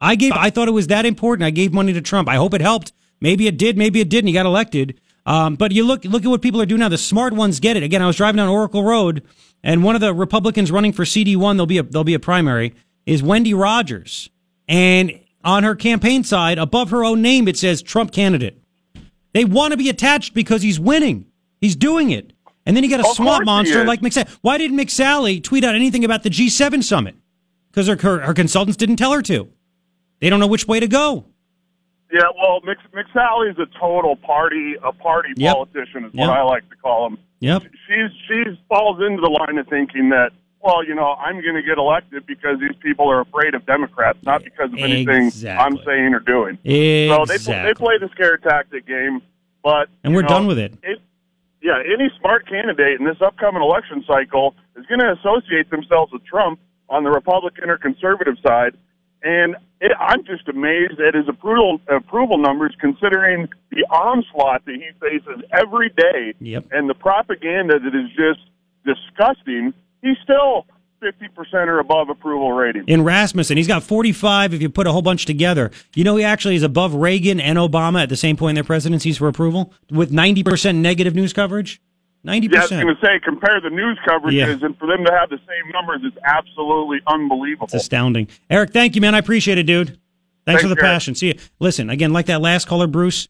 I 0.04 0.16
gave. 0.16 0.34
I 0.34 0.50
thought 0.50 0.68
it 0.68 0.72
was 0.72 0.88
that 0.88 1.06
important. 1.06 1.46
I 1.46 1.50
gave 1.50 1.74
money 1.74 1.94
to 1.94 2.02
Trump. 2.02 2.28
I 2.28 2.36
hope 2.36 2.54
it 2.54 2.62
helped. 2.62 2.92
Maybe 3.22 3.48
it 3.48 3.58
did. 3.58 3.78
Maybe 3.78 4.02
it 4.02 4.10
didn't. 4.10 4.28
He 4.28 4.34
got 4.34 4.46
elected. 4.46 5.00
Um, 5.26 5.56
but 5.56 5.72
you 5.72 5.86
look 5.86 6.04
look 6.04 6.26
at 6.26 6.28
what 6.28 6.42
people 6.42 6.62
are 6.62 6.66
doing 6.66 6.80
now. 6.80 6.90
The 6.90 6.98
smart 6.98 7.34
ones 7.34 7.62
get 7.62 7.78
it. 7.78 7.84
Again, 7.84 8.02
I 8.02 8.08
was 8.08 8.18
driving 8.18 8.38
down 8.38 8.50
Oracle 8.50 8.84
Road, 8.84 9.24
and 9.64 9.82
one 9.82 9.96
of 9.96 10.02
the 10.02 10.14
Republicans 10.14 10.72
running 10.72 10.92
for 10.92 11.06
CD 11.06 11.38
one, 11.38 11.56
there'll 11.56 11.66
be 11.68 11.78
a 11.78 11.84
there'll 11.84 12.04
be 12.04 12.14
a 12.14 12.20
primary, 12.20 12.74
is 13.06 13.24
Wendy 13.24 13.54
Rogers, 13.54 14.30
and 14.68 15.18
on 15.46 15.64
her 15.64 15.76
campaign 15.76 16.26
side, 16.26 16.58
above 16.58 16.90
her 16.90 17.06
own 17.06 17.22
name, 17.22 17.48
it 17.48 17.58
says 17.58 17.82
Trump 17.82 18.12
candidate. 18.12 18.62
They 19.34 19.46
want 19.46 19.72
to 19.72 19.78
be 19.78 19.90
attached 19.90 20.34
because 20.34 20.62
he's 20.62 20.80
winning. 20.80 21.26
He's 21.62 21.76
doing 21.76 22.12
it. 22.12 22.34
And 22.66 22.76
then 22.76 22.84
you 22.84 22.90
got 22.90 23.02
a 23.02 23.08
Of 23.08 23.16
swamp 23.16 23.46
monster 23.46 23.84
like 23.84 24.02
McSally. 24.02 24.30
Why 24.42 24.58
didn't 24.58 24.78
McSally 24.78 25.44
tweet 25.44 25.64
out 25.64 25.76
anything 25.76 26.06
about 26.06 26.24
the 26.24 26.30
G7 26.30 26.84
summit? 26.84 27.16
Because 27.70 27.88
her, 27.88 27.98
her, 27.98 28.20
her 28.20 28.34
consultants 28.34 28.78
didn't 28.78 28.98
tell 28.98 29.12
her 29.12 29.22
to. 29.24 29.50
They 30.24 30.30
don't 30.30 30.40
know 30.40 30.48
which 30.48 30.66
way 30.70 30.80
to 30.80 30.88
go. 30.88 31.26
Yeah, 32.10 32.22
well, 32.42 32.62
Mc, 32.64 32.78
McSally 32.96 33.52
is 33.52 33.58
a 33.60 33.66
total 33.78 34.16
party, 34.16 34.76
a 34.82 34.94
party 34.94 35.34
Yep. 35.36 35.54
politician 35.54 36.06
is 36.06 36.14
Yep. 36.14 36.28
what 36.30 36.38
I 36.38 36.44
like 36.44 36.70
to 36.70 36.78
call 36.78 37.08
him. 37.08 37.18
Yep. 37.42 37.64
She's 37.64 38.10
she's 38.26 38.56
falls 38.70 39.02
into 39.06 39.20
the 39.22 39.30
line 39.30 39.58
of 39.58 39.68
thinking 39.68 40.08
that, 40.12 40.32
well, 40.62 40.82
you 40.86 40.96
know, 40.96 41.12
I'm 41.20 41.42
going 41.42 41.56
to 41.56 41.62
get 41.62 41.78
elected 41.78 42.26
because 42.26 42.58
these 42.62 42.76
people 42.82 43.12
are 43.12 43.20
afraid 43.20 43.54
of 43.54 43.66
Democrats, 43.66 44.20
not 44.24 44.46
because 44.46 44.72
of 44.72 44.80
anything 44.80 45.26
Exactly. 45.26 45.66
I'm 45.66 45.78
saying 45.86 46.14
or 46.14 46.22
doing. 46.22 46.58
Exactly. 46.64 47.10
So 47.10 47.26
they 47.26 47.38
pl- 47.58 47.64
they 47.66 47.74
play 47.74 47.98
the 48.00 48.08
scare 48.14 48.38
tactic 48.38 48.88
game, 48.88 49.22
but 49.62 49.90
And 50.06 50.16
we're 50.16 50.22
know, 50.22 50.30
done 50.30 50.48
with 50.48 50.58
it. 50.58 50.74
yeah, 51.62 51.80
any 51.86 52.10
smart 52.18 52.48
candidate 52.48 52.98
in 52.98 53.06
this 53.06 53.18
upcoming 53.22 53.62
election 53.62 54.06
cycle 54.08 54.56
is 54.78 54.86
going 54.86 55.00
to 55.02 55.12
associate 55.20 55.70
themselves 55.70 56.14
with 56.14 56.24
Trump 56.24 56.62
on 56.88 57.04
the 57.04 57.12
Republican 57.12 57.70
or 57.70 57.78
conservative 57.78 58.38
side. 58.48 58.74
And 59.24 59.56
it, 59.80 59.92
I'm 60.00 60.26
just 60.26 60.48
amazed 60.50 61.00
at 61.00 61.14
his 61.16 61.28
approval 61.30 61.80
approval 61.90 62.38
numbers, 62.38 62.76
considering 62.80 63.48
the 63.72 63.84
onslaught 63.90 64.66
that 64.66 64.76
he 64.76 64.90
faces 65.00 65.44
every 65.52 65.90
day 65.90 66.34
Yep. 66.40 66.66
and 66.72 66.90
the 66.90 66.94
propaganda 66.94 67.80
that 67.80 67.96
is 67.96 68.10
just 68.10 68.40
disgusting. 68.86 69.74
He's 70.02 70.18
still 70.24 70.66
50% 71.02 71.68
or 71.68 71.80
above 71.80 72.10
approval 72.10 72.52
rating. 72.54 72.84
In 72.88 73.04
Rasmussen, 73.04 73.58
he's 73.58 73.68
got 73.68 73.84
45 73.84 74.54
if 74.54 74.62
you 74.62 74.70
put 74.70 74.88
a 74.88 74.92
whole 74.92 75.02
bunch 75.02 75.26
together. 75.26 75.72
You 75.96 76.04
know, 76.04 76.16
he 76.16 76.24
actually 76.24 76.56
is 76.56 76.64
above 76.64 76.94
Reagan 76.94 77.40
and 77.40 77.58
Obama 77.58 78.02
at 78.04 78.10
the 78.10 78.16
same 78.16 78.38
point 78.38 78.52
in 78.52 78.56
their 78.56 78.64
presidencies 78.64 79.18
for 79.18 79.28
approval 79.28 79.74
with 79.92 80.12
90% 80.12 80.76
negative 80.76 81.16
news 81.16 81.34
coverage. 81.34 81.82
90%. 82.26 82.52
Yeah, 82.54 82.60
I 82.60 82.62
was 82.62 82.70
going 82.70 82.88
to 82.88 83.02
say, 83.02 83.20
compare 83.24 83.60
the 83.62 83.70
news 83.70 84.00
coverages, 84.08 84.32
Yeah. 84.34 84.66
and 84.66 84.78
for 84.78 84.88
them 84.88 85.04
to 85.06 85.12
have 85.12 85.30
the 85.30 85.38
same 85.40 85.72
numbers 85.74 86.02
is 86.04 86.14
absolutely 86.26 87.00
unbelievable. 87.08 87.66
It's 87.66 87.74
astounding. 87.74 88.28
Eric, 88.50 88.72
thank 88.72 88.96
you, 88.96 89.02
man. 89.02 89.14
I 89.16 89.18
appreciate 89.20 89.58
it, 89.58 89.64
dude. 89.64 89.88
Thanks, 89.90 90.00
Thanks, 90.46 90.62
for 90.64 90.68
the 90.70 90.76
passion. 90.76 91.16
See 91.16 91.28
you. 91.28 91.34
Listen, 91.60 91.90
again, 91.90 92.14
like 92.14 92.26
that 92.28 92.42
last 92.42 92.68
caller, 92.68 92.88
Bruce. 92.88 93.28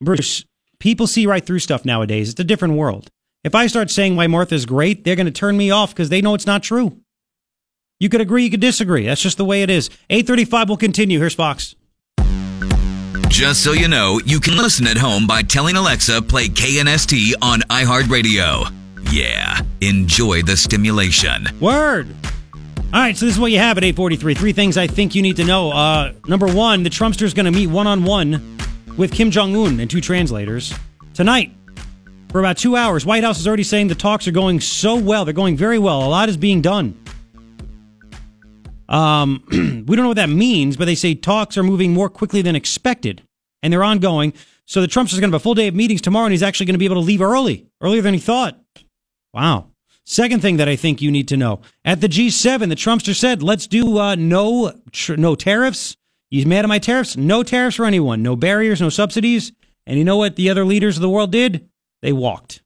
Bruce, 0.00 0.44
people 0.78 1.06
see 1.06 1.26
right 1.26 1.44
through 1.44 1.58
stuff 1.60 1.84
nowadays. 1.84 2.30
It's 2.30 2.40
a 2.40 2.44
different 2.44 2.74
world. 2.74 3.08
If 3.44 3.54
I 3.54 3.66
start 3.68 3.90
saying 3.90 4.16
why 4.16 4.26
Martha's 4.26 4.66
great, 4.66 5.04
they're 5.04 5.16
going 5.16 5.26
to 5.26 5.32
turn 5.32 5.56
me 5.56 5.70
off 5.70 5.90
because 5.94 6.08
they 6.08 6.20
know 6.20 6.34
it's 6.34 6.46
not 6.46 6.62
true. 6.62 6.98
You 7.98 8.08
could 8.08 8.20
agree, 8.20 8.44
you 8.44 8.50
could 8.50 8.60
disagree. 8.60 9.06
That's 9.06 9.20
just 9.20 9.36
the 9.38 9.44
way 9.44 9.62
it 9.62 9.70
is. 9.70 9.90
835 10.08 10.68
will 10.68 10.76
continue. 10.76 11.18
Here's 11.18 11.34
Fox. 11.34 11.74
Just 13.30 13.62
so 13.64 13.72
you 13.72 13.88
know, 13.88 14.20
you 14.26 14.40
can 14.40 14.56
listen 14.56 14.86
at 14.88 14.98
home 14.98 15.26
by 15.26 15.40
telling 15.42 15.76
Alexa 15.76 16.20
play 16.22 16.48
KNST 16.48 17.32
on 17.40 17.60
iHeartRadio. 17.60 18.70
Yeah, 19.10 19.60
enjoy 19.80 20.42
the 20.42 20.56
stimulation. 20.56 21.46
Word. 21.60 22.08
All 22.92 23.00
right, 23.00 23.16
so 23.16 23.24
this 23.24 23.36
is 23.36 23.40
what 23.40 23.52
you 23.52 23.58
have 23.58 23.78
at 23.78 23.84
843. 23.84 24.34
Three 24.34 24.52
things 24.52 24.76
I 24.76 24.88
think 24.88 25.14
you 25.14 25.22
need 25.22 25.36
to 25.36 25.44
know. 25.44 25.70
Uh, 25.70 26.12
number 26.26 26.52
one, 26.52 26.82
the 26.82 26.90
Trumpster's 26.90 27.32
going 27.32 27.46
to 27.46 27.52
meet 27.52 27.68
one 27.68 27.86
on 27.86 28.04
one 28.04 28.58
with 28.96 29.12
Kim 29.12 29.30
Jong 29.30 29.54
un 29.56 29.78
and 29.78 29.88
two 29.88 30.00
translators 30.00 30.74
tonight 31.14 31.52
for 32.30 32.40
about 32.40 32.58
two 32.58 32.74
hours. 32.76 33.06
White 33.06 33.22
House 33.22 33.38
is 33.38 33.46
already 33.46 33.62
saying 33.62 33.88
the 33.88 33.94
talks 33.94 34.26
are 34.26 34.32
going 34.32 34.60
so 34.60 34.96
well. 34.96 35.24
They're 35.24 35.32
going 35.32 35.56
very 35.56 35.78
well. 35.78 36.04
A 36.04 36.10
lot 36.10 36.28
is 36.28 36.36
being 36.36 36.60
done. 36.60 37.00
Um, 38.90 39.44
we 39.50 39.96
don't 39.96 40.04
know 40.04 40.08
what 40.08 40.16
that 40.16 40.28
means, 40.28 40.76
but 40.76 40.84
they 40.84 40.94
say 40.94 41.14
talks 41.14 41.56
are 41.56 41.62
moving 41.62 41.94
more 41.94 42.10
quickly 42.10 42.42
than 42.42 42.56
expected, 42.56 43.22
and 43.62 43.72
they're 43.72 43.84
ongoing. 43.84 44.34
So 44.66 44.80
the 44.80 44.88
Trumpster's 44.88 45.20
going 45.20 45.30
to 45.30 45.36
have 45.36 45.40
a 45.40 45.42
full 45.42 45.54
day 45.54 45.68
of 45.68 45.74
meetings 45.74 46.00
tomorrow, 46.00 46.26
and 46.26 46.32
he's 46.32 46.42
actually 46.42 46.66
going 46.66 46.74
to 46.74 46.78
be 46.78 46.84
able 46.84 46.96
to 46.96 47.00
leave 47.00 47.22
early, 47.22 47.66
earlier 47.80 48.02
than 48.02 48.14
he 48.14 48.20
thought. 48.20 48.60
Wow. 49.32 49.68
Second 50.04 50.42
thing 50.42 50.56
that 50.56 50.68
I 50.68 50.76
think 50.76 51.00
you 51.00 51.10
need 51.10 51.28
to 51.28 51.36
know 51.36 51.60
at 51.84 52.00
the 52.00 52.08
G7, 52.08 52.68
the 52.68 52.74
Trumpster 52.74 53.14
said, 53.14 53.42
"Let's 53.42 53.66
do 53.66 53.98
uh, 53.98 54.16
no 54.16 54.72
tr- 54.90 55.14
no 55.14 55.34
tariffs." 55.36 55.96
He's 56.30 56.46
mad 56.46 56.64
at 56.64 56.68
my 56.68 56.78
tariffs. 56.78 57.16
No 57.16 57.42
tariffs 57.42 57.76
for 57.76 57.84
anyone. 57.84 58.22
No 58.22 58.36
barriers. 58.36 58.80
No 58.80 58.88
subsidies. 58.88 59.52
And 59.86 59.98
you 59.98 60.04
know 60.04 60.16
what 60.16 60.36
the 60.36 60.50
other 60.50 60.64
leaders 60.64 60.96
of 60.96 61.02
the 61.02 61.08
world 61.08 61.32
did? 61.32 61.68
They 62.02 62.12
walked. 62.12 62.62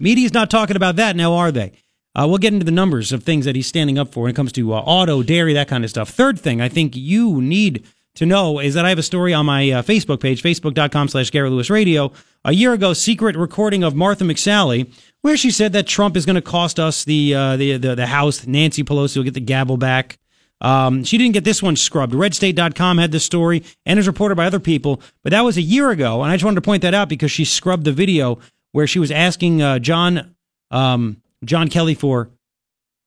Media's 0.00 0.32
not 0.32 0.50
talking 0.50 0.76
about 0.76 0.96
that 0.96 1.16
now, 1.16 1.34
are 1.34 1.52
they? 1.52 1.72
Uh, 2.18 2.26
we'll 2.26 2.38
get 2.38 2.52
into 2.52 2.64
the 2.64 2.72
numbers 2.72 3.12
of 3.12 3.22
things 3.22 3.44
that 3.44 3.54
he's 3.54 3.68
standing 3.68 3.96
up 3.96 4.12
for 4.12 4.24
when 4.24 4.30
it 4.30 4.34
comes 4.34 4.50
to 4.50 4.74
uh, 4.74 4.78
auto, 4.78 5.22
dairy, 5.22 5.52
that 5.52 5.68
kind 5.68 5.84
of 5.84 5.90
stuff. 5.90 6.08
Third 6.08 6.38
thing 6.38 6.60
I 6.60 6.68
think 6.68 6.96
you 6.96 7.40
need 7.40 7.84
to 8.16 8.26
know 8.26 8.58
is 8.58 8.74
that 8.74 8.84
I 8.84 8.88
have 8.88 8.98
a 8.98 9.04
story 9.04 9.32
on 9.32 9.46
my 9.46 9.70
uh, 9.70 9.82
Facebook 9.82 10.18
page, 10.18 10.42
facebook.com 10.42 11.06
slash 11.06 11.30
Garrett 11.30 11.52
Lewis 11.52 11.70
Radio. 11.70 12.10
A 12.44 12.52
year 12.52 12.72
ago, 12.72 12.92
secret 12.92 13.36
recording 13.36 13.84
of 13.84 13.94
Martha 13.94 14.24
McSally, 14.24 14.92
where 15.20 15.36
she 15.36 15.52
said 15.52 15.72
that 15.74 15.86
Trump 15.86 16.16
is 16.16 16.26
going 16.26 16.34
to 16.34 16.42
cost 16.42 16.80
us 16.80 17.04
the, 17.04 17.36
uh, 17.36 17.56
the, 17.56 17.76
the, 17.76 17.94
the 17.94 18.06
House. 18.06 18.44
Nancy 18.48 18.82
Pelosi 18.82 19.16
will 19.16 19.24
get 19.24 19.34
the 19.34 19.40
gavel 19.40 19.76
back. 19.76 20.18
Um, 20.60 21.04
she 21.04 21.18
didn't 21.18 21.34
get 21.34 21.44
this 21.44 21.62
one 21.62 21.76
scrubbed. 21.76 22.14
RedState.com 22.14 22.98
had 22.98 23.12
this 23.12 23.24
story 23.24 23.62
and 23.86 23.96
is 23.96 24.08
reported 24.08 24.34
by 24.34 24.46
other 24.46 24.58
people, 24.58 25.00
but 25.22 25.30
that 25.30 25.42
was 25.42 25.56
a 25.56 25.62
year 25.62 25.90
ago. 25.90 26.24
And 26.24 26.32
I 26.32 26.34
just 26.34 26.44
wanted 26.44 26.56
to 26.56 26.62
point 26.62 26.82
that 26.82 26.94
out 26.94 27.08
because 27.08 27.30
she 27.30 27.44
scrubbed 27.44 27.84
the 27.84 27.92
video 27.92 28.40
where 28.72 28.88
she 28.88 28.98
was 28.98 29.12
asking 29.12 29.62
uh, 29.62 29.78
John 29.78 30.34
um, 30.72 31.22
John 31.44 31.68
Kelly 31.68 31.94
for 31.94 32.30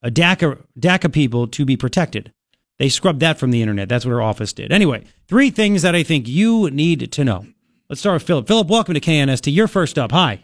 a 0.01 0.09
DACA 0.09 0.63
DACA 0.79 1.11
people 1.11 1.47
to 1.47 1.65
be 1.65 1.77
protected. 1.77 2.31
They 2.79 2.89
scrubbed 2.89 3.19
that 3.19 3.37
from 3.37 3.51
the 3.51 3.61
internet. 3.61 3.89
That's 3.89 4.05
what 4.05 4.11
her 4.11 4.21
office 4.21 4.53
did. 4.53 4.71
Anyway, 4.71 5.03
three 5.27 5.51
things 5.51 5.83
that 5.83 5.95
I 5.95 6.03
think 6.03 6.27
you 6.27 6.69
need 6.71 7.11
to 7.11 7.23
know. 7.23 7.45
Let's 7.89 7.99
start 7.99 8.15
with 8.15 8.23
Philip. 8.23 8.47
Philip, 8.47 8.67
welcome 8.69 8.93
to 8.93 8.99
KNST. 8.99 9.53
You're 9.53 9.67
first 9.67 9.99
up. 9.99 10.11
Hi. 10.13 10.41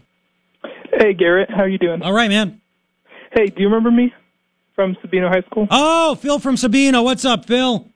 Hey, 0.92 1.14
Garrett. 1.14 1.50
How 1.50 1.62
are 1.62 1.68
you 1.68 1.78
doing? 1.78 2.02
All 2.02 2.12
right, 2.12 2.28
man. 2.28 2.60
Hey, 3.32 3.46
do 3.46 3.54
you 3.60 3.66
remember 3.66 3.90
me 3.90 4.12
from 4.74 4.96
Sabino 5.04 5.28
High 5.28 5.42
School? 5.50 5.66
Oh, 5.70 6.14
Phil 6.14 6.38
from 6.38 6.56
Sabino. 6.56 7.02
What's 7.02 7.24
up, 7.24 7.46
Phil? 7.46 7.88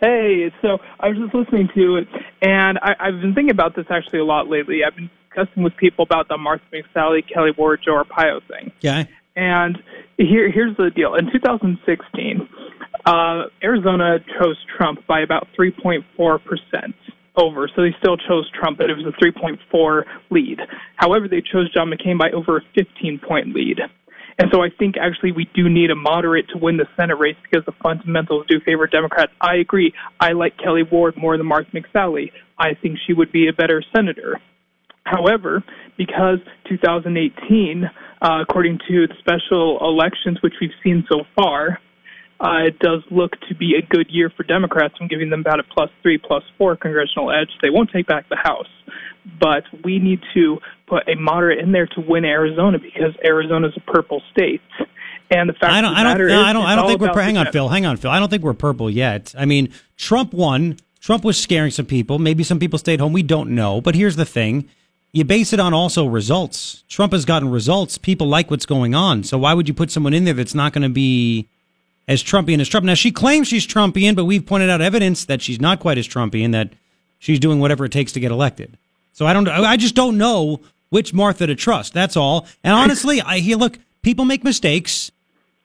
Hey, 0.00 0.52
so 0.62 0.78
I 1.00 1.08
was 1.08 1.18
just 1.18 1.34
listening 1.34 1.68
to 1.74 1.96
it, 1.96 2.08
and 2.42 2.78
I, 2.78 2.94
I've 3.00 3.20
been 3.20 3.34
thinking 3.34 3.50
about 3.50 3.74
this 3.74 3.86
actually 3.90 4.20
a 4.20 4.24
lot 4.24 4.48
lately. 4.48 4.80
I've 4.86 4.94
been 4.94 5.10
discussing 5.28 5.62
with 5.62 5.76
people 5.76 6.04
about 6.04 6.28
the 6.28 6.36
Martha 6.36 6.64
McSally, 6.72 7.24
Kelli 7.28 7.56
Ward, 7.56 7.80
Joe 7.84 8.02
Arpaio 8.04 8.40
thing. 8.46 8.70
Okay. 8.78 9.08
And 9.38 9.78
here, 10.16 10.50
here's 10.50 10.76
the 10.76 10.90
deal. 10.90 11.14
In 11.14 11.30
2016, 11.30 12.48
uh, 13.06 13.42
Arizona 13.62 14.18
chose 14.36 14.56
Trump 14.76 15.06
by 15.06 15.20
about 15.20 15.46
3.4 15.56 16.02
percent 16.44 16.96
over, 17.36 17.70
so 17.74 17.82
they 17.82 17.94
still 18.00 18.16
chose 18.16 18.50
Trump, 18.50 18.78
but 18.78 18.90
it 18.90 18.96
was 18.96 19.06
a 19.06 19.24
3.4 19.24 20.02
lead. 20.30 20.58
However, 20.96 21.28
they 21.28 21.40
chose 21.40 21.72
John 21.72 21.88
McCain 21.88 22.18
by 22.18 22.30
over 22.30 22.56
a 22.56 22.60
15 22.74 23.20
point 23.20 23.54
lead. 23.54 23.78
And 24.40 24.50
so 24.52 24.60
I 24.60 24.70
think 24.76 24.96
actually 25.00 25.30
we 25.30 25.48
do 25.54 25.68
need 25.68 25.92
a 25.92 25.96
moderate 25.96 26.48
to 26.48 26.58
win 26.58 26.76
the 26.76 26.86
Senate 26.96 27.18
race 27.18 27.36
because 27.42 27.64
the 27.64 27.72
fundamentals 27.80 28.44
do 28.48 28.58
favor 28.66 28.88
Democrats. 28.88 29.30
I 29.40 29.56
agree. 29.56 29.92
I 30.18 30.32
like 30.32 30.56
Kelli 30.58 30.90
Ward 30.90 31.16
more 31.16 31.36
than 31.36 31.46
Mark 31.46 31.66
McSally. 31.72 32.32
I 32.58 32.74
think 32.74 32.98
she 33.06 33.12
would 33.12 33.30
be 33.30 33.46
a 33.46 33.52
better 33.52 33.84
senator. 33.94 34.40
However, 35.04 35.62
because 35.96 36.38
2018, 36.68 37.88
uh, 38.20 38.40
according 38.42 38.78
to 38.88 39.06
the 39.06 39.14
special 39.18 39.78
elections 39.80 40.38
which 40.42 40.54
we've 40.60 40.70
seen 40.82 41.04
so 41.10 41.24
far, 41.36 41.78
uh, 42.40 42.66
it 42.66 42.78
does 42.78 43.02
look 43.10 43.32
to 43.48 43.54
be 43.54 43.74
a 43.74 43.82
good 43.82 44.06
year 44.10 44.30
for 44.36 44.44
Democrats. 44.44 44.94
I'm 45.00 45.08
giving 45.08 45.30
them 45.30 45.40
about 45.40 45.60
a 45.60 45.64
plus 45.64 45.90
three, 46.02 46.18
plus 46.18 46.42
four 46.56 46.76
congressional 46.76 47.30
edge. 47.30 47.48
They 47.62 47.70
won't 47.70 47.90
take 47.92 48.06
back 48.06 48.28
the 48.28 48.36
House, 48.36 48.68
but 49.40 49.64
we 49.84 49.98
need 49.98 50.20
to 50.34 50.58
put 50.86 51.08
a 51.08 51.16
moderate 51.16 51.58
in 51.58 51.72
there 51.72 51.86
to 51.86 52.00
win 52.00 52.24
Arizona 52.24 52.78
because 52.78 53.14
Arizona 53.24 53.68
is 53.68 53.74
a 53.76 53.92
purple 53.92 54.22
state. 54.30 54.62
And 55.30 55.48
the 55.48 55.52
fact 55.52 55.72
I 55.72 55.80
don't, 55.80 55.94
I 55.94 56.04
don't, 56.04 56.26
no, 56.26 56.40
is, 56.40 56.46
I 56.46 56.52
don't, 56.52 56.64
I 56.64 56.74
don't 56.74 56.86
think 56.86 57.00
we're. 57.00 57.22
Hang 57.22 57.36
on, 57.36 57.52
Phil. 57.52 57.68
Hang 57.68 57.84
on, 57.84 57.96
Phil. 57.98 58.10
I 58.10 58.18
don't 58.18 58.30
think 58.30 58.42
we're 58.42 58.54
purple 58.54 58.88
yet. 58.88 59.34
I 59.36 59.44
mean, 59.44 59.72
Trump 59.96 60.32
won. 60.32 60.78
Trump 61.00 61.22
was 61.22 61.38
scaring 61.38 61.70
some 61.70 61.86
people. 61.86 62.18
Maybe 62.18 62.42
some 62.44 62.58
people 62.58 62.78
stayed 62.78 62.98
home. 62.98 63.12
We 63.12 63.22
don't 63.22 63.50
know. 63.50 63.80
But 63.82 63.94
here's 63.94 64.16
the 64.16 64.24
thing: 64.24 64.70
you 65.12 65.24
base 65.24 65.52
it 65.52 65.60
on 65.60 65.72
also 65.72 66.06
results. 66.06 66.84
Trump 66.88 67.12
has 67.12 67.24
gotten 67.24 67.50
results. 67.50 67.98
People 67.98 68.28
like 68.28 68.50
what's 68.50 68.66
going 68.66 68.94
on. 68.94 69.24
So 69.24 69.38
why 69.38 69.54
would 69.54 69.68
you 69.68 69.74
put 69.74 69.90
someone 69.90 70.14
in 70.14 70.24
there 70.24 70.34
that's 70.34 70.54
not 70.54 70.72
going 70.72 70.82
to 70.82 70.88
be 70.88 71.48
as 72.06 72.22
Trumpian 72.22 72.60
as 72.60 72.68
Trump? 72.68 72.84
Now 72.84 72.94
she 72.94 73.10
claims 73.10 73.48
she's 73.48 73.66
Trumpian, 73.66 74.14
but 74.14 74.26
we've 74.26 74.44
pointed 74.44 74.70
out 74.70 74.80
evidence 74.80 75.24
that 75.24 75.40
she's 75.40 75.60
not 75.60 75.80
quite 75.80 75.98
as 75.98 76.06
Trumpian. 76.06 76.52
That 76.52 76.72
she's 77.18 77.40
doing 77.40 77.58
whatever 77.58 77.84
it 77.84 77.92
takes 77.92 78.12
to 78.12 78.20
get 78.20 78.30
elected. 78.30 78.76
So 79.12 79.26
I 79.26 79.32
don't. 79.32 79.48
I 79.48 79.76
just 79.76 79.94
don't 79.94 80.18
know 80.18 80.60
which 80.90 81.14
Martha 81.14 81.46
to 81.46 81.54
trust. 81.54 81.94
That's 81.94 82.16
all. 82.16 82.46
And 82.62 82.74
honestly, 82.74 83.20
I 83.20 83.38
hear 83.38 83.56
look. 83.56 83.78
People 84.02 84.24
make 84.24 84.44
mistakes. 84.44 85.10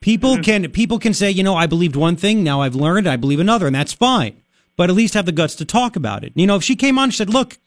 People 0.00 0.32
mm-hmm. 0.34 0.42
can 0.42 0.70
people 0.70 0.98
can 0.98 1.14
say, 1.14 1.30
you 1.30 1.42
know, 1.42 1.54
I 1.54 1.66
believed 1.66 1.96
one 1.96 2.16
thing, 2.16 2.42
now 2.42 2.60
I've 2.60 2.74
learned 2.74 3.08
I 3.08 3.16
believe 3.16 3.40
another, 3.40 3.66
and 3.66 3.74
that's 3.74 3.92
fine. 3.92 4.40
But 4.76 4.90
at 4.90 4.96
least 4.96 5.14
have 5.14 5.24
the 5.24 5.32
guts 5.32 5.54
to 5.56 5.64
talk 5.64 5.96
about 5.96 6.24
it. 6.24 6.32
You 6.34 6.46
know, 6.46 6.56
if 6.56 6.64
she 6.64 6.76
came 6.76 6.98
on 6.98 7.04
and 7.04 7.14
said, 7.14 7.30
"Look, 7.30 7.58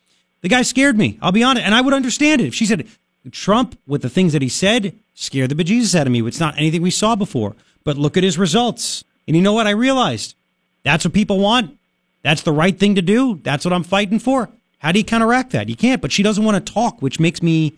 the 0.41 0.49
guy 0.49 0.61
scared 0.61 0.97
me," 0.97 1.17
I'll 1.21 1.31
be 1.31 1.43
honest, 1.43 1.65
and 1.65 1.75
I 1.75 1.81
would 1.81 1.93
understand 1.93 2.41
it. 2.41 2.47
If 2.47 2.55
she 2.55 2.65
said, 2.65 2.87
"Trump, 3.31 3.77
with 3.87 4.01
the 4.01 4.09
things 4.09 4.33
that 4.33 4.41
he 4.41 4.49
said, 4.49 4.93
scared 5.13 5.49
the 5.49 5.55
bejesus 5.55 5.95
out 5.95 6.07
of 6.07 6.13
me," 6.13 6.25
it's 6.25 6.39
not 6.39 6.57
anything 6.57 6.81
we 6.81 6.91
saw 6.91 7.15
before. 7.15 7.55
But 7.83 7.97
look 7.97 8.17
at 8.17 8.23
his 8.23 8.37
results, 8.37 9.03
and 9.27 9.35
you 9.35 9.41
know 9.41 9.53
what? 9.53 9.67
I 9.67 9.71
realized 9.71 10.35
that's 10.83 11.05
what 11.05 11.13
people 11.13 11.39
want. 11.39 11.77
That's 12.23 12.41
the 12.41 12.51
right 12.51 12.77
thing 12.77 12.95
to 12.95 13.01
do. 13.01 13.39
That's 13.43 13.63
what 13.63 13.73
I'm 13.73 13.83
fighting 13.83 14.19
for. 14.19 14.49
How 14.79 14.91
do 14.91 14.99
you 14.99 15.05
counteract 15.05 15.51
that? 15.51 15.69
You 15.69 15.75
can't. 15.75 16.01
But 16.01 16.11
she 16.11 16.23
doesn't 16.23 16.43
want 16.43 16.65
to 16.65 16.73
talk, 16.73 17.01
which 17.01 17.19
makes 17.19 17.41
me 17.41 17.73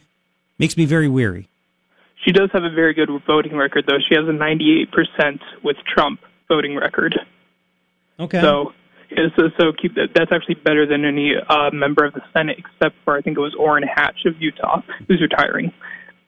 makes 0.57 0.75
me 0.77 0.85
very 0.85 1.07
weary. 1.07 1.47
She 2.25 2.31
does 2.31 2.49
have 2.51 2.63
a 2.63 2.69
very 2.69 2.93
good 2.93 3.09
voting 3.25 3.55
record, 3.55 3.85
though. 3.87 3.97
She 4.07 4.15
has 4.15 4.27
a 4.27 4.33
98% 4.33 5.39
with 5.63 5.77
Trump 5.85 6.19
voting 6.49 6.75
record. 6.75 7.17
Okay. 8.19 8.41
So, 8.41 8.73
yeah, 9.11 9.27
so, 9.35 9.49
so 9.59 9.71
keep 9.79 9.95
that. 9.95 10.09
That's 10.15 10.31
actually 10.31 10.55
better 10.55 10.85
than 10.85 11.05
any 11.05 11.33
uh, 11.49 11.69
member 11.71 12.05
of 12.05 12.13
the 12.13 12.21
Senate, 12.33 12.57
except 12.59 12.95
for 13.03 13.17
I 13.17 13.21
think 13.21 13.37
it 13.37 13.41
was 13.41 13.55
Orrin 13.57 13.83
Hatch 13.83 14.25
of 14.25 14.33
Utah, 14.39 14.81
who's 15.07 15.21
retiring. 15.21 15.71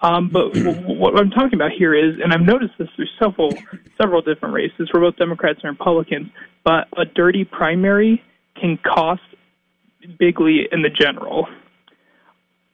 Um, 0.02 0.30
but 0.30 0.56
what 0.86 1.18
I'm 1.18 1.30
talking 1.30 1.56
about 1.56 1.72
here 1.72 1.94
is, 1.94 2.20
and 2.24 2.34
I've 2.34 2.42
noticed 2.42 2.74
this 2.78 2.88
through 2.96 3.08
several 3.20 3.54
several 4.00 4.22
different 4.22 4.54
races 4.54 4.90
for 4.92 5.00
both 5.00 5.16
Democrats 5.18 5.60
and 5.64 5.78
Republicans, 5.78 6.28
but 6.64 6.88
a 6.98 7.06
dirty 7.06 7.46
primary 7.46 8.22
can 8.60 8.78
cost 8.78 9.22
bigly 10.18 10.68
in 10.72 10.82
the 10.82 10.90
general. 10.90 11.48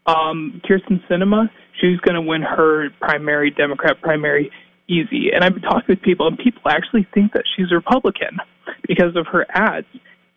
Um, 0.05 0.61
Kyrsten 0.63 1.05
Sinema, 1.09 1.49
she's 1.81 1.99
going 1.99 2.15
to 2.15 2.21
win 2.21 2.41
her 2.41 2.89
primary 3.01 3.51
Democrat 3.51 3.99
primary 4.01 4.49
easy. 4.88 5.31
And 5.34 5.43
I've 5.43 5.53
been 5.53 5.63
talking 5.63 5.84
with 5.89 6.01
people, 6.01 6.27
and 6.27 6.38
people 6.38 6.61
actually 6.69 7.05
think 7.13 7.34
that 7.34 7.43
she's 7.55 7.71
a 7.71 7.75
Republican 7.75 8.38
because 8.88 9.15
of 9.15 9.27
her 9.27 9.45
ads. 9.49 9.88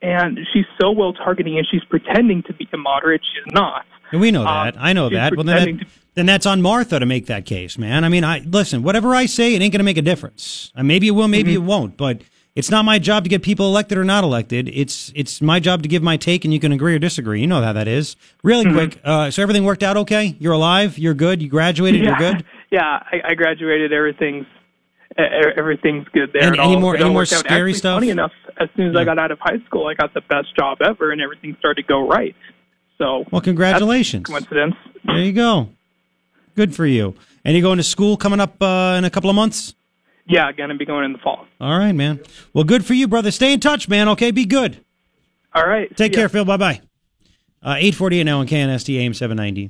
And 0.03 0.39
she's 0.53 0.65
so 0.81 0.91
well 0.91 1.13
targeting, 1.13 1.59
and 1.59 1.67
she's 1.71 1.85
pretending 1.85 2.43
to 2.45 2.55
be 2.55 2.67
a 2.73 2.77
moderate. 2.79 3.21
She's 3.23 3.53
not. 3.53 3.85
And 4.13 4.21
we 4.21 4.31
know 4.31 4.47
Um, 4.47 4.67
that. 4.67 4.75
I 4.79 4.93
know 4.95 5.11
that. 5.11 5.37
Well, 5.37 5.45
then, 5.45 5.77
that, 5.77 5.87
then 6.15 6.27
that's 6.27 6.47
on 6.47 6.63
Martha 6.63 6.99
to 6.99 7.05
make 7.07 7.27
that 7.27 7.45
case, 7.45 7.77
man. 7.77 8.03
I 8.05 8.09
mean, 8.09 8.25
I 8.25 8.39
listen. 8.41 8.83
Whatever 8.83 9.15
I 9.15 9.27
say, 9.27 9.55
it 9.55 9.61
ain't 9.61 9.73
going 9.73 9.79
to 9.81 9.85
make 9.85 9.99
a 9.99 10.03
difference. 10.03 10.73
Uh, 10.75 10.83
maybe 10.83 11.07
it 11.09 11.11
will, 11.11 11.29
maybe 11.29 11.53
Mm-hmm. 11.55 11.63
it 11.65 11.67
won't. 11.67 11.97
But 11.99 12.23
it's 12.55 12.71
not 12.71 12.87
my 12.87 12.99
job 12.99 13.25
to 13.25 13.31
get 13.31 13.43
people 13.43 13.67
elected 13.67 13.99
or 13.99 14.05
not 14.05 14.25
elected. 14.25 14.71
It's 14.73 15.13
it's 15.15 15.43
my 15.43 15.61
job 15.61 15.83
to 15.83 15.89
give 15.89 16.03
my 16.03 16.17
take, 16.17 16.47
and 16.47 16.53
you 16.55 16.59
can 16.61 16.73
agree 16.73 16.95
or 16.95 16.99
disagree. 16.99 17.43
You 17.43 17.47
know 17.47 17.61
how 17.61 17.75
that 17.75 17.87
is. 17.87 18.17
Really 18.43 18.65
Mm-hmm. 18.65 18.75
quick. 18.75 19.01
Uh, 19.05 19.31
so 19.31 19.43
everything 19.43 19.65
worked 19.65 19.83
out 19.83 19.99
okay. 19.99 20.35
You're 20.41 20.55
alive. 20.55 20.99
You're 20.99 21.13
good. 21.15 21.43
You 21.43 21.49
graduated. 21.51 22.03
yeah, 22.03 22.09
You're 22.19 22.33
good. 22.33 22.45
Yeah, 22.73 22.83
I, 22.85 23.21
I 23.31 23.35
graduated. 23.35 23.93
Everything's 23.93 24.47
everything's 25.19 26.07
good 26.09 26.31
there. 26.33 26.43
And 26.53 26.59
any 26.61 26.77
more- 26.77 26.97
any 26.97 27.11
more 27.11 27.25
scary 27.27 27.71
Actually, 27.71 27.75
stuff? 27.75 27.97
Funny 27.97 28.11
enough, 28.11 28.33
as 28.59 28.69
soon 28.77 28.91
as 28.91 28.97
I 28.97 29.05
got 29.05 29.19
out 29.19 29.31
of 29.31 29.39
high 29.41 29.59
school, 29.67 29.87
I 29.87 29.95
got 29.95 30.15
the 30.15 30.21
best 30.23 30.55
job 30.57 30.79
ever, 30.83 31.11
and 31.13 31.21
everything 31.21 31.57
started 31.59 31.83
to 31.83 31.89
go 31.89 32.07
right. 32.07 32.35
So, 32.99 33.25
Well, 33.31 33.41
congratulations. 33.41 34.27
coincidence. 34.27 34.75
There 35.05 35.19
you 35.19 35.33
go. 35.33 35.71
Good 36.55 36.75
for 36.75 36.85
you. 36.87 37.15
And 37.45 37.55
you're 37.57 37.63
going 37.63 37.79
to 37.79 37.83
school 37.83 38.17
coming 38.17 38.41
up 38.41 38.61
uh, 38.63 38.97
in 38.99 39.05
a 39.05 39.11
couple 39.11 39.31
of 39.31 39.37
months. 39.37 39.75
Yeah, 40.27 40.53
gonna 40.53 40.77
be 40.77 40.85
going 40.85 41.05
in 41.07 41.13
the 41.13 41.19
fall. 41.19 41.47
All 41.61 41.77
right, 41.79 41.93
man. 41.93 42.21
Well, 42.53 42.63
good 42.65 42.85
for 42.85 42.95
you, 42.95 43.09
brother. 43.09 43.31
Stay 43.33 43.53
in 43.53 43.59
touch, 43.59 43.89
man. 43.89 44.09
Okay, 44.11 44.31
be 44.31 44.45
good. 44.45 44.85
All 45.55 45.67
right. 45.67 45.95
Take 45.97 46.13
care. 46.13 46.29
Phil. 46.29 46.45
Bye 46.45 46.57
bye. 46.57 46.81
Uh, 47.63 47.75
848 47.79 48.25
now 48.25 48.39
on 48.41 48.47
KNST 48.47 48.97
AM 48.99 49.13
790. 49.13 49.67
Uh, 49.67 49.69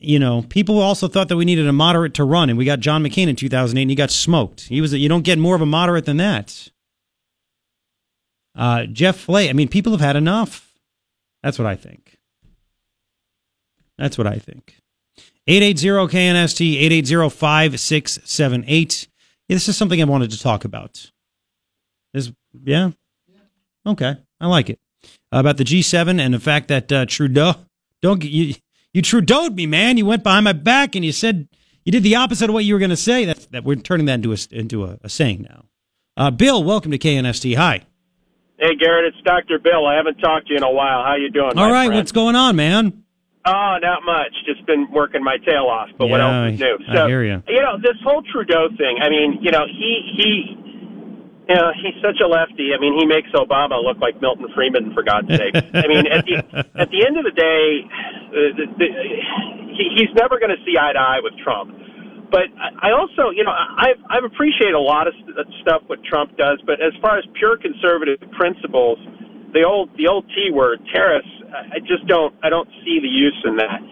You 0.00 0.18
know, 0.18 0.42
people 0.48 0.78
also 0.78 1.08
thought 1.08 1.28
that 1.28 1.36
we 1.36 1.44
needed 1.44 1.68
a 1.68 1.72
moderate 1.72 2.14
to 2.14 2.24
run, 2.24 2.48
and 2.48 2.58
we 2.58 2.64
got 2.64 2.80
John 2.80 3.02
McCain 3.04 3.28
in 3.28 3.36
2008, 3.36 3.82
and 3.82 3.90
he 3.90 3.94
got 3.94 4.10
smoked. 4.10 4.62
He 4.62 4.80
was 4.80 4.94
you 4.94 5.08
don't 5.08 5.22
get 5.22 5.38
more 5.38 5.54
of 5.54 5.60
a 5.60 5.66
moderate 5.66 6.06
than 6.06 6.16
that. 6.16 6.70
Uh, 8.56 8.86
Jeff 8.86 9.16
Flake. 9.18 9.50
I 9.50 9.52
mean, 9.52 9.68
people 9.68 9.92
have 9.92 10.00
had 10.00 10.16
enough. 10.16 10.72
That's 11.42 11.58
what 11.58 11.66
I 11.66 11.76
think. 11.76 12.18
That's 13.98 14.16
what 14.16 14.26
I 14.26 14.36
think. 14.38 14.76
880 15.46 16.16
KNST 16.16 16.74
880 16.76 17.28
5678. 17.30 19.08
This 19.48 19.68
is 19.68 19.76
something 19.76 20.00
I 20.00 20.04
wanted 20.04 20.30
to 20.30 20.38
talk 20.40 20.64
about. 20.64 21.10
This, 22.14 22.32
yeah? 22.64 22.90
Okay, 23.86 24.16
I 24.40 24.46
like 24.46 24.70
it. 24.70 24.78
about 25.32 25.56
the 25.56 25.64
G7 25.64 26.20
and 26.20 26.32
the 26.34 26.40
fact 26.40 26.68
that 26.68 26.90
uh, 26.92 27.06
Trudeau 27.06 27.54
don't 28.02 28.20
get- 28.20 28.30
you 28.30 28.54
you 28.92 29.02
Trudeau'd 29.02 29.54
me, 29.56 29.66
man. 29.66 29.96
You 29.96 30.06
went 30.06 30.22
behind 30.22 30.44
my 30.44 30.52
back 30.52 30.94
and 30.94 31.04
you 31.04 31.12
said 31.12 31.48
you 31.84 31.92
did 31.92 32.02
the 32.02 32.16
opposite 32.16 32.50
of 32.50 32.54
what 32.54 32.64
you 32.64 32.74
were 32.74 32.80
going 32.80 32.90
to 32.90 32.96
say. 32.96 33.24
That 33.24 33.46
that 33.52 33.64
we're 33.64 33.76
turning 33.76 34.06
that 34.06 34.14
into 34.14 34.32
a 34.32 34.36
into 34.50 34.84
a, 34.84 34.98
a 35.02 35.08
saying 35.08 35.46
now. 35.48 35.64
Uh, 36.16 36.30
Bill, 36.30 36.62
welcome 36.62 36.90
to 36.90 36.98
KNST. 36.98 37.56
Hi. 37.56 37.82
Hey, 38.58 38.76
Garrett, 38.78 39.14
it's 39.14 39.24
Dr. 39.24 39.58
Bill. 39.58 39.86
I 39.86 39.94
haven't 39.96 40.16
talked 40.18 40.48
to 40.48 40.52
you 40.52 40.58
in 40.58 40.62
a 40.62 40.70
while. 40.70 41.02
How 41.02 41.14
you 41.16 41.30
doing? 41.30 41.56
All 41.56 41.70
right, 41.72 41.86
friend? 41.86 41.94
what's 41.98 42.12
going 42.12 42.36
on, 42.36 42.56
man? 42.56 43.04
Oh, 43.46 43.76
not 43.80 44.04
much. 44.04 44.34
Just 44.44 44.66
been 44.66 44.86
working 44.92 45.24
my 45.24 45.38
tail 45.38 45.64
off. 45.64 45.88
But 45.96 46.08
what 46.08 46.20
else 46.20 46.52
is 46.54 46.60
new? 46.60 46.78
I 46.90 46.94
So, 46.94 47.06
hear 47.08 47.24
ya. 47.24 47.40
you 47.48 47.62
know, 47.62 47.78
this 47.80 47.96
whole 48.04 48.20
Trudeau 48.30 48.68
thing. 48.76 48.98
I 49.00 49.08
mean, 49.08 49.38
you 49.40 49.50
know, 49.50 49.64
he 49.66 50.12
he, 50.14 50.56
know, 51.54 51.72
he's 51.74 51.96
such 52.02 52.20
a 52.22 52.28
lefty. 52.28 52.70
I 52.74 52.78
mean, 52.80 52.94
he 52.98 53.06
makes 53.06 53.30
Obama 53.34 53.82
look 53.82 53.98
like 53.98 54.20
Milton 54.20 54.46
Friedman 54.54 54.92
for 54.94 55.02
God's 55.02 55.28
sake. 55.28 55.54
I 55.56 55.86
mean, 55.88 56.06
at 56.06 56.24
the 56.24 56.36
at 56.78 56.88
the 56.90 57.00
end 57.06 57.16
of 57.16 57.24
the 57.24 57.34
day, 57.34 57.64
uh, 58.30 58.54
the, 58.54 58.64
the, 58.78 58.88
he, 59.74 59.84
he's 59.96 60.12
never 60.14 60.38
going 60.38 60.54
to 60.54 60.60
see 60.64 60.78
eye 60.78 60.92
to 60.92 61.00
eye 61.00 61.20
with 61.22 61.34
Trump. 61.42 61.74
But 62.30 62.46
I 62.54 62.94
also, 62.94 63.34
you 63.34 63.42
know, 63.42 63.50
I've 63.50 63.98
I've 64.06 64.24
appreciated 64.24 64.78
a 64.78 64.80
lot 64.82 65.10
of 65.10 65.14
st- 65.18 65.34
stuff 65.62 65.82
what 65.90 65.98
Trump 66.06 66.38
does. 66.38 66.62
But 66.62 66.78
as 66.78 66.94
far 67.02 67.18
as 67.18 67.26
pure 67.34 67.58
conservative 67.58 68.22
principles, 68.38 68.98
the 69.52 69.66
old 69.66 69.90
the 69.98 70.06
old 70.06 70.30
T 70.30 70.54
word 70.54 70.78
I 70.94 71.76
I 71.76 71.78
just 71.82 72.06
don't 72.06 72.34
I 72.42 72.48
don't 72.48 72.68
see 72.86 73.02
the 73.02 73.10
use 73.10 73.38
in 73.44 73.56
that. 73.58 73.82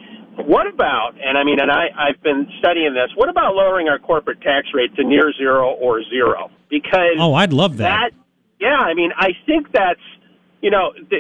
What 0.47 0.67
about 0.67 1.15
and 1.23 1.37
I 1.37 1.45
mean 1.45 1.61
and 1.61 1.71
I 1.71 1.87
I've 1.97 2.23
been 2.23 2.47
studying 2.59 2.95
this. 2.95 3.11
What 3.17 3.29
about 3.29 3.55
lowering 3.55 3.89
our 3.89 3.99
corporate 3.99 4.41
tax 4.41 4.69
rate 4.73 4.95
to 4.97 5.05
near 5.05 5.33
zero 5.37 5.73
or 5.73 6.03
zero? 6.05 6.51
Because 6.71 7.17
Oh, 7.19 7.35
I'd 7.35 7.53
love 7.53 7.77
that. 7.79 8.13
that 8.13 8.21
yeah, 8.61 8.77
I 8.79 8.95
mean 8.95 9.11
I 9.17 9.31
think 9.47 9.73
that's 9.73 10.01
you 10.61 10.71
know 10.71 10.93
the, 11.11 11.19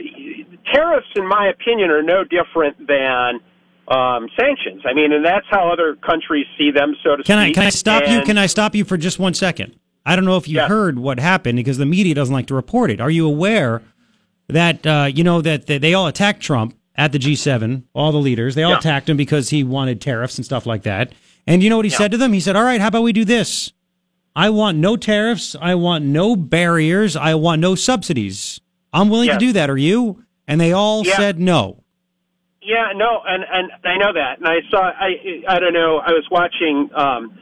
tariffs 0.72 1.08
in 1.16 1.26
my 1.26 1.48
opinion 1.48 1.90
are 1.90 2.02
no 2.02 2.24
different 2.24 2.86
than 2.86 3.40
um, 3.88 4.28
sanctions. 4.38 4.82
I 4.84 4.92
mean, 4.92 5.12
and 5.12 5.24
that's 5.24 5.46
how 5.48 5.72
other 5.72 5.96
countries 5.96 6.44
see 6.58 6.70
them, 6.70 6.94
so 7.02 7.16
to 7.16 7.22
Can 7.22 7.38
I 7.38 7.46
speak. 7.46 7.54
can 7.54 7.64
I 7.64 7.70
stop 7.70 8.02
you? 8.06 8.22
Can 8.22 8.36
I 8.38 8.46
stop 8.46 8.74
you 8.74 8.84
for 8.84 8.96
just 8.96 9.18
one 9.18 9.34
second? 9.34 9.74
I 10.04 10.14
don't 10.16 10.24
know 10.24 10.36
if 10.36 10.46
you 10.48 10.60
heard 10.60 10.98
what 10.98 11.18
happened 11.18 11.56
because 11.56 11.78
the 11.78 11.86
media 11.86 12.14
doesn't 12.14 12.32
like 12.32 12.46
to 12.46 12.54
report 12.54 12.90
it. 12.90 13.00
Are 13.00 13.10
you 13.10 13.26
aware 13.26 13.82
that 14.48 14.86
uh, 14.86 15.10
you 15.12 15.24
know 15.24 15.40
that 15.40 15.66
they, 15.66 15.78
they 15.78 15.94
all 15.94 16.06
attacked 16.06 16.40
Trump 16.42 16.74
at 16.98 17.12
the 17.12 17.18
G7, 17.18 17.84
all 17.94 18.12
the 18.12 18.18
leaders. 18.18 18.54
They 18.56 18.62
all 18.64 18.72
Yeah. 18.72 18.78
attacked 18.78 19.08
him 19.08 19.16
because 19.16 19.48
he 19.50 19.62
wanted 19.64 20.00
tariffs 20.02 20.36
and 20.36 20.44
stuff 20.44 20.66
like 20.66 20.82
that. 20.82 21.12
And 21.46 21.62
you 21.62 21.70
know 21.70 21.76
what 21.76 21.86
he 21.86 21.90
Yeah. 21.92 21.96
said 21.98 22.10
to 22.10 22.18
them? 22.18 22.32
He 22.34 22.40
said, 22.40 22.56
All 22.56 22.64
right, 22.64 22.80
how 22.80 22.88
about 22.88 23.02
we 23.04 23.12
do 23.14 23.24
this? 23.24 23.72
I 24.36 24.50
want 24.50 24.76
no 24.78 24.96
tariffs. 24.96 25.56
I 25.62 25.74
want 25.76 26.04
no 26.04 26.36
barriers. 26.36 27.16
I 27.16 27.34
want 27.34 27.60
no 27.60 27.74
subsidies. 27.74 28.60
I'm 28.92 29.08
willing 29.08 29.26
Yes. 29.28 29.38
to 29.40 29.46
do 29.46 29.52
that. 29.52 29.70
Are 29.70 29.76
you? 29.78 30.22
And 30.46 30.60
they 30.60 30.72
all 30.72 31.06
Yeah. 31.06 31.16
said 31.16 31.38
no. 31.40 31.82
Yeah, 32.62 32.92
no, 32.94 33.22
and 33.26 33.44
and 33.50 33.70
I 33.84 33.96
know 33.96 34.12
that, 34.12 34.38
and 34.38 34.46
I 34.46 34.60
saw. 34.70 34.80
I 34.82 35.42
I 35.48 35.58
don't 35.58 35.72
know. 35.72 35.98
I 36.04 36.10
was 36.12 36.24
watching 36.30 36.90
um, 36.94 37.32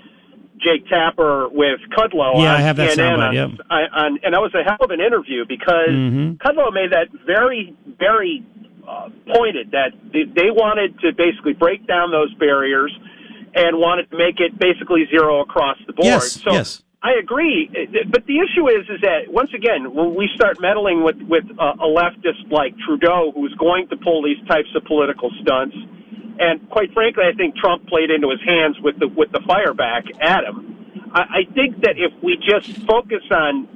Jake 0.58 0.86
Tapper 0.88 1.48
with 1.48 1.80
Kudlow. 1.98 2.34
Yeah, 2.40 2.50
on 2.54 2.56
I 2.56 2.60
have 2.60 2.76
that 2.76 2.90
CNN 2.96 3.18
soundbite, 3.18 3.42
on. 3.42 3.58
I, 3.68 3.82
on, 4.04 4.18
and 4.22 4.34
that 4.34 4.40
was 4.40 4.54
a 4.54 4.62
hell 4.62 4.76
of 4.80 4.90
an 4.92 5.00
interview 5.00 5.44
because 5.48 5.88
Mhm. 5.90 6.36
Kudlow 6.38 6.72
made 6.72 6.92
that 6.92 7.08
very 7.26 7.74
very 7.98 8.42
uh, 8.86 9.08
pointed 9.34 9.72
that 9.72 9.92
they, 10.12 10.50
wanted 10.50 10.98
to 11.00 11.12
basically 11.12 11.52
break 11.52 11.86
down 11.86 12.10
those 12.10 12.32
barriers 12.34 12.92
and 13.54 13.78
wanted 13.78 14.10
to 14.10 14.16
make 14.16 14.40
it 14.40 14.58
basically 14.58 15.06
zero 15.10 15.40
across 15.40 15.76
the 15.86 15.92
board. 15.92 16.06
Yes, 16.06 16.32
so 16.32 16.52
yes. 16.52 16.82
I 17.02 17.12
agree, 17.20 17.70
but 18.10 18.26
the 18.26 18.38
issue 18.40 18.68
is, 18.68 18.88
is 18.88 19.00
that 19.02 19.28
once 19.28 19.50
again, 19.54 19.94
when 19.94 20.14
we 20.14 20.28
start 20.34 20.60
meddling 20.60 21.04
with 21.04 21.16
with 21.22 21.44
uh, 21.58 21.74
a 21.78 21.86
leftist 21.86 22.50
like 22.50 22.74
Trudeau, 22.84 23.32
who's 23.34 23.54
going 23.58 23.88
to 23.88 23.96
pull 23.96 24.22
these 24.22 24.42
types 24.48 24.68
of 24.74 24.84
political 24.84 25.30
stunts, 25.42 25.76
and 26.40 26.68
quite 26.68 26.92
frankly, 26.92 27.24
I 27.24 27.36
think 27.36 27.56
Trump 27.56 27.86
played 27.86 28.10
into 28.10 28.30
his 28.30 28.40
hands 28.44 28.76
with 28.80 28.98
the 28.98 29.08
with 29.08 29.30
the 29.30 29.40
fire 29.46 29.74
back 29.74 30.04
at 30.20 30.44
him. 30.44 31.12
I, 31.12 31.20
I 31.20 31.54
think 31.54 31.82
that 31.82 31.94
if 31.96 32.12
we 32.22 32.36
just 32.42 32.76
focus 32.86 33.22
on 33.30 33.68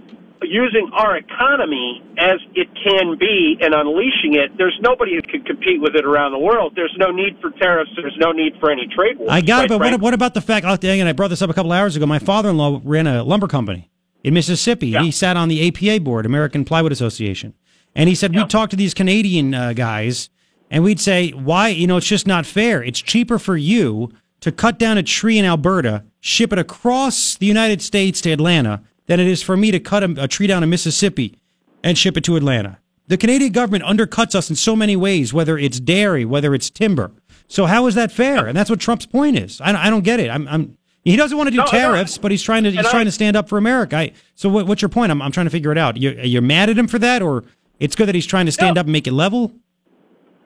using 0.43 0.91
our 0.95 1.17
economy 1.17 2.03
as 2.19 2.41
it 2.55 2.69
can 2.83 3.19
be 3.19 3.59
and 3.61 3.75
unleashing 3.75 4.35
it, 4.35 4.57
there's 4.57 4.77
nobody 4.81 5.15
who 5.15 5.23
can 5.23 5.43
compete 5.43 5.81
with 5.81 5.95
it 5.95 6.05
around 6.05 6.33
the 6.33 6.39
world. 6.39 6.73
There's 6.75 6.95
no 6.99 7.11
need 7.11 7.39
for 7.41 7.51
tariffs. 7.51 7.91
There's 7.97 8.17
no 8.19 8.33
need 8.33 8.55
for 8.61 8.71
any 8.71 8.87
trade 8.95 9.19
wars. 9.19 9.31
I 9.31 9.41
got 9.41 9.65
it, 9.65 9.69
but 9.69 9.81
what, 9.81 10.01
what 10.01 10.15
about 10.15 10.35
the 10.35 10.41
fact, 10.41 10.65
and 10.65 11.09
I 11.09 11.12
brought 11.12 11.29
this 11.29 11.43
up 11.43 11.51
a 11.51 11.55
couple 11.55 11.73
hours 11.73 11.97
ago, 11.97 12.07
my 12.07 12.19
father-in-law 12.19 12.81
ran 12.85 13.07
a 13.07 13.23
lumber 13.23 13.49
company 13.49 13.91
in 14.25 14.35
Mississippi. 14.35 14.95
and 14.95 15.05
He 15.05 15.11
sat 15.11 15.37
on 15.37 15.49
the 15.49 15.69
APA 15.69 16.03
board, 16.03 16.27
American 16.27 16.65
Plywood 16.65 16.93
Association. 16.93 17.55
And 17.95 18.09
he 18.09 18.15
said, 18.15 18.35
we'd 18.35 18.49
talk 18.49 18.71
to 18.71 18.77
these 18.77 18.95
Canadian 18.95 19.53
uh, 19.53 19.73
guys, 19.73 20.31
and 20.71 20.85
we'd 20.85 21.01
say, 21.01 21.31
why, 21.31 21.69
you 21.69 21.87
know, 21.87 21.97
it's 21.97 22.07
just 22.07 22.27
not 22.27 22.47
fair. 22.47 22.83
It's 22.83 23.01
cheaper 23.01 23.39
for 23.39 23.57
you 23.57 24.11
to 24.41 24.53
cut 24.53 24.79
down 24.79 24.97
a 24.97 25.03
tree 25.03 25.39
in 25.39 25.45
Alberta, 25.45 26.05
ship 26.21 26.53
it 26.53 26.59
across 26.59 27.37
the 27.37 27.47
United 27.47 27.83
States 27.83 28.21
to 28.23 28.31
Atlanta, 28.31 28.83
than 29.11 29.19
it 29.19 29.27
is 29.27 29.43
for 29.43 29.57
me 29.57 29.73
to 29.73 29.81
cut 29.81 30.05
a, 30.05 30.23
a 30.23 30.28
tree 30.28 30.47
down 30.47 30.62
in 30.62 30.70
Mississippi 30.70 31.37
and 31.82 31.99
ship 31.99 32.16
it 32.16 32.23
to 32.23 32.37
Atlanta. 32.37 32.78
The 33.09 33.16
Canadian 33.16 33.51
government 33.51 33.82
undercuts 33.82 34.37
us 34.37 34.49
in 34.51 34.55
so 34.55 34.77
many 34.77 34.95
ways, 34.95 35.35
whether 35.35 35.59
it's 35.59 35.81
dairy, 35.81 36.24
whether 36.24 36.55
it's 36.55 36.70
timber. 36.70 37.11
So 37.49 37.66
how 37.66 37.89
is 37.89 37.97
that 37.97 38.12
fair? 38.12 38.47
And 38.47 38.57
that's 38.57 38.70
what 38.70 38.78
Trump's 38.78 39.07
point 39.07 39.37
is. 39.37 39.61
I, 39.61 39.73
don't- 39.73 39.81
I 39.81 39.91
don't 39.91 40.05
get 40.05 40.20
it. 40.20 40.31
I'm, 40.31 40.47
I'm 40.47 40.78
he 41.03 41.16
doesn't 41.16 41.37
want 41.37 41.49
to 41.49 41.51
do 41.51 41.57
No, 41.57 41.66
tariffs, 41.66 42.19
but 42.19 42.31
he's 42.31 42.41
trying 42.43 42.62
to 42.62 42.70
he's 42.70 42.78
And 42.78 42.87
I- 42.87 43.03
to 43.03 43.11
stand 43.11 43.37
up 43.37 43.49
for 43.49 43.59
America. 43.59 43.97
I, 43.97 44.12
so 44.37 44.49
what, 44.49 44.69
what's 44.69 44.81
your 44.81 44.91
point? 44.91 45.11
I'm, 45.11 45.20
I'm 45.20 45.32
trying 45.32 45.47
to 45.47 45.51
figure 45.51 45.73
it 45.73 45.78
out. 45.78 45.97
You're, 45.97 46.12
you're 46.24 46.41
mad 46.41 46.70
at 46.70 46.78
him 46.78 46.87
for 46.87 47.01
that, 47.01 47.20
or 47.20 47.43
it's 47.81 47.97
good 47.97 48.07
that 48.07 48.15
he's 48.15 48.27
trying 48.27 48.47
to 48.47 48.53
stand 48.53 48.78
up 48.78 48.87
and 48.87 48.93
make 48.93 49.09
it 49.09 49.12
level? 49.12 49.53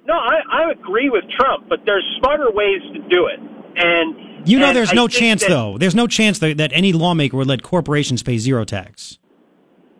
No, 0.06 0.14
I, 0.14 0.36
I 0.50 0.70
agree 0.70 1.10
with 1.10 1.24
Trump, 1.38 1.68
but 1.68 1.80
there's 1.84 2.04
smarter 2.18 2.50
ways 2.50 2.80
to 2.94 2.98
do 3.10 3.26
it. 3.26 3.40
And 3.76 4.16
You 4.44 4.58
know, 4.58 4.66
and 4.68 4.76
there's 4.76 4.92
I 4.92 4.94
no 4.94 5.08
chance 5.08 5.42
that- 5.42 5.48
though. 5.50 5.78
There's 5.78 5.94
no 5.94 6.06
chance 6.06 6.38
that, 6.40 6.56
that 6.58 6.72
any 6.72 6.92
lawmaker 6.92 7.36
would 7.36 7.46
let 7.48 7.62
corporations 7.62 8.22
pay 8.22 8.38
zero 8.38 8.64
tax. 8.64 9.18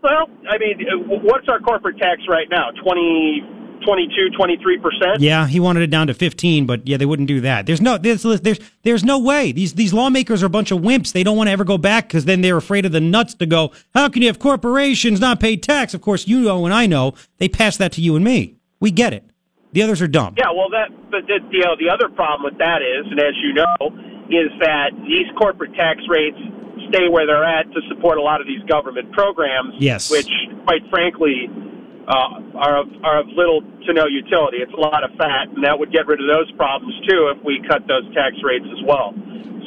Well, 0.03 0.29
I 0.51 0.59
mean, 0.59 0.87
uh, 0.87 1.17
what's 1.23 1.49
our 1.49 1.61
corporate 1.61 1.97
tax 1.99 2.21
right 2.29 2.47
now? 2.51 2.71
20, 2.83 3.43
22, 3.87 4.37
23 4.37 4.79
percent. 4.79 5.21
Yeah, 5.21 5.47
he 5.47 5.61
wanted 5.61 5.83
it 5.83 5.91
down 5.91 6.09
to 6.09 6.15
15, 6.15 6.67
but 6.67 6.87
yeah, 6.87 6.99
they 6.99 7.07
wouldn't 7.07 7.29
do 7.29 7.41
that. 7.41 7.65
There's 7.65 7.81
no 7.81 7.97
there's 7.97 8.23
there's 8.23 8.59
there's 8.83 9.03
no 9.05 9.19
way. 9.19 9.53
These 9.53 9.75
these 9.75 9.95
lawmakers 9.95 10.43
are 10.43 10.47
a 10.47 10.51
bunch 10.51 10.71
of 10.71 10.81
wimps. 10.81 11.13
They 11.13 11.23
don't 11.23 11.37
want 11.39 11.49
to 11.49 11.53
ever 11.53 11.65
go 11.65 11.79
back 11.79 12.09
because 12.09 12.27
then 12.27 12.43
they're 12.43 12.57
afraid 12.59 12.85
of 12.85 12.93
the 12.93 13.01
nuts 13.01 13.35
to 13.35 13.47
go. 13.47 13.73
How 13.95 14.09
can 14.11 14.21
you 14.23 14.29
have 14.29 14.39
corporations 14.39 15.21
not 15.21 15.41
pay 15.41 15.57
tax? 15.57 15.95
Of 15.95 16.03
course, 16.03 16.27
you 16.29 16.41
know 16.41 16.65
and 16.67 16.75
I 16.75 16.87
know 16.87 17.15
they 17.39 17.49
pass 17.49 17.79
that 17.79 17.93
to 17.93 18.03
you 18.03 18.15
and 18.17 18.25
me. 18.25 18.57
We 18.81 18.91
get 18.91 19.15
it. 19.15 19.25
The 19.73 19.83
others 19.83 20.03
are 20.03 20.09
dumb. 20.09 20.35
Yeah, 20.37 20.53
well, 20.55 20.69
that 20.71 20.89
but 21.11 21.27
the, 21.27 21.41
you 21.51 21.65
know 21.65 21.77
the 21.79 21.89
other 21.89 22.09
problem 22.15 22.45
with 22.45 22.59
that 22.59 22.81
is, 22.83 23.11
and 23.11 23.19
as 23.21 23.35
you 23.43 23.55
know, 23.55 24.14
is 24.31 24.51
that 24.61 24.91
these 25.05 25.29
corporate 25.37 25.75
tax 25.75 26.01
rates 26.09 26.39
stay 26.89 27.09
where 27.09 27.27
they're 27.27 27.45
at 27.45 27.71
to 27.73 27.81
support 27.89 28.19
a 28.19 28.23
lot 28.23 28.41
of 28.41 28.47
these 28.47 28.63
government 28.65 29.13
programs. 29.13 29.75
Yes. 29.79 30.11
Which, 30.11 30.31
quite 30.65 30.83
frankly, 30.91 31.49
uh, 32.07 32.57
are 32.57 32.77
of, 32.81 32.89
are 33.03 33.21
of 33.21 33.29
little 33.29 33.63
to 33.63 33.93
no 33.93 34.07
utility. 34.07 34.59
It's 34.59 34.73
a 34.73 34.81
lot 34.81 35.05
of 35.05 35.11
fat, 35.17 35.49
and 35.55 35.65
that 35.65 35.79
would 35.79 35.93
get 35.93 36.07
rid 36.07 36.21
of 36.21 36.27
those 36.27 36.51
problems 36.53 36.95
too 37.09 37.33
if 37.35 37.43
we 37.45 37.63
cut 37.69 37.87
those 37.87 38.05
tax 38.15 38.37
rates 38.43 38.67
as 38.71 38.83
well. 38.87 39.15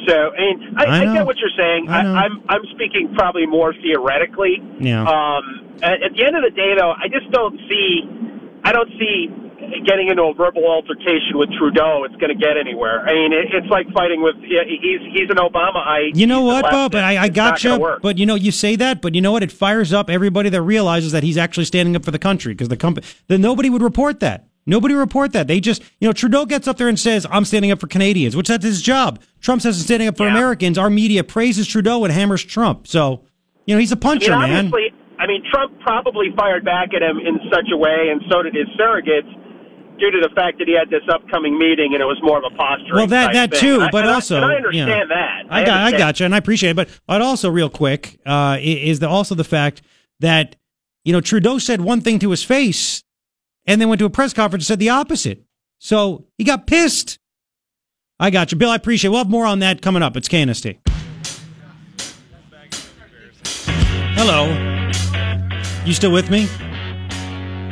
So, 0.06 0.30
I 0.32 0.40
mean, 0.40 0.74
I, 0.76 0.84
I 0.84 0.98
I, 1.10 1.14
get 1.14 1.26
what 1.26 1.36
you're 1.38 1.54
saying. 1.56 1.88
I. 1.88 2.00
I, 2.00 2.24
I'm 2.24 2.42
I'm 2.48 2.64
speaking 2.74 3.12
probably 3.14 3.46
more 3.46 3.74
theoretically. 3.74 4.62
Yeah. 4.80 5.02
Um, 5.02 5.76
at, 5.82 6.02
at 6.02 6.12
the 6.14 6.24
end 6.24 6.36
of 6.36 6.42
the 6.42 6.54
day, 6.54 6.74
though, 6.78 6.92
I 6.92 7.08
just 7.08 7.30
don't 7.30 7.58
see. 7.68 8.02
I 8.64 8.72
don't 8.72 8.90
see 8.98 9.28
getting 9.86 10.08
into 10.08 10.22
a 10.22 10.34
verbal 10.34 10.66
altercation 10.66 11.34
with 11.34 11.48
Trudeau. 11.58 12.04
It's 12.04 12.16
going 12.16 12.30
to 12.30 12.38
get 12.38 12.56
anywhere. 12.56 13.00
I 13.00 13.12
mean, 13.12 13.32
it, 13.32 13.52
it's 13.52 13.66
like 13.70 13.86
fighting 13.92 14.22
with. 14.22 14.36
Yeah, 14.42 14.60
he's 14.66 15.00
he's 15.12 15.30
an 15.30 15.36
Obamaite. 15.36 16.16
You 16.16 16.26
know 16.26 16.42
what, 16.42 16.62
Bob? 16.62 16.92
leftist. 16.92 17.02
I, 17.02 17.16
I 17.16 17.26
not 17.26 17.34
gotcha. 17.34 17.68
gonna. 17.78 17.98
But 18.00 18.18
you 18.18 18.26
know, 18.26 18.34
you 18.34 18.50
say 18.50 18.76
that, 18.76 19.02
but 19.02 19.14
you 19.14 19.20
know 19.20 19.32
what? 19.32 19.42
It 19.42 19.52
fires 19.52 19.92
up 19.92 20.10
everybody 20.10 20.48
that 20.50 20.62
realizes 20.62 21.12
that 21.12 21.22
he's 21.22 21.36
actually 21.36 21.66
standing 21.66 21.96
up 21.96 22.04
for 22.04 22.10
the 22.10 22.18
country 22.18 22.54
because 22.54 22.68
the 22.68 22.76
company, 22.76 23.06
then 23.28 23.40
nobody 23.40 23.70
would 23.70 23.82
report 23.82 24.20
that. 24.20 24.46
Nobody 24.66 24.94
would 24.94 25.00
report 25.00 25.32
that. 25.32 25.46
They 25.46 25.60
just, 25.60 25.82
you 25.98 26.06
know, 26.06 26.12
Trudeau 26.12 26.44
gets 26.44 26.68
up 26.68 26.76
there 26.76 26.88
and 26.88 26.98
says, 26.98 27.26
"I'm 27.30 27.44
standing 27.44 27.70
up 27.70 27.80
for 27.80 27.86
Canadians," 27.86 28.36
which 28.36 28.48
that's 28.48 28.64
his 28.64 28.82
job. 28.82 29.20
Trump 29.40 29.62
says 29.62 29.76
he's 29.76 29.86
standing 29.86 30.08
up 30.08 30.16
for 30.16 30.28
Americans. 30.28 30.76
Our 30.76 30.90
media 30.90 31.24
praises 31.24 31.66
Trudeau 31.66 32.04
and 32.04 32.12
hammers 32.12 32.44
Trump. 32.44 32.86
So, 32.86 33.24
you 33.66 33.74
know, 33.74 33.80
he's 33.80 33.92
a 33.92 33.96
puncher, 33.96 34.32
I 34.34 34.62
mean, 34.62 34.70
man. 34.70 34.90
I 35.18 35.26
mean, 35.26 35.42
Trump 35.50 35.80
probably 35.80 36.30
fired 36.36 36.64
back 36.64 36.94
at 36.94 37.02
him 37.02 37.18
in 37.18 37.40
such 37.50 37.66
a 37.72 37.76
way, 37.76 38.08
and 38.10 38.22
so 38.30 38.42
did 38.42 38.54
his 38.54 38.68
surrogates, 38.78 39.26
due 39.98 40.10
to 40.10 40.20
the 40.20 40.30
fact 40.34 40.58
that 40.58 40.68
he 40.68 40.74
had 40.74 40.90
this 40.90 41.02
upcoming 41.12 41.58
meeting, 41.58 41.94
and 41.94 42.00
it 42.02 42.06
was 42.06 42.18
more 42.22 42.38
of 42.38 42.44
a 42.50 42.56
posturing. 42.56 42.94
Well, 42.94 43.06
that 43.08 43.32
that 43.32 43.50
thing. 43.52 43.60
too, 43.60 43.88
but 43.92 44.06
I- 44.06 44.12
also, 44.14 44.36
I 44.40 44.50
you 44.50 44.56
understand 44.56 45.08
know, 45.08 45.14
that. 45.14 45.42
I 45.50 45.64
got, 45.64 45.76
understand. 45.78 45.98
got 45.98 46.20
you, 46.20 46.26
and 46.26 46.34
I 46.34 46.38
appreciate 46.38 46.70
it. 46.70 46.76
But 46.76 46.88
but 47.06 47.20
also, 47.20 47.50
real 47.50 47.68
quick, 47.70 48.18
uh, 48.26 48.58
is 48.60 49.00
the, 49.00 49.08
also 49.08 49.34
the 49.34 49.44
fact 49.44 49.82
that 50.20 50.56
you 51.04 51.12
know 51.12 51.20
Trudeau 51.20 51.58
said 51.58 51.80
one 51.80 52.00
thing 52.00 52.18
to 52.20 52.30
his 52.30 52.42
face, 52.44 53.02
and 53.66 53.80
then 53.80 53.88
went 53.88 53.98
to 54.00 54.04
a 54.06 54.10
press 54.10 54.32
conference 54.32 54.64
and 54.64 54.66
said 54.68 54.78
the 54.78 54.90
opposite. 54.90 55.44
So 55.78 56.26
he 56.38 56.44
got 56.44 56.66
pissed. 56.66 57.18
I 58.20 58.30
got 58.30 58.50
you, 58.50 58.58
Bill. 58.58 58.70
I 58.70 58.74
appreciate. 58.76 59.08
it. 59.08 59.10
We'll 59.10 59.18
have 59.18 59.30
more 59.30 59.46
on 59.46 59.60
that 59.60 59.80
coming 59.82 60.02
up. 60.02 60.16
It's 60.16 60.28
KNST. 60.28 60.78
Hello. 64.16 64.46
You 65.84 65.92
still 65.94 66.10
with 66.10 66.28
me? 66.30 66.48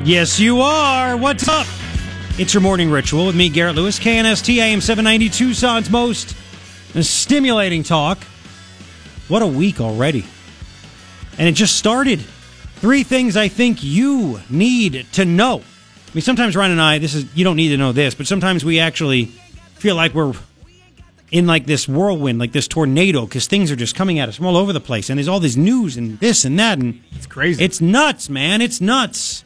Yes, 0.05 0.39
you 0.39 0.61
are. 0.61 1.16
What's 1.16 1.48
up? 1.48 1.66
It's 2.39 2.53
your 2.53 2.61
morning 2.61 2.91
ritual 2.91 3.25
with 3.25 3.35
me, 3.35 3.49
Garrett 3.49 3.77
Lewis, 3.77 3.99
KNST 3.99 4.59
AM 4.59 4.83
790 4.83 5.31
Tucson's 5.31 5.89
most 5.89 6.37
stimulating 7.01 7.83
talk. 7.83 8.19
What 9.29 9.41
a 9.41 9.47
week 9.47 9.81
already. 9.81 10.27
And 11.39 11.49
it 11.49 11.53
just 11.53 11.77
started. 11.77 12.21
Three 12.21 13.05
things 13.05 13.39
I 13.39 13.49
think 13.49 13.83
you 13.83 14.39
need 14.51 15.07
to 15.13 15.25
know. 15.25 15.61
I 15.61 16.15
mean, 16.15 16.21
sometimes 16.21 16.55
Ryan 16.55 16.73
and 16.73 16.81
I, 16.83 16.99
this 16.99 17.15
is, 17.15 17.25
you 17.35 17.43
don't 17.43 17.57
need 17.57 17.71
to 17.71 17.79
know 17.79 17.93
this, 17.93 18.15
but 18.15 18.27
sometimes 18.27 18.67
we 18.67 18.81
actually 18.81 19.25
feel 19.77 19.97
like 19.97 20.13
we're 20.13 20.35
in 21.31 21.47
like 21.47 21.65
this 21.65 21.89
whirlwind, 21.89 22.39
like 22.39 22.53
this 22.53 22.69
tornado, 22.69 23.25
because 23.25 23.47
things 23.47 23.71
are 23.71 23.77
just 23.77 23.97
coming 23.97 24.19
at 24.19 24.29
us 24.29 24.37
from 24.37 24.45
all 24.45 24.59
over 24.59 24.75
the 24.75 24.81
place. 24.81 25.09
And 25.09 25.17
there's 25.17 25.29
all 25.29 25.41
this 25.41 25.57
news 25.57 25.97
and 25.97 26.21
this 26.21 26.45
and 26.45 26.59
that. 26.59 26.79
And 26.81 27.03
it's 27.13 27.25
crazy. 27.25 27.65
It's 27.65 27.81
nuts, 27.81 28.29
man. 28.29 28.61
It's 28.61 28.79
nuts. 28.79 29.43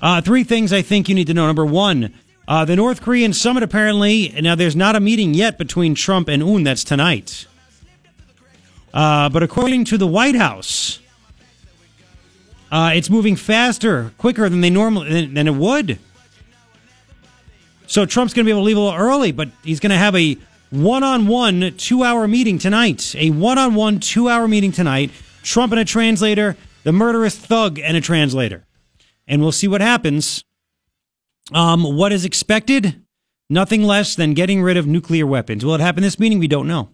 Uh, 0.00 0.20
three 0.20 0.44
things 0.44 0.72
I 0.72 0.82
think 0.82 1.08
you 1.08 1.14
need 1.14 1.26
to 1.26 1.34
know. 1.34 1.46
Number 1.46 1.66
one, 1.66 2.14
uh, 2.46 2.64
the 2.64 2.76
North 2.76 3.02
Korean 3.02 3.32
summit 3.32 3.62
apparently, 3.62 4.32
now 4.40 4.54
there's 4.54 4.76
not 4.76 4.96
a 4.96 5.00
meeting 5.00 5.34
yet 5.34 5.58
between 5.58 5.94
Trump 5.94 6.28
and 6.28 6.42
Un. 6.42 6.62
That's 6.62 6.84
tonight. 6.84 7.46
Uh, 8.94 9.28
but 9.28 9.42
according 9.42 9.84
to 9.86 9.98
the 9.98 10.06
White 10.06 10.34
House, 10.34 11.00
uh, 12.70 12.92
it's 12.94 13.10
moving 13.10 13.36
faster, 13.36 14.12
quicker 14.18 14.48
than 14.48 14.60
they 14.60 14.70
normally 14.70 15.10
than, 15.10 15.34
than 15.34 15.48
it 15.48 15.54
would. 15.54 15.98
So 17.86 18.06
Trump's 18.06 18.34
going 18.34 18.44
to 18.44 18.48
be 18.48 18.52
able 18.52 18.62
to 18.62 18.66
leave 18.66 18.76
a 18.76 18.80
little 18.80 18.98
early, 18.98 19.32
but 19.32 19.48
he's 19.64 19.80
going 19.80 19.90
to 19.90 19.96
have 19.96 20.14
a 20.14 20.36
one-on-one 20.70 21.74
two-hour 21.78 22.28
meeting 22.28 22.58
tonight. 22.58 23.14
A 23.16 23.30
one-on-one 23.30 24.00
two-hour 24.00 24.46
meeting 24.46 24.72
tonight. 24.72 25.10
Trump 25.42 25.72
and 25.72 25.80
a 25.80 25.84
translator, 25.84 26.56
the 26.84 26.92
murderous 26.92 27.34
thug 27.34 27.78
and 27.78 27.96
a 27.96 28.00
translator, 28.02 28.64
and 29.28 29.40
we'll 29.42 29.52
see 29.52 29.68
what 29.68 29.80
happens. 29.80 30.44
Um, 31.52 31.84
what 31.96 32.12
is 32.12 32.24
expected? 32.24 33.02
Nothing 33.48 33.82
less 33.84 34.14
than 34.14 34.34
getting 34.34 34.62
rid 34.62 34.76
of 34.76 34.86
nuclear 34.86 35.26
weapons. 35.26 35.64
Will 35.64 35.74
it 35.74 35.80
happen 35.80 36.02
this 36.02 36.18
meeting? 36.18 36.38
We 36.38 36.48
don't 36.48 36.66
know. 36.66 36.90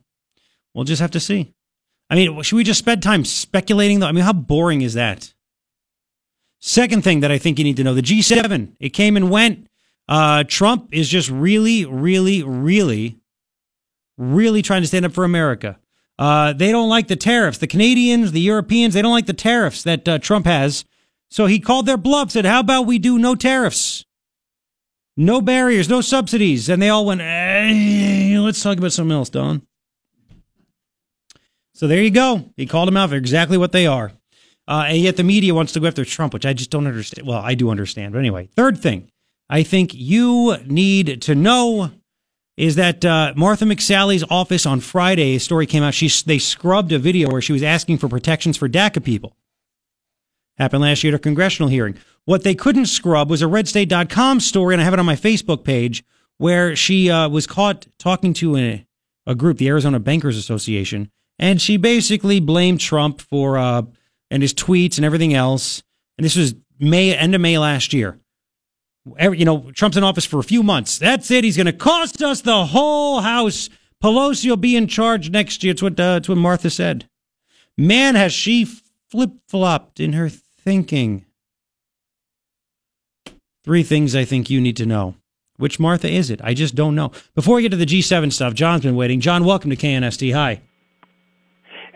We'll 0.74 0.84
just 0.84 1.00
have 1.00 1.12
to 1.12 1.20
see. 1.20 1.54
I 2.10 2.16
mean, 2.16 2.42
should 2.42 2.56
we 2.56 2.64
just 2.64 2.78
spend 2.78 3.02
time 3.02 3.24
speculating 3.24 4.00
though? 4.00 4.06
I 4.06 4.12
mean, 4.12 4.24
how 4.24 4.32
boring 4.32 4.82
is 4.82 4.94
that? 4.94 5.32
Second 6.60 7.02
thing 7.02 7.20
that 7.20 7.32
I 7.32 7.38
think 7.38 7.58
you 7.58 7.64
need 7.64 7.76
to 7.76 7.84
know 7.84 7.94
the 7.94 8.02
G7, 8.02 8.72
it 8.80 8.90
came 8.90 9.16
and 9.16 9.30
went. 9.30 9.68
Uh, 10.08 10.44
Trump 10.44 10.88
is 10.92 11.08
just 11.08 11.30
really, 11.30 11.84
really, 11.84 12.42
really, 12.42 13.18
really 14.16 14.62
trying 14.62 14.82
to 14.82 14.88
stand 14.88 15.04
up 15.04 15.12
for 15.12 15.24
America. 15.24 15.78
Uh, 16.18 16.52
they 16.52 16.70
don't 16.70 16.88
like 16.88 17.08
the 17.08 17.16
tariffs. 17.16 17.58
The 17.58 17.66
Canadians, 17.66 18.32
the 18.32 18.40
Europeans, 18.40 18.94
they 18.94 19.02
don't 19.02 19.12
like 19.12 19.26
the 19.26 19.32
tariffs 19.32 19.82
that 19.82 20.08
uh, 20.08 20.18
Trump 20.18 20.46
has. 20.46 20.84
So 21.34 21.46
he 21.46 21.58
called 21.58 21.86
their 21.86 21.96
bluff, 21.96 22.30
said, 22.30 22.44
How 22.44 22.60
about 22.60 22.86
we 22.86 23.00
do 23.00 23.18
no 23.18 23.34
tariffs? 23.34 24.04
No 25.16 25.40
barriers, 25.40 25.88
no 25.88 26.00
subsidies. 26.00 26.68
And 26.68 26.80
they 26.80 26.88
all 26.88 27.04
went, 27.04 27.22
hey, 27.22 28.38
Let's 28.38 28.62
talk 28.62 28.78
about 28.78 28.92
something 28.92 29.16
else, 29.16 29.30
Don. 29.30 29.62
So 31.72 31.88
there 31.88 32.00
you 32.00 32.12
go. 32.12 32.50
He 32.56 32.66
called 32.66 32.86
them 32.86 32.96
out 32.96 33.08
for 33.10 33.16
exactly 33.16 33.58
what 33.58 33.72
they 33.72 33.84
are. 33.84 34.12
Uh, 34.68 34.84
and 34.86 34.98
yet 34.98 35.16
the 35.16 35.24
media 35.24 35.56
wants 35.56 35.72
to 35.72 35.80
go 35.80 35.88
after 35.88 36.04
Trump, 36.04 36.34
which 36.34 36.46
I 36.46 36.52
just 36.52 36.70
don't 36.70 36.86
understand. 36.86 37.26
Well, 37.26 37.40
I 37.40 37.56
do 37.56 37.68
understand. 37.68 38.12
But 38.12 38.20
anyway, 38.20 38.48
third 38.54 38.78
thing 38.78 39.10
I 39.50 39.64
think 39.64 39.92
you 39.92 40.56
need 40.66 41.20
to 41.22 41.34
know 41.34 41.90
is 42.56 42.76
that 42.76 43.04
uh, 43.04 43.32
Martha 43.34 43.64
McSally's 43.64 44.22
office 44.30 44.66
on 44.66 44.78
Friday, 44.78 45.34
a 45.34 45.40
story 45.40 45.66
came 45.66 45.82
out. 45.82 45.94
She 45.94 46.08
they 46.26 46.38
scrubbed 46.38 46.92
a 46.92 46.98
video 47.00 47.28
where 47.28 47.42
she 47.42 47.52
was 47.52 47.64
asking 47.64 47.98
for 47.98 48.08
protections 48.08 48.56
for 48.56 48.68
DACA 48.68 49.02
people. 49.02 49.36
Happened 50.56 50.82
last 50.82 51.02
year 51.02 51.12
at 51.12 51.18
a 51.18 51.22
congressional 51.22 51.68
hearing. 51.68 51.96
What 52.26 52.44
they 52.44 52.54
couldn't 52.54 52.86
scrub 52.86 53.28
was 53.28 53.42
a 53.42 53.46
RedState.com 53.46 54.40
story, 54.40 54.74
and 54.74 54.80
I 54.80 54.84
have 54.84 54.94
it 54.94 55.00
on 55.00 55.06
my 55.06 55.16
Facebook 55.16 55.64
page, 55.64 56.04
where 56.38 56.76
she 56.76 57.10
uh, 57.10 57.28
was 57.28 57.46
caught 57.46 57.86
talking 57.98 58.32
to 58.34 58.56
a, 58.56 58.86
a 59.26 59.34
group, 59.34 59.58
the 59.58 59.68
Arizona 59.68 59.98
Bankers 59.98 60.36
Association, 60.36 61.10
and 61.38 61.60
she 61.60 61.76
basically 61.76 62.40
blamed 62.40 62.80
Trump 62.80 63.20
for 63.20 63.58
uh, 63.58 63.82
and 64.30 64.42
his 64.42 64.54
tweets 64.54 64.96
and 64.96 65.04
everything 65.04 65.34
else. 65.34 65.82
And 66.16 66.24
this 66.24 66.36
was 66.36 66.54
May, 66.78 67.14
end 67.14 67.34
of 67.34 67.40
May 67.40 67.58
last 67.58 67.92
year. 67.92 68.18
Every, 69.18 69.38
you 69.38 69.44
know, 69.44 69.70
Trump's 69.72 69.96
in 69.96 70.04
office 70.04 70.24
for 70.24 70.38
a 70.38 70.44
few 70.44 70.62
months. 70.62 70.98
That's 70.98 71.30
it. 71.30 71.44
He's 71.44 71.56
going 71.56 71.66
to 71.66 71.72
cost 71.72 72.22
us 72.22 72.40
the 72.40 72.66
whole 72.66 73.20
House. 73.20 73.68
Pelosi 74.02 74.48
will 74.48 74.56
be 74.56 74.76
in 74.76 74.86
charge 74.86 75.30
next 75.30 75.62
year. 75.62 75.72
It's 75.72 75.82
what, 75.82 75.98
uh, 76.00 76.16
it's 76.18 76.28
what 76.28 76.38
Martha 76.38 76.70
said. 76.70 77.08
Man, 77.76 78.14
has 78.14 78.32
she 78.32 78.64
flip 78.64 79.32
flopped 79.48 80.00
in 80.00 80.14
her 80.14 80.30
thinking. 80.64 81.26
Three 83.64 83.82
things 83.82 84.16
I 84.16 84.24
think 84.24 84.50
you 84.50 84.60
need 84.60 84.76
to 84.78 84.86
know. 84.86 85.14
Which 85.56 85.78
Martha 85.78 86.10
is 86.10 86.30
it? 86.30 86.40
I 86.42 86.54
just 86.54 86.74
don't 86.74 86.94
know. 86.94 87.12
Before 87.34 87.56
we 87.56 87.62
get 87.62 87.70
to 87.70 87.76
the 87.76 87.86
G7 87.86 88.32
stuff, 88.32 88.54
John's 88.54 88.82
been 88.82 88.96
waiting. 88.96 89.20
John, 89.20 89.44
welcome 89.44 89.70
to 89.70 89.76
KNST. 89.76 90.34
Hi. 90.34 90.60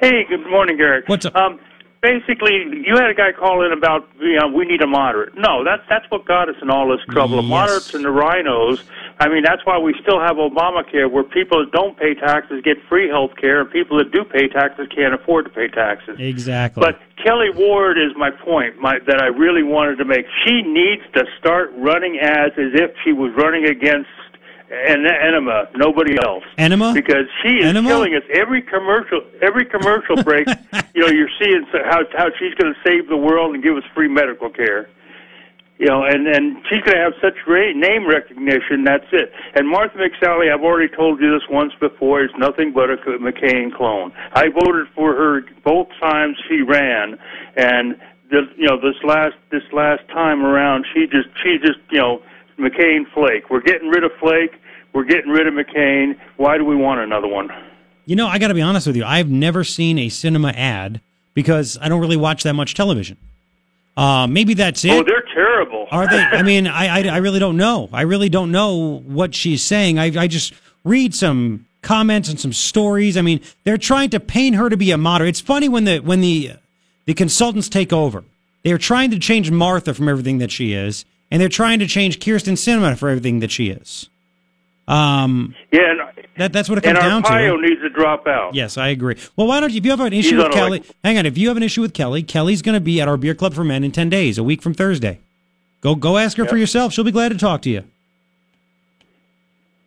Hey, 0.01 0.25
good 0.29 0.49
morning, 0.49 0.77
Garrett. 0.77 1.05
What's 1.09 1.27
up? 1.27 1.35
Um, 1.35 1.59
basically, 2.01 2.53
you 2.87 2.95
had 2.97 3.11
a 3.11 3.15
guy 3.15 3.33
call 3.33 3.65
in 3.65 3.73
about 3.73 4.09
you 4.21 4.39
know 4.39 4.49
we 4.49 4.65
need 4.65 4.83
a 4.83 4.87
moderate. 4.87 5.35
No, 5.37 5.65
that's 5.65 5.83
that's 5.89 6.05
what 6.11 6.27
got 6.27 6.49
us 6.49 6.57
in 6.63 6.71
all 6.71 6.89
this 6.89 7.05
trouble. 7.11 7.37
The 7.37 7.43
Yes. 7.43 7.51
moderates 7.51 7.95
and 7.95 8.05
the 8.05 8.11
RINOs. 8.11 8.83
I 9.19 9.29
mean, 9.29 9.43
that's 9.43 9.65
why 9.65 9.79
we 9.79 9.95
still 10.03 10.21
have 10.21 10.37
Obamacare, 10.37 11.11
where 11.11 11.25
people 11.25 11.65
that 11.65 11.73
don't 11.73 11.99
pay 11.99 12.15
taxes 12.15 12.63
get 12.63 12.77
free 12.89 13.09
health 13.09 13.33
care, 13.41 13.61
and 13.61 13.71
people 13.71 13.99
that 13.99 14.13
do 14.13 14.25
pay 14.25 14.49
taxes 14.49 14.87
can't 14.95 15.15
afford 15.15 15.47
to 15.47 15.51
pay 15.51 15.69
taxes. 15.69 16.17
Exactly. 16.19 16.81
But 16.81 17.01
Kelli 17.25 17.55
Ward 17.55 17.99
is 17.99 18.13
my 18.17 18.31
point 18.31 18.79
my, 18.79 18.99
that 19.07 19.21
I 19.21 19.27
really 19.27 19.63
wanted 19.63 19.97
to 19.99 20.05
make. 20.05 20.27
She 20.47 20.63
needs 20.63 21.03
to 21.15 21.25
start 21.39 21.71
running 21.77 22.19
ads 22.21 22.55
as 22.59 22.75
if 22.75 22.93
she 23.05 23.13
was 23.13 23.33
running 23.37 23.67
against 23.67 24.09
en- 24.71 25.07
enema, 25.07 25.69
nobody 25.77 26.17
else. 26.19 26.45
Enema? 26.59 26.93
Because 26.93 27.27
she 27.43 27.59
is 27.59 27.67
Enema? 27.67 27.89
killing 27.89 28.15
us. 28.15 28.23
Every 28.33 28.63
commercial, 28.63 29.23
every 29.43 29.65
commercial 29.65 30.23
break, 30.23 30.47
you 30.95 31.03
know, 31.03 31.09
you're 31.09 31.31
seeing 31.41 31.65
how 31.73 32.01
how 32.17 32.29
she's 32.39 32.55
going 32.55 32.73
to 32.73 32.81
save 32.87 33.09
the 33.09 33.17
world 33.17 33.55
and 33.55 33.63
give 33.63 33.77
us 33.77 33.85
free 33.95 34.09
medical 34.09 34.51
care. 34.51 34.89
You 35.79 35.87
know, 35.87 36.03
and 36.05 36.27
and 36.27 36.57
she's 36.69 36.83
going 36.83 36.97
to 36.97 37.03
have 37.03 37.13
such 37.23 37.35
great 37.45 37.77
name 37.77 38.09
recognition. 38.09 38.83
That's 38.85 39.07
it. 39.13 39.33
And 39.55 39.69
Martha 39.69 39.97
McSally, 39.97 40.53
I've 40.53 40.63
already 40.65 40.93
told 40.95 41.21
you 41.21 41.31
this 41.33 41.49
once 41.49 41.73
before, 41.79 42.25
is 42.25 42.31
nothing 42.37 42.73
but 42.73 42.91
a 42.91 42.97
McCain 42.97 43.73
clone. 43.73 44.13
I 44.33 44.49
voted 44.49 44.89
for 44.95 45.15
her 45.15 45.43
both 45.65 45.87
times 46.01 46.37
she 46.49 46.63
ran, 46.63 47.17
and 47.57 47.95
the 48.29 48.43
you 48.57 48.67
know 48.67 48.77
this 48.77 48.97
last 49.05 49.37
this 49.51 49.63
last 49.73 50.03
time 50.09 50.45
around, 50.45 50.85
she 50.93 51.07
just 51.07 51.29
she 51.43 51.59
just 51.59 51.79
you 51.91 52.01
know 52.01 52.23
McCain 52.59 53.05
Flake. 53.13 53.51
We're 53.51 53.61
getting 53.61 53.89
rid 53.89 54.05
of 54.05 54.11
Flake. 54.21 54.53
We're 54.93 55.05
getting 55.05 55.31
rid 55.31 55.47
of 55.47 55.55
McCain. 55.55 56.19
Why 56.37 56.59
do 56.59 56.65
we 56.65 56.77
want 56.77 57.01
another 57.01 57.29
one? 57.29 57.49
You 58.07 58.17
know, 58.17 58.27
I 58.27 58.39
got 58.39 58.49
to 58.49 58.55
be 58.55 58.63
honest 58.63 58.87
with 58.87 58.97
you. 58.97 59.05
I've 59.05 59.29
never 59.29 59.65
seen 59.65 59.99
a 59.99 60.09
Sinema 60.09 60.55
ad 60.55 61.01
because 61.35 61.79
I 61.81 61.89
don't 61.89 62.01
really 62.01 62.17
watch 62.17 62.43
that 62.45 62.55
much 62.55 62.75
television. 62.75 63.17
Uh, 63.97 64.27
maybe 64.27 64.55
that's 64.55 64.85
it. 64.85 64.93
Oh, 64.93 65.03
they're 65.03 65.25
terrible. 65.35 65.87
Are 65.91 66.07
they? 66.07 66.21
I 66.21 66.43
mean, 66.43 66.67
I, 66.67 66.87
I, 66.87 67.09
I 67.09 67.17
really 67.19 67.41
don't 67.41 67.57
know. 67.57 67.89
I 67.93 68.03
really 68.03 68.29
don't 68.29 68.53
know 68.53 69.01
what 69.01 69.35
she's 69.35 69.63
saying. 69.63 69.99
I, 69.99 70.05
I 70.17 70.27
just 70.29 70.55
read 70.85 71.15
some 71.15 71.67
comments 71.83 72.29
and 72.29 72.39
some 72.39 72.53
stories. 72.53 73.17
I 73.17 73.23
mean, 73.23 73.41
they're 73.65 73.77
trying 73.79 74.11
to 74.11 74.21
paint 74.21 74.57
her 74.57 74.69
to 74.69 74.77
be 74.77 74.91
a 74.91 74.99
moderate. 74.99 75.31
It's 75.31 75.41
funny 75.41 75.69
when 75.69 75.85
the 75.85 75.99
when 75.99 76.21
the 76.21 76.53
the 77.07 77.15
consultants 77.15 77.69
take 77.69 77.93
over. 77.93 78.25
They're 78.63 78.79
trying 78.79 79.11
to 79.11 79.19
change 79.19 79.51
Martha 79.51 79.95
from 79.95 80.09
everything 80.09 80.39
that 80.39 80.51
she 80.51 80.73
is, 80.75 81.05
and 81.31 81.41
they're 81.41 81.49
trying 81.49 81.79
to 81.81 81.87
change 81.87 82.19
Kyrsten 82.21 82.55
Sinema 82.55 82.97
for 82.97 83.09
everything 83.09 83.41
that 83.41 83.51
she 83.51 83.69
is. 83.71 84.09
Um, 84.87 85.55
Yeah, 85.71 85.91
and, 85.91 86.01
that 86.39 86.53
that's 86.53 86.69
what 86.69 86.79
it 86.79 86.85
comes 86.85 86.99
down 86.99 87.23
to. 87.25 87.29
Arpaio 87.29 87.61
needs 87.61 87.81
to 87.83 87.91
drop 87.91 88.27
out. 88.27 88.55
Yes, 88.55 88.79
I 88.79 88.89
agree. 88.89 89.17
Well, 89.37 89.47
why 89.47 89.61
don't 89.61 89.71
you, 89.73 89.79
if 89.79 89.85
you 89.85 89.91
have 89.91 90.01
an 90.01 90.13
issue 90.13 90.37
He's 90.37 90.45
with 90.45 90.53
Kelli, 90.53 90.85
hang 91.05 91.19
on. 91.19 91.27
If 91.27 91.37
you 91.37 91.49
have 91.49 91.57
an 91.57 91.63
issue 91.63 91.83
with 91.83 91.93
Kelli, 91.93 92.25
Kelli's 92.25 92.63
going 92.63 92.75
to 92.75 92.81
be 92.81 93.01
at 93.01 93.09
our 93.09 93.17
beer 93.17 93.35
club 93.35 93.55
for 93.55 93.65
men 93.65 93.85
in 93.85 93.93
10 93.93 94.09
days, 94.09 94.39
a 94.39 94.43
week 94.45 94.63
from 94.63 94.73
Thursday. 94.73 95.19
Go 95.81 95.95
go 95.95 96.17
ask 96.17 96.37
her 96.39 96.45
for 96.47 96.57
yourself. 96.57 96.93
She'll 96.93 97.05
be 97.05 97.13
glad 97.13 97.29
to 97.31 97.39
talk 97.39 97.63
to 97.63 97.71
you. 97.71 97.85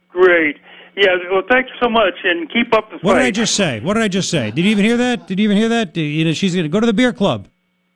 Great. 0.09 0.57
Yeah. 0.95 1.15
Well, 1.31 1.41
thanks 1.49 1.69
so 1.81 1.89
much, 1.89 2.13
and 2.23 2.51
keep 2.51 2.73
up 2.73 2.89
the 2.91 2.97
Fight. 2.97 3.03
What 3.03 3.13
did 3.15 3.23
I 3.23 3.31
just 3.31 3.55
say? 3.55 3.79
What 3.79 3.95
did 3.95 4.03
I 4.03 4.07
just 4.07 4.29
say? 4.29 4.51
Did 4.51 4.65
you 4.65 4.71
even 4.71 4.85
hear 4.85 4.97
that? 4.97 5.27
Did 5.27 5.39
you 5.39 5.45
even 5.45 5.57
hear 5.57 5.69
that? 5.69 5.93
Did- 5.93 6.01
you 6.01 6.25
know, 6.25 6.33
she's 6.33 6.53
going 6.53 6.63
to 6.65 6.69
go 6.69 6.79
to 6.79 6.85
the 6.85 6.93
beer 6.93 7.13
club. 7.13 7.47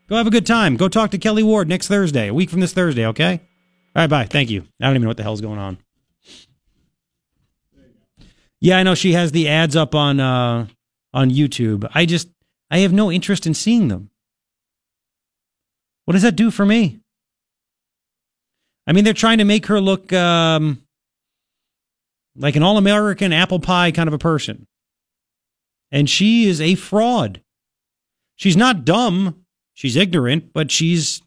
Go 0.07 0.17
have 0.17 0.27
a 0.27 0.31
good 0.31 0.45
time. 0.45 0.77
Go 0.77 0.87
talk 0.87 1.11
to 1.11 1.17
Kelli 1.17 1.43
Ward 1.43 1.67
next 1.67 1.87
Thursday, 1.87 2.27
a 2.27 2.33
week 2.33 2.49
from 2.49 2.59
this 2.59 2.73
Thursday, 2.73 3.07
okay? 3.07 3.41
All 3.95 4.03
right, 4.03 4.09
bye. 4.09 4.25
Thank 4.25 4.49
you. 4.49 4.61
I 4.79 4.85
don't 4.85 4.91
even 4.91 5.03
know 5.03 5.07
what 5.07 5.17
the 5.17 5.23
hell's 5.23 5.41
going 5.41 5.57
on. 5.57 5.77
Yeah, 8.59 8.77
I 8.77 8.83
know 8.83 8.95
she 8.95 9.13
has 9.13 9.31
the 9.31 9.47
ads 9.47 9.75
up 9.75 9.95
on 9.95 10.19
uh 10.19 10.67
on 11.13 11.29
YouTube. 11.29 11.89
I 11.93 12.05
just 12.05 12.29
I 12.69 12.79
have 12.79 12.93
no 12.93 13.11
interest 13.11 13.47
in 13.47 13.53
seeing 13.53 13.87
them. 13.87 14.09
What 16.05 16.13
does 16.13 16.23
that 16.23 16.35
do 16.35 16.51
for 16.51 16.65
me? 16.65 16.99
I 18.87 18.91
mean, 18.91 19.03
they're 19.03 19.13
trying 19.13 19.39
to 19.39 19.45
make 19.45 19.67
her 19.67 19.81
look 19.81 20.13
um 20.13 20.81
like 22.35 22.55
an 22.55 22.63
all-American 22.63 23.31
apple 23.31 23.59
pie 23.59 23.91
kind 23.91 24.07
of 24.07 24.13
a 24.13 24.19
person. 24.19 24.67
And 25.91 26.09
she 26.09 26.47
is 26.47 26.59
a 26.59 26.75
fraud. 26.75 27.41
She's 28.35 28.57
not 28.57 28.83
dumb. 28.83 29.44
She's 29.75 29.95
ignorant, 29.95 30.53
but 30.53 30.71
she's 30.71 31.21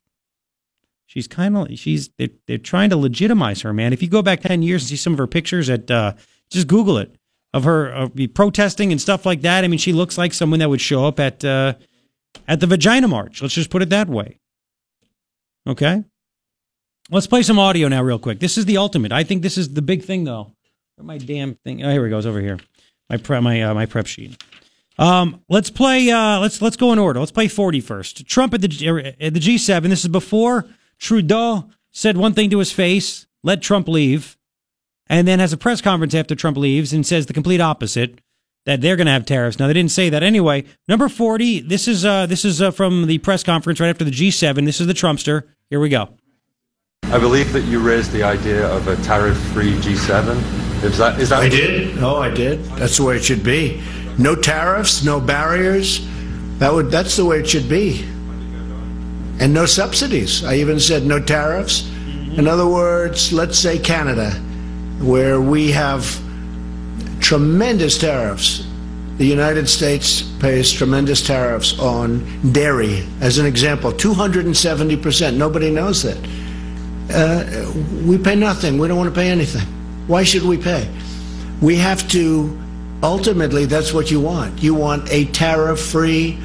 she's 1.06 1.28
kind 1.28 1.56
of 1.56 1.78
she's 1.78 2.08
they're, 2.18 2.30
they're 2.46 2.58
trying 2.58 2.90
to 2.90 2.96
legitimize 2.96 3.60
her, 3.60 3.72
man. 3.72 3.92
If 3.92 4.02
you 4.02 4.08
go 4.08 4.22
back 4.22 4.40
10 4.40 4.62
years 4.62 4.82
and 4.82 4.88
see 4.88 4.96
some 4.96 5.12
of 5.12 5.18
her 5.18 5.26
pictures 5.26 5.70
at 5.70 5.90
uh 5.90 6.14
just 6.50 6.66
Google 6.66 6.96
it 6.98 7.14
of 7.52 7.64
her 7.64 8.08
the 8.14 8.26
protesting 8.26 8.90
and 8.90 9.00
stuff 9.00 9.24
like 9.26 9.42
that. 9.42 9.64
I 9.64 9.68
mean, 9.68 9.78
she 9.78 9.92
looks 9.92 10.18
like 10.18 10.32
someone 10.32 10.60
that 10.60 10.70
would 10.70 10.80
show 10.80 11.06
up 11.06 11.20
at 11.20 11.44
uh 11.44 11.74
at 12.48 12.60
the 12.60 12.66
Vagina 12.66 13.06
March. 13.06 13.42
Let's 13.42 13.54
just 13.54 13.70
put 13.70 13.82
it 13.82 13.90
that 13.90 14.08
way. 14.08 14.38
Okay? 15.66 16.04
Let's 17.10 17.26
play 17.26 17.42
some 17.42 17.58
audio 17.58 17.88
now 17.88 18.02
real 18.02 18.18
quick. 18.18 18.40
This 18.40 18.58
is 18.58 18.64
the 18.64 18.78
ultimate. 18.78 19.12
I 19.12 19.24
think 19.24 19.42
this 19.42 19.58
is 19.58 19.74
the 19.74 19.82
big 19.82 20.04
thing 20.04 20.24
though. 20.24 20.52
My 21.00 21.18
damn 21.18 21.54
thing? 21.54 21.84
Oh, 21.84 21.90
here 21.90 22.06
it 22.06 22.10
goes 22.10 22.26
over 22.26 22.40
here. 22.40 22.58
My 23.10 23.18
prep 23.18 23.42
my 23.42 23.62
uh, 23.62 23.74
my 23.74 23.86
prep 23.86 24.06
sheet. 24.06 24.42
Um, 24.98 25.42
let's 25.48 25.70
play. 25.70 26.10
Uh, 26.10 26.40
let's 26.40 26.60
let's 26.60 26.76
go 26.76 26.92
in 26.92 26.98
order. 26.98 27.20
Let's 27.20 27.32
play 27.32 27.48
40 27.48 27.80
first. 27.80 28.26
Trump 28.26 28.52
at 28.54 28.60
the 28.60 28.68
G- 28.68 28.88
er, 28.88 28.98
at 28.98 29.34
the 29.34 29.40
G7. 29.40 29.82
This 29.84 30.02
is 30.02 30.08
before 30.08 30.66
Trudeau 30.98 31.68
said 31.90 32.16
one 32.16 32.34
thing 32.34 32.50
to 32.50 32.58
his 32.58 32.72
face, 32.72 33.26
let 33.42 33.62
Trump 33.62 33.88
leave, 33.88 34.36
and 35.08 35.26
then 35.26 35.38
has 35.38 35.52
a 35.52 35.56
press 35.56 35.80
conference 35.80 36.14
after 36.14 36.34
Trump 36.34 36.56
leaves 36.56 36.92
and 36.92 37.06
says 37.06 37.26
the 37.26 37.32
complete 37.32 37.60
opposite 37.60 38.20
that 38.66 38.80
they're 38.80 38.96
going 38.96 39.06
to 39.06 39.12
have 39.12 39.24
tariffs. 39.24 39.58
Now 39.58 39.66
they 39.66 39.72
didn't 39.72 39.92
say 39.92 40.10
that 40.10 40.22
anyway. 40.22 40.64
Number 40.88 41.08
40. 41.08 41.60
This 41.60 41.88
is 41.88 42.04
uh, 42.04 42.26
this 42.26 42.44
is 42.44 42.60
uh, 42.60 42.70
from 42.70 43.06
the 43.06 43.18
press 43.18 43.42
conference 43.42 43.80
right 43.80 43.88
after 43.88 44.04
the 44.04 44.10
G7. 44.10 44.64
This 44.64 44.80
is 44.80 44.86
the 44.86 44.92
Trumpster. 44.92 45.44
Here 45.70 45.80
we 45.80 45.88
go. 45.88 46.08
I 47.04 47.18
believe 47.18 47.52
that 47.52 47.62
you 47.62 47.78
raised 47.78 48.12
the 48.12 48.22
idea 48.22 48.66
of 48.68 48.86
a 48.88 48.96
tariff-free 48.96 49.76
G7. 49.76 50.84
Is 50.84 50.98
that 50.98 51.18
is 51.18 51.30
that? 51.30 51.42
I 51.42 51.48
did. 51.48 51.98
Oh, 51.98 52.16
I 52.16 52.30
did. 52.30 52.62
That's 52.76 52.96
the 52.98 53.04
way 53.04 53.16
it 53.16 53.24
should 53.24 53.42
be. 53.42 53.82
No 54.18 54.34
tariffs, 54.34 55.04
no 55.04 55.20
barriers. 55.20 56.06
That 56.58 56.72
would. 56.72 56.90
That's 56.90 57.16
the 57.16 57.24
way 57.24 57.38
it 57.40 57.48
should 57.48 57.68
be. 57.68 58.04
And 59.40 59.54
no 59.54 59.64
subsidies. 59.66 60.44
I 60.44 60.56
even 60.56 60.80
said 60.80 61.04
no 61.04 61.20
tariffs. 61.20 61.88
In 62.36 62.46
other 62.48 62.66
words, 62.66 63.32
let's 63.32 63.58
say 63.58 63.78
Canada, 63.78 64.30
where 65.00 65.40
we 65.40 65.70
have 65.72 66.20
tremendous 67.20 67.96
tariffs. 67.98 68.66
The 69.18 69.26
United 69.26 69.68
States 69.68 70.22
pays 70.38 70.70
tremendous 70.72 71.24
tariffs 71.26 71.78
on 71.80 72.52
dairy, 72.52 73.04
as 73.20 73.38
an 73.38 73.46
example, 73.46 73.92
270%. 73.92 75.36
Nobody 75.36 75.70
knows 75.70 76.02
that. 76.04 76.16
uh, 77.10 77.72
we 78.06 78.18
pay 78.18 78.34
nothing. 78.36 78.78
We 78.78 78.86
don't 78.88 78.96
want 78.96 79.12
to 79.12 79.18
pay 79.20 79.28
anything. 79.30 79.66
Why 80.06 80.22
should 80.22 80.42
we 80.42 80.56
pay? 80.56 80.88
We 81.60 81.76
have 81.76 82.08
to, 82.10 82.57
ultimately, 83.02 83.64
that's 83.66 83.92
what 83.92 84.10
you 84.10 84.20
want. 84.20 84.62
You 84.62 84.74
want 84.74 85.10
a 85.10 85.26
tariff 85.26 85.80
free, 85.80 86.38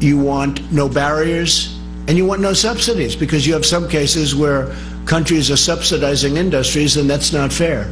you 0.00 0.18
want 0.18 0.70
no 0.72 0.88
barriers, 0.88 1.78
and 2.08 2.16
you 2.18 2.26
want 2.26 2.40
no 2.40 2.52
subsidies 2.52 3.16
because 3.16 3.46
you 3.46 3.54
have 3.54 3.64
some 3.64 3.88
cases 3.88 4.34
where 4.34 4.74
countries 5.06 5.50
are 5.50 5.56
subsidizing 5.56 6.36
industries, 6.36 6.96
and 6.96 7.08
that's 7.08 7.32
not 7.32 7.52
fair. 7.52 7.90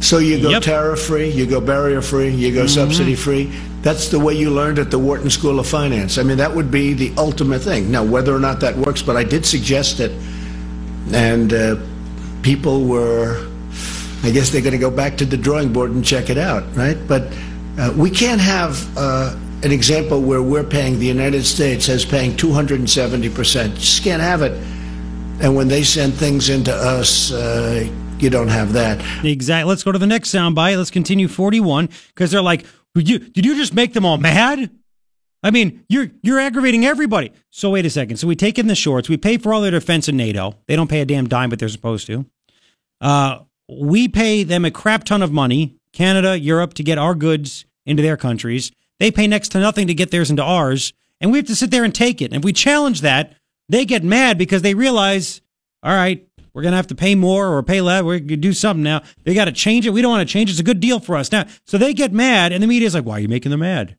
So 0.00 0.18
you 0.18 0.40
go 0.40 0.50
Yep. 0.50 0.62
tariff 0.62 1.00
free, 1.00 1.28
you 1.30 1.44
go 1.44 1.60
barrier 1.60 2.00
free, 2.00 2.30
you 2.30 2.52
go 2.52 2.66
subsidy 2.66 3.14
free. 3.16 3.50
That's 3.82 4.08
the 4.08 4.18
way 4.18 4.34
you 4.34 4.50
learned 4.50 4.78
at 4.78 4.90
the 4.90 4.98
Wharton 4.98 5.30
School 5.30 5.58
of 5.58 5.66
Finance. 5.66 6.18
I 6.18 6.22
mean, 6.22 6.36
that 6.38 6.54
would 6.54 6.70
be 6.70 6.94
the 6.94 7.12
ultimate 7.16 7.60
thing. 7.62 7.90
Now, 7.90 8.04
whether 8.04 8.34
or 8.34 8.40
not 8.40 8.60
that 8.60 8.76
works, 8.76 9.02
but 9.02 9.16
I 9.16 9.24
did 9.24 9.44
suggest 9.44 10.00
it, 10.00 10.12
and 11.12 11.52
uh, 11.52 11.76
people 12.42 12.84
were, 12.84 13.46
I 14.22 14.30
guess 14.30 14.50
they're 14.50 14.62
going 14.62 14.72
to 14.72 14.78
go 14.78 14.90
back 14.90 15.16
to 15.18 15.24
the 15.24 15.36
drawing 15.36 15.72
board 15.72 15.90
and 15.90 16.04
check 16.04 16.30
it 16.30 16.38
out, 16.38 16.64
right? 16.76 16.98
But 17.06 17.32
uh, 17.78 17.92
we 17.96 18.10
can't 18.10 18.40
have 18.40 18.96
uh, 18.96 19.36
an 19.62 19.70
example 19.70 20.20
where 20.20 20.42
we're 20.42 20.64
paying, 20.64 20.98
the 20.98 21.06
United 21.06 21.44
States 21.44 21.88
as 21.88 22.04
paying 22.04 22.32
270%. 22.32 23.74
Just 23.76 24.02
can't 24.02 24.22
have 24.22 24.42
it. 24.42 24.52
And 25.40 25.54
when 25.54 25.68
they 25.68 25.84
send 25.84 26.14
things 26.14 26.48
into 26.48 26.74
us, 26.74 27.30
uh, 27.30 27.88
you 28.18 28.28
don't 28.30 28.48
have 28.48 28.72
that. 28.72 29.00
Exactly. 29.24 29.68
Let's 29.68 29.84
go 29.84 29.92
to 29.92 29.98
the 29.98 30.06
next 30.06 30.30
soundbite. 30.30 30.76
Let's 30.76 30.90
continue 30.90 31.28
41 31.28 31.88
because 32.08 32.32
they're 32.32 32.42
like, 32.42 32.66
did 32.94 33.08
you, 33.08 33.20
did 33.20 33.46
you 33.46 33.54
just 33.54 33.74
make 33.74 33.92
them 33.92 34.04
all 34.04 34.18
mad? 34.18 34.70
I 35.42 35.52
mean, 35.52 35.84
you're 35.88 36.10
you're 36.22 36.40
aggravating 36.40 36.84
everybody. 36.84 37.32
So 37.50 37.70
wait 37.70 37.86
a 37.86 37.90
second. 37.90 38.16
So 38.16 38.26
we 38.26 38.34
take 38.34 38.58
in 38.58 38.66
the 38.66 38.74
shorts. 38.74 39.08
We 39.08 39.16
pay 39.16 39.38
for 39.38 39.54
all 39.54 39.60
their 39.60 39.70
defense 39.70 40.08
in 40.08 40.16
NATO. 40.16 40.56
They 40.66 40.74
don't 40.74 40.90
pay 40.90 41.00
a 41.00 41.04
damn 41.04 41.28
dime, 41.28 41.48
but 41.48 41.60
they're 41.60 41.68
supposed 41.68 42.08
to. 42.08 42.26
Uh, 43.00 43.38
we 43.68 44.08
pay 44.08 44.42
them 44.42 44.64
a 44.64 44.70
crap 44.70 45.04
ton 45.04 45.22
of 45.22 45.32
money, 45.32 45.76
Canada, 45.92 46.38
Europe, 46.38 46.74
to 46.74 46.82
get 46.82 46.98
our 46.98 47.14
goods 47.14 47.66
into 47.84 48.02
their 48.02 48.16
countries. 48.16 48.72
They 48.98 49.10
pay 49.10 49.26
next 49.26 49.50
to 49.50 49.60
nothing 49.60 49.86
to 49.86 49.94
get 49.94 50.10
theirs 50.10 50.30
into 50.30 50.42
ours, 50.42 50.92
and 51.20 51.30
we 51.30 51.38
have 51.38 51.46
to 51.46 51.56
sit 51.56 51.70
there 51.70 51.84
and 51.84 51.94
take 51.94 52.20
it. 52.20 52.26
And 52.26 52.36
if 52.36 52.44
we 52.44 52.52
challenge 52.52 53.02
that, 53.02 53.34
they 53.68 53.84
get 53.84 54.02
mad 54.02 54.38
because 54.38 54.62
they 54.62 54.74
realize, 54.74 55.40
all 55.82 55.94
right, 55.94 56.26
we're 56.52 56.62
gonna 56.62 56.76
have 56.76 56.86
to 56.88 56.94
pay 56.94 57.14
more 57.14 57.48
or 57.48 57.62
pay 57.62 57.80
less. 57.80 58.02
We're 58.02 58.18
gonna 58.18 58.36
do 58.36 58.52
something 58.52 58.82
now. 58.82 59.02
They 59.24 59.34
got 59.34 59.44
to 59.44 59.52
change 59.52 59.86
it. 59.86 59.90
We 59.90 60.02
don't 60.02 60.10
want 60.10 60.26
to 60.26 60.32
change. 60.32 60.50
it. 60.50 60.54
It's 60.54 60.60
a 60.60 60.64
good 60.64 60.80
deal 60.80 60.98
for 60.98 61.16
us 61.16 61.30
now. 61.30 61.46
So 61.66 61.78
they 61.78 61.94
get 61.94 62.12
mad, 62.12 62.52
and 62.52 62.62
the 62.62 62.66
media's 62.66 62.94
like, 62.94 63.04
why 63.04 63.18
are 63.18 63.20
you 63.20 63.28
making 63.28 63.50
them 63.50 63.60
mad? 63.60 63.96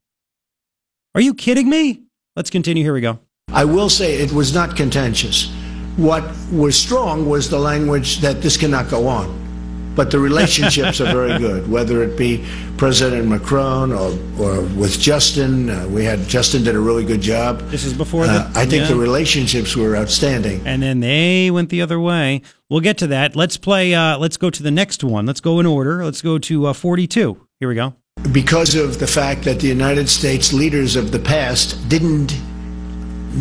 Are 1.16 1.22
you 1.22 1.34
kidding 1.34 1.70
me? 1.70 2.04
Let's 2.36 2.50
continue. 2.50 2.84
Here 2.84 2.94
we 2.94 3.02
go. 3.02 3.20
I 3.52 3.66
will 3.66 3.90
say 3.90 4.16
it 4.16 4.32
was 4.32 4.54
not 4.54 4.76
contentious. 4.76 5.52
What 5.98 6.24
was 6.52 6.78
strong 6.78 7.28
was 7.28 7.50
the 7.50 7.60
language 7.60 8.20
that 8.20 8.41
this 8.41 8.58
cannot 8.58 8.90
go 8.90 9.08
on. 9.08 9.49
But 9.95 10.11
the 10.11 10.20
relationships 10.20 11.02
are 11.02 11.11
very 11.11 11.38
good, 11.40 11.70
whether 11.70 12.03
it 12.03 12.18
be 12.18 12.45
President 12.78 13.28
Macron 13.28 13.91
or, 13.91 14.11
or 14.40 14.61
with 14.61 14.98
Justin. 14.99 15.70
Uh, 15.70 15.88
we 15.90 16.06
had 16.06 16.20
Justin 16.28 16.64
did 16.64 16.76
a 16.76 16.80
really 16.80 17.03
good 17.03 17.20
job. 17.22 17.60
This 17.70 17.84
is 17.84 17.94
before 17.94 18.26
the. 18.26 18.34
Uh, 18.34 18.52
I 18.56 18.66
think 18.66 18.88
the 18.88 18.95
relationships 18.95 19.76
were 19.76 19.98
outstanding. 19.98 20.61
And 20.66 20.82
then 20.82 21.02
they 21.02 21.52
went 21.52 21.70
the 21.70 21.82
other 21.82 21.99
way. 21.99 22.41
We'll 22.70 22.80
get 22.80 22.98
to 22.99 23.07
that. 23.07 23.36
Let's 23.36 23.57
play. 23.57 23.94
Uh, 23.94 24.18
let's 24.18 24.38
go 24.38 24.49
to 24.49 24.64
the 24.64 24.72
next 24.72 25.03
one. 25.03 25.26
Let's 25.26 25.41
go 25.41 25.60
in 25.60 25.66
order. 25.66 26.06
Let's 26.06 26.22
go 26.22 26.38
to 26.40 26.68
uh, 26.68 26.74
42. 26.74 27.45
Here 27.60 27.68
we 27.68 27.76
go. 27.76 27.94
because 28.32 28.76
of 28.76 28.99
the 28.99 29.07
fact 29.07 29.44
that 29.44 29.60
the 29.60 29.68
United 29.68 30.07
States 30.07 30.53
leaders 30.53 30.95
of 30.95 31.11
the 31.11 31.20
past 31.20 31.90
didn't 31.90 32.38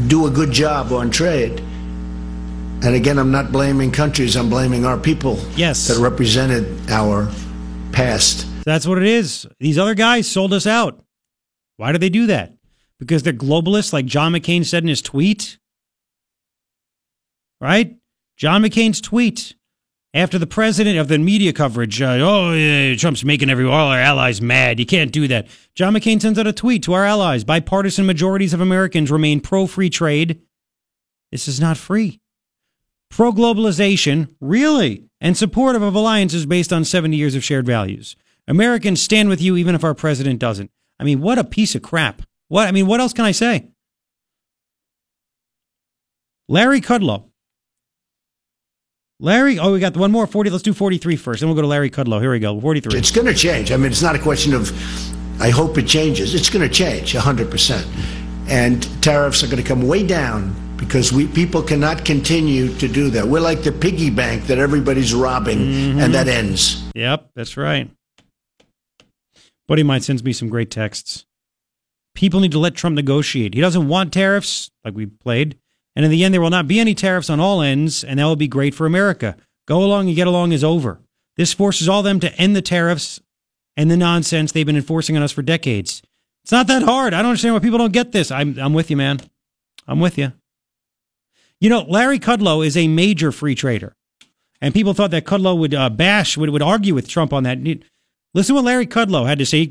do 0.08 0.26
a 0.26 0.30
good 0.30 0.50
job 0.50 0.92
on 0.92 1.10
trade. 1.10 1.62
And 2.80 2.94
again, 2.94 3.18
I'm 3.18 3.30
not 3.32 3.50
blaming 3.50 3.90
countries, 3.90 4.36
I'm 4.36 4.48
blaming 4.48 4.84
our 4.84 4.96
people 4.96 5.38
Yes. 5.56 5.88
that 5.88 5.98
represented 5.98 6.90
our 6.90 7.28
past. 7.92 8.46
That's 8.64 8.86
what 8.86 8.98
it 8.98 9.06
is. 9.06 9.46
These 9.58 9.78
other 9.78 9.94
guys 9.94 10.28
sold 10.28 10.52
us 10.52 10.66
out. 10.66 11.02
Why 11.76 11.90
do 11.92 11.98
they 11.98 12.08
do 12.10 12.26
that? 12.26 12.54
Because 13.00 13.22
they're 13.22 13.32
globalists, 13.32 13.92
like 13.92 14.06
John 14.06 14.32
McCain 14.32 14.64
said 14.64 14.82
in 14.84 14.88
his 14.88 15.02
tweet? 15.02 15.58
Right? 17.60 17.96
John 18.36 18.62
McCain's 18.62 19.00
tweet 19.00 19.54
after 20.14 20.38
the 20.38 20.46
president 20.46 20.98
of 20.98 21.08
the 21.08 21.18
media 21.18 21.52
coverage, 21.52 22.00
uh, 22.00 22.18
oh, 22.20 22.52
yeah, 22.52 22.94
Trump's 22.96 23.24
making 23.24 23.50
every 23.50 23.64
all 23.66 23.88
our 23.88 23.98
allies 23.98 24.40
mad. 24.40 24.78
You 24.78 24.86
can't 24.86 25.12
do 25.12 25.26
that. 25.28 25.48
John 25.74 25.94
McCain 25.94 26.20
sends 26.22 26.38
out 26.38 26.46
a 26.46 26.52
tweet 26.52 26.82
to 26.84 26.92
our 26.92 27.04
allies. 27.04 27.42
Bipartisan 27.44 28.06
majorities 28.06 28.54
of 28.54 28.60
Americans 28.60 29.10
remain 29.10 29.40
pro 29.40 29.66
free 29.66 29.90
trade. 29.90 30.40
This 31.32 31.48
is 31.48 31.60
not 31.60 31.76
free. 31.76 32.20
Pro 33.10 33.32
globalization, 33.32 34.34
really, 34.40 35.04
and 35.20 35.36
supportive 35.36 35.82
of 35.82 35.94
alliances 35.94 36.46
based 36.46 36.72
on 36.72 36.84
70 36.84 37.16
years 37.16 37.34
of 37.34 37.42
shared 37.42 37.66
values. 37.66 38.16
Americans 38.46 39.02
stand 39.02 39.28
with 39.28 39.40
you 39.40 39.56
even 39.56 39.74
if 39.74 39.84
our 39.84 39.94
president 39.94 40.38
doesn't. 40.38 40.70
I 40.98 41.04
mean, 41.04 41.20
what 41.20 41.38
a 41.38 41.44
piece 41.44 41.74
of 41.74 41.82
crap. 41.82 42.22
What 42.48 42.66
I 42.66 42.72
mean, 42.72 42.86
what 42.86 43.00
else 43.00 43.12
can 43.12 43.24
I 43.24 43.32
say? 43.32 43.68
Larry 46.48 46.80
Kudlow. 46.80 47.24
Larry, 49.20 49.58
oh, 49.58 49.72
we 49.72 49.80
got 49.80 49.96
one 49.96 50.12
more 50.12 50.26
40. 50.26 50.50
Let's 50.50 50.62
do 50.62 50.72
43 50.72 51.16
first. 51.16 51.40
Then 51.40 51.48
we'll 51.48 51.56
go 51.56 51.62
to 51.62 51.68
Larry 51.68 51.90
Kudlow. 51.90 52.20
Here 52.20 52.30
we 52.30 52.38
go. 52.38 52.58
43. 52.60 52.98
It's 52.98 53.10
going 53.10 53.26
to 53.26 53.34
change. 53.34 53.72
I 53.72 53.76
mean, 53.76 53.90
it's 53.90 54.00
not 54.00 54.14
a 54.14 54.18
question 54.18 54.54
of, 54.54 54.70
I 55.42 55.50
hope 55.50 55.76
it 55.76 55.86
changes. 55.86 56.34
It's 56.34 56.48
going 56.48 56.66
to 56.66 56.72
change 56.72 57.14
100%. 57.14 58.48
And 58.48 59.02
tariffs 59.02 59.42
are 59.42 59.46
going 59.46 59.62
to 59.62 59.68
come 59.68 59.86
way 59.86 60.06
down 60.06 60.54
because 60.78 61.12
we 61.12 61.26
people 61.26 61.62
cannot 61.62 62.04
continue 62.04 62.72
to 62.78 62.88
do 62.88 63.10
that. 63.10 63.26
We're 63.26 63.40
like 63.40 63.62
the 63.62 63.72
piggy 63.72 64.10
bank 64.10 64.46
that 64.46 64.58
everybody's 64.58 65.12
robbing, 65.14 65.58
Mhm. 65.58 66.02
and 66.02 66.14
that 66.14 66.28
ends. 66.28 66.82
Yep, 66.94 67.30
that's 67.34 67.56
right. 67.56 67.90
Buddy 69.66 69.82
of 69.82 69.86
mine 69.86 70.00
sends 70.00 70.24
me 70.24 70.32
some 70.32 70.48
great 70.48 70.70
texts. 70.70 71.24
People 72.14 72.40
need 72.40 72.52
to 72.52 72.58
let 72.58 72.74
Trump 72.74 72.96
negotiate. 72.96 73.54
He 73.54 73.60
doesn't 73.60 73.86
want 73.88 74.12
tariffs, 74.12 74.70
like 74.84 74.94
we 74.94 75.06
played. 75.06 75.56
And 75.94 76.04
in 76.04 76.10
the 76.10 76.24
end, 76.24 76.32
there 76.32 76.40
will 76.40 76.50
not 76.50 76.68
be 76.68 76.80
any 76.80 76.94
tariffs 76.94 77.28
on 77.28 77.40
all 77.40 77.60
ends, 77.60 78.02
and 78.02 78.18
that 78.18 78.24
will 78.24 78.36
be 78.36 78.48
great 78.48 78.74
for 78.74 78.86
America. 78.86 79.36
Go 79.66 79.82
along 79.84 80.06
and 80.06 80.16
get 80.16 80.26
along 80.26 80.52
is 80.52 80.64
over. 80.64 81.00
This 81.36 81.52
forces 81.52 81.88
all 81.88 82.02
them 82.02 82.18
to 82.20 82.32
end 82.36 82.56
the 82.56 82.62
tariffs 82.62 83.20
and 83.76 83.90
the 83.90 83.96
nonsense 83.96 84.52
they've 84.52 84.66
been 84.66 84.76
enforcing 84.76 85.16
on 85.16 85.22
us 85.22 85.32
for 85.32 85.42
decades. 85.42 86.02
It's 86.44 86.52
not 86.52 86.66
that 86.68 86.82
hard. 86.82 87.12
I 87.14 87.18
don't 87.18 87.30
understand 87.30 87.54
why 87.54 87.60
people 87.60 87.78
don't 87.78 87.92
get 87.92 88.12
this. 88.12 88.30
I'm, 88.30 88.58
I'm 88.58 88.72
with 88.72 88.90
you, 88.90 88.96
man. 88.96 89.20
I'm 89.86 90.00
with 90.00 90.16
you. 90.18 90.32
You 91.60 91.68
know, 91.70 91.82
Larry 91.82 92.18
Kudlow 92.18 92.64
is 92.64 92.76
a 92.76 92.88
major 92.88 93.32
free 93.32 93.54
trader. 93.54 93.96
And 94.60 94.74
people 94.74 94.94
thought 94.94 95.10
that 95.12 95.24
Kudlow 95.24 95.58
would 95.58 95.74
uh, 95.74 95.90
bash, 95.90 96.36
would, 96.36 96.50
would 96.50 96.62
argue 96.62 96.94
with 96.94 97.08
Trump 97.08 97.32
on 97.32 97.44
that. 97.44 97.58
Listen 98.34 98.54
to 98.54 98.54
what 98.54 98.64
Larry 98.64 98.86
Kudlow 98.86 99.26
had 99.26 99.38
to 99.38 99.46
say. 99.46 99.70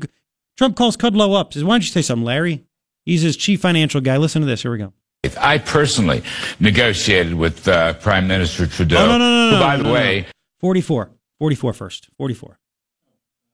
Trump 0.56 0.76
calls 0.76 0.96
Kudlow 0.96 1.38
up, 1.38 1.52
says, 1.52 1.64
Why 1.64 1.74
don't 1.74 1.82
you 1.82 1.88
say 1.88 2.02
something, 2.02 2.24
Larry? 2.24 2.64
He's 3.04 3.22
his 3.22 3.36
chief 3.36 3.60
financial 3.60 4.00
guy. 4.00 4.16
Listen 4.16 4.42
to 4.42 4.46
this. 4.46 4.62
Here 4.62 4.72
we 4.72 4.78
go. 4.78 4.92
I 5.40 5.58
personally 5.58 6.22
negotiated 6.60 7.34
with 7.34 7.66
uh, 7.66 7.94
Prime 7.94 8.28
Minister 8.28 8.66
Trudeau. 8.66 8.98
Oh, 8.98 9.06
no, 9.06 9.18
no, 9.18 9.50
no, 9.50 9.56
who, 9.56 9.62
by 9.62 9.76
the 9.76 9.92
way, 9.92 10.20
no. 10.22 10.32
44. 10.60 11.10
44 11.38 11.72
first. 11.72 12.08
44. 12.18 12.58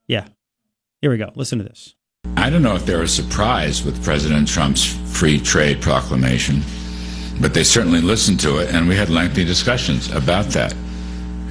Yeah. 0.07 0.27
Here 1.01 1.11
we 1.11 1.19
go. 1.19 1.31
Listen 1.35 1.59
to 1.59 1.65
this. 1.65 1.95
I 2.37 2.51
don't 2.51 2.63
know 2.63 2.75
if 2.75 2.87
they 2.87 2.97
were 2.97 3.07
surprised 3.07 3.85
with 3.85 4.03
President 4.03 4.49
Trump's 4.49 4.85
free 5.13 5.39
trade 5.39 5.81
proclamation, 5.81 6.63
but 7.41 7.53
they 7.55 7.65
certainly 7.65 8.01
listened 8.01 8.41
to 8.41 8.59
it, 8.59 8.75
and 8.75 8.89
we 8.89 8.95
had 8.97 9.11
lengthy 9.11 9.45
discussions 9.45 10.11
about 10.13 10.47
that. 10.47 10.75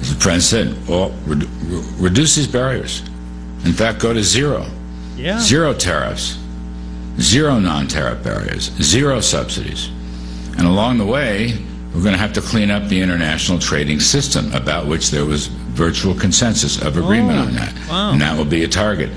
As 0.00 0.14
the 0.14 0.20
president 0.20 0.76
said, 0.76 0.88
well, 0.88 1.10
re- 1.26 1.36
re- 1.66 1.84
reduce 1.98 2.34
these 2.36 2.48
barriers. 2.48 3.00
In 3.64 3.72
fact, 3.72 4.00
go 4.00 4.12
to 4.12 4.22
zero. 4.22 4.66
Yeah. 5.16 5.38
Zero 5.40 5.72
tariffs, 5.72 6.38
zero 7.18 7.58
non 7.58 7.86
tariff 7.86 8.22
barriers, 8.22 8.70
zero 8.82 9.20
subsidies. 9.20 9.88
And 10.58 10.66
along 10.66 10.98
the 10.98 11.06
way, 11.06 11.58
we're 11.94 12.02
going 12.02 12.12
to 12.12 12.18
have 12.18 12.32
to 12.34 12.40
clean 12.40 12.70
up 12.70 12.88
the 12.88 13.00
international 13.00 13.58
trading 13.58 14.00
system, 14.00 14.52
about 14.52 14.86
which 14.86 15.10
there 15.10 15.24
was 15.24 15.46
virtual 15.46 16.14
consensus 16.14 16.80
of 16.82 16.96
agreement 16.96 17.38
Oh, 17.38 17.42
on 17.42 17.54
that. 17.54 17.74
wow. 17.88 18.12
And 18.12 18.20
that 18.20 18.36
will 18.36 18.44
be 18.44 18.64
a 18.64 18.68
target. 18.68 19.10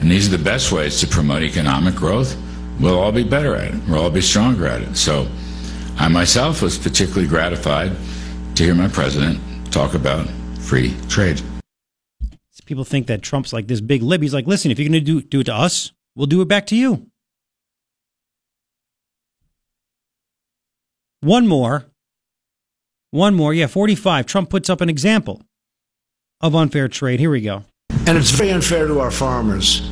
And 0.00 0.10
these 0.10 0.28
are 0.32 0.36
the 0.36 0.42
best 0.42 0.70
ways 0.72 1.00
to 1.00 1.06
promote 1.06 1.42
economic 1.42 1.94
growth. 1.94 2.36
We'll 2.78 2.98
all 2.98 3.12
be 3.12 3.24
better 3.24 3.54
at 3.56 3.74
it. 3.74 3.80
We'll 3.88 4.02
all 4.02 4.10
be 4.10 4.20
stronger 4.22 4.66
at 4.66 4.80
it. 4.82 4.96
So 4.96 5.26
I 6.00 6.08
myself 6.08 6.62
was 6.62 6.78
particularly 6.78 7.28
gratified 7.28 7.92
to 8.54 8.64
hear 8.64 8.74
my 8.74 8.88
president 8.88 9.38
talk 9.70 9.92
about 9.92 10.26
free 10.58 10.96
trade. 11.08 11.42
People 12.64 12.84
think 12.84 13.08
that 13.08 13.20
Trump's 13.20 13.52
like 13.52 13.66
this 13.66 13.80
big 13.80 14.02
lib. 14.02 14.22
He's 14.22 14.32
like, 14.32 14.46
listen, 14.46 14.70
if 14.70 14.78
you're 14.78 14.88
going 14.88 15.04
to 15.04 15.04
do, 15.04 15.20
do 15.20 15.40
it 15.40 15.44
to 15.44 15.54
us, 15.54 15.92
we'll 16.16 16.26
do 16.26 16.40
it 16.40 16.48
back 16.48 16.66
to 16.68 16.76
you. 16.76 17.06
One 21.20 21.46
more. 21.46 21.84
One 23.10 23.34
more. 23.34 23.52
Yeah, 23.52 23.66
45. 23.66 24.24
Trump 24.24 24.50
puts 24.50 24.70
up 24.70 24.80
an 24.80 24.88
example 24.88 25.42
of 26.40 26.54
unfair 26.54 26.88
trade. 26.88 27.20
Here 27.20 27.30
we 27.30 27.40
go. 27.40 27.64
And 28.06 28.16
it's 28.16 28.30
very 28.30 28.52
unfair 28.52 28.86
to 28.86 29.00
our 29.00 29.10
farmers. 29.10 29.86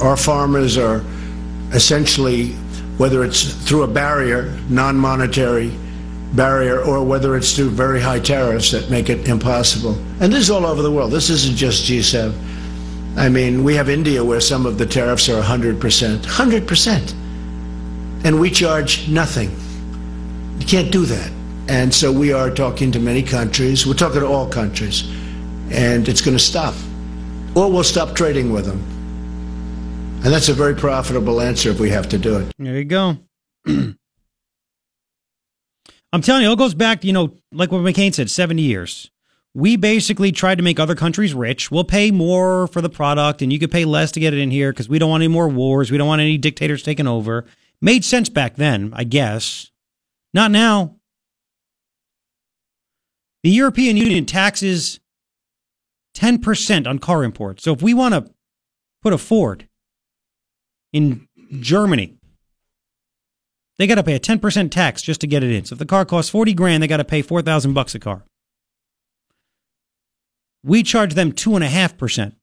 Our 0.00 0.16
farmers 0.16 0.78
are 0.78 1.04
essentially, 1.72 2.54
whether 3.00 3.24
it's 3.24 3.54
through 3.66 3.82
a 3.82 3.88
barrier, 3.88 4.54
non 4.68 4.94
monetary, 4.94 5.74
barrier 6.34 6.82
or 6.82 7.02
whether 7.02 7.34
it's 7.34 7.56
through 7.56 7.70
very 7.70 7.98
high 7.98 8.20
tariffs 8.20 8.72
that 8.72 8.90
make 8.90 9.08
it 9.08 9.26
impossible. 9.26 9.94
And 10.20 10.30
this 10.30 10.40
is 10.40 10.50
all 10.50 10.66
over 10.66 10.82
the 10.82 10.90
world. 10.90 11.10
This 11.10 11.30
isn't 11.30 11.56
just 11.56 11.84
G7. 11.84 12.38
I 13.16 13.30
mean, 13.30 13.64
we 13.64 13.74
have 13.74 13.88
India 13.88 14.22
where 14.22 14.38
some 14.38 14.66
of 14.66 14.76
the 14.76 14.84
tariffs 14.84 15.30
are 15.30 15.40
100%. 15.40 15.78
100%. 15.78 17.14
And 18.26 18.38
we 18.38 18.50
charge 18.50 19.08
nothing. 19.08 19.50
You 20.58 20.66
can't 20.66 20.92
do 20.92 21.06
that. 21.06 21.32
And 21.68 21.94
so 21.94 22.12
we 22.12 22.34
are 22.34 22.50
talking 22.50 22.92
to 22.92 23.00
many 23.00 23.22
countries. 23.22 23.86
We're 23.86 23.94
talking 23.94 24.20
to 24.20 24.26
all 24.26 24.46
countries. 24.46 25.10
And 25.70 26.06
it's 26.06 26.20
going 26.20 26.36
to 26.36 26.42
stop. 26.42 26.74
Or 27.54 27.72
we'll 27.72 27.82
stop 27.82 28.14
trading 28.14 28.52
with 28.52 28.66
them. 28.66 28.99
And 30.22 30.34
that's 30.34 30.50
a 30.50 30.54
very 30.54 30.74
profitable 30.74 31.40
answer 31.40 31.70
if 31.70 31.80
we 31.80 31.88
have 31.90 32.06
to 32.10 32.18
do 32.18 32.36
it. 32.36 32.52
There 32.58 32.76
you 32.76 32.84
go. 32.84 33.16
I'm 33.66 33.96
telling 36.20 36.42
you, 36.42 36.52
it 36.52 36.58
goes 36.58 36.74
back, 36.74 37.04
you 37.04 37.14
know, 37.14 37.38
like 37.52 37.72
what 37.72 37.80
McCain 37.80 38.12
said, 38.12 38.30
70 38.30 38.60
years. 38.60 39.10
We 39.54 39.76
basically 39.76 40.30
tried 40.30 40.56
to 40.56 40.62
make 40.62 40.78
other 40.78 40.94
countries 40.94 41.32
rich. 41.32 41.70
We'll 41.70 41.84
pay 41.84 42.10
more 42.10 42.66
for 42.66 42.82
the 42.82 42.90
product 42.90 43.40
and 43.40 43.50
you 43.50 43.58
could 43.58 43.70
pay 43.70 43.86
less 43.86 44.12
to 44.12 44.20
get 44.20 44.34
it 44.34 44.40
in 44.40 44.50
here 44.50 44.72
because 44.72 44.90
we 44.90 44.98
don't 44.98 45.08
want 45.08 45.22
any 45.22 45.32
more 45.32 45.48
wars. 45.48 45.90
We 45.90 45.96
don't 45.96 46.06
want 46.06 46.20
any 46.20 46.36
dictators 46.36 46.82
taking 46.82 47.06
over. 47.06 47.46
Made 47.80 48.04
sense 48.04 48.28
back 48.28 48.56
then, 48.56 48.92
I 48.94 49.04
guess. 49.04 49.70
Not 50.34 50.50
now. 50.50 50.96
The 53.42 53.50
European 53.50 53.96
Union 53.96 54.26
taxes 54.26 55.00
10% 56.14 56.86
on 56.86 56.98
car 56.98 57.24
imports. 57.24 57.62
So 57.62 57.72
if 57.72 57.80
we 57.80 57.94
want 57.94 58.12
to 58.14 58.30
put 59.02 59.14
a 59.14 59.18
Ford 59.18 59.66
in 60.92 61.28
Germany, 61.60 62.16
they 63.78 63.86
got 63.86 63.94
to 63.94 64.02
pay 64.02 64.14
a 64.14 64.20
10% 64.20 64.70
tax 64.70 65.02
just 65.02 65.20
to 65.22 65.26
get 65.26 65.42
it 65.42 65.50
in. 65.50 65.64
So 65.64 65.74
if 65.74 65.78
the 65.78 65.86
car 65.86 66.04
costs 66.04 66.30
40 66.30 66.52
grand, 66.54 66.82
they 66.82 66.86
got 66.86 66.98
to 66.98 67.04
pay 67.04 67.22
4,000 67.22 67.72
bucks 67.72 67.94
a 67.94 67.98
car. 67.98 68.24
We 70.62 70.82
charge 70.82 71.14
them 71.14 71.32
2.5%. 71.32 72.34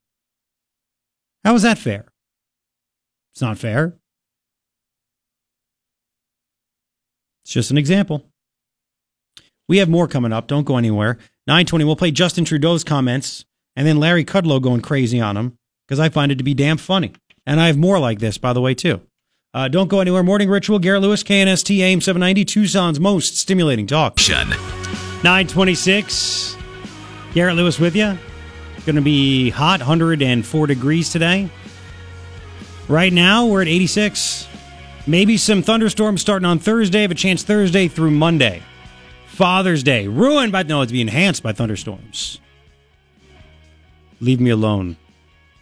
How 1.44 1.56
is 1.56 1.61
that 1.61 1.78
fair? 1.78 2.06
It's 3.34 3.41
not 3.41 3.60
fair. 3.60 3.94
It's 7.45 7.53
just 7.53 7.69
an 7.69 7.78
example. 7.78 8.26
We 9.69 9.78
have 9.78 9.90
more 9.90 10.07
coming 10.07 10.34
up. 10.34 10.48
Don't 10.48 10.65
go 10.65 10.78
anywhere. 10.78 11.19
920, 11.45 11.86
we'll 11.86 11.95
play 11.95 12.11
Justin 12.11 12.45
Trudeau's 12.45 12.84
comments 12.84 13.45
and 13.76 13.88
then 13.88 13.99
Larry 13.99 14.26
Kudlow 14.26 14.61
going 14.61 14.82
crazy 14.82 15.22
on 15.22 15.38
him 15.38 15.56
because 15.88 15.99
I 15.99 16.10
find 16.10 16.32
it 16.32 16.40
to 16.40 16.44
be 16.44 16.56
damn 16.56 16.78
funny. 16.78 17.14
And 17.48 17.61
I 17.61 17.68
have 17.68 17.78
more 17.78 17.98
like 17.98 18.19
this, 18.19 18.38
by 18.38 18.52
the 18.52 18.60
way, 18.60 18.76
too. 18.76 18.99
Uh, 19.53 19.69
don't 19.69 19.88
go 19.88 20.02
anywhere. 20.02 20.22
Morning 20.22 20.49
Ritual, 20.49 20.80
Garrett 20.80 21.02
Lewis, 21.02 21.24
KNST, 21.24 21.80
AM 21.80 22.02
790, 22.02 22.44
Tucson's 22.44 22.99
most 22.99 23.38
stimulating 23.38 23.88
talk. 23.88 24.18
926. 25.24 26.57
Garrett 27.34 27.56
Lewis 27.56 27.80
with 27.80 27.95
you. 27.95 28.18
Going 28.86 28.98
to 28.98 29.02
be 29.02 29.49
hot, 29.49 29.80
104 29.80 30.68
degrees 30.68 31.10
today. 31.10 31.49
Right 32.90 33.14
now, 33.14 33.45
we're 33.45 33.61
at 33.61 33.69
86. 33.69 34.45
Maybe 35.07 35.38
some 35.38 35.61
thunderstorms 35.61 36.19
starting 36.19 36.45
on 36.45 36.60
Thursday. 36.60 37.03
Have 37.03 37.11
a 37.11 37.15
chance 37.15 37.44
Thursday 37.44 37.88
through 37.88 38.11
Monday. 38.11 38.61
Father's 39.28 39.84
Day 39.84 40.07
ruined 40.07 40.52
by 40.52 40.64
no, 40.64 40.82
it's 40.82 40.91
being 40.91 41.07
enhanced 41.07 41.44
by 41.44 41.53
thunderstorms. 41.53 42.41
Leave 44.19 44.41
me 44.41 44.49
alone. 44.49 44.98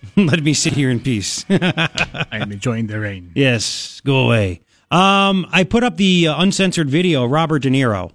Let 0.18 0.44
me 0.44 0.54
sit 0.54 0.74
here 0.74 0.90
in 0.90 1.00
peace. 1.00 1.46
I 1.50 2.28
am 2.32 2.52
enjoying 2.52 2.88
the 2.88 3.00
rain. 3.00 3.32
Yes, 3.36 4.02
go 4.02 4.26
away. 4.26 4.62
Um, 4.92 5.46
I 5.52 5.64
put 5.64 5.84
up 5.84 5.98
the 5.98 6.28
uh, 6.28 6.42
uncensored 6.42 6.90
video. 6.90 7.26
Robert 7.26 7.60
De 7.60 7.70
Niro 7.70 8.12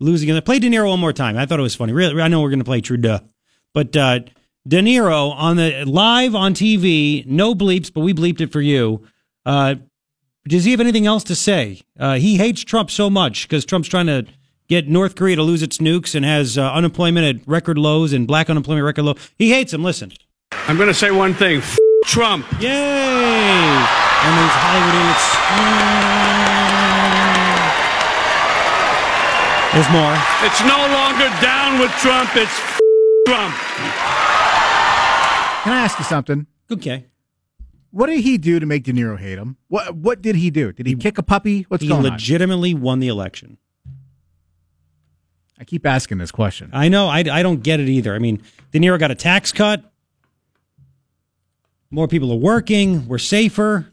losing. 0.00 0.30
I 0.30 0.40
played 0.40 0.62
De 0.62 0.68
Niro 0.68 0.88
one 0.88 1.00
more 1.00 1.12
time. 1.12 1.36
I 1.36 1.46
thought 1.46 1.58
it 1.58 1.62
was 1.62 1.74
funny. 1.74 1.92
Really, 1.92 2.20
I 2.20 2.28
know 2.28 2.40
we're 2.40 2.50
going 2.50 2.60
to 2.60 2.64
play 2.64 2.80
Trudeau, 2.80 3.20
but 3.74 3.96
uh, 3.96 4.20
De 4.66 4.80
Niro 4.80 5.32
on 5.32 5.56
the 5.56 5.84
live 5.84 6.34
on 6.34 6.54
TV, 6.54 7.26
no 7.26 7.54
bleeps, 7.54 7.92
but 7.92 8.00
we 8.00 8.14
bleeped 8.14 8.40
it 8.40 8.52
for 8.52 8.60
you. 8.60 9.02
Uh, 9.44 9.76
does 10.46 10.64
he 10.64 10.70
have 10.70 10.80
anything 10.80 11.06
else 11.06 11.24
to 11.24 11.34
say? 11.34 11.82
Uh, 11.98 12.14
he 12.14 12.36
hates 12.36 12.62
Trump 12.62 12.90
so 12.90 13.10
much 13.10 13.48
because 13.48 13.64
Trump's 13.64 13.88
trying 13.88 14.06
to 14.06 14.26
get 14.68 14.88
North 14.88 15.14
Korea 15.14 15.36
to 15.36 15.42
lose 15.42 15.62
its 15.62 15.78
nukes 15.78 16.14
and 16.14 16.24
has 16.24 16.56
uh, 16.56 16.72
unemployment 16.72 17.40
at 17.40 17.48
record 17.48 17.78
lows 17.78 18.12
and 18.12 18.26
black 18.26 18.48
unemployment 18.48 18.84
record 18.84 19.04
low. 19.04 19.14
He 19.36 19.50
hates 19.50 19.72
him. 19.72 19.82
Listen. 19.82 20.12
I'm 20.52 20.76
going 20.76 20.88
to 20.88 20.94
say 20.94 21.10
one 21.10 21.34
thing. 21.34 21.58
F- 21.58 21.78
Trump. 22.04 22.46
Yay! 22.60 22.68
And 22.68 24.34
these 24.38 24.56
Hollywood 24.58 24.94
idiots. 24.94 26.38
There's 29.74 29.90
more. 29.92 30.14
It's 30.42 30.60
no 30.64 30.78
longer 30.92 31.28
down 31.42 31.78
with 31.78 31.90
Trump. 32.00 32.30
It's 32.34 32.50
f- 32.58 32.78
Trump. 33.26 33.54
Can 35.64 35.72
I 35.72 35.80
ask 35.84 35.98
you 35.98 36.04
something? 36.04 36.46
Okay. 36.72 37.06
What 37.90 38.06
did 38.06 38.20
he 38.20 38.38
do 38.38 38.58
to 38.58 38.66
make 38.66 38.84
De 38.84 38.92
Niro 38.92 39.18
hate 39.18 39.38
him? 39.38 39.56
What 39.68 39.94
What 39.96 40.22
did 40.22 40.36
he 40.36 40.50
do? 40.50 40.72
Did 40.72 40.86
he, 40.86 40.94
kick 40.94 41.18
a 41.18 41.22
puppy? 41.22 41.66
What's 41.68 41.82
he 41.82 41.88
going 41.88 42.00
on? 42.00 42.04
He 42.04 42.10
legitimately 42.12 42.74
won 42.74 43.00
the 43.00 43.08
election. 43.08 43.58
I 45.58 45.64
keep 45.64 45.84
asking 45.86 46.18
this 46.18 46.30
question. 46.30 46.70
I 46.72 46.88
know. 46.88 47.08
I, 47.08 47.18
I 47.30 47.42
don't 47.42 47.62
get 47.62 47.80
it 47.80 47.88
either. 47.88 48.14
I 48.14 48.18
mean, 48.18 48.42
De 48.72 48.78
Niro 48.78 48.98
got 48.98 49.10
a 49.10 49.14
tax 49.14 49.52
cut. 49.52 49.82
More 51.90 52.08
people 52.08 52.30
are 52.32 52.36
working. 52.36 53.08
We're 53.08 53.18
safer. 53.18 53.92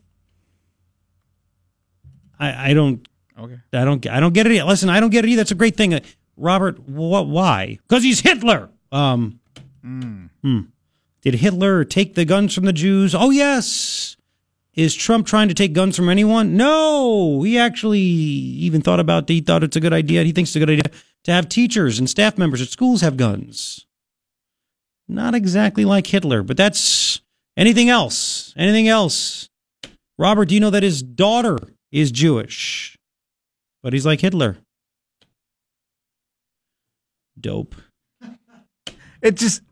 I, 2.39 2.71
I 2.71 2.73
don't. 2.73 3.07
Okay. 3.39 3.57
I 3.73 3.85
don't. 3.85 4.05
I 4.07 4.19
don't 4.19 4.33
get 4.33 4.47
it. 4.47 4.53
Either. 4.53 4.65
Listen, 4.65 4.89
I 4.89 4.99
don't 4.99 5.09
get 5.09 5.25
it 5.25 5.29
either. 5.29 5.37
That's 5.41 5.51
a 5.51 5.55
great 5.55 5.75
thing, 5.77 5.93
Uh, 5.93 5.99
Robert. 6.37 6.79
What? 6.87 7.27
Why? 7.27 7.79
Because 7.87 8.03
he's 8.03 8.19
Hitler. 8.19 8.69
Um. 8.91 9.39
Hmm. 9.81 10.61
Did 11.21 11.35
Hitler 11.35 11.83
take 11.85 12.15
the 12.15 12.25
guns 12.25 12.53
from 12.53 12.65
the 12.65 12.73
Jews? 12.73 13.15
Oh 13.15 13.29
yes. 13.29 14.15
Is 14.73 14.93
Trump 14.93 15.25
trying 15.25 15.47
to 15.47 15.53
take 15.53 15.71
guns 15.73 15.95
from 15.95 16.09
anyone? 16.09 16.57
No. 16.57 17.41
He 17.43 17.57
actually 17.57 17.99
even 18.01 18.81
thought 18.81 18.99
about. 18.99 19.29
He 19.29 19.39
thought 19.41 19.63
it's 19.63 19.75
a 19.77 19.79
good 19.79 19.93
idea. 19.93 20.23
He 20.23 20.31
thinks 20.33 20.49
it's 20.49 20.55
a 20.57 20.59
good 20.59 20.69
idea 20.71 20.91
to 21.23 21.31
have 21.31 21.47
teachers 21.47 21.97
and 21.97 22.09
staff 22.09 22.37
members 22.37 22.61
at 22.61 22.67
schools 22.69 23.01
have 23.01 23.15
guns. 23.15 23.85
Not 25.07 25.33
exactly 25.35 25.85
like 25.85 26.07
Hitler, 26.07 26.43
but 26.43 26.57
that's 26.57 27.21
anything 27.57 27.89
else. 27.89 28.53
Anything 28.57 28.87
else? 28.87 29.49
Robert, 30.17 30.45
do 30.49 30.55
you 30.55 30.61
know 30.61 30.69
that 30.69 30.83
his 30.83 31.01
daughter 31.03 31.57
is 31.91 32.11
Jewish? 32.11 32.97
But 33.83 33.93
he's 33.93 34.05
like 34.05 34.21
Hitler. 34.21 34.57
Dope. 37.39 37.75
It 39.21 39.37
just, 39.37 39.63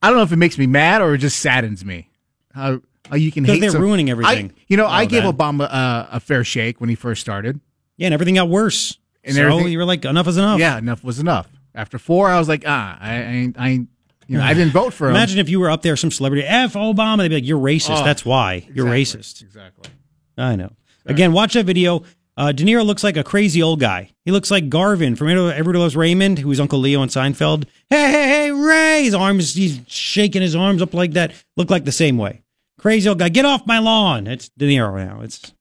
I 0.00 0.06
don't 0.08 0.18
know 0.18 0.22
if 0.22 0.30
it 0.30 0.36
makes 0.36 0.56
me 0.56 0.68
mad 0.68 1.02
or 1.02 1.14
it 1.14 1.18
just 1.18 1.40
saddens 1.40 1.84
me. 1.84 2.08
How, 2.54 2.80
how 3.10 3.16
you 3.16 3.32
can 3.32 3.44
hate 3.44 3.60
they're 3.60 3.70
some- 3.70 3.80
ruining 3.82 4.08
everything. 4.08 4.50
I, 4.56 4.60
you 4.68 4.76
know, 4.76 4.86
I 4.86 5.04
gave 5.04 5.24
that. 5.24 5.34
Obama 5.36 5.64
uh, 5.68 6.06
a 6.12 6.20
fair 6.20 6.44
shake 6.44 6.80
when 6.80 6.88
he 6.88 6.94
first 6.94 7.20
started. 7.20 7.58
Yeah, 7.96 8.06
and 8.06 8.14
everything 8.14 8.36
got 8.36 8.48
worse. 8.48 8.98
And 9.24 9.34
so 9.34 9.58
you 9.66 9.78
were 9.78 9.84
like, 9.84 10.04
enough 10.04 10.28
is 10.28 10.36
enough. 10.36 10.60
Yeah, 10.60 10.78
enough 10.78 11.02
was 11.02 11.18
enough. 11.18 11.48
After 11.74 11.98
four, 11.98 12.28
I 12.28 12.38
was 12.38 12.48
like, 12.48 12.62
ah, 12.64 12.96
I, 13.00 13.10
I, 13.14 13.16
ain't- 13.22 13.56
I, 13.58 13.68
ain't- 13.70 13.88
you 14.26 14.38
know, 14.38 14.44
I 14.44 14.54
didn't 14.54 14.72
vote 14.72 14.92
for 14.92 15.08
him. 15.08 15.16
Imagine 15.16 15.38
if 15.38 15.48
you 15.48 15.60
were 15.60 15.70
up 15.70 15.82
there, 15.82 15.96
some 15.96 16.10
celebrity, 16.10 16.46
F 16.46 16.74
Obama, 16.74 17.18
they'd 17.18 17.28
be 17.28 17.34
like, 17.36 17.46
you're 17.46 17.58
racist. 17.58 18.00
Oh, 18.00 18.04
That's 18.04 18.24
why. 18.24 18.66
You're 18.72 18.92
exactly, 18.94 19.20
racist. 19.20 19.42
Exactly. 19.42 19.90
I 20.38 20.56
know. 20.56 20.72
Again, 21.06 21.32
watch 21.32 21.54
that 21.54 21.66
video. 21.66 22.04
Uh, 22.36 22.50
De 22.50 22.64
Niro 22.64 22.84
looks 22.84 23.04
like 23.04 23.16
a 23.16 23.24
crazy 23.24 23.62
old 23.62 23.80
guy. 23.80 24.10
He 24.24 24.30
looks 24.30 24.50
like 24.50 24.70
Garvin 24.70 25.16
from 25.16 25.28
Everybody 25.28 25.78
Loves 25.78 25.96
Raymond, 25.96 26.38
who 26.38 26.48
was 26.48 26.60
Uncle 26.60 26.78
Leo 26.78 27.02
in 27.02 27.08
Seinfeld. 27.10 27.64
Hey, 27.90 28.10
hey, 28.10 28.28
hey, 28.28 28.50
Ray! 28.50 29.04
His 29.04 29.14
arms, 29.14 29.54
he's 29.54 29.80
shaking 29.86 30.40
his 30.40 30.56
arms 30.56 30.80
up 30.80 30.94
like 30.94 31.12
that. 31.12 31.34
Look 31.56 31.68
like 31.68 31.84
the 31.84 31.92
same 31.92 32.16
way. 32.16 32.42
Crazy 32.78 33.08
old 33.08 33.18
guy. 33.18 33.28
Get 33.28 33.44
off 33.44 33.66
my 33.66 33.78
lawn. 33.78 34.26
It's 34.26 34.48
De 34.56 34.66
Niro 34.66 34.96
now. 35.04 35.20
It's. 35.20 35.52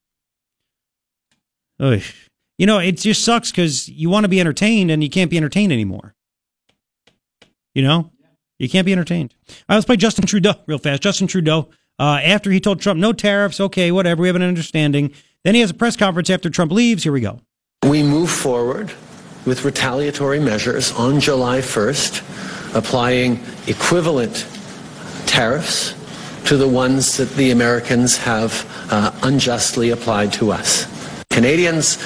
Ugh. 1.80 2.02
You 2.58 2.68
know, 2.68 2.78
it 2.78 2.98
just 2.98 3.26
sucks 3.26 3.52
because 3.52 3.90
you 3.90 4.10
want 4.10 4.24
to 4.24 4.30
be 4.30 4.40
entertained 4.40 4.92
and 4.92 5.04
you 5.04 5.10
can't 5.10 5.32
be 5.32 5.38
entertained 5.38 5.74
anymore. 5.74 6.16
You 7.74 7.84
know? 7.84 8.12
You 8.62 8.70
can't 8.70 8.86
be 8.86 8.92
entertained. 8.92 9.34
All 9.50 9.56
right, 9.70 9.76
let's 9.76 9.88
play 9.88 9.98
Justin 9.98 10.28
Trudeau 10.28 10.54
real 10.68 10.78
fast. 10.78 11.02
Justin 11.02 11.26
Trudeau, 11.26 11.70
uh, 11.98 12.20
after 12.24 12.52
he 12.52 12.60
told 12.60 12.80
Trump, 12.80 13.00
no 13.00 13.12
tariffs, 13.12 13.60
okay, 13.60 13.92
whatever, 13.92 14.22
we 14.22 14.28
have 14.28 14.36
an 14.36 14.44
understanding. 14.44 15.12
Then 15.44 15.56
he 15.56 15.62
has 15.62 15.72
a 15.72 15.74
press 15.74 15.98
conference 15.98 16.30
after 16.30 16.48
Trump 16.48 16.72
leaves. 16.72 17.02
Here 17.02 17.12
we 17.12 17.22
go. 17.22 17.40
We 17.88 18.04
move 18.04 18.30
forward 18.30 18.94
with 19.48 19.66
retaliatory 19.66 20.40
measures 20.40 20.92
on 20.92 21.20
July 21.20 21.58
1st, 21.58 22.76
applying 22.76 23.44
equivalent 23.66 24.46
tariffs 25.26 25.96
to 26.46 26.56
the 26.56 26.68
ones 26.68 27.18
that 27.18 27.32
the 27.32 27.50
Americans 27.50 28.16
have 28.18 28.64
uh, 28.92 29.12
unjustly 29.24 29.90
applied 29.90 30.34
to 30.34 30.52
us. 30.52 30.86
Canadians 31.32 31.98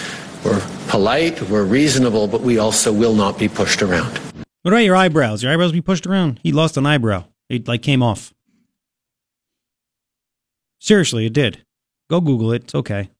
were 0.45 0.61
polite, 0.87 1.41
were 1.49 1.65
reasonable, 1.65 2.27
but 2.27 2.39
we 2.39 2.59
also 2.59 2.93
will 2.93 3.13
not 3.13 3.37
be 3.37 3.49
pushed 3.49 3.81
around. 3.81 4.21
What 4.65 4.73
about 4.73 4.83
your 4.83 4.95
eyebrows? 4.95 5.43
Your 5.43 5.53
eyebrows 5.53 5.73
be 5.73 5.81
pushed 5.81 6.07
around? 6.07 6.39
He 6.41 6.51
lost 6.51 6.75
an 6.75 6.87
eyebrow. 6.87 7.25
It 7.49 7.67
like 7.67 7.83
came 7.83 8.01
off. 8.01 8.33
Seriously, 10.79 11.27
it 11.27 11.33
did. 11.33 11.63
Go 12.09 12.19
Google 12.19 12.51
it. 12.51 12.63
It's 12.63 12.73
okay. 12.73 13.11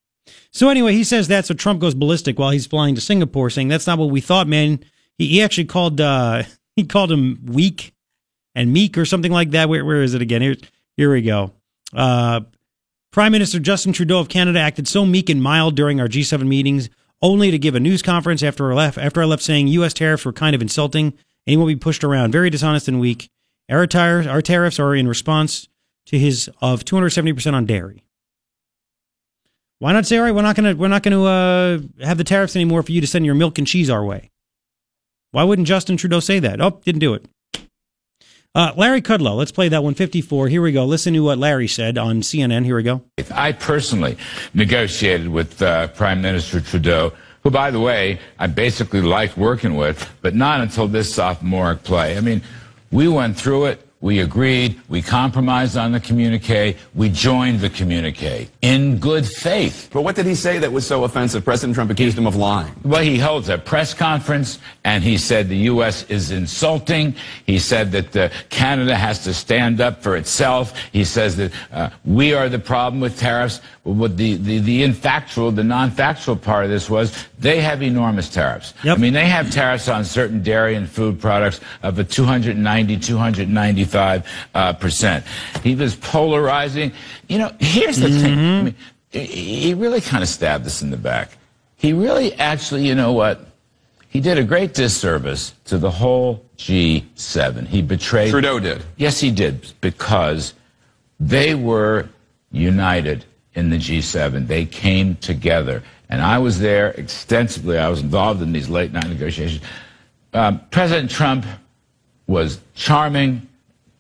So 0.52 0.70
anyway, 0.70 0.94
he 0.94 1.04
says 1.04 1.28
that. 1.28 1.46
So 1.46 1.54
Trump 1.54 1.82
goes 1.82 1.94
ballistic 1.94 2.40
while 2.40 2.50
he's 2.50 2.66
flying 2.66 2.96
to 2.96 3.02
Singapore, 3.02 3.52
saying 3.52 3.68
that's 3.68 3.86
not 3.86 4.00
what 4.00 4.10
we 4.10 4.22
thought, 4.22 4.48
man. 4.48 4.84
He, 5.20 5.28
he 5.28 5.44
actually 5.44 5.66
called 5.66 6.02
uh, 6.02 6.46
he 6.76 6.84
called 6.84 7.12
him 7.12 7.40
weak 7.46 7.94
and 8.56 8.74
meek 8.74 8.98
or 8.98 9.06
something 9.06 9.32
like 9.32 9.52
that. 9.52 9.70
Where 9.70 9.86
where 9.86 10.02
is 10.02 10.16
it 10.16 10.24
again? 10.24 10.42
Here 10.42 10.56
here 10.98 11.12
we 11.14 11.22
go. 11.22 11.52
Uh, 11.94 12.42
Prime 13.12 13.32
Minister 13.32 13.60
Justin 13.60 13.94
Trudeau 13.94 14.20
of 14.20 14.30
Canada 14.30 14.60
acted 14.60 14.88
so 14.88 15.06
meek 15.06 15.30
and 15.30 15.44
mild 15.44 15.76
during 15.76 16.02
our 16.02 16.08
G7 16.08 16.48
meetings, 16.48 16.90
only 17.22 17.52
to 17.52 17.60
give 17.60 17.76
a 17.76 17.80
news 17.80 18.02
conference 18.02 18.42
after 18.42 18.72
I 18.72 18.76
left. 18.76 18.98
After 18.98 19.22
I 19.22 19.26
left, 19.26 19.44
saying 19.44 19.68
U.S. 19.68 19.94
tariffs 19.94 20.26
were 20.26 20.34
kind 20.34 20.56
of 20.56 20.62
insulting 20.64 21.14
and 21.46 21.52
he 21.52 21.58
won't 21.58 21.68
be 21.68 21.76
pushed 21.76 22.04
around. 22.04 22.32
Very 22.32 22.50
dishonest 22.50 22.88
and 22.88 23.00
weak. 23.00 23.30
Our, 23.70 23.88
tires, 23.88 24.28
our 24.28 24.42
tariffs 24.42 24.80
are 24.80 24.96
in 24.96 25.08
response 25.08 25.68
to 26.08 26.20
his 26.20 26.50
of 26.62 26.86
270% 26.86 27.54
on 27.54 27.66
dairy. 27.66 28.04
Why 29.80 29.92
not 29.92 30.06
say, 30.06 30.18
all 30.18 30.24
right, 30.24 30.34
we're 30.34 30.42
not 30.42 30.56
gonna 30.56 30.74
we're 30.74 30.88
not 30.88 31.04
gonna 31.04 31.24
uh, 31.24 31.80
have 32.02 32.18
the 32.18 32.24
tariffs 32.24 32.56
anymore 32.56 32.82
for 32.82 32.94
you 32.94 33.02
to 33.02 33.08
send 33.08 33.26
your 33.26 33.36
milk 33.36 33.58
and 33.58 33.68
cheese 33.68 33.90
our 33.90 34.06
way? 34.06 34.32
Why 35.32 35.44
wouldn't 35.44 35.68
Justin 35.68 35.98
Trudeau 35.98 36.22
say 36.22 36.40
that? 36.40 36.62
Oh, 36.62 36.80
didn't 36.86 37.02
do 37.02 37.14
it. 37.14 37.26
Uh, 38.56 38.72
Larry 38.78 39.02
Kudlow, 39.02 39.36
let's 39.36 39.52
play 39.52 39.68
that 39.68 39.84
154. 39.84 40.48
Here 40.48 40.62
we 40.62 40.72
go. 40.72 40.86
Listen 40.86 41.14
to 41.14 41.20
what 41.20 41.38
Larry 41.38 41.68
said 41.68 41.98
on 41.98 42.22
CNN. 42.22 42.64
Here 42.64 42.78
we 42.78 42.84
go. 42.84 43.04
I 43.34 43.52
personally 43.52 44.18
negotiated 44.54 45.28
with 45.28 45.62
uh, 45.62 45.90
Prime 45.90 46.22
Minister 46.22 46.62
Trudeau, 46.62 47.12
who, 47.46 47.52
by 47.52 47.70
the 47.70 47.80
way, 47.80 48.20
I 48.40 48.48
basically 48.48 49.02
liked 49.02 49.38
working 49.38 49.76
with, 49.76 50.12
but 50.24 50.34
not 50.34 50.62
until 50.62 50.88
this 50.88 51.14
sophomoric 51.14 51.84
play. 51.84 52.18
I 52.18 52.22
mean, 52.22 52.42
we 52.92 53.08
went 53.08 53.38
through 53.38 53.66
it. 53.66 53.88
We 54.02 54.20
agreed. 54.20 54.82
We 54.90 55.02
compromised 55.02 55.78
on 55.78 55.92
the 55.92 56.00
communique. 56.00 56.76
We 56.96 57.10
joined 57.10 57.60
the 57.60 57.70
communique 57.70 58.50
in 58.62 58.98
good 58.98 59.28
faith. 59.28 59.90
But 59.92 60.02
what 60.02 60.16
did 60.16 60.26
he 60.26 60.36
say 60.36 60.60
that 60.60 60.72
was 60.72 60.86
so 60.86 61.04
offensive? 61.04 61.46
President 61.46 61.76
Trump 61.76 61.92
accused 61.92 62.18
him 62.18 62.28
of 62.28 62.36
lying. 62.36 62.74
Well, 62.84 63.02
he 63.02 63.18
holds 63.18 63.50
a 63.50 63.58
press 63.58 63.94
conference 63.94 64.60
and 64.84 65.04
he 65.04 65.18
said 65.18 65.48
the 65.48 65.58
U.S. 65.74 66.04
is 66.04 66.32
insulting. 66.32 67.16
He 67.46 67.58
said 67.58 67.92
that 67.92 68.16
uh, 68.16 68.30
Canada 68.50 68.96
has 68.96 69.24
to 69.24 69.34
stand 69.34 69.82
up 69.82 70.04
for 70.04 70.16
itself. 70.16 70.78
He 70.92 71.04
says 71.04 71.38
that 71.38 71.52
uh, 71.72 71.90
we 72.04 72.34
are 72.34 72.50
the 72.50 72.60
problem 72.60 73.02
with 73.02 73.18
tariffs. 73.20 73.62
What 73.86 74.18
the, 74.18 74.34
the, 74.38 74.58
the 74.58 74.82
infactual, 74.82 75.56
the 75.56 75.64
non-factual 75.64 76.38
part 76.38 76.64
of 76.64 76.72
this 76.72 76.90
was 76.90 77.28
they 77.38 77.62
have 77.62 77.84
enormous 77.84 78.30
tariffs. 78.30 78.74
I 78.84 78.96
mean, 78.96 79.14
they 79.14 79.28
have 79.28 79.52
tariffs 79.52 79.88
on 79.88 80.04
certain 80.04 80.42
dairy 80.42 80.74
and 80.74 80.90
food 80.90 81.20
products 81.20 81.62
of 81.84 82.00
a 82.00 82.04
290, 82.04 82.98
295 82.98 84.28
uh, 84.56 84.74
percent. 84.74 85.24
He 85.62 85.76
was 85.76 85.96
polarizing. 85.98 86.94
You 87.30 87.38
know, 87.38 87.52
here's 87.60 87.98
the 87.98 88.10
thing. 88.10 88.40
I 88.40 88.62
mean, 88.64 88.76
he 89.12 89.26
he 89.26 89.74
really 89.76 90.02
kind 90.02 90.24
of 90.24 90.30
stabbed 90.30 90.66
us 90.66 90.82
in 90.82 90.90
the 90.90 90.98
back. 90.98 91.38
He 91.78 91.94
really 91.94 92.34
actually, 92.34 92.88
you 92.88 92.96
know 92.96 93.14
what? 93.14 93.46
He 94.10 94.20
did 94.20 94.40
a 94.40 94.44
great 94.44 94.74
disservice 94.74 95.54
to 95.66 95.78
the 95.78 95.92
whole 95.92 96.44
G7. 96.58 97.68
He 97.68 97.84
betrayed. 97.84 98.32
Trudeau 98.32 98.60
did. 98.60 98.84
Yes, 98.98 99.20
he 99.20 99.30
did, 99.30 99.74
because 99.80 100.56
they 101.20 101.54
were 101.54 102.10
united 102.52 103.26
in 103.56 103.70
the 103.70 103.78
G7. 103.78 104.48
They 104.48 104.66
came 104.66 105.16
together. 105.16 105.82
And 106.10 106.22
I 106.22 106.38
was 106.38 106.60
there 106.60 106.92
extensively. 106.92 107.78
I 107.78 107.90
was 107.90 108.02
involved 108.02 108.42
in 108.42 108.52
these 108.52 108.70
late 108.70 108.92
night 108.92 109.08
negotiations. 109.08 109.62
Um, 110.34 110.62
President 110.70 111.10
Trump 111.10 111.46
was 112.28 112.60
charming, 112.76 113.48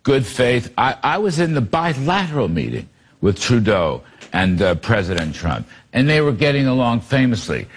good 0.03 0.25
faith. 0.25 0.71
I, 0.77 0.97
I 1.01 1.17
was 1.17 1.39
in 1.39 1.53
the 1.53 1.61
bilateral 1.61 2.47
meeting 2.47 2.87
with 3.21 3.39
Trudeau 3.39 4.03
and 4.33 4.61
uh, 4.61 4.75
President 4.75 5.33
Trump, 5.33 5.67
and 5.93 6.09
they 6.09 6.21
were 6.21 6.33
getting 6.33 6.67
along 6.67 7.01
famously. 7.01 7.67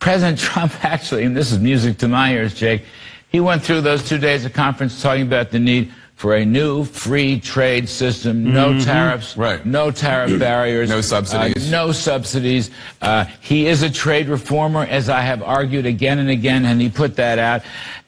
President 0.00 0.38
Trump 0.48 0.84
actually, 0.84 1.24
and 1.24 1.36
this 1.36 1.52
is 1.52 1.58
music 1.58 1.98
to 1.98 2.08
my 2.08 2.34
ears, 2.34 2.54
Jake, 2.54 2.82
he 3.28 3.38
went 3.38 3.62
through 3.62 3.80
those 3.82 4.06
two 4.06 4.18
days 4.18 4.44
of 4.44 4.52
conference 4.52 5.00
talking 5.00 5.22
about 5.22 5.50
the 5.50 5.58
need 5.58 5.92
for 6.20 6.34
a 6.34 6.44
new 6.44 6.84
free 6.84 7.40
trade 7.40 7.88
system, 7.88 8.52
no 8.52 8.74
Mhm. 8.74 8.84
tariffs, 8.84 9.38
Right. 9.38 9.64
no 9.64 9.90
tariff 9.90 10.38
barriers, 10.48 10.90
No 10.90 11.00
subsidies. 11.00 11.68
uh, 11.68 11.70
no 11.70 11.92
subsidies. 11.92 12.70
Uh, 13.00 13.24
he 13.40 13.66
is 13.66 13.82
a 13.82 13.88
trade 13.88 14.28
reformer, 14.28 14.82
as 14.90 15.08
I 15.08 15.22
have 15.22 15.42
argued 15.42 15.86
again 15.86 16.18
and 16.18 16.28
again, 16.28 16.66
and 16.66 16.78
he 16.78 16.90
put 16.90 17.16
that 17.16 17.38
out. 17.38 17.62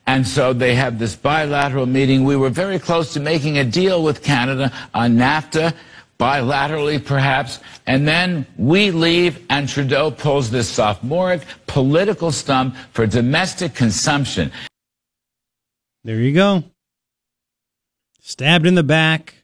And 0.07 0.29
so 0.29 0.53
they 0.53 0.75
have 0.75 0.99
this 0.99 1.15
bilateral 1.17 1.87
meeting. 1.87 2.25
We 2.25 2.37
were 2.37 2.51
very 2.51 2.79
close 2.79 3.15
to 3.15 3.21
making 3.21 3.57
a 3.57 3.65
deal 3.65 4.03
with 4.03 4.23
Canada 4.23 4.71
on 4.93 5.17
NAFTA, 5.17 5.73
bilaterally 6.21 7.03
perhaps. 7.03 7.61
And 7.87 8.07
then 8.07 8.45
we 8.59 8.91
leave, 8.91 9.39
and 9.49 9.67
Trudeau 9.67 10.11
pulls 10.11 10.51
this 10.51 10.69
sophomoric 10.69 11.41
political 11.67 12.31
stump 12.31 12.77
for 12.93 13.07
domestic 13.07 13.75
consumption. 13.75 14.53
There 16.05 16.17
you 16.21 16.35
go. 16.35 16.65
Stabbed 18.25 18.67
in 18.67 18.77
the 18.77 18.85
back. 18.85 19.35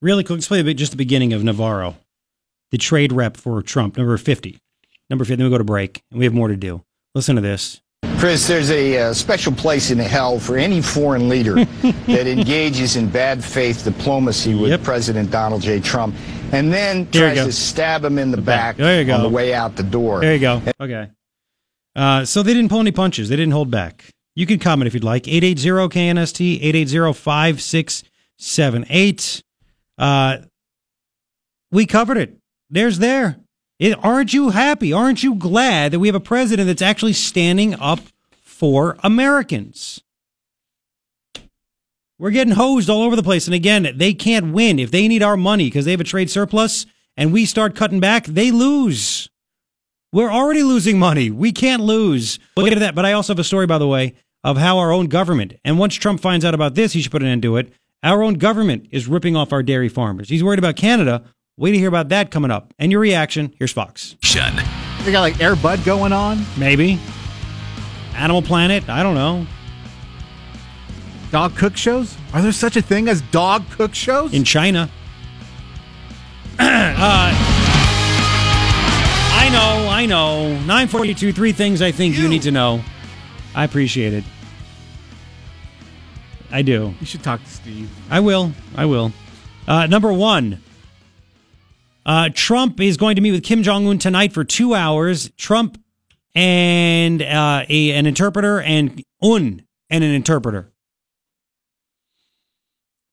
Really 0.00 0.24
quick, 0.24 0.38
let's 0.38 0.48
play 0.48 0.58
a 0.58 0.64
bit, 0.64 0.76
just 0.76 0.90
the 0.90 0.96
beginning 0.96 1.32
of 1.32 1.44
Navarro, 1.44 1.96
the 2.72 2.78
trade 2.78 3.12
rep 3.12 3.36
for 3.36 3.62
Trump, 3.62 3.96
number 3.96 4.16
50. 4.16 4.58
Number 5.08 5.24
50, 5.24 5.36
then 5.36 5.46
we 5.46 5.50
go 5.50 5.58
to 5.58 5.62
break, 5.62 6.02
and 6.10 6.18
we 6.18 6.24
have 6.24 6.34
more 6.34 6.48
to 6.48 6.56
do. 6.56 6.82
Listen 7.14 7.36
to 7.36 7.42
this. 7.42 7.80
Chris, 8.18 8.48
there's 8.48 8.72
a 8.72 8.98
uh, 8.98 9.12
special 9.12 9.52
place 9.52 9.92
in 9.92 9.98
hell 9.98 10.40
for 10.40 10.56
any 10.56 10.82
foreign 10.82 11.28
leader 11.28 11.54
that 11.84 12.26
engages 12.26 12.96
in 12.96 13.08
bad 13.08 13.44
faith 13.44 13.84
diplomacy 13.84 14.56
with 14.56 14.82
President 14.82 15.30
Donald 15.30 15.62
J. 15.62 15.78
Trump 15.78 16.16
and 16.52 16.72
then 16.72 17.06
Here 17.12 17.28
you 17.28 17.34
tries 17.34 17.46
to 17.46 17.52
stab 17.52 18.04
him 18.04 18.18
in 18.18 18.32
the, 18.32 18.36
back, 18.36 18.76
There 18.76 19.00
you 19.00 19.06
go. 19.06 19.14
on 19.14 19.22
the 19.22 19.28
way 19.28 19.54
out 19.54 19.76
the 19.76 19.84
door. 19.84 20.20
There 20.20 20.34
you 20.34 20.40
go. 20.40 20.60
Okay. 20.80 21.08
Uh, 21.94 22.24
so 22.24 22.42
they 22.42 22.52
didn't 22.52 22.68
pull 22.68 22.80
any 22.80 22.92
punches. 22.92 23.28
They 23.28 23.36
didn't 23.36 23.52
hold 23.52 23.70
back. 23.70 24.12
You 24.34 24.46
can 24.46 24.58
comment 24.58 24.86
if 24.86 24.94
you'd 24.94 25.04
like. 25.04 25.24
880-KNST, 25.24 26.62
880-5678. 28.38 29.42
Uh, 29.98 30.38
we 31.70 31.86
covered 31.86 32.16
it. 32.16 32.38
There's 32.70 32.98
there. 32.98 33.38
It, 33.78 33.98
aren't 34.02 34.32
you 34.32 34.50
happy? 34.50 34.92
Aren't 34.92 35.22
you 35.22 35.34
glad 35.34 35.92
that 35.92 35.98
we 35.98 36.08
have 36.08 36.14
a 36.14 36.20
president 36.20 36.66
that's 36.68 36.82
actually 36.82 37.12
standing 37.14 37.74
up 37.74 38.00
for 38.42 38.96
Americans? 39.02 40.00
We're 42.18 42.30
getting 42.30 42.54
hosed 42.54 42.88
all 42.88 43.02
over 43.02 43.16
the 43.16 43.22
place. 43.22 43.46
And 43.46 43.54
again, 43.54 43.94
they 43.96 44.14
can't 44.14 44.52
win. 44.52 44.78
If 44.78 44.92
they 44.92 45.08
need 45.08 45.24
our 45.24 45.36
money 45.36 45.64
because 45.64 45.84
they 45.84 45.90
have 45.90 46.00
a 46.00 46.04
trade 46.04 46.30
surplus 46.30 46.86
and 47.16 47.32
we 47.32 47.44
start 47.44 47.74
cutting 47.74 47.98
back, 47.98 48.26
they 48.26 48.52
lose. 48.52 49.28
We're 50.12 50.30
already 50.30 50.62
losing 50.62 50.98
money. 50.98 51.30
We 51.30 51.52
can't 51.52 51.82
lose. 51.82 52.38
We'll 52.54 52.66
get 52.66 52.74
to 52.74 52.80
that. 52.80 52.94
But 52.94 53.06
I 53.06 53.12
also 53.12 53.32
have 53.32 53.38
a 53.38 53.44
story, 53.44 53.66
by 53.66 53.78
the 53.78 53.88
way, 53.88 54.14
of 54.44 54.58
how 54.58 54.76
our 54.76 54.92
own 54.92 55.06
government, 55.06 55.54
and 55.64 55.78
once 55.78 55.94
Trump 55.94 56.20
finds 56.20 56.44
out 56.44 56.52
about 56.52 56.74
this, 56.74 56.92
he 56.92 57.00
should 57.00 57.12
put 57.12 57.22
an 57.22 57.28
end 57.28 57.42
to 57.42 57.56
it. 57.56 57.72
Our 58.02 58.22
own 58.22 58.34
government 58.34 58.88
is 58.90 59.06
ripping 59.06 59.36
off 59.36 59.52
our 59.52 59.62
dairy 59.62 59.88
farmers. 59.88 60.28
He's 60.28 60.44
worried 60.44 60.58
about 60.58 60.76
Canada. 60.76 61.22
Wait 61.56 61.70
to 61.72 61.78
hear 61.78 61.88
about 61.88 62.10
that 62.10 62.30
coming 62.30 62.50
up. 62.50 62.74
And 62.78 62.92
your 62.92 63.00
reaction. 63.00 63.54
Here's 63.58 63.72
Fox. 63.72 64.16
Shun. 64.22 64.56
They 65.04 65.12
got 65.12 65.20
like 65.20 65.40
Air 65.40 65.56
Bud 65.56 65.82
going 65.84 66.12
on. 66.12 66.44
Maybe. 66.58 67.00
Animal 68.14 68.42
Planet. 68.42 68.88
I 68.90 69.02
don't 69.02 69.14
know. 69.14 69.46
Dog 71.30 71.56
cook 71.56 71.76
shows? 71.76 72.18
Are 72.34 72.42
there 72.42 72.52
such 72.52 72.76
a 72.76 72.82
thing 72.82 73.08
as 73.08 73.22
dog 73.22 73.64
cook 73.70 73.94
shows? 73.94 74.34
In 74.34 74.44
China. 74.44 74.90
uh, 76.58 76.64
I 76.64 77.61
know, 79.52 79.88
I 79.90 80.06
know. 80.06 80.48
942, 80.48 81.32
three 81.32 81.52
things 81.52 81.82
I 81.82 81.92
think 81.92 82.16
you 82.16 82.28
need 82.28 82.42
to 82.42 82.50
know. 82.50 82.82
I 83.54 83.64
appreciate 83.64 84.14
it. 84.14 84.24
I 86.50 86.62
do. 86.62 86.94
You 87.00 87.06
should 87.06 87.22
talk 87.22 87.42
to 87.42 87.48
Steve. 87.48 87.90
I 88.10 88.20
will. 88.20 88.52
I 88.76 88.86
will. 88.86 89.12
Uh, 89.66 89.86
number 89.86 90.12
one. 90.12 90.62
Uh, 92.04 92.30
Trump 92.34 92.80
is 92.80 92.96
going 92.96 93.16
to 93.16 93.22
meet 93.22 93.30
with 93.30 93.44
Kim 93.44 93.62
Jong 93.62 93.86
Un 93.86 93.98
tonight 93.98 94.32
for 94.32 94.44
two 94.44 94.74
hours. 94.74 95.30
Trump 95.36 95.78
and 96.34 97.22
uh, 97.22 97.64
a, 97.68 97.92
an 97.92 98.06
interpreter, 98.06 98.60
and 98.60 99.02
Un 99.22 99.62
and 99.90 100.04
an 100.04 100.10
interpreter. 100.10 100.72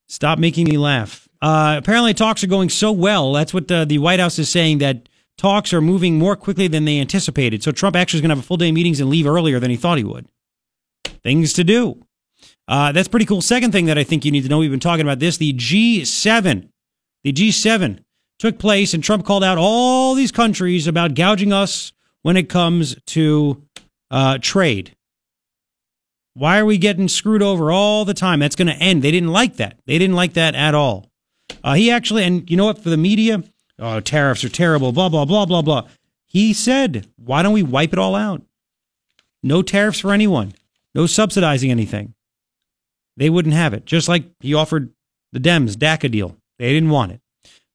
Stop 0.07 0.40
making 0.40 0.66
me 0.68 0.78
laugh. 0.78 1.28
Uh, 1.41 1.76
apparently, 1.78 2.14
talks 2.14 2.44
are 2.44 2.48
going 2.48 2.70
so 2.70 2.91
well. 2.91 3.32
That's 3.34 3.53
what 3.53 3.68
the, 3.68 3.86
the 3.86 3.99
White 3.99 4.20
House 4.20 4.40
is 4.40 4.49
saying 4.49 4.80
that 4.80 5.07
talks 5.40 5.74
are 5.74 5.82
moving 5.82 6.20
more 6.20 6.36
quickly 6.36 6.68
than 6.68 6.86
they 6.86 6.99
anticipated. 6.99 7.64
So 7.64 7.72
Trump 7.72 7.95
actually 7.95 8.18
is 8.18 8.22
going 8.22 8.30
to 8.30 8.36
have 8.36 8.44
a 8.44 8.48
full 8.48 8.57
day 8.57 8.70
of 8.70 8.76
meetings 8.76 8.99
and 8.99 9.10
leave 9.10 9.26
earlier 9.26 9.60
than 9.60 9.72
he 9.72 9.78
thought 9.78 9.98
he 9.98 10.03
would. 10.03 10.28
Things 11.24 11.53
to 11.53 11.64
do. 11.64 12.03
Uh, 12.68 12.91
that's 12.91 13.07
pretty 13.07 13.26
cool. 13.26 13.41
Second 13.41 13.72
thing 13.72 13.86
that 13.86 13.98
I 13.98 14.03
think 14.03 14.26
you 14.26 14.32
need 14.32 14.44
to 14.44 14.49
know, 14.49 14.60
we've 14.60 14.70
been 14.70 14.80
talking 14.80 15.06
about 15.06 15.20
this. 15.20 15.38
The 15.38 15.53
G7, 15.53 16.70
the 17.24 17.34
G7 17.34 18.03
took 18.38 18.60
place, 18.60 18.94
and 18.94 19.03
Trump 19.03 19.26
called 19.26 19.44
out 19.44 19.57
all 19.57 20.14
these 20.14 20.32
countries 20.32 20.88
about 20.88 21.16
gouging 21.16 21.53
us 21.53 21.94
when 22.22 22.38
it 22.38 22.49
comes 22.49 22.95
to 23.07 23.64
uh, 24.11 24.38
trade. 24.41 24.95
Why 26.34 26.60
are 26.60 26.66
we 26.66 26.78
getting 26.78 27.07
screwed 27.07 27.41
over 27.41 27.72
all 27.72 28.06
the 28.06 28.14
time? 28.14 28.40
That's 28.40 28.56
going 28.56 28.68
to 28.68 28.76
end. 28.76 29.02
They 29.02 29.11
didn't 29.11 29.32
like 29.32 29.56
that. 29.56 29.80
They 29.88 29.98
didn't 29.98 30.16
like 30.16 30.34
that 30.34 30.53
at 30.53 30.76
all. 30.76 31.10
Uh, 31.64 31.74
he 31.74 31.90
actually, 31.91 32.24
and 32.24 32.49
you 32.49 32.56
know 32.56 32.66
what, 32.66 32.84
for 32.84 32.90
the 32.90 32.98
media, 32.98 33.44
oh, 33.80 34.00
tariffs 34.00 34.44
are 34.44 34.50
terrible, 34.50 34.92
blah, 34.92 35.10
blah, 35.10 35.26
blah, 35.26 35.46
blah, 35.46 35.62
blah. 35.62 35.88
He 36.26 36.54
said, 36.54 37.08
why 37.18 37.42
don't 37.42 37.54
we 37.54 37.64
wipe 37.64 37.94
it 37.94 38.00
all 38.00 38.16
out? 38.16 38.42
No 39.42 39.62
tariffs 39.62 40.00
for 40.00 40.12
anyone, 40.12 40.54
no 40.94 41.06
subsidizing 41.06 41.72
anything. 41.72 42.14
They 43.18 43.30
wouldn't 43.30 43.56
have 43.56 43.74
it. 43.74 43.86
Just 43.86 44.08
like 44.08 44.26
he 44.40 44.54
offered 44.54 44.92
the 45.32 45.40
Dems 45.40 45.76
DACA 45.76 46.12
deal. 46.12 46.38
They 46.58 46.74
didn't 46.74 46.90
want 46.90 47.14
it. 47.14 47.22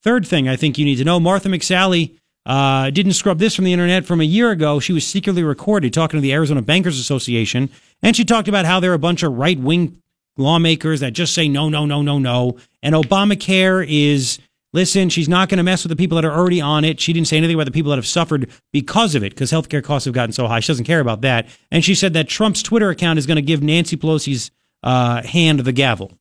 Third 0.02 0.26
thing 0.26 0.48
I 0.48 0.56
think 0.56 0.78
you 0.78 0.84
need 0.84 0.96
to 0.96 1.04
know 1.04 1.18
Martha 1.18 1.48
McSally 1.48 2.18
uh, 2.46 2.90
didn't 2.90 3.14
scrub 3.14 3.38
this 3.38 3.54
from 3.54 3.64
the 3.64 3.72
internet 3.72 4.04
from 4.04 4.20
a 4.20 4.24
year 4.24 4.50
ago. 4.50 4.78
She 4.80 4.92
was 4.92 5.06
secretly 5.06 5.42
recorded 5.42 5.92
talking 5.92 6.18
to 6.18 6.22
the 6.22 6.32
Arizona 6.32 6.62
Bankers 6.62 6.98
Association, 6.98 7.70
and 8.02 8.14
she 8.14 8.24
talked 8.24 8.48
about 8.48 8.66
how 8.66 8.80
they're 8.80 8.92
a 8.92 8.98
bunch 8.98 9.22
of 9.22 9.32
right 9.32 9.58
wing 9.58 10.00
lawmakers 10.36 11.00
that 11.00 11.12
just 11.12 11.34
say 11.34 11.48
no, 11.48 11.68
no, 11.68 11.86
no, 11.86 12.02
no, 12.02 12.18
no. 12.18 12.56
And 12.82 12.94
Obamacare 12.94 13.86
is, 13.88 14.38
listen, 14.74 15.08
she's 15.08 15.28
not 15.28 15.48
going 15.48 15.56
to 15.58 15.62
mess 15.62 15.84
with 15.84 15.90
the 15.90 15.96
people 15.96 16.16
that 16.16 16.24
are 16.24 16.36
already 16.36 16.60
on 16.60 16.84
it. 16.84 17.00
She 17.00 17.14
didn't 17.14 17.28
say 17.28 17.38
anything 17.38 17.54
about 17.54 17.64
the 17.64 17.70
people 17.70 17.90
that 17.90 17.96
have 17.96 18.06
suffered 18.06 18.50
because 18.72 19.14
of 19.14 19.22
it, 19.22 19.30
because 19.30 19.50
healthcare 19.50 19.82
costs 19.82 20.04
have 20.04 20.12
gotten 20.12 20.32
so 20.32 20.46
high. 20.46 20.60
She 20.60 20.72
doesn't 20.72 20.84
care 20.84 21.00
about 21.00 21.22
that. 21.22 21.46
And 21.70 21.82
she 21.82 21.94
said 21.94 22.12
that 22.12 22.28
Trump's 22.28 22.62
Twitter 22.62 22.90
account 22.90 23.18
is 23.18 23.26
going 23.26 23.36
to 23.36 23.42
give 23.42 23.62
Nancy 23.62 23.96
Pelosi's 23.96 24.50
uh, 24.82 25.22
hand 25.22 25.60
the 25.60 25.72
gavel. 25.72 26.12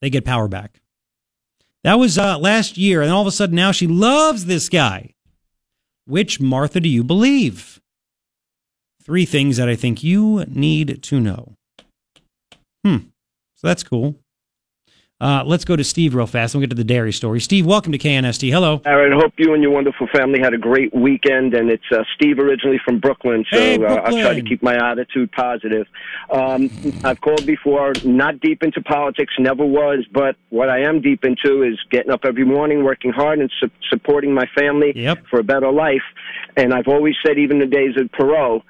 They 0.00 0.08
get 0.08 0.24
power 0.24 0.48
back. 0.48 0.80
That 1.84 1.94
was 1.94 2.16
uh, 2.16 2.38
last 2.38 2.78
year, 2.78 3.02
and 3.02 3.10
all 3.10 3.20
of 3.20 3.26
a 3.26 3.32
sudden 3.32 3.56
now 3.56 3.72
she 3.72 3.88
loves 3.88 4.46
this 4.46 4.68
guy. 4.68 5.14
Which 6.06 6.40
Martha 6.40 6.80
do 6.80 6.88
you 6.88 7.04
believe? 7.04 7.80
Three 9.02 9.24
things 9.24 9.56
that 9.56 9.68
I 9.68 9.74
think 9.74 10.04
you 10.04 10.44
need 10.48 11.02
to 11.02 11.20
know. 11.20 11.56
Hmm. 12.84 12.98
So 13.56 13.66
that's 13.66 13.82
cool. 13.82 14.21
Uh, 15.22 15.44
let's 15.46 15.64
go 15.64 15.76
to 15.76 15.84
Steve 15.84 16.16
real 16.16 16.26
fast. 16.26 16.52
We'll 16.52 16.62
get 16.62 16.70
to 16.70 16.76
the 16.76 16.82
dairy 16.82 17.12
story. 17.12 17.38
Steve, 17.38 17.64
welcome 17.64 17.92
to 17.92 17.98
KNST. 17.98 18.50
Hello. 18.50 18.82
All 18.84 18.96
right. 18.96 19.12
I 19.12 19.14
hope 19.14 19.34
you 19.36 19.54
and 19.54 19.62
your 19.62 19.70
wonderful 19.70 20.08
family 20.12 20.40
had 20.40 20.52
a 20.52 20.58
great 20.58 20.92
weekend. 20.92 21.54
And 21.54 21.70
it's 21.70 21.84
uh, 21.92 22.02
Steve 22.16 22.40
originally 22.40 22.80
from 22.84 22.98
Brooklyn, 22.98 23.44
so 23.52 23.56
Hey, 23.56 23.76
Uh, 23.76 23.94
I'll 23.94 24.10
try 24.20 24.34
to 24.34 24.42
keep 24.42 24.64
my 24.64 24.74
attitude 24.74 25.30
positive. 25.30 25.86
Um, 26.32 26.68
I've 27.04 27.20
called 27.20 27.46
before, 27.46 27.92
not 28.04 28.40
deep 28.40 28.64
into 28.64 28.82
politics, 28.82 29.32
never 29.38 29.64
was, 29.64 30.04
but 30.12 30.34
what 30.50 30.68
I 30.68 30.80
am 30.80 31.00
deep 31.00 31.24
into 31.24 31.62
is 31.62 31.78
getting 31.92 32.10
up 32.10 32.24
every 32.24 32.44
morning, 32.44 32.82
working 32.82 33.12
hard, 33.12 33.38
and 33.38 33.48
su- 33.60 33.70
supporting 33.90 34.34
my 34.34 34.46
family 34.58 34.92
for 35.30 35.38
a 35.38 35.44
better 35.44 35.70
life. 35.70 36.02
And 36.56 36.74
I've 36.74 36.88
always 36.88 37.14
said, 37.24 37.38
even 37.38 37.60
the 37.60 37.66
days 37.66 37.94
of 37.96 38.10
Perot, 38.10 38.62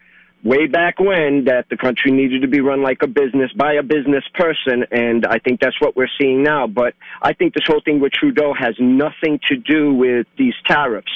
way 0.45 0.67
back 0.67 0.99
when 0.99 1.45
that 1.45 1.67
the 1.71 1.77
country 1.77 2.11
needed 2.11 2.43
to 2.43 2.49
be 2.49 2.61
run 2.61 2.83
like 2.83 2.99
a 3.03 3.07
business 3.07 3.51
by 3.57 3.75
a 3.75 3.83
business 3.83 4.25
person, 4.35 4.85
and 4.91 5.25
I 5.27 5.39
think 5.39 5.61
that's 5.61 5.81
what 5.81 5.97
we're 5.97 6.11
seeing 6.21 6.43
now. 6.43 6.67
But 6.67 6.95
I 7.23 7.33
think 7.33 7.55
this 7.55 7.65
whole 7.67 7.81
thing 7.85 8.01
with 8.01 8.13
Trudeau 8.13 8.53
has 8.59 8.75
nothing 8.81 9.39
to 9.49 9.57
do 9.57 9.95
with 9.95 10.27
these 10.37 10.55
tariffs. 10.67 11.13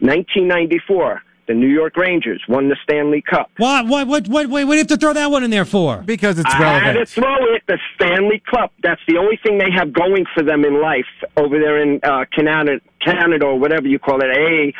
1994, 0.00 1.22
the 1.48 1.54
New 1.54 1.68
York 1.68 1.96
Rangers 1.96 2.42
won 2.48 2.68
the 2.68 2.76
Stanley 2.84 3.22
Cup. 3.22 3.50
What? 3.56 3.86
What? 3.86 4.06
What? 4.06 4.28
What? 4.28 4.48
Wait, 4.48 4.64
what 4.64 4.72
do 4.72 4.76
you 4.76 4.78
have 4.78 4.86
to 4.88 4.96
throw 4.96 5.14
that 5.14 5.30
one 5.30 5.42
in 5.42 5.50
there 5.50 5.64
for? 5.64 5.98
Because 5.98 6.38
it's 6.38 6.52
relevant. 6.60 6.84
I 6.84 6.86
had 6.86 6.92
to 6.92 7.06
throw 7.06 7.54
it. 7.54 7.62
The 7.66 7.78
Stanley 7.94 8.42
Cup. 8.48 8.72
That's 8.82 9.00
the 9.08 9.16
only 9.16 9.38
thing 9.42 9.58
they 9.58 9.70
have 9.70 9.92
going 9.92 10.26
for 10.34 10.42
them 10.42 10.64
in 10.64 10.80
life 10.80 11.06
over 11.36 11.58
there 11.58 11.82
in 11.82 12.00
uh, 12.02 12.26
Canada, 12.34 12.80
Canada 13.00 13.46
or 13.46 13.58
whatever 13.58 13.88
you 13.88 13.98
call 13.98 14.20
it, 14.20 14.28
A. 14.28 14.72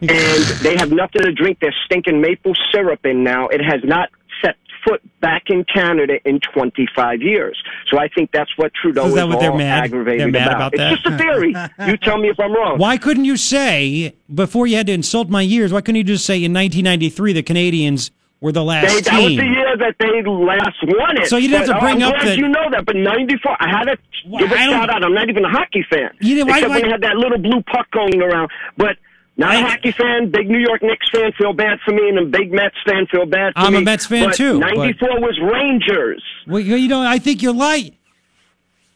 And 0.00 0.44
they 0.62 0.76
have 0.76 0.92
nothing 0.92 1.22
to 1.22 1.32
drink. 1.32 1.58
They're 1.60 1.74
stinking 1.84 2.20
maple 2.20 2.54
syrup 2.72 3.04
in 3.04 3.24
now. 3.24 3.48
It 3.48 3.60
has 3.60 3.82
not 3.84 4.08
set 4.08 4.21
foot 4.84 5.00
back 5.20 5.44
in 5.48 5.64
Canada 5.64 6.14
in 6.24 6.40
25 6.54 7.22
years. 7.22 7.60
So 7.90 7.98
I 7.98 8.08
think 8.08 8.30
that's 8.32 8.50
what 8.56 8.72
Trudeau 8.74 9.02
So 9.02 9.06
is 9.06 9.12
is, 9.12 9.16
that 9.16 9.28
what 9.28 9.40
they're 9.40 9.50
all 9.50 9.58
mad- 9.58 9.84
aggravated 9.84 10.20
they're 10.34 10.42
mad 10.46 10.52
about 10.52 10.72
it's 10.74 10.78
that? 10.80 10.90
just 10.94 11.06
a 11.06 11.18
theory. 11.18 11.54
you 11.86 11.96
tell 11.96 12.18
me 12.18 12.28
if 12.28 12.38
I'm 12.40 12.52
wrong. 12.52 12.78
Why 12.78 12.98
couldn't 12.98 13.24
you 13.24 13.36
say 13.36 14.14
before 14.34 14.66
you 14.66 14.76
had 14.76 14.86
to 14.86 14.92
insult 14.92 15.28
my 15.28 15.42
years? 15.42 15.72
Why 15.72 15.80
couldn't 15.80 15.96
you 15.98 16.04
just 16.04 16.26
say 16.26 16.36
in 16.36 16.52
1993 16.52 17.32
the 17.32 17.42
Canadians 17.42 18.10
were 18.40 18.50
the 18.52 18.64
last 18.64 18.88
They, 18.88 19.00
that 19.02 19.22
was 19.22 19.36
the 19.36 19.44
year 19.44 19.76
that 19.78 19.94
they 20.00 20.22
last 20.28 20.76
won 20.82 21.16
it. 21.22 21.28
So 21.28 21.36
you 21.36 21.48
didn't 21.48 21.68
have 21.68 21.68
to 21.68 21.76
oh, 21.76 21.80
bring 21.80 22.02
oh, 22.02 22.08
I'm 22.08 22.14
up 22.16 22.22
that- 22.24 22.36
You 22.38 22.48
know 22.48 22.68
that, 22.72 22.84
but 22.84 22.96
'94, 22.96 23.56
I 23.60 23.68
had 23.70 23.84
to 23.84 23.96
give 24.38 24.50
a 24.50 24.56
shout 24.56 24.90
out. 24.90 25.04
I'm 25.04 25.14
not 25.14 25.28
even 25.28 25.44
a 25.44 25.48
hockey 25.48 25.84
fan. 25.88 26.10
You 26.20 26.34
didn't- 26.34 26.48
why- 26.48 26.56
except 26.58 26.70
why- 26.70 26.76
when 26.80 26.82
they 26.86 26.90
had 26.90 27.02
that 27.02 27.16
little 27.16 27.38
blue 27.38 27.62
puck 27.62 27.88
going 27.92 28.20
around. 28.20 28.50
But 28.76 28.96
not 29.36 29.54
a 29.54 29.60
hockey 29.62 29.92
fan. 29.92 30.30
Big 30.30 30.48
New 30.50 30.58
York 30.58 30.82
Knicks 30.82 31.08
fan. 31.10 31.32
Feel 31.38 31.52
bad 31.52 31.78
for 31.84 31.92
me, 31.92 32.08
and 32.08 32.18
a 32.18 32.24
big 32.26 32.52
Mets 32.52 32.76
fan. 32.86 33.06
Feel 33.10 33.26
bad 33.26 33.54
for 33.54 33.60
I'm 33.60 33.72
me. 33.72 33.78
a 33.78 33.82
Mets 33.82 34.06
fan 34.06 34.26
But 34.28 34.34
too, 34.36 34.60
but- 34.60 34.74
'94 34.76 35.20
was 35.20 35.38
Rangers. 35.40 36.22
Well, 36.46 36.60
you 36.60 36.88
know, 36.88 37.00
I 37.02 37.18
think 37.18 37.42
you're 37.42 37.54
light. 37.54 37.94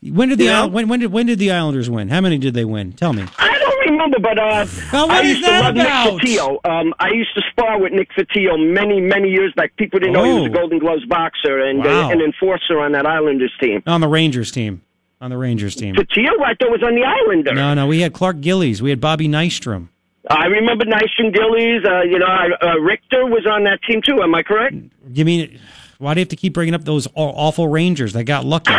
When 0.03 0.29
did 0.29 0.39
the 0.39 0.45
Yeah? 0.45 0.67
When, 0.67 0.89
when 0.89 1.01
did 1.01 1.11
when 1.13 1.27
did 1.27 1.39
the 1.39 1.51
Islanders 1.51 1.89
win? 1.91 2.09
How 2.09 2.21
many 2.21 2.39
did 2.39 2.55
they 2.55 2.65
win? 2.65 2.93
Tell 2.93 3.13
me. 3.13 3.25
I 3.39 3.59
don't 3.59 3.91
remember, 3.91 4.19
but 4.21 4.39
uh, 4.39 4.67
I 4.93 5.21
used 5.23 5.45
to 5.45 5.51
love 5.51 5.75
about? 5.75 6.23
Nick 6.23 6.39
Fotiu. 6.39 6.59
Um, 6.65 6.95
I 7.01 7.09
used 7.13 7.35
to 7.35 7.43
spar 7.51 7.81
with 7.81 7.93
Nick 7.93 8.11
Fotiu 8.17 8.73
many, 8.73 9.01
many 9.01 9.31
years 9.31 9.53
back. 9.57 9.75
People 9.77 9.99
didn't 9.99 10.13
know 10.13 10.25
he 10.25 10.33
was 10.33 10.43
a 10.49 10.51
Oh. 10.51 10.61
Golden 10.61 10.79
Gloves 10.79 11.05
boxer 11.07 11.61
and 11.61 11.79
Wow. 11.83 12.09
uh, 12.09 12.13
an 12.13 12.21
enforcer 12.21 12.79
on 12.79 12.93
that 12.93 13.07
Islanders 13.07 13.53
team. 13.61 13.83
On 13.87 14.01
the 14.01 14.07
Rangers 14.09 14.53
team. 14.53 14.83
On 15.21 15.31
the 15.31 15.39
Rangers 15.39 15.75
team. 15.75 15.95
Fotiu, 15.95 16.29
I 16.45 16.55
thought 16.55 16.71
was 16.71 16.83
on 16.85 16.95
the 16.95 17.03
Islanders. 17.05 17.55
No, 17.55 17.73
no, 17.75 17.87
we 17.87 18.01
had 18.03 18.13
Clark 18.13 18.41
Gillies. 18.43 18.83
We 18.83 18.91
had 18.91 19.01
Bobby 19.01 19.29
Nystrom. 19.29 19.89
I 20.29 20.47
remember 20.47 20.85
Gillies. 21.33 21.85
Uh, 21.85 22.03
you 22.03 22.19
know, 22.19 22.27
I- 22.27 22.51
uh, 22.63 22.77
Richter 22.79 23.27
was 23.27 23.47
on 23.47 23.65
that 23.65 23.81
team 23.83 24.03
too. 24.03 24.23
Am 24.23 24.35
I 24.35 24.43
correct? 24.43 24.75
You 25.13 25.25
mean 25.25 25.59
why 25.99 26.15
do 26.15 26.21
you 26.21 26.23
have 26.23 26.29
to 26.31 26.37
keep 26.37 26.53
bringing 26.55 26.75
up 26.75 26.85
those 26.85 27.09
awful 27.15 27.69
Rangers 27.69 28.13
that 28.13 28.25
got 28.25 28.45
lucky? 28.45 28.73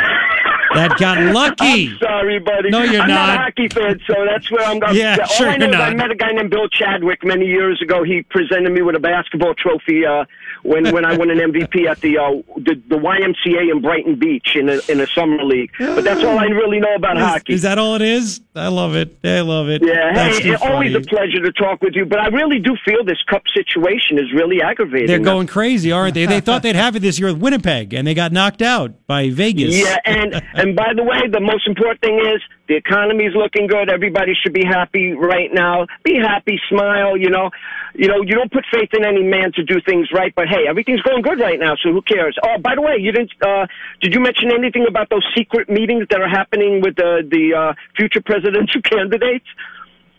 that 0.74 0.95
got 0.99 1.18
lucky. 1.34 1.90
I'm 1.91 1.98
sorry, 1.99 2.40
buddy. 2.40 2.69
No, 2.69 2.84
you're 2.84 3.02
I'm 3.02 3.07
not. 3.10 3.30
a 3.30 3.34
not. 3.34 3.40
hockey 3.45 3.68
fan, 3.69 3.99
so 4.06 4.14
that's 4.30 4.52
where 4.52 4.64
I'm. 4.65 4.80
Yeah, 4.95 5.18
all 5.22 5.28
sure 5.28 5.48
I 5.49 5.57
know 5.57 5.65
you're 5.68 5.76
is 5.76 5.82
I 5.82 5.94
met 5.95 6.11
a 6.11 6.15
guy 6.15 6.32
named 6.32 6.52
Bill 6.52 6.68
Chadwick 6.69 7.24
many 7.24 7.45
years 7.45 7.82
ago. 7.82 8.03
He 8.03 8.22
presented 8.24 8.72
me 8.72 8.82
with 8.82 8.95
a 8.95 8.99
basketball 8.99 9.53
trophy 9.56 10.06
uh, 10.06 10.26
when 10.68 10.94
when 10.94 11.06
I 11.06 11.15
won 11.15 11.30
an 11.30 11.38
MVP 11.38 11.88
at 11.88 12.02
the, 12.02 12.18
uh, 12.18 12.31
the 12.57 12.76
the 12.89 12.98
YMCA 12.98 13.72
in 13.72 13.81
Brighton 13.81 14.19
Beach 14.19 14.49
in 14.56 14.68
a 14.68 14.80
in 14.89 14.99
a 14.99 15.07
summer 15.07 15.44
league. 15.44 15.72
But 15.80 16.03
that's 16.03 16.23
all 16.23 16.38
I 16.38 16.45
really 16.45 16.80
know 16.80 16.94
about 16.95 17.18
Is, 17.18 17.23
hockey. 17.23 17.53
is 17.53 17.61
that 17.61 17.77
all 17.80 17.95
it 17.95 18.02
is? 18.02 18.41
I 18.53 18.68
love 18.68 18.95
it. 18.95 19.18
I 19.23 19.41
love 19.41 19.69
it. 19.69 19.81
yeah, 19.85 20.14
That's 20.14 20.39
hey, 20.39 20.56
always 20.56 20.94
a 20.95 20.99
pleasure 21.02 21.41
to 21.41 21.52
talk 21.53 21.81
with 21.81 21.94
you. 21.95 22.06
But 22.06 22.19
I 22.19 22.27
really 22.27 22.60
do 22.60 22.76
feel 22.84 23.06
this 23.06 23.22
cup 23.30 23.44
situation 23.53 24.18
is 24.18 24.34
really 24.34 24.61
aggravating. 24.61 25.07
They're 25.07 25.19
going 25.19 25.48
crazy, 25.48 25.91
aren't 25.91 26.15
they? 26.15 26.26
They 26.26 26.41
thought 26.41 26.64
they'd 26.64 26.76
have 26.76 26.95
it 26.95 26.99
this 26.99 27.18
year 27.19 27.31
with 27.31 27.41
Winnipeg, 27.41 27.94
and 27.94 28.06
they 28.06 28.14
got 28.14 28.31
knocked 28.34 28.61
out 28.61 29.07
by 29.07 29.30
Vegas. 29.30 29.77
Yeah, 29.77 29.98
and 30.06 30.41
and 30.53 30.76
by 30.76 30.94
the 30.95 31.03
way, 31.03 31.27
the 31.31 31.39
most 31.39 31.68
important 31.68 32.02
thing 32.02 32.19
is 32.19 32.41
the 32.68 32.76
economy's 32.76 33.35
looking 33.35 33.68
good. 33.68 33.89
Everybody 33.89 34.34
should 34.44 34.53
be 34.53 34.65
happy 34.65 35.14
right 35.14 35.49
now. 35.53 35.85
Be 36.03 36.15
happy, 36.15 36.60
smile. 36.69 37.15
You 37.15 37.30
know, 37.30 37.52
you 37.94 38.07
know, 38.07 38.22
you 38.22 38.34
don't 38.35 38.52
put 38.52 38.65
faith 38.73 38.89
in 38.94 39.06
any 39.06 39.23
man 39.23 39.52
to 39.53 39.64
do 39.64 39.80
things 39.85 40.10
right, 40.14 40.34
but 40.35 40.48
hey, 40.48 40.56
everything's 40.67 41.01
going 41.01 41.21
good 41.21 41.39
right 41.39 41.59
now. 41.59 41.75
So 41.84 41.91
who 41.91 42.01
cares? 42.01 42.38
Oh, 42.43 42.57
by 42.59 42.75
the 42.75 42.81
way, 42.81 42.95
you 42.99 43.11
didn't. 43.11 43.31
Uh, 43.41 43.67
did 44.01 44.13
you 44.13 44.19
mention 44.19 44.51
anything 44.51 44.85
about 44.88 45.09
those 45.09 45.25
secret 45.35 45.69
meetings 45.69 46.05
that 46.09 46.21
are 46.21 46.29
happening 46.29 46.81
with 46.81 46.95
the 46.95 47.27
the 47.29 47.53
uh, 47.53 47.73
future 47.95 48.21
presidential 48.21 48.81
candidates? 48.84 49.45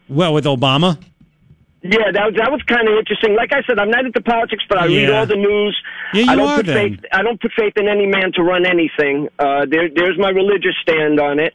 Well, 0.09 0.33
with 0.35 0.45
Obama. 0.45 0.99
Yeah, 1.81 2.11
that 2.13 2.25
was 2.27 2.35
that 2.37 2.51
was 2.51 2.61
kind 2.67 2.89
of 2.89 2.99
interesting. 2.99 3.37
Like 3.37 3.53
I 3.53 3.63
said, 3.65 3.79
I'm 3.79 3.89
not 3.91 4.05
into 4.05 4.21
politics, 4.21 4.65
but 4.69 4.79
I 4.79 4.87
read 4.87 5.11
all 5.11 5.27
the 5.27 5.37
news. 5.37 5.81
Yeah, 6.13 6.23
you 6.23 6.31
I 6.33 6.35
don't 6.37 6.49
are 6.49 6.57
put 6.57 6.67
then. 6.67 6.97
faith. 6.97 7.05
I 7.13 7.23
don't 7.23 7.41
put 7.41 7.53
faith 7.57 7.75
in 7.77 7.87
any 7.87 8.07
man 8.07 8.33
to 8.35 8.43
run 8.43 8.67
anything. 8.67 9.29
Uh, 9.39 9.65
there, 9.65 9.89
there's 9.95 10.19
my 10.19 10.31
religious 10.31 10.75
stand 10.83 11.21
on 11.21 11.39
it. 11.39 11.55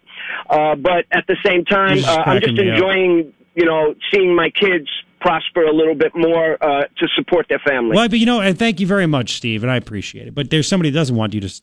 Uh, 0.50 0.76
but 0.76 1.06
at 1.12 1.28
the 1.28 1.36
same 1.46 1.66
time, 1.66 1.98
uh, 2.06 2.24
I'm 2.26 2.40
just 2.42 2.54
me 2.56 2.70
up. 2.70 2.76
enjoying, 2.78 3.34
you 3.56 3.66
know, 3.66 3.96
seeing 4.14 4.34
my 4.34 4.50
kids 4.50 4.88
prosper 5.24 5.64
a 5.64 5.74
little 5.74 5.96
bit 5.96 6.12
more 6.16 6.58
uh, 6.64 6.82
to 6.98 7.08
support 7.16 7.48
their 7.50 7.60
family. 7.60 7.96
Well, 7.96 8.10
but 8.10 8.20
you 8.20 8.26
know, 8.26 8.42
and 8.42 8.58
thank 8.58 8.80
you 8.80 8.88
very 8.88 9.08
much, 9.08 9.34
Steve, 9.34 9.64
and 9.64 9.72
I 9.72 9.78
appreciate 9.78 10.28
it. 10.28 10.36
But 10.36 10.50
there's 10.50 10.68
somebody 10.68 10.90
that 10.92 11.00
doesn't 11.00 11.16
want 11.16 11.34
you 11.34 11.42
to 11.42 11.62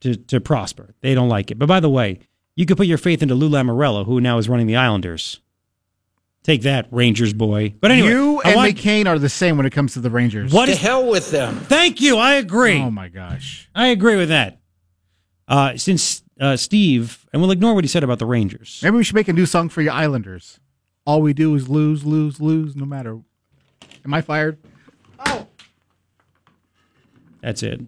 to 0.00 0.14
to 0.16 0.40
prosper. 0.40 0.94
They 1.00 1.14
don't 1.14 1.28
like 1.28 1.50
it. 1.50 1.58
But 1.58 1.66
by 1.66 1.80
the 1.80 1.90
way, 1.90 2.20
you 2.56 2.66
could 2.66 2.76
put 2.76 2.86
your 2.86 2.98
faith 2.98 3.22
into 3.22 3.34
Lou 3.34 3.48
Lamoriello, 3.48 4.06
who 4.06 4.20
now 4.20 4.38
is 4.38 4.48
running 4.48 4.66
the 4.66 4.76
Islanders. 4.76 5.40
Take 6.42 6.60
that, 6.62 6.86
Rangers 6.90 7.32
boy. 7.32 7.74
But 7.80 7.90
anyway, 7.90 8.10
you 8.10 8.40
I 8.44 8.48
and 8.50 8.56
want- 8.56 8.76
McCain 8.76 9.06
are 9.06 9.18
the 9.18 9.30
same 9.30 9.56
when 9.56 9.64
it 9.64 9.70
comes 9.70 9.94
to 9.94 10.00
the 10.00 10.10
Rangers. 10.10 10.52
What 10.52 10.68
is- 10.68 10.78
hell 10.78 11.06
with 11.08 11.30
them. 11.30 11.56
Thank 11.56 12.02
you. 12.02 12.18
I 12.18 12.34
agree. 12.34 12.80
Oh 12.80 12.90
my 12.90 13.08
gosh. 13.08 13.68
I 13.74 13.88
agree 13.88 14.16
with 14.16 14.28
that. 14.28 14.60
Uh, 15.48 15.76
since 15.76 16.22
uh, 16.40 16.56
Steve, 16.56 17.26
and 17.32 17.40
we'll 17.40 17.50
ignore 17.50 17.74
what 17.74 17.82
he 17.84 17.88
said 17.88 18.04
about 18.04 18.18
the 18.18 18.26
Rangers. 18.26 18.80
Maybe 18.82 18.96
we 18.96 19.04
should 19.04 19.14
make 19.14 19.28
a 19.28 19.32
new 19.32 19.46
song 19.46 19.68
for 19.70 19.80
your 19.82 19.92
Islanders. 19.94 20.58
All 21.06 21.20
we 21.20 21.32
do 21.34 21.54
is 21.54 21.68
lose, 21.68 22.04
lose, 22.04 22.40
lose, 22.40 22.74
no 22.74 22.86
matter. 22.86 23.20
Am 24.04 24.14
I 24.14 24.20
fired? 24.20 24.58
Oh. 25.26 25.46
That's 27.42 27.62
it. 27.62 27.80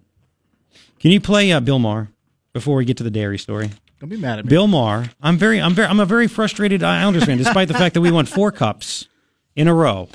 Can 0.99 1.11
you 1.11 1.19
play 1.19 1.51
uh, 1.51 1.59
Bill 1.59 1.79
Maher 1.79 2.09
before 2.53 2.75
we 2.75 2.85
get 2.85 2.97
to 2.97 3.03
the 3.03 3.11
dairy 3.11 3.39
story? 3.39 3.71
Don't 3.99 4.09
be 4.09 4.17
mad 4.17 4.39
at 4.39 4.45
me. 4.45 4.49
Bill 4.49 4.67
Maher. 4.67 5.09
I'm 5.21 5.37
very, 5.37 5.59
I'm 5.59 5.73
very, 5.73 5.87
I'm 5.87 5.99
a 5.99 6.05
very 6.05 6.27
frustrated 6.27 6.83
Islanders 6.83 7.25
fan, 7.25 7.37
despite 7.37 7.67
the 7.67 7.73
fact 7.73 7.95
that 7.95 8.01
we 8.01 8.11
won 8.11 8.25
four 8.25 8.51
cups 8.51 9.07
in 9.55 9.67
a 9.67 9.73
row. 9.73 10.09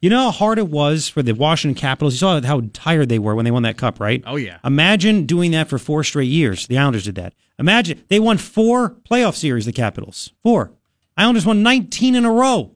You 0.00 0.10
know 0.10 0.24
how 0.24 0.30
hard 0.30 0.58
it 0.58 0.68
was 0.68 1.08
for 1.08 1.22
the 1.22 1.32
Washington 1.32 1.78
Capitals. 1.78 2.14
You 2.14 2.18
saw 2.18 2.40
how 2.40 2.62
tired 2.72 3.08
they 3.08 3.18
were 3.18 3.34
when 3.34 3.44
they 3.44 3.50
won 3.50 3.64
that 3.64 3.76
cup, 3.76 4.00
right? 4.00 4.22
Oh, 4.26 4.36
yeah. 4.36 4.58
Imagine 4.64 5.26
doing 5.26 5.50
that 5.50 5.68
for 5.68 5.78
four 5.78 6.04
straight 6.04 6.28
years. 6.28 6.66
The 6.66 6.78
Islanders 6.78 7.04
did 7.04 7.16
that. 7.16 7.34
Imagine 7.58 8.02
they 8.08 8.20
won 8.20 8.38
four 8.38 8.90
playoff 9.10 9.34
series. 9.34 9.66
The 9.66 9.72
Capitals 9.72 10.32
four. 10.42 10.72
Islanders 11.16 11.46
won 11.46 11.62
19 11.62 12.14
in 12.14 12.24
a 12.24 12.32
row. 12.32 12.72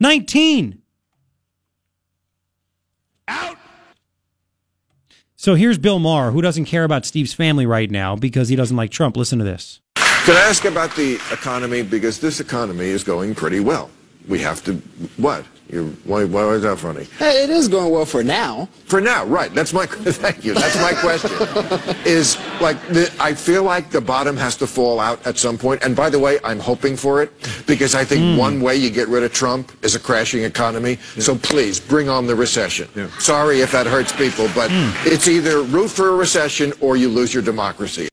19. 0.00 0.80
Out. 3.28 3.56
So 5.36 5.54
here's 5.54 5.78
Bill 5.78 5.98
Maher, 5.98 6.30
who 6.30 6.40
doesn't 6.40 6.66
care 6.66 6.84
about 6.84 7.04
Steve's 7.04 7.34
family 7.34 7.66
right 7.66 7.90
now 7.90 8.16
because 8.16 8.48
he 8.48 8.56
doesn't 8.56 8.76
like 8.76 8.90
Trump. 8.90 9.16
Listen 9.16 9.38
to 9.38 9.44
this. 9.44 9.80
Can 9.96 10.36
I 10.36 10.48
ask 10.48 10.64
about 10.64 10.94
the 10.94 11.14
economy? 11.32 11.82
Because 11.82 12.20
this 12.20 12.38
economy 12.38 12.86
is 12.86 13.02
going 13.02 13.34
pretty 13.34 13.60
well. 13.60 13.90
We 14.28 14.38
have 14.38 14.62
to, 14.64 14.74
what? 15.16 15.44
You're, 15.72 15.86
why, 16.04 16.24
why 16.24 16.48
is 16.50 16.62
that 16.62 16.78
funny? 16.78 17.06
It 17.18 17.48
is 17.48 17.66
going 17.66 17.90
well 17.90 18.04
for 18.04 18.22
now. 18.22 18.68
For 18.84 19.00
now, 19.00 19.24
right. 19.24 19.52
That's 19.54 19.72
my, 19.72 19.86
thank 19.86 20.44
you. 20.44 20.52
That's 20.52 20.76
my 20.76 20.92
question. 20.92 21.30
is 22.04 22.36
like, 22.60 22.78
the, 22.88 23.10
I 23.18 23.32
feel 23.32 23.62
like 23.62 23.90
the 23.90 24.00
bottom 24.02 24.36
has 24.36 24.54
to 24.56 24.66
fall 24.66 25.00
out 25.00 25.26
at 25.26 25.38
some 25.38 25.56
point. 25.56 25.82
And 25.82 25.96
by 25.96 26.10
the 26.10 26.18
way, 26.18 26.38
I'm 26.44 26.60
hoping 26.60 26.94
for 26.94 27.22
it 27.22 27.32
because 27.66 27.94
I 27.94 28.04
think 28.04 28.20
mm. 28.20 28.36
one 28.36 28.60
way 28.60 28.76
you 28.76 28.90
get 28.90 29.08
rid 29.08 29.22
of 29.22 29.32
Trump 29.32 29.72
is 29.82 29.94
a 29.94 30.00
crashing 30.00 30.42
economy. 30.44 30.98
Yeah. 31.16 31.22
So 31.22 31.36
please 31.36 31.80
bring 31.80 32.10
on 32.10 32.26
the 32.26 32.34
recession. 32.34 32.86
Yeah. 32.94 33.08
Sorry 33.18 33.62
if 33.62 33.72
that 33.72 33.86
hurts 33.86 34.12
people, 34.12 34.50
but 34.54 34.70
mm. 34.70 35.06
it's 35.06 35.26
either 35.26 35.62
root 35.62 35.88
for 35.88 36.10
a 36.10 36.14
recession 36.14 36.74
or 36.82 36.98
you 36.98 37.08
lose 37.08 37.32
your 37.32 37.42
democracy. 37.42 38.11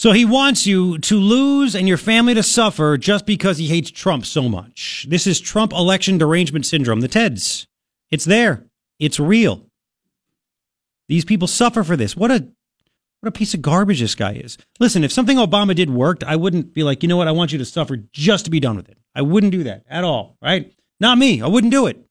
So 0.00 0.12
he 0.12 0.24
wants 0.24 0.66
you 0.66 0.96
to 0.96 1.20
lose 1.20 1.74
and 1.74 1.86
your 1.86 1.98
family 1.98 2.32
to 2.32 2.42
suffer 2.42 2.96
just 2.96 3.26
because 3.26 3.58
he 3.58 3.66
hates 3.66 3.90
Trump 3.90 4.24
so 4.24 4.48
much. 4.48 5.04
This 5.10 5.26
is 5.26 5.38
Trump 5.38 5.74
election 5.74 6.16
derangement 6.16 6.64
syndrome, 6.64 7.02
the 7.02 7.06
TEDS. 7.06 7.66
It's 8.10 8.24
there. 8.24 8.64
It's 8.98 9.20
real. 9.20 9.66
These 11.08 11.26
people 11.26 11.46
suffer 11.46 11.84
for 11.84 11.98
this. 11.98 12.16
What 12.16 12.30
a 12.30 12.48
what 13.20 13.28
a 13.28 13.30
piece 13.30 13.52
of 13.52 13.60
garbage 13.60 14.00
this 14.00 14.14
guy 14.14 14.32
is. 14.32 14.56
Listen, 14.78 15.04
if 15.04 15.12
something 15.12 15.36
Obama 15.36 15.74
did 15.74 15.90
worked, 15.90 16.24
I 16.24 16.34
wouldn't 16.34 16.72
be 16.72 16.82
like, 16.82 17.02
you 17.02 17.08
know 17.10 17.18
what, 17.18 17.28
I 17.28 17.32
want 17.32 17.52
you 17.52 17.58
to 17.58 17.66
suffer 17.66 17.98
just 18.10 18.46
to 18.46 18.50
be 18.50 18.58
done 18.58 18.76
with 18.76 18.88
it. 18.88 18.96
I 19.14 19.20
wouldn't 19.20 19.52
do 19.52 19.64
that 19.64 19.84
at 19.86 20.02
all, 20.02 20.38
right? 20.40 20.72
Not 20.98 21.18
me. 21.18 21.42
I 21.42 21.46
wouldn't 21.46 21.72
do 21.72 21.86
it. 21.86 22.02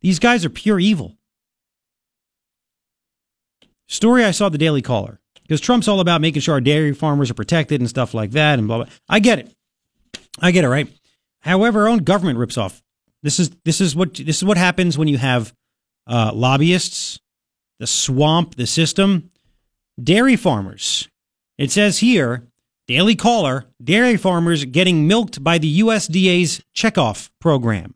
These 0.00 0.20
guys 0.20 0.44
are 0.44 0.48
pure 0.48 0.78
evil. 0.78 1.16
Story 3.88 4.24
I 4.24 4.30
saw 4.30 4.48
the 4.48 4.58
Daily 4.58 4.80
Caller 4.80 5.18
because 5.44 5.60
Trump's 5.60 5.88
all 5.88 6.00
about 6.00 6.20
making 6.20 6.42
sure 6.42 6.54
our 6.54 6.60
dairy 6.60 6.92
farmers 6.92 7.30
are 7.30 7.34
protected 7.34 7.80
and 7.80 7.88
stuff 7.88 8.14
like 8.14 8.32
that 8.32 8.58
and 8.58 8.66
blah 8.66 8.78
blah. 8.78 8.86
I 9.08 9.20
get 9.20 9.38
it. 9.38 9.54
I 10.40 10.50
get 10.50 10.64
it, 10.64 10.68
right? 10.68 10.88
However, 11.40 11.82
our 11.82 11.88
own 11.88 11.98
government 11.98 12.38
rips 12.38 12.58
off. 12.58 12.82
This 13.22 13.38
is 13.38 13.50
this 13.64 13.80
is 13.80 13.94
what 13.94 14.14
this 14.14 14.38
is 14.38 14.44
what 14.44 14.56
happens 14.56 14.98
when 14.98 15.08
you 15.08 15.18
have 15.18 15.54
uh, 16.06 16.32
lobbyists, 16.34 17.20
the 17.78 17.86
swamp, 17.86 18.56
the 18.56 18.66
system, 18.66 19.30
dairy 20.02 20.36
farmers. 20.36 21.08
It 21.56 21.70
says 21.70 21.98
here, 21.98 22.48
Daily 22.86 23.16
Caller, 23.16 23.66
dairy 23.82 24.16
farmers 24.16 24.64
getting 24.66 25.06
milked 25.06 25.42
by 25.42 25.58
the 25.58 25.80
USDA's 25.80 26.62
checkoff 26.76 27.30
program. 27.40 27.94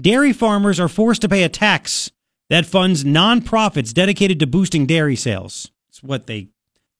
Dairy 0.00 0.32
farmers 0.32 0.80
are 0.80 0.88
forced 0.88 1.22
to 1.22 1.28
pay 1.28 1.42
a 1.42 1.48
tax 1.48 2.10
that 2.50 2.66
funds 2.66 3.04
nonprofits 3.04 3.92
dedicated 3.92 4.40
to 4.40 4.46
boosting 4.46 4.86
dairy 4.86 5.16
sales. 5.16 5.70
It's 5.98 6.02
what 6.04 6.28
they 6.28 6.48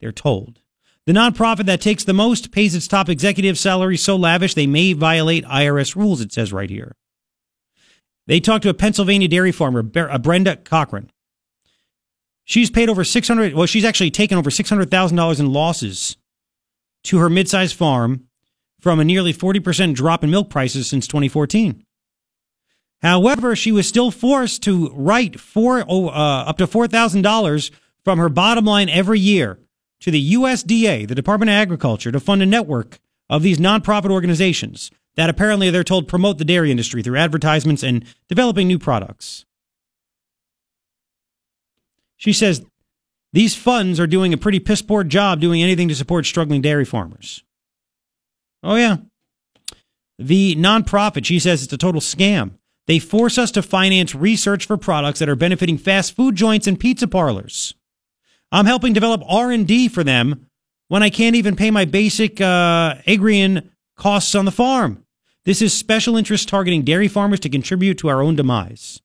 they're 0.01 0.13
told. 0.13 0.61
The 1.07 1.13
nonprofit 1.13 1.67
that 1.67 1.81
takes 1.81 2.05
the 2.05 2.13
most 2.13 2.51
pays 2.51 2.75
its 2.75 2.89
top 2.89 3.09
executive 3.09 3.57
salaries 3.57 4.03
so 4.03 4.17
lavish 4.17 4.55
they 4.55 4.67
may 4.67 4.93
violate 4.93 5.45
IRS 5.45 5.97
rules, 5.97 6.21
it 6.21 6.33
says 6.33 6.53
right 6.53 6.69
here. 6.69 6.97
They 8.27 8.41
talked 8.41 8.65
to 8.65 8.69
a 8.69 8.75
Pennsylvania 8.75 9.29
dairy 9.29 9.53
farmer, 9.53 9.83
Brenda 9.83 10.57
Cochran. 10.57 11.11
She's 12.45 12.71
paid 12.71 12.89
over 12.89 13.05
600 13.05 13.55
well 13.55 13.67
she's 13.67 13.85
actually 13.85 14.11
taken 14.11 14.37
over 14.37 14.51
$600,000 14.51 15.41
in 15.41 15.53
losses 15.53 16.17
to 17.05 17.19
her 17.19 17.31
mid-sized 17.31 17.77
farm 17.77 18.25
from 18.81 18.99
a 18.99 19.05
nearly 19.05 19.33
40% 19.33 19.95
drop 19.95 20.25
in 20.25 20.31
milk 20.31 20.51
prices 20.51 20.89
since 20.89 21.07
2014. 21.07 21.85
However, 23.01 23.55
she 23.55 23.71
was 23.71 23.87
still 23.87 24.11
forced 24.11 24.65
to 24.65 24.91
write 24.93 25.39
four, 25.39 25.81
uh, 25.89 26.45
up 26.45 26.59
to 26.59 26.67
$4,000 26.67 27.71
from 28.09 28.19
her 28.19 28.31
bottom 28.31 28.65
line 28.65 28.89
every 28.89 29.21
year 29.21 29.59
to 30.01 30.11
the 30.11 30.33
USDA, 30.33 31.07
the 31.07 31.15
Department 31.15 31.51
of 31.51 31.57
Agriculture, 31.57 32.11
to 32.11 32.19
fund 32.19 32.41
a 32.41 32.47
network 32.47 33.01
of 33.29 33.43
these 33.43 33.59
nonprofit 33.59 34.11
organizations 34.11 34.91
that 35.17 35.29
apparently 35.29 35.69
they're 35.69 35.85
told 35.85 36.09
promote 36.09 36.39
the 36.39 36.45
dairy 36.47 36.71
industry 36.71 37.03
through 37.03 37.19
advertisements 37.19 37.83
and 37.83 38.07
developing 38.27 38.67
new 38.67 38.79
products. 38.79 39.45
She 42.17 42.33
says 42.33 42.65
these 43.35 43.55
funds 43.55 44.01
are 44.01 44.07
doing 44.07 44.33
a 44.33 44.39
pretty 44.39 44.59
piss 44.59 44.81
poor 44.81 45.05
job 45.05 45.39
doing 45.39 45.63
anything 45.63 45.89
to 45.89 45.95
support 45.95 46.25
struggling 46.25 46.63
dairy 46.63 46.87
farmers. 46.87 47.45
Oh, 48.63 48.77
yeah. 48.77 48.97
The 50.19 50.57
nonprofit, 50.57 51.27
she 51.27 51.39
says 51.39 51.63
it's 51.63 51.75
a 51.75 51.77
total 51.77 52.01
scam. 52.01 52.53
They 52.87 53.01
force 53.01 53.37
us 53.37 53.51
to 53.51 53.61
finance 53.61 54.15
research 54.15 54.65
for 54.65 54.79
products 54.79 55.19
that 55.19 55.29
are 55.29 55.37
benefiting 55.37 55.77
fast 55.77 56.17
food 56.17 56.37
joints 56.37 56.67
and 56.67 56.81
pizza 56.81 57.07
parlors. 57.07 57.75
I'm 58.51 58.67
helping 58.67 58.93
develop 58.93 59.23
R&D 59.29 59.89
for 59.89 60.03
them 60.03 60.47
when 60.89 61.03
I 61.03 61.11
can't 61.11 61.37
even 61.37 61.57
pay 61.57 61.71
my 61.71 61.85
basic 61.85 62.41
uh, 62.41 62.95
agrian 63.07 63.71
costs 63.97 64.35
on 64.35 64.45
the 64.45 64.51
farm. 64.51 65.05
This 65.45 65.63
is 65.63 65.73
special 65.73 66.17
interest 66.17 66.49
targeting 66.49 66.83
dairy 66.83 67.09
farmers 67.09 67.41
to 67.41 67.49
contribute 67.49 67.99
to 67.99 68.09
our 68.09 68.23
own 68.23 68.37
demise. 68.37 69.01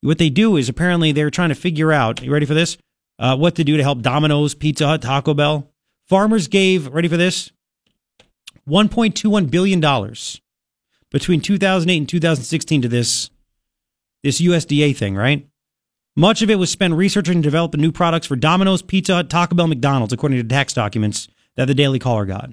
What 0.00 0.18
they 0.18 0.30
do 0.30 0.56
is 0.56 0.68
apparently 0.68 1.12
they're 1.12 1.30
trying 1.30 1.48
to 1.48 1.54
figure 1.54 1.92
out, 1.92 2.22
you 2.22 2.32
ready 2.32 2.46
for 2.46 2.54
this? 2.54 2.78
Uh, 3.18 3.36
what 3.36 3.56
to 3.56 3.64
do 3.64 3.76
to 3.76 3.82
help 3.82 4.00
Domino's, 4.00 4.54
Pizza 4.54 4.86
Hut, 4.86 5.02
Taco 5.02 5.34
Bell. 5.34 5.70
Farmers 6.06 6.46
gave, 6.46 6.86
ready 6.88 7.08
for 7.08 7.16
this? 7.16 7.50
$1.21 8.68 9.50
billion 9.50 9.80
between 11.10 11.40
2008 11.40 11.96
and 11.96 12.08
2016 12.08 12.82
to 12.82 12.88
this, 12.88 13.30
this 14.22 14.40
USDA 14.40 14.96
thing, 14.96 15.16
right? 15.16 15.48
Much 16.18 16.42
of 16.42 16.50
it 16.50 16.56
was 16.56 16.68
spent 16.68 16.94
researching 16.94 17.34
and 17.34 17.44
developing 17.44 17.80
new 17.80 17.92
products 17.92 18.26
for 18.26 18.34
Domino's, 18.34 18.82
Pizza 18.82 19.14
Hut, 19.14 19.30
Taco 19.30 19.54
Bell, 19.54 19.68
McDonald's, 19.68 20.12
according 20.12 20.36
to 20.38 20.42
tax 20.42 20.72
documents 20.72 21.28
that 21.54 21.66
the 21.66 21.74
Daily 21.74 22.00
Caller 22.00 22.26
got. 22.26 22.50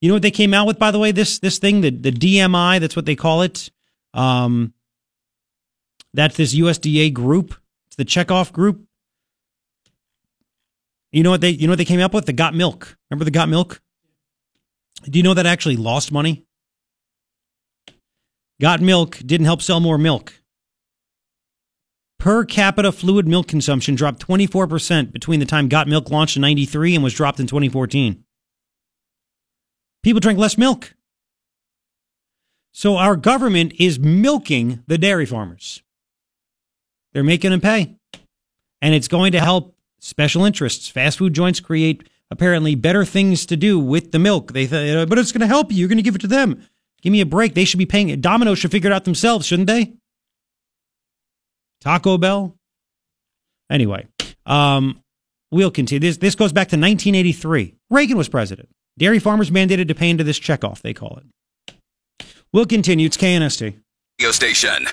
You 0.00 0.08
know 0.08 0.16
what 0.16 0.22
they 0.22 0.32
came 0.32 0.52
out 0.52 0.66
with, 0.66 0.76
by 0.76 0.90
the 0.90 0.98
way? 0.98 1.12
This 1.12 1.38
this 1.38 1.60
thing, 1.60 1.82
the, 1.82 1.90
the 1.90 2.10
DMI, 2.10 2.80
that's 2.80 2.96
what 2.96 3.06
they 3.06 3.14
call 3.14 3.42
it. 3.42 3.70
Um, 4.12 4.74
that's 6.12 6.36
this 6.36 6.52
USDA 6.52 7.12
group. 7.12 7.54
It's 7.86 7.96
the 7.96 8.04
checkoff 8.04 8.50
group. 8.50 8.84
You 11.12 11.22
know 11.22 11.30
what 11.30 11.42
they 11.42 11.50
you 11.50 11.68
know 11.68 11.72
what 11.72 11.78
they 11.78 11.84
came 11.84 12.00
up 12.00 12.12
with? 12.12 12.26
The 12.26 12.32
Got 12.32 12.56
Milk. 12.56 12.98
Remember 13.08 13.24
the 13.24 13.30
Got 13.30 13.48
Milk? 13.48 13.80
Do 15.04 15.16
you 15.16 15.22
know 15.22 15.34
that 15.34 15.46
actually 15.46 15.76
lost 15.76 16.10
money? 16.10 16.44
Got 18.60 18.80
Milk 18.80 19.18
didn't 19.24 19.46
help 19.46 19.62
sell 19.62 19.78
more 19.78 19.96
milk. 19.96 20.39
Per 22.20 22.44
capita 22.44 22.92
fluid 22.92 23.26
milk 23.26 23.48
consumption 23.48 23.94
dropped 23.94 24.24
24% 24.26 25.10
between 25.10 25.40
the 25.40 25.46
time 25.46 25.68
Got 25.68 25.88
Milk 25.88 26.10
launched 26.10 26.36
in 26.36 26.42
93 26.42 26.94
and 26.94 27.02
was 27.02 27.14
dropped 27.14 27.40
in 27.40 27.46
2014. 27.46 28.22
People 30.02 30.20
drink 30.20 30.38
less 30.38 30.58
milk. 30.58 30.94
So 32.72 32.96
our 32.96 33.16
government 33.16 33.72
is 33.78 33.98
milking 33.98 34.82
the 34.86 34.98
dairy 34.98 35.24
farmers. 35.24 35.82
They're 37.14 37.24
making 37.24 37.52
them 37.52 37.62
pay. 37.62 37.96
And 38.82 38.94
it's 38.94 39.08
going 39.08 39.32
to 39.32 39.40
help 39.40 39.74
special 39.98 40.44
interests. 40.44 40.88
Fast 40.88 41.16
food 41.16 41.32
joints 41.32 41.58
create 41.58 42.06
apparently 42.30 42.74
better 42.74 43.06
things 43.06 43.46
to 43.46 43.56
do 43.56 43.78
with 43.78 44.12
the 44.12 44.18
milk. 44.18 44.52
They 44.52 44.66
th- 44.66 44.94
uh, 44.94 45.06
but 45.06 45.18
it's 45.18 45.32
going 45.32 45.40
to 45.40 45.46
help 45.46 45.72
you. 45.72 45.78
You're 45.78 45.88
going 45.88 45.96
to 45.96 46.02
give 46.02 46.16
it 46.16 46.20
to 46.20 46.26
them. 46.26 46.62
Give 47.00 47.12
me 47.12 47.22
a 47.22 47.26
break. 47.26 47.54
They 47.54 47.64
should 47.64 47.78
be 47.78 47.86
paying 47.86 48.10
it. 48.10 48.20
Domino's 48.20 48.58
should 48.58 48.70
figure 48.72 48.90
it 48.90 48.94
out 48.94 49.04
themselves, 49.04 49.46
shouldn't 49.46 49.68
they? 49.68 49.94
Taco 51.80 52.18
Bell. 52.18 52.54
Anyway, 53.70 54.06
um, 54.46 55.02
we'll 55.50 55.70
continue. 55.70 56.00
This 56.00 56.16
this 56.18 56.34
goes 56.34 56.52
back 56.52 56.68
to 56.68 56.76
1983. 56.76 57.74
Reagan 57.90 58.16
was 58.16 58.28
president. 58.28 58.68
Dairy 58.98 59.18
farmers 59.18 59.50
mandated 59.50 59.88
to 59.88 59.94
pay 59.94 60.10
into 60.10 60.24
this 60.24 60.38
checkoff, 60.38 60.82
they 60.82 60.92
call 60.92 61.18
it. 61.18 61.74
We'll 62.52 62.66
continue. 62.66 63.06
It's 63.06 63.16
KNST. 63.16 63.74
Radio 64.18 64.32
station. 64.32 64.88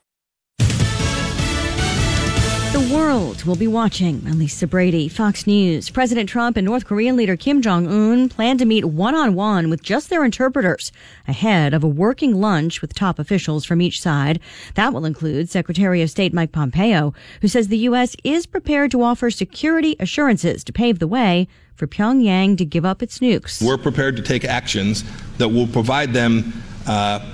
The 2.74 2.92
world 2.94 3.46
will 3.46 3.56
be 3.56 3.66
watching. 3.66 4.22
I'm 4.28 4.38
Lisa 4.40 4.68
Brady, 4.68 5.08
Fox 5.08 5.48
News. 5.48 5.90
President 5.90 6.28
Trump 6.28 6.58
and 6.58 6.66
North 6.66 6.86
Korean 6.86 7.16
leader 7.16 7.38
Kim 7.38 7.62
Jong 7.62 7.88
un 7.88 8.28
plan 8.28 8.58
to 8.58 8.66
meet 8.66 8.84
one 8.84 9.16
on 9.16 9.34
one 9.36 9.70
with 9.70 9.82
just 9.82 10.10
their 10.10 10.26
interpreters 10.26 10.92
ahead 11.30 11.74
of 11.74 11.84
a 11.84 11.88
working 11.88 12.36
lunch 12.42 12.82
with 12.82 12.94
top 12.94 13.20
officials 13.20 13.64
from 13.64 13.82
each 13.82 14.02
side. 14.02 14.42
That 14.76 14.92
will 14.94 15.06
include 15.06 15.50
Secretary 15.50 16.02
of 16.02 16.10
State 16.10 16.34
Mike 16.34 16.52
Pompeo, 16.52 17.14
who 17.42 17.48
says 17.48 17.70
the 17.70 17.78
U.S. 17.78 18.18
is 18.26 18.46
prepared 18.46 18.92
to 18.92 19.02
offer 19.02 19.32
security 19.32 19.96
assurances 20.00 20.64
to 20.66 20.74
pave 20.74 21.00
the 21.00 21.08
way 21.08 21.48
for 21.74 21.88
Pyongyang 21.88 22.58
to 22.58 22.66
give 22.66 22.84
up 22.84 23.02
its 23.02 23.20
nukes. 23.20 23.66
We're 23.66 23.78
prepared 23.78 24.18
to 24.18 24.22
take 24.22 24.44
actions 24.44 25.06
that 25.38 25.48
will 25.48 25.68
provide 25.68 26.12
them 26.12 26.52
uh, 26.86 27.26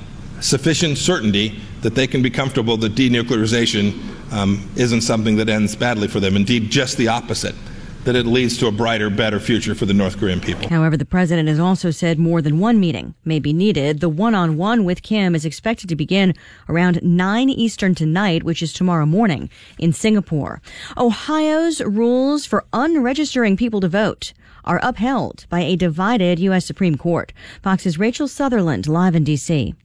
sufficient 0.41 0.97
certainty 0.97 1.59
that 1.81 1.95
they 1.95 2.05
can 2.05 2.21
be 2.21 2.29
comfortable 2.29 2.77
that 2.77 2.95
denuclearization 2.95 3.99
um, 4.33 4.67
isn't 4.75 5.01
something 5.01 5.35
that 5.37 5.47
ends 5.47 5.75
badly 5.75 6.07
for 6.07 6.19
them. 6.19 6.35
Indeed, 6.35 6.69
just 6.69 6.97
the 6.97 7.07
opposite. 7.07 7.55
that 8.03 8.17
it 8.17 8.25
leads 8.25 8.57
to 8.57 8.67
a 8.67 8.71
brighter, 8.71 9.09
better 9.09 9.39
future 9.39 9.73
for 9.73 9.85
the 9.85 9.93
North 9.93 10.17
Korean 10.19 10.41
people. 10.41 10.67
However, 10.67 10.97
the 10.97 11.05
president 11.05 11.47
has 11.47 11.57
also 11.57 11.89
said 11.89 12.19
more 12.19 12.41
than 12.41 12.59
one 12.59 12.77
meeting 12.77 13.15
may 13.23 13.39
be 13.39 13.53
needed. 13.53 14.01
The 14.01 14.09
one 14.09 14.35
on 14.35 14.57
one 14.57 14.83
with 14.83 15.03
Kim 15.03 15.33
is 15.35 15.45
expected 15.45 15.87
to 15.87 15.95
begin 15.95 16.33
around 16.67 17.01
9 17.01 17.49
Eastern 17.49 17.95
tonight, 17.95 18.43
which 18.43 18.61
is 18.61 18.73
tomorrow 18.73 19.05
morning 19.05 19.49
in 19.79 19.93
Singapore. 19.93 20.61
Ohio's 20.97 21.79
rules 21.79 22.45
for 22.45 22.65
unregistering 22.73 23.55
people 23.55 23.79
to 23.79 23.87
vote 23.87 24.33
are 24.65 24.81
upheld 24.83 25.45
by 25.49 25.61
a 25.61 25.77
divided 25.77 26.39
U.S. 26.39 26.65
Supreme 26.65 26.97
Court. 26.97 27.31
Fox's 27.61 27.97
Rachel 27.97 28.27
Sutherland 28.27 28.85
live 28.85 29.15
in 29.15 29.23
D.C. 29.23 29.75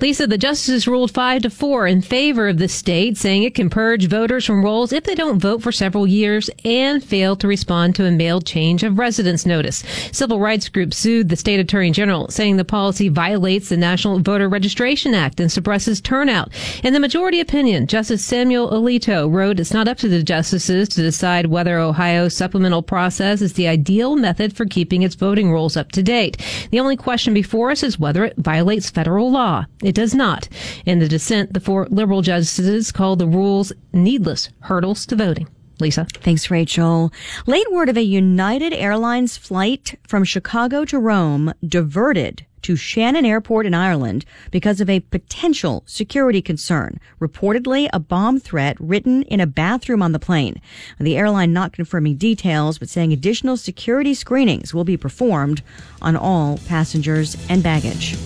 Lisa, 0.00 0.26
the 0.26 0.38
justices 0.38 0.88
ruled 0.88 1.10
five 1.10 1.42
to 1.42 1.50
four 1.50 1.86
in 1.86 2.02
favor 2.02 2.48
of 2.48 2.58
the 2.58 2.68
state, 2.68 3.16
saying 3.16 3.42
it 3.42 3.54
can 3.54 3.70
purge 3.70 4.08
voters 4.08 4.44
from 4.44 4.64
rolls 4.64 4.92
if 4.92 5.04
they 5.04 5.14
don't 5.14 5.38
vote 5.38 5.62
for 5.62 5.72
several 5.72 6.06
years 6.06 6.50
and 6.64 7.02
fail 7.02 7.36
to 7.36 7.48
respond 7.48 7.94
to 7.94 8.04
a 8.04 8.10
mailed 8.10 8.44
change 8.44 8.82
of 8.82 8.98
residence 8.98 9.46
notice. 9.46 9.84
Civil 10.12 10.40
rights 10.40 10.68
groups 10.68 10.96
sued 10.96 11.28
the 11.28 11.36
state 11.36 11.60
attorney 11.60 11.90
general, 11.90 12.28
saying 12.28 12.56
the 12.56 12.64
policy 12.64 13.08
violates 13.08 13.68
the 13.68 13.76
National 13.76 14.18
Voter 14.18 14.48
Registration 14.48 15.14
Act 15.14 15.40
and 15.40 15.50
suppresses 15.50 16.00
turnout. 16.00 16.52
In 16.82 16.92
the 16.92 17.00
majority 17.00 17.40
opinion, 17.40 17.86
Justice 17.86 18.24
Samuel 18.24 18.70
Alito 18.70 19.32
wrote 19.32 19.60
it's 19.60 19.72
not 19.72 19.88
up 19.88 19.98
to 19.98 20.08
the 20.08 20.22
justices 20.22 20.88
to 20.90 21.02
decide 21.02 21.46
whether 21.46 21.78
Ohio's 21.78 22.36
supplemental 22.36 22.82
process 22.82 23.40
is 23.40 23.54
the 23.54 23.68
ideal 23.68 24.16
method 24.16 24.56
for 24.56 24.66
keeping 24.66 25.02
its 25.02 25.14
voting 25.14 25.52
rolls 25.52 25.76
up 25.76 25.92
to 25.92 26.02
date. 26.02 26.36
The 26.70 26.80
only 26.80 26.96
question 26.96 27.32
before 27.34 27.70
us 27.70 27.82
is 27.82 27.98
whether 27.98 28.24
it 28.24 28.36
violates 28.36 28.90
federal 28.90 29.30
law. 29.30 29.66
It 29.84 29.94
does 29.94 30.14
not. 30.14 30.48
In 30.86 30.98
the 30.98 31.08
dissent, 31.08 31.52
the 31.52 31.60
four 31.60 31.86
liberal 31.90 32.22
justices 32.22 32.90
called 32.90 33.18
the 33.18 33.26
rules 33.26 33.70
needless 33.92 34.48
hurdles 34.60 35.04
to 35.06 35.16
voting. 35.16 35.46
Lisa. 35.78 36.06
Thanks, 36.14 36.50
Rachel. 36.50 37.12
Late 37.46 37.70
word 37.70 37.90
of 37.90 37.98
a 37.98 38.02
United 38.02 38.72
Airlines 38.72 39.36
flight 39.36 39.98
from 40.06 40.24
Chicago 40.24 40.86
to 40.86 40.98
Rome 40.98 41.52
diverted 41.66 42.46
to 42.62 42.76
Shannon 42.76 43.26
Airport 43.26 43.66
in 43.66 43.74
Ireland 43.74 44.24
because 44.50 44.80
of 44.80 44.88
a 44.88 45.00
potential 45.00 45.82
security 45.84 46.40
concern. 46.40 46.98
Reportedly, 47.20 47.90
a 47.92 48.00
bomb 48.00 48.40
threat 48.40 48.78
written 48.80 49.24
in 49.24 49.38
a 49.38 49.46
bathroom 49.46 50.00
on 50.00 50.12
the 50.12 50.18
plane. 50.18 50.62
The 50.98 51.18
airline 51.18 51.52
not 51.52 51.74
confirming 51.74 52.16
details, 52.16 52.78
but 52.78 52.88
saying 52.88 53.12
additional 53.12 53.58
security 53.58 54.14
screenings 54.14 54.72
will 54.72 54.84
be 54.84 54.96
performed 54.96 55.60
on 56.00 56.16
all 56.16 56.56
passengers 56.66 57.36
and 57.50 57.62
baggage. 57.62 58.16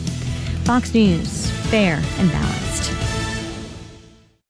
Fox 0.69 0.93
News, 0.93 1.51
fair 1.71 1.95
and 2.19 2.31
balanced. 2.31 3.08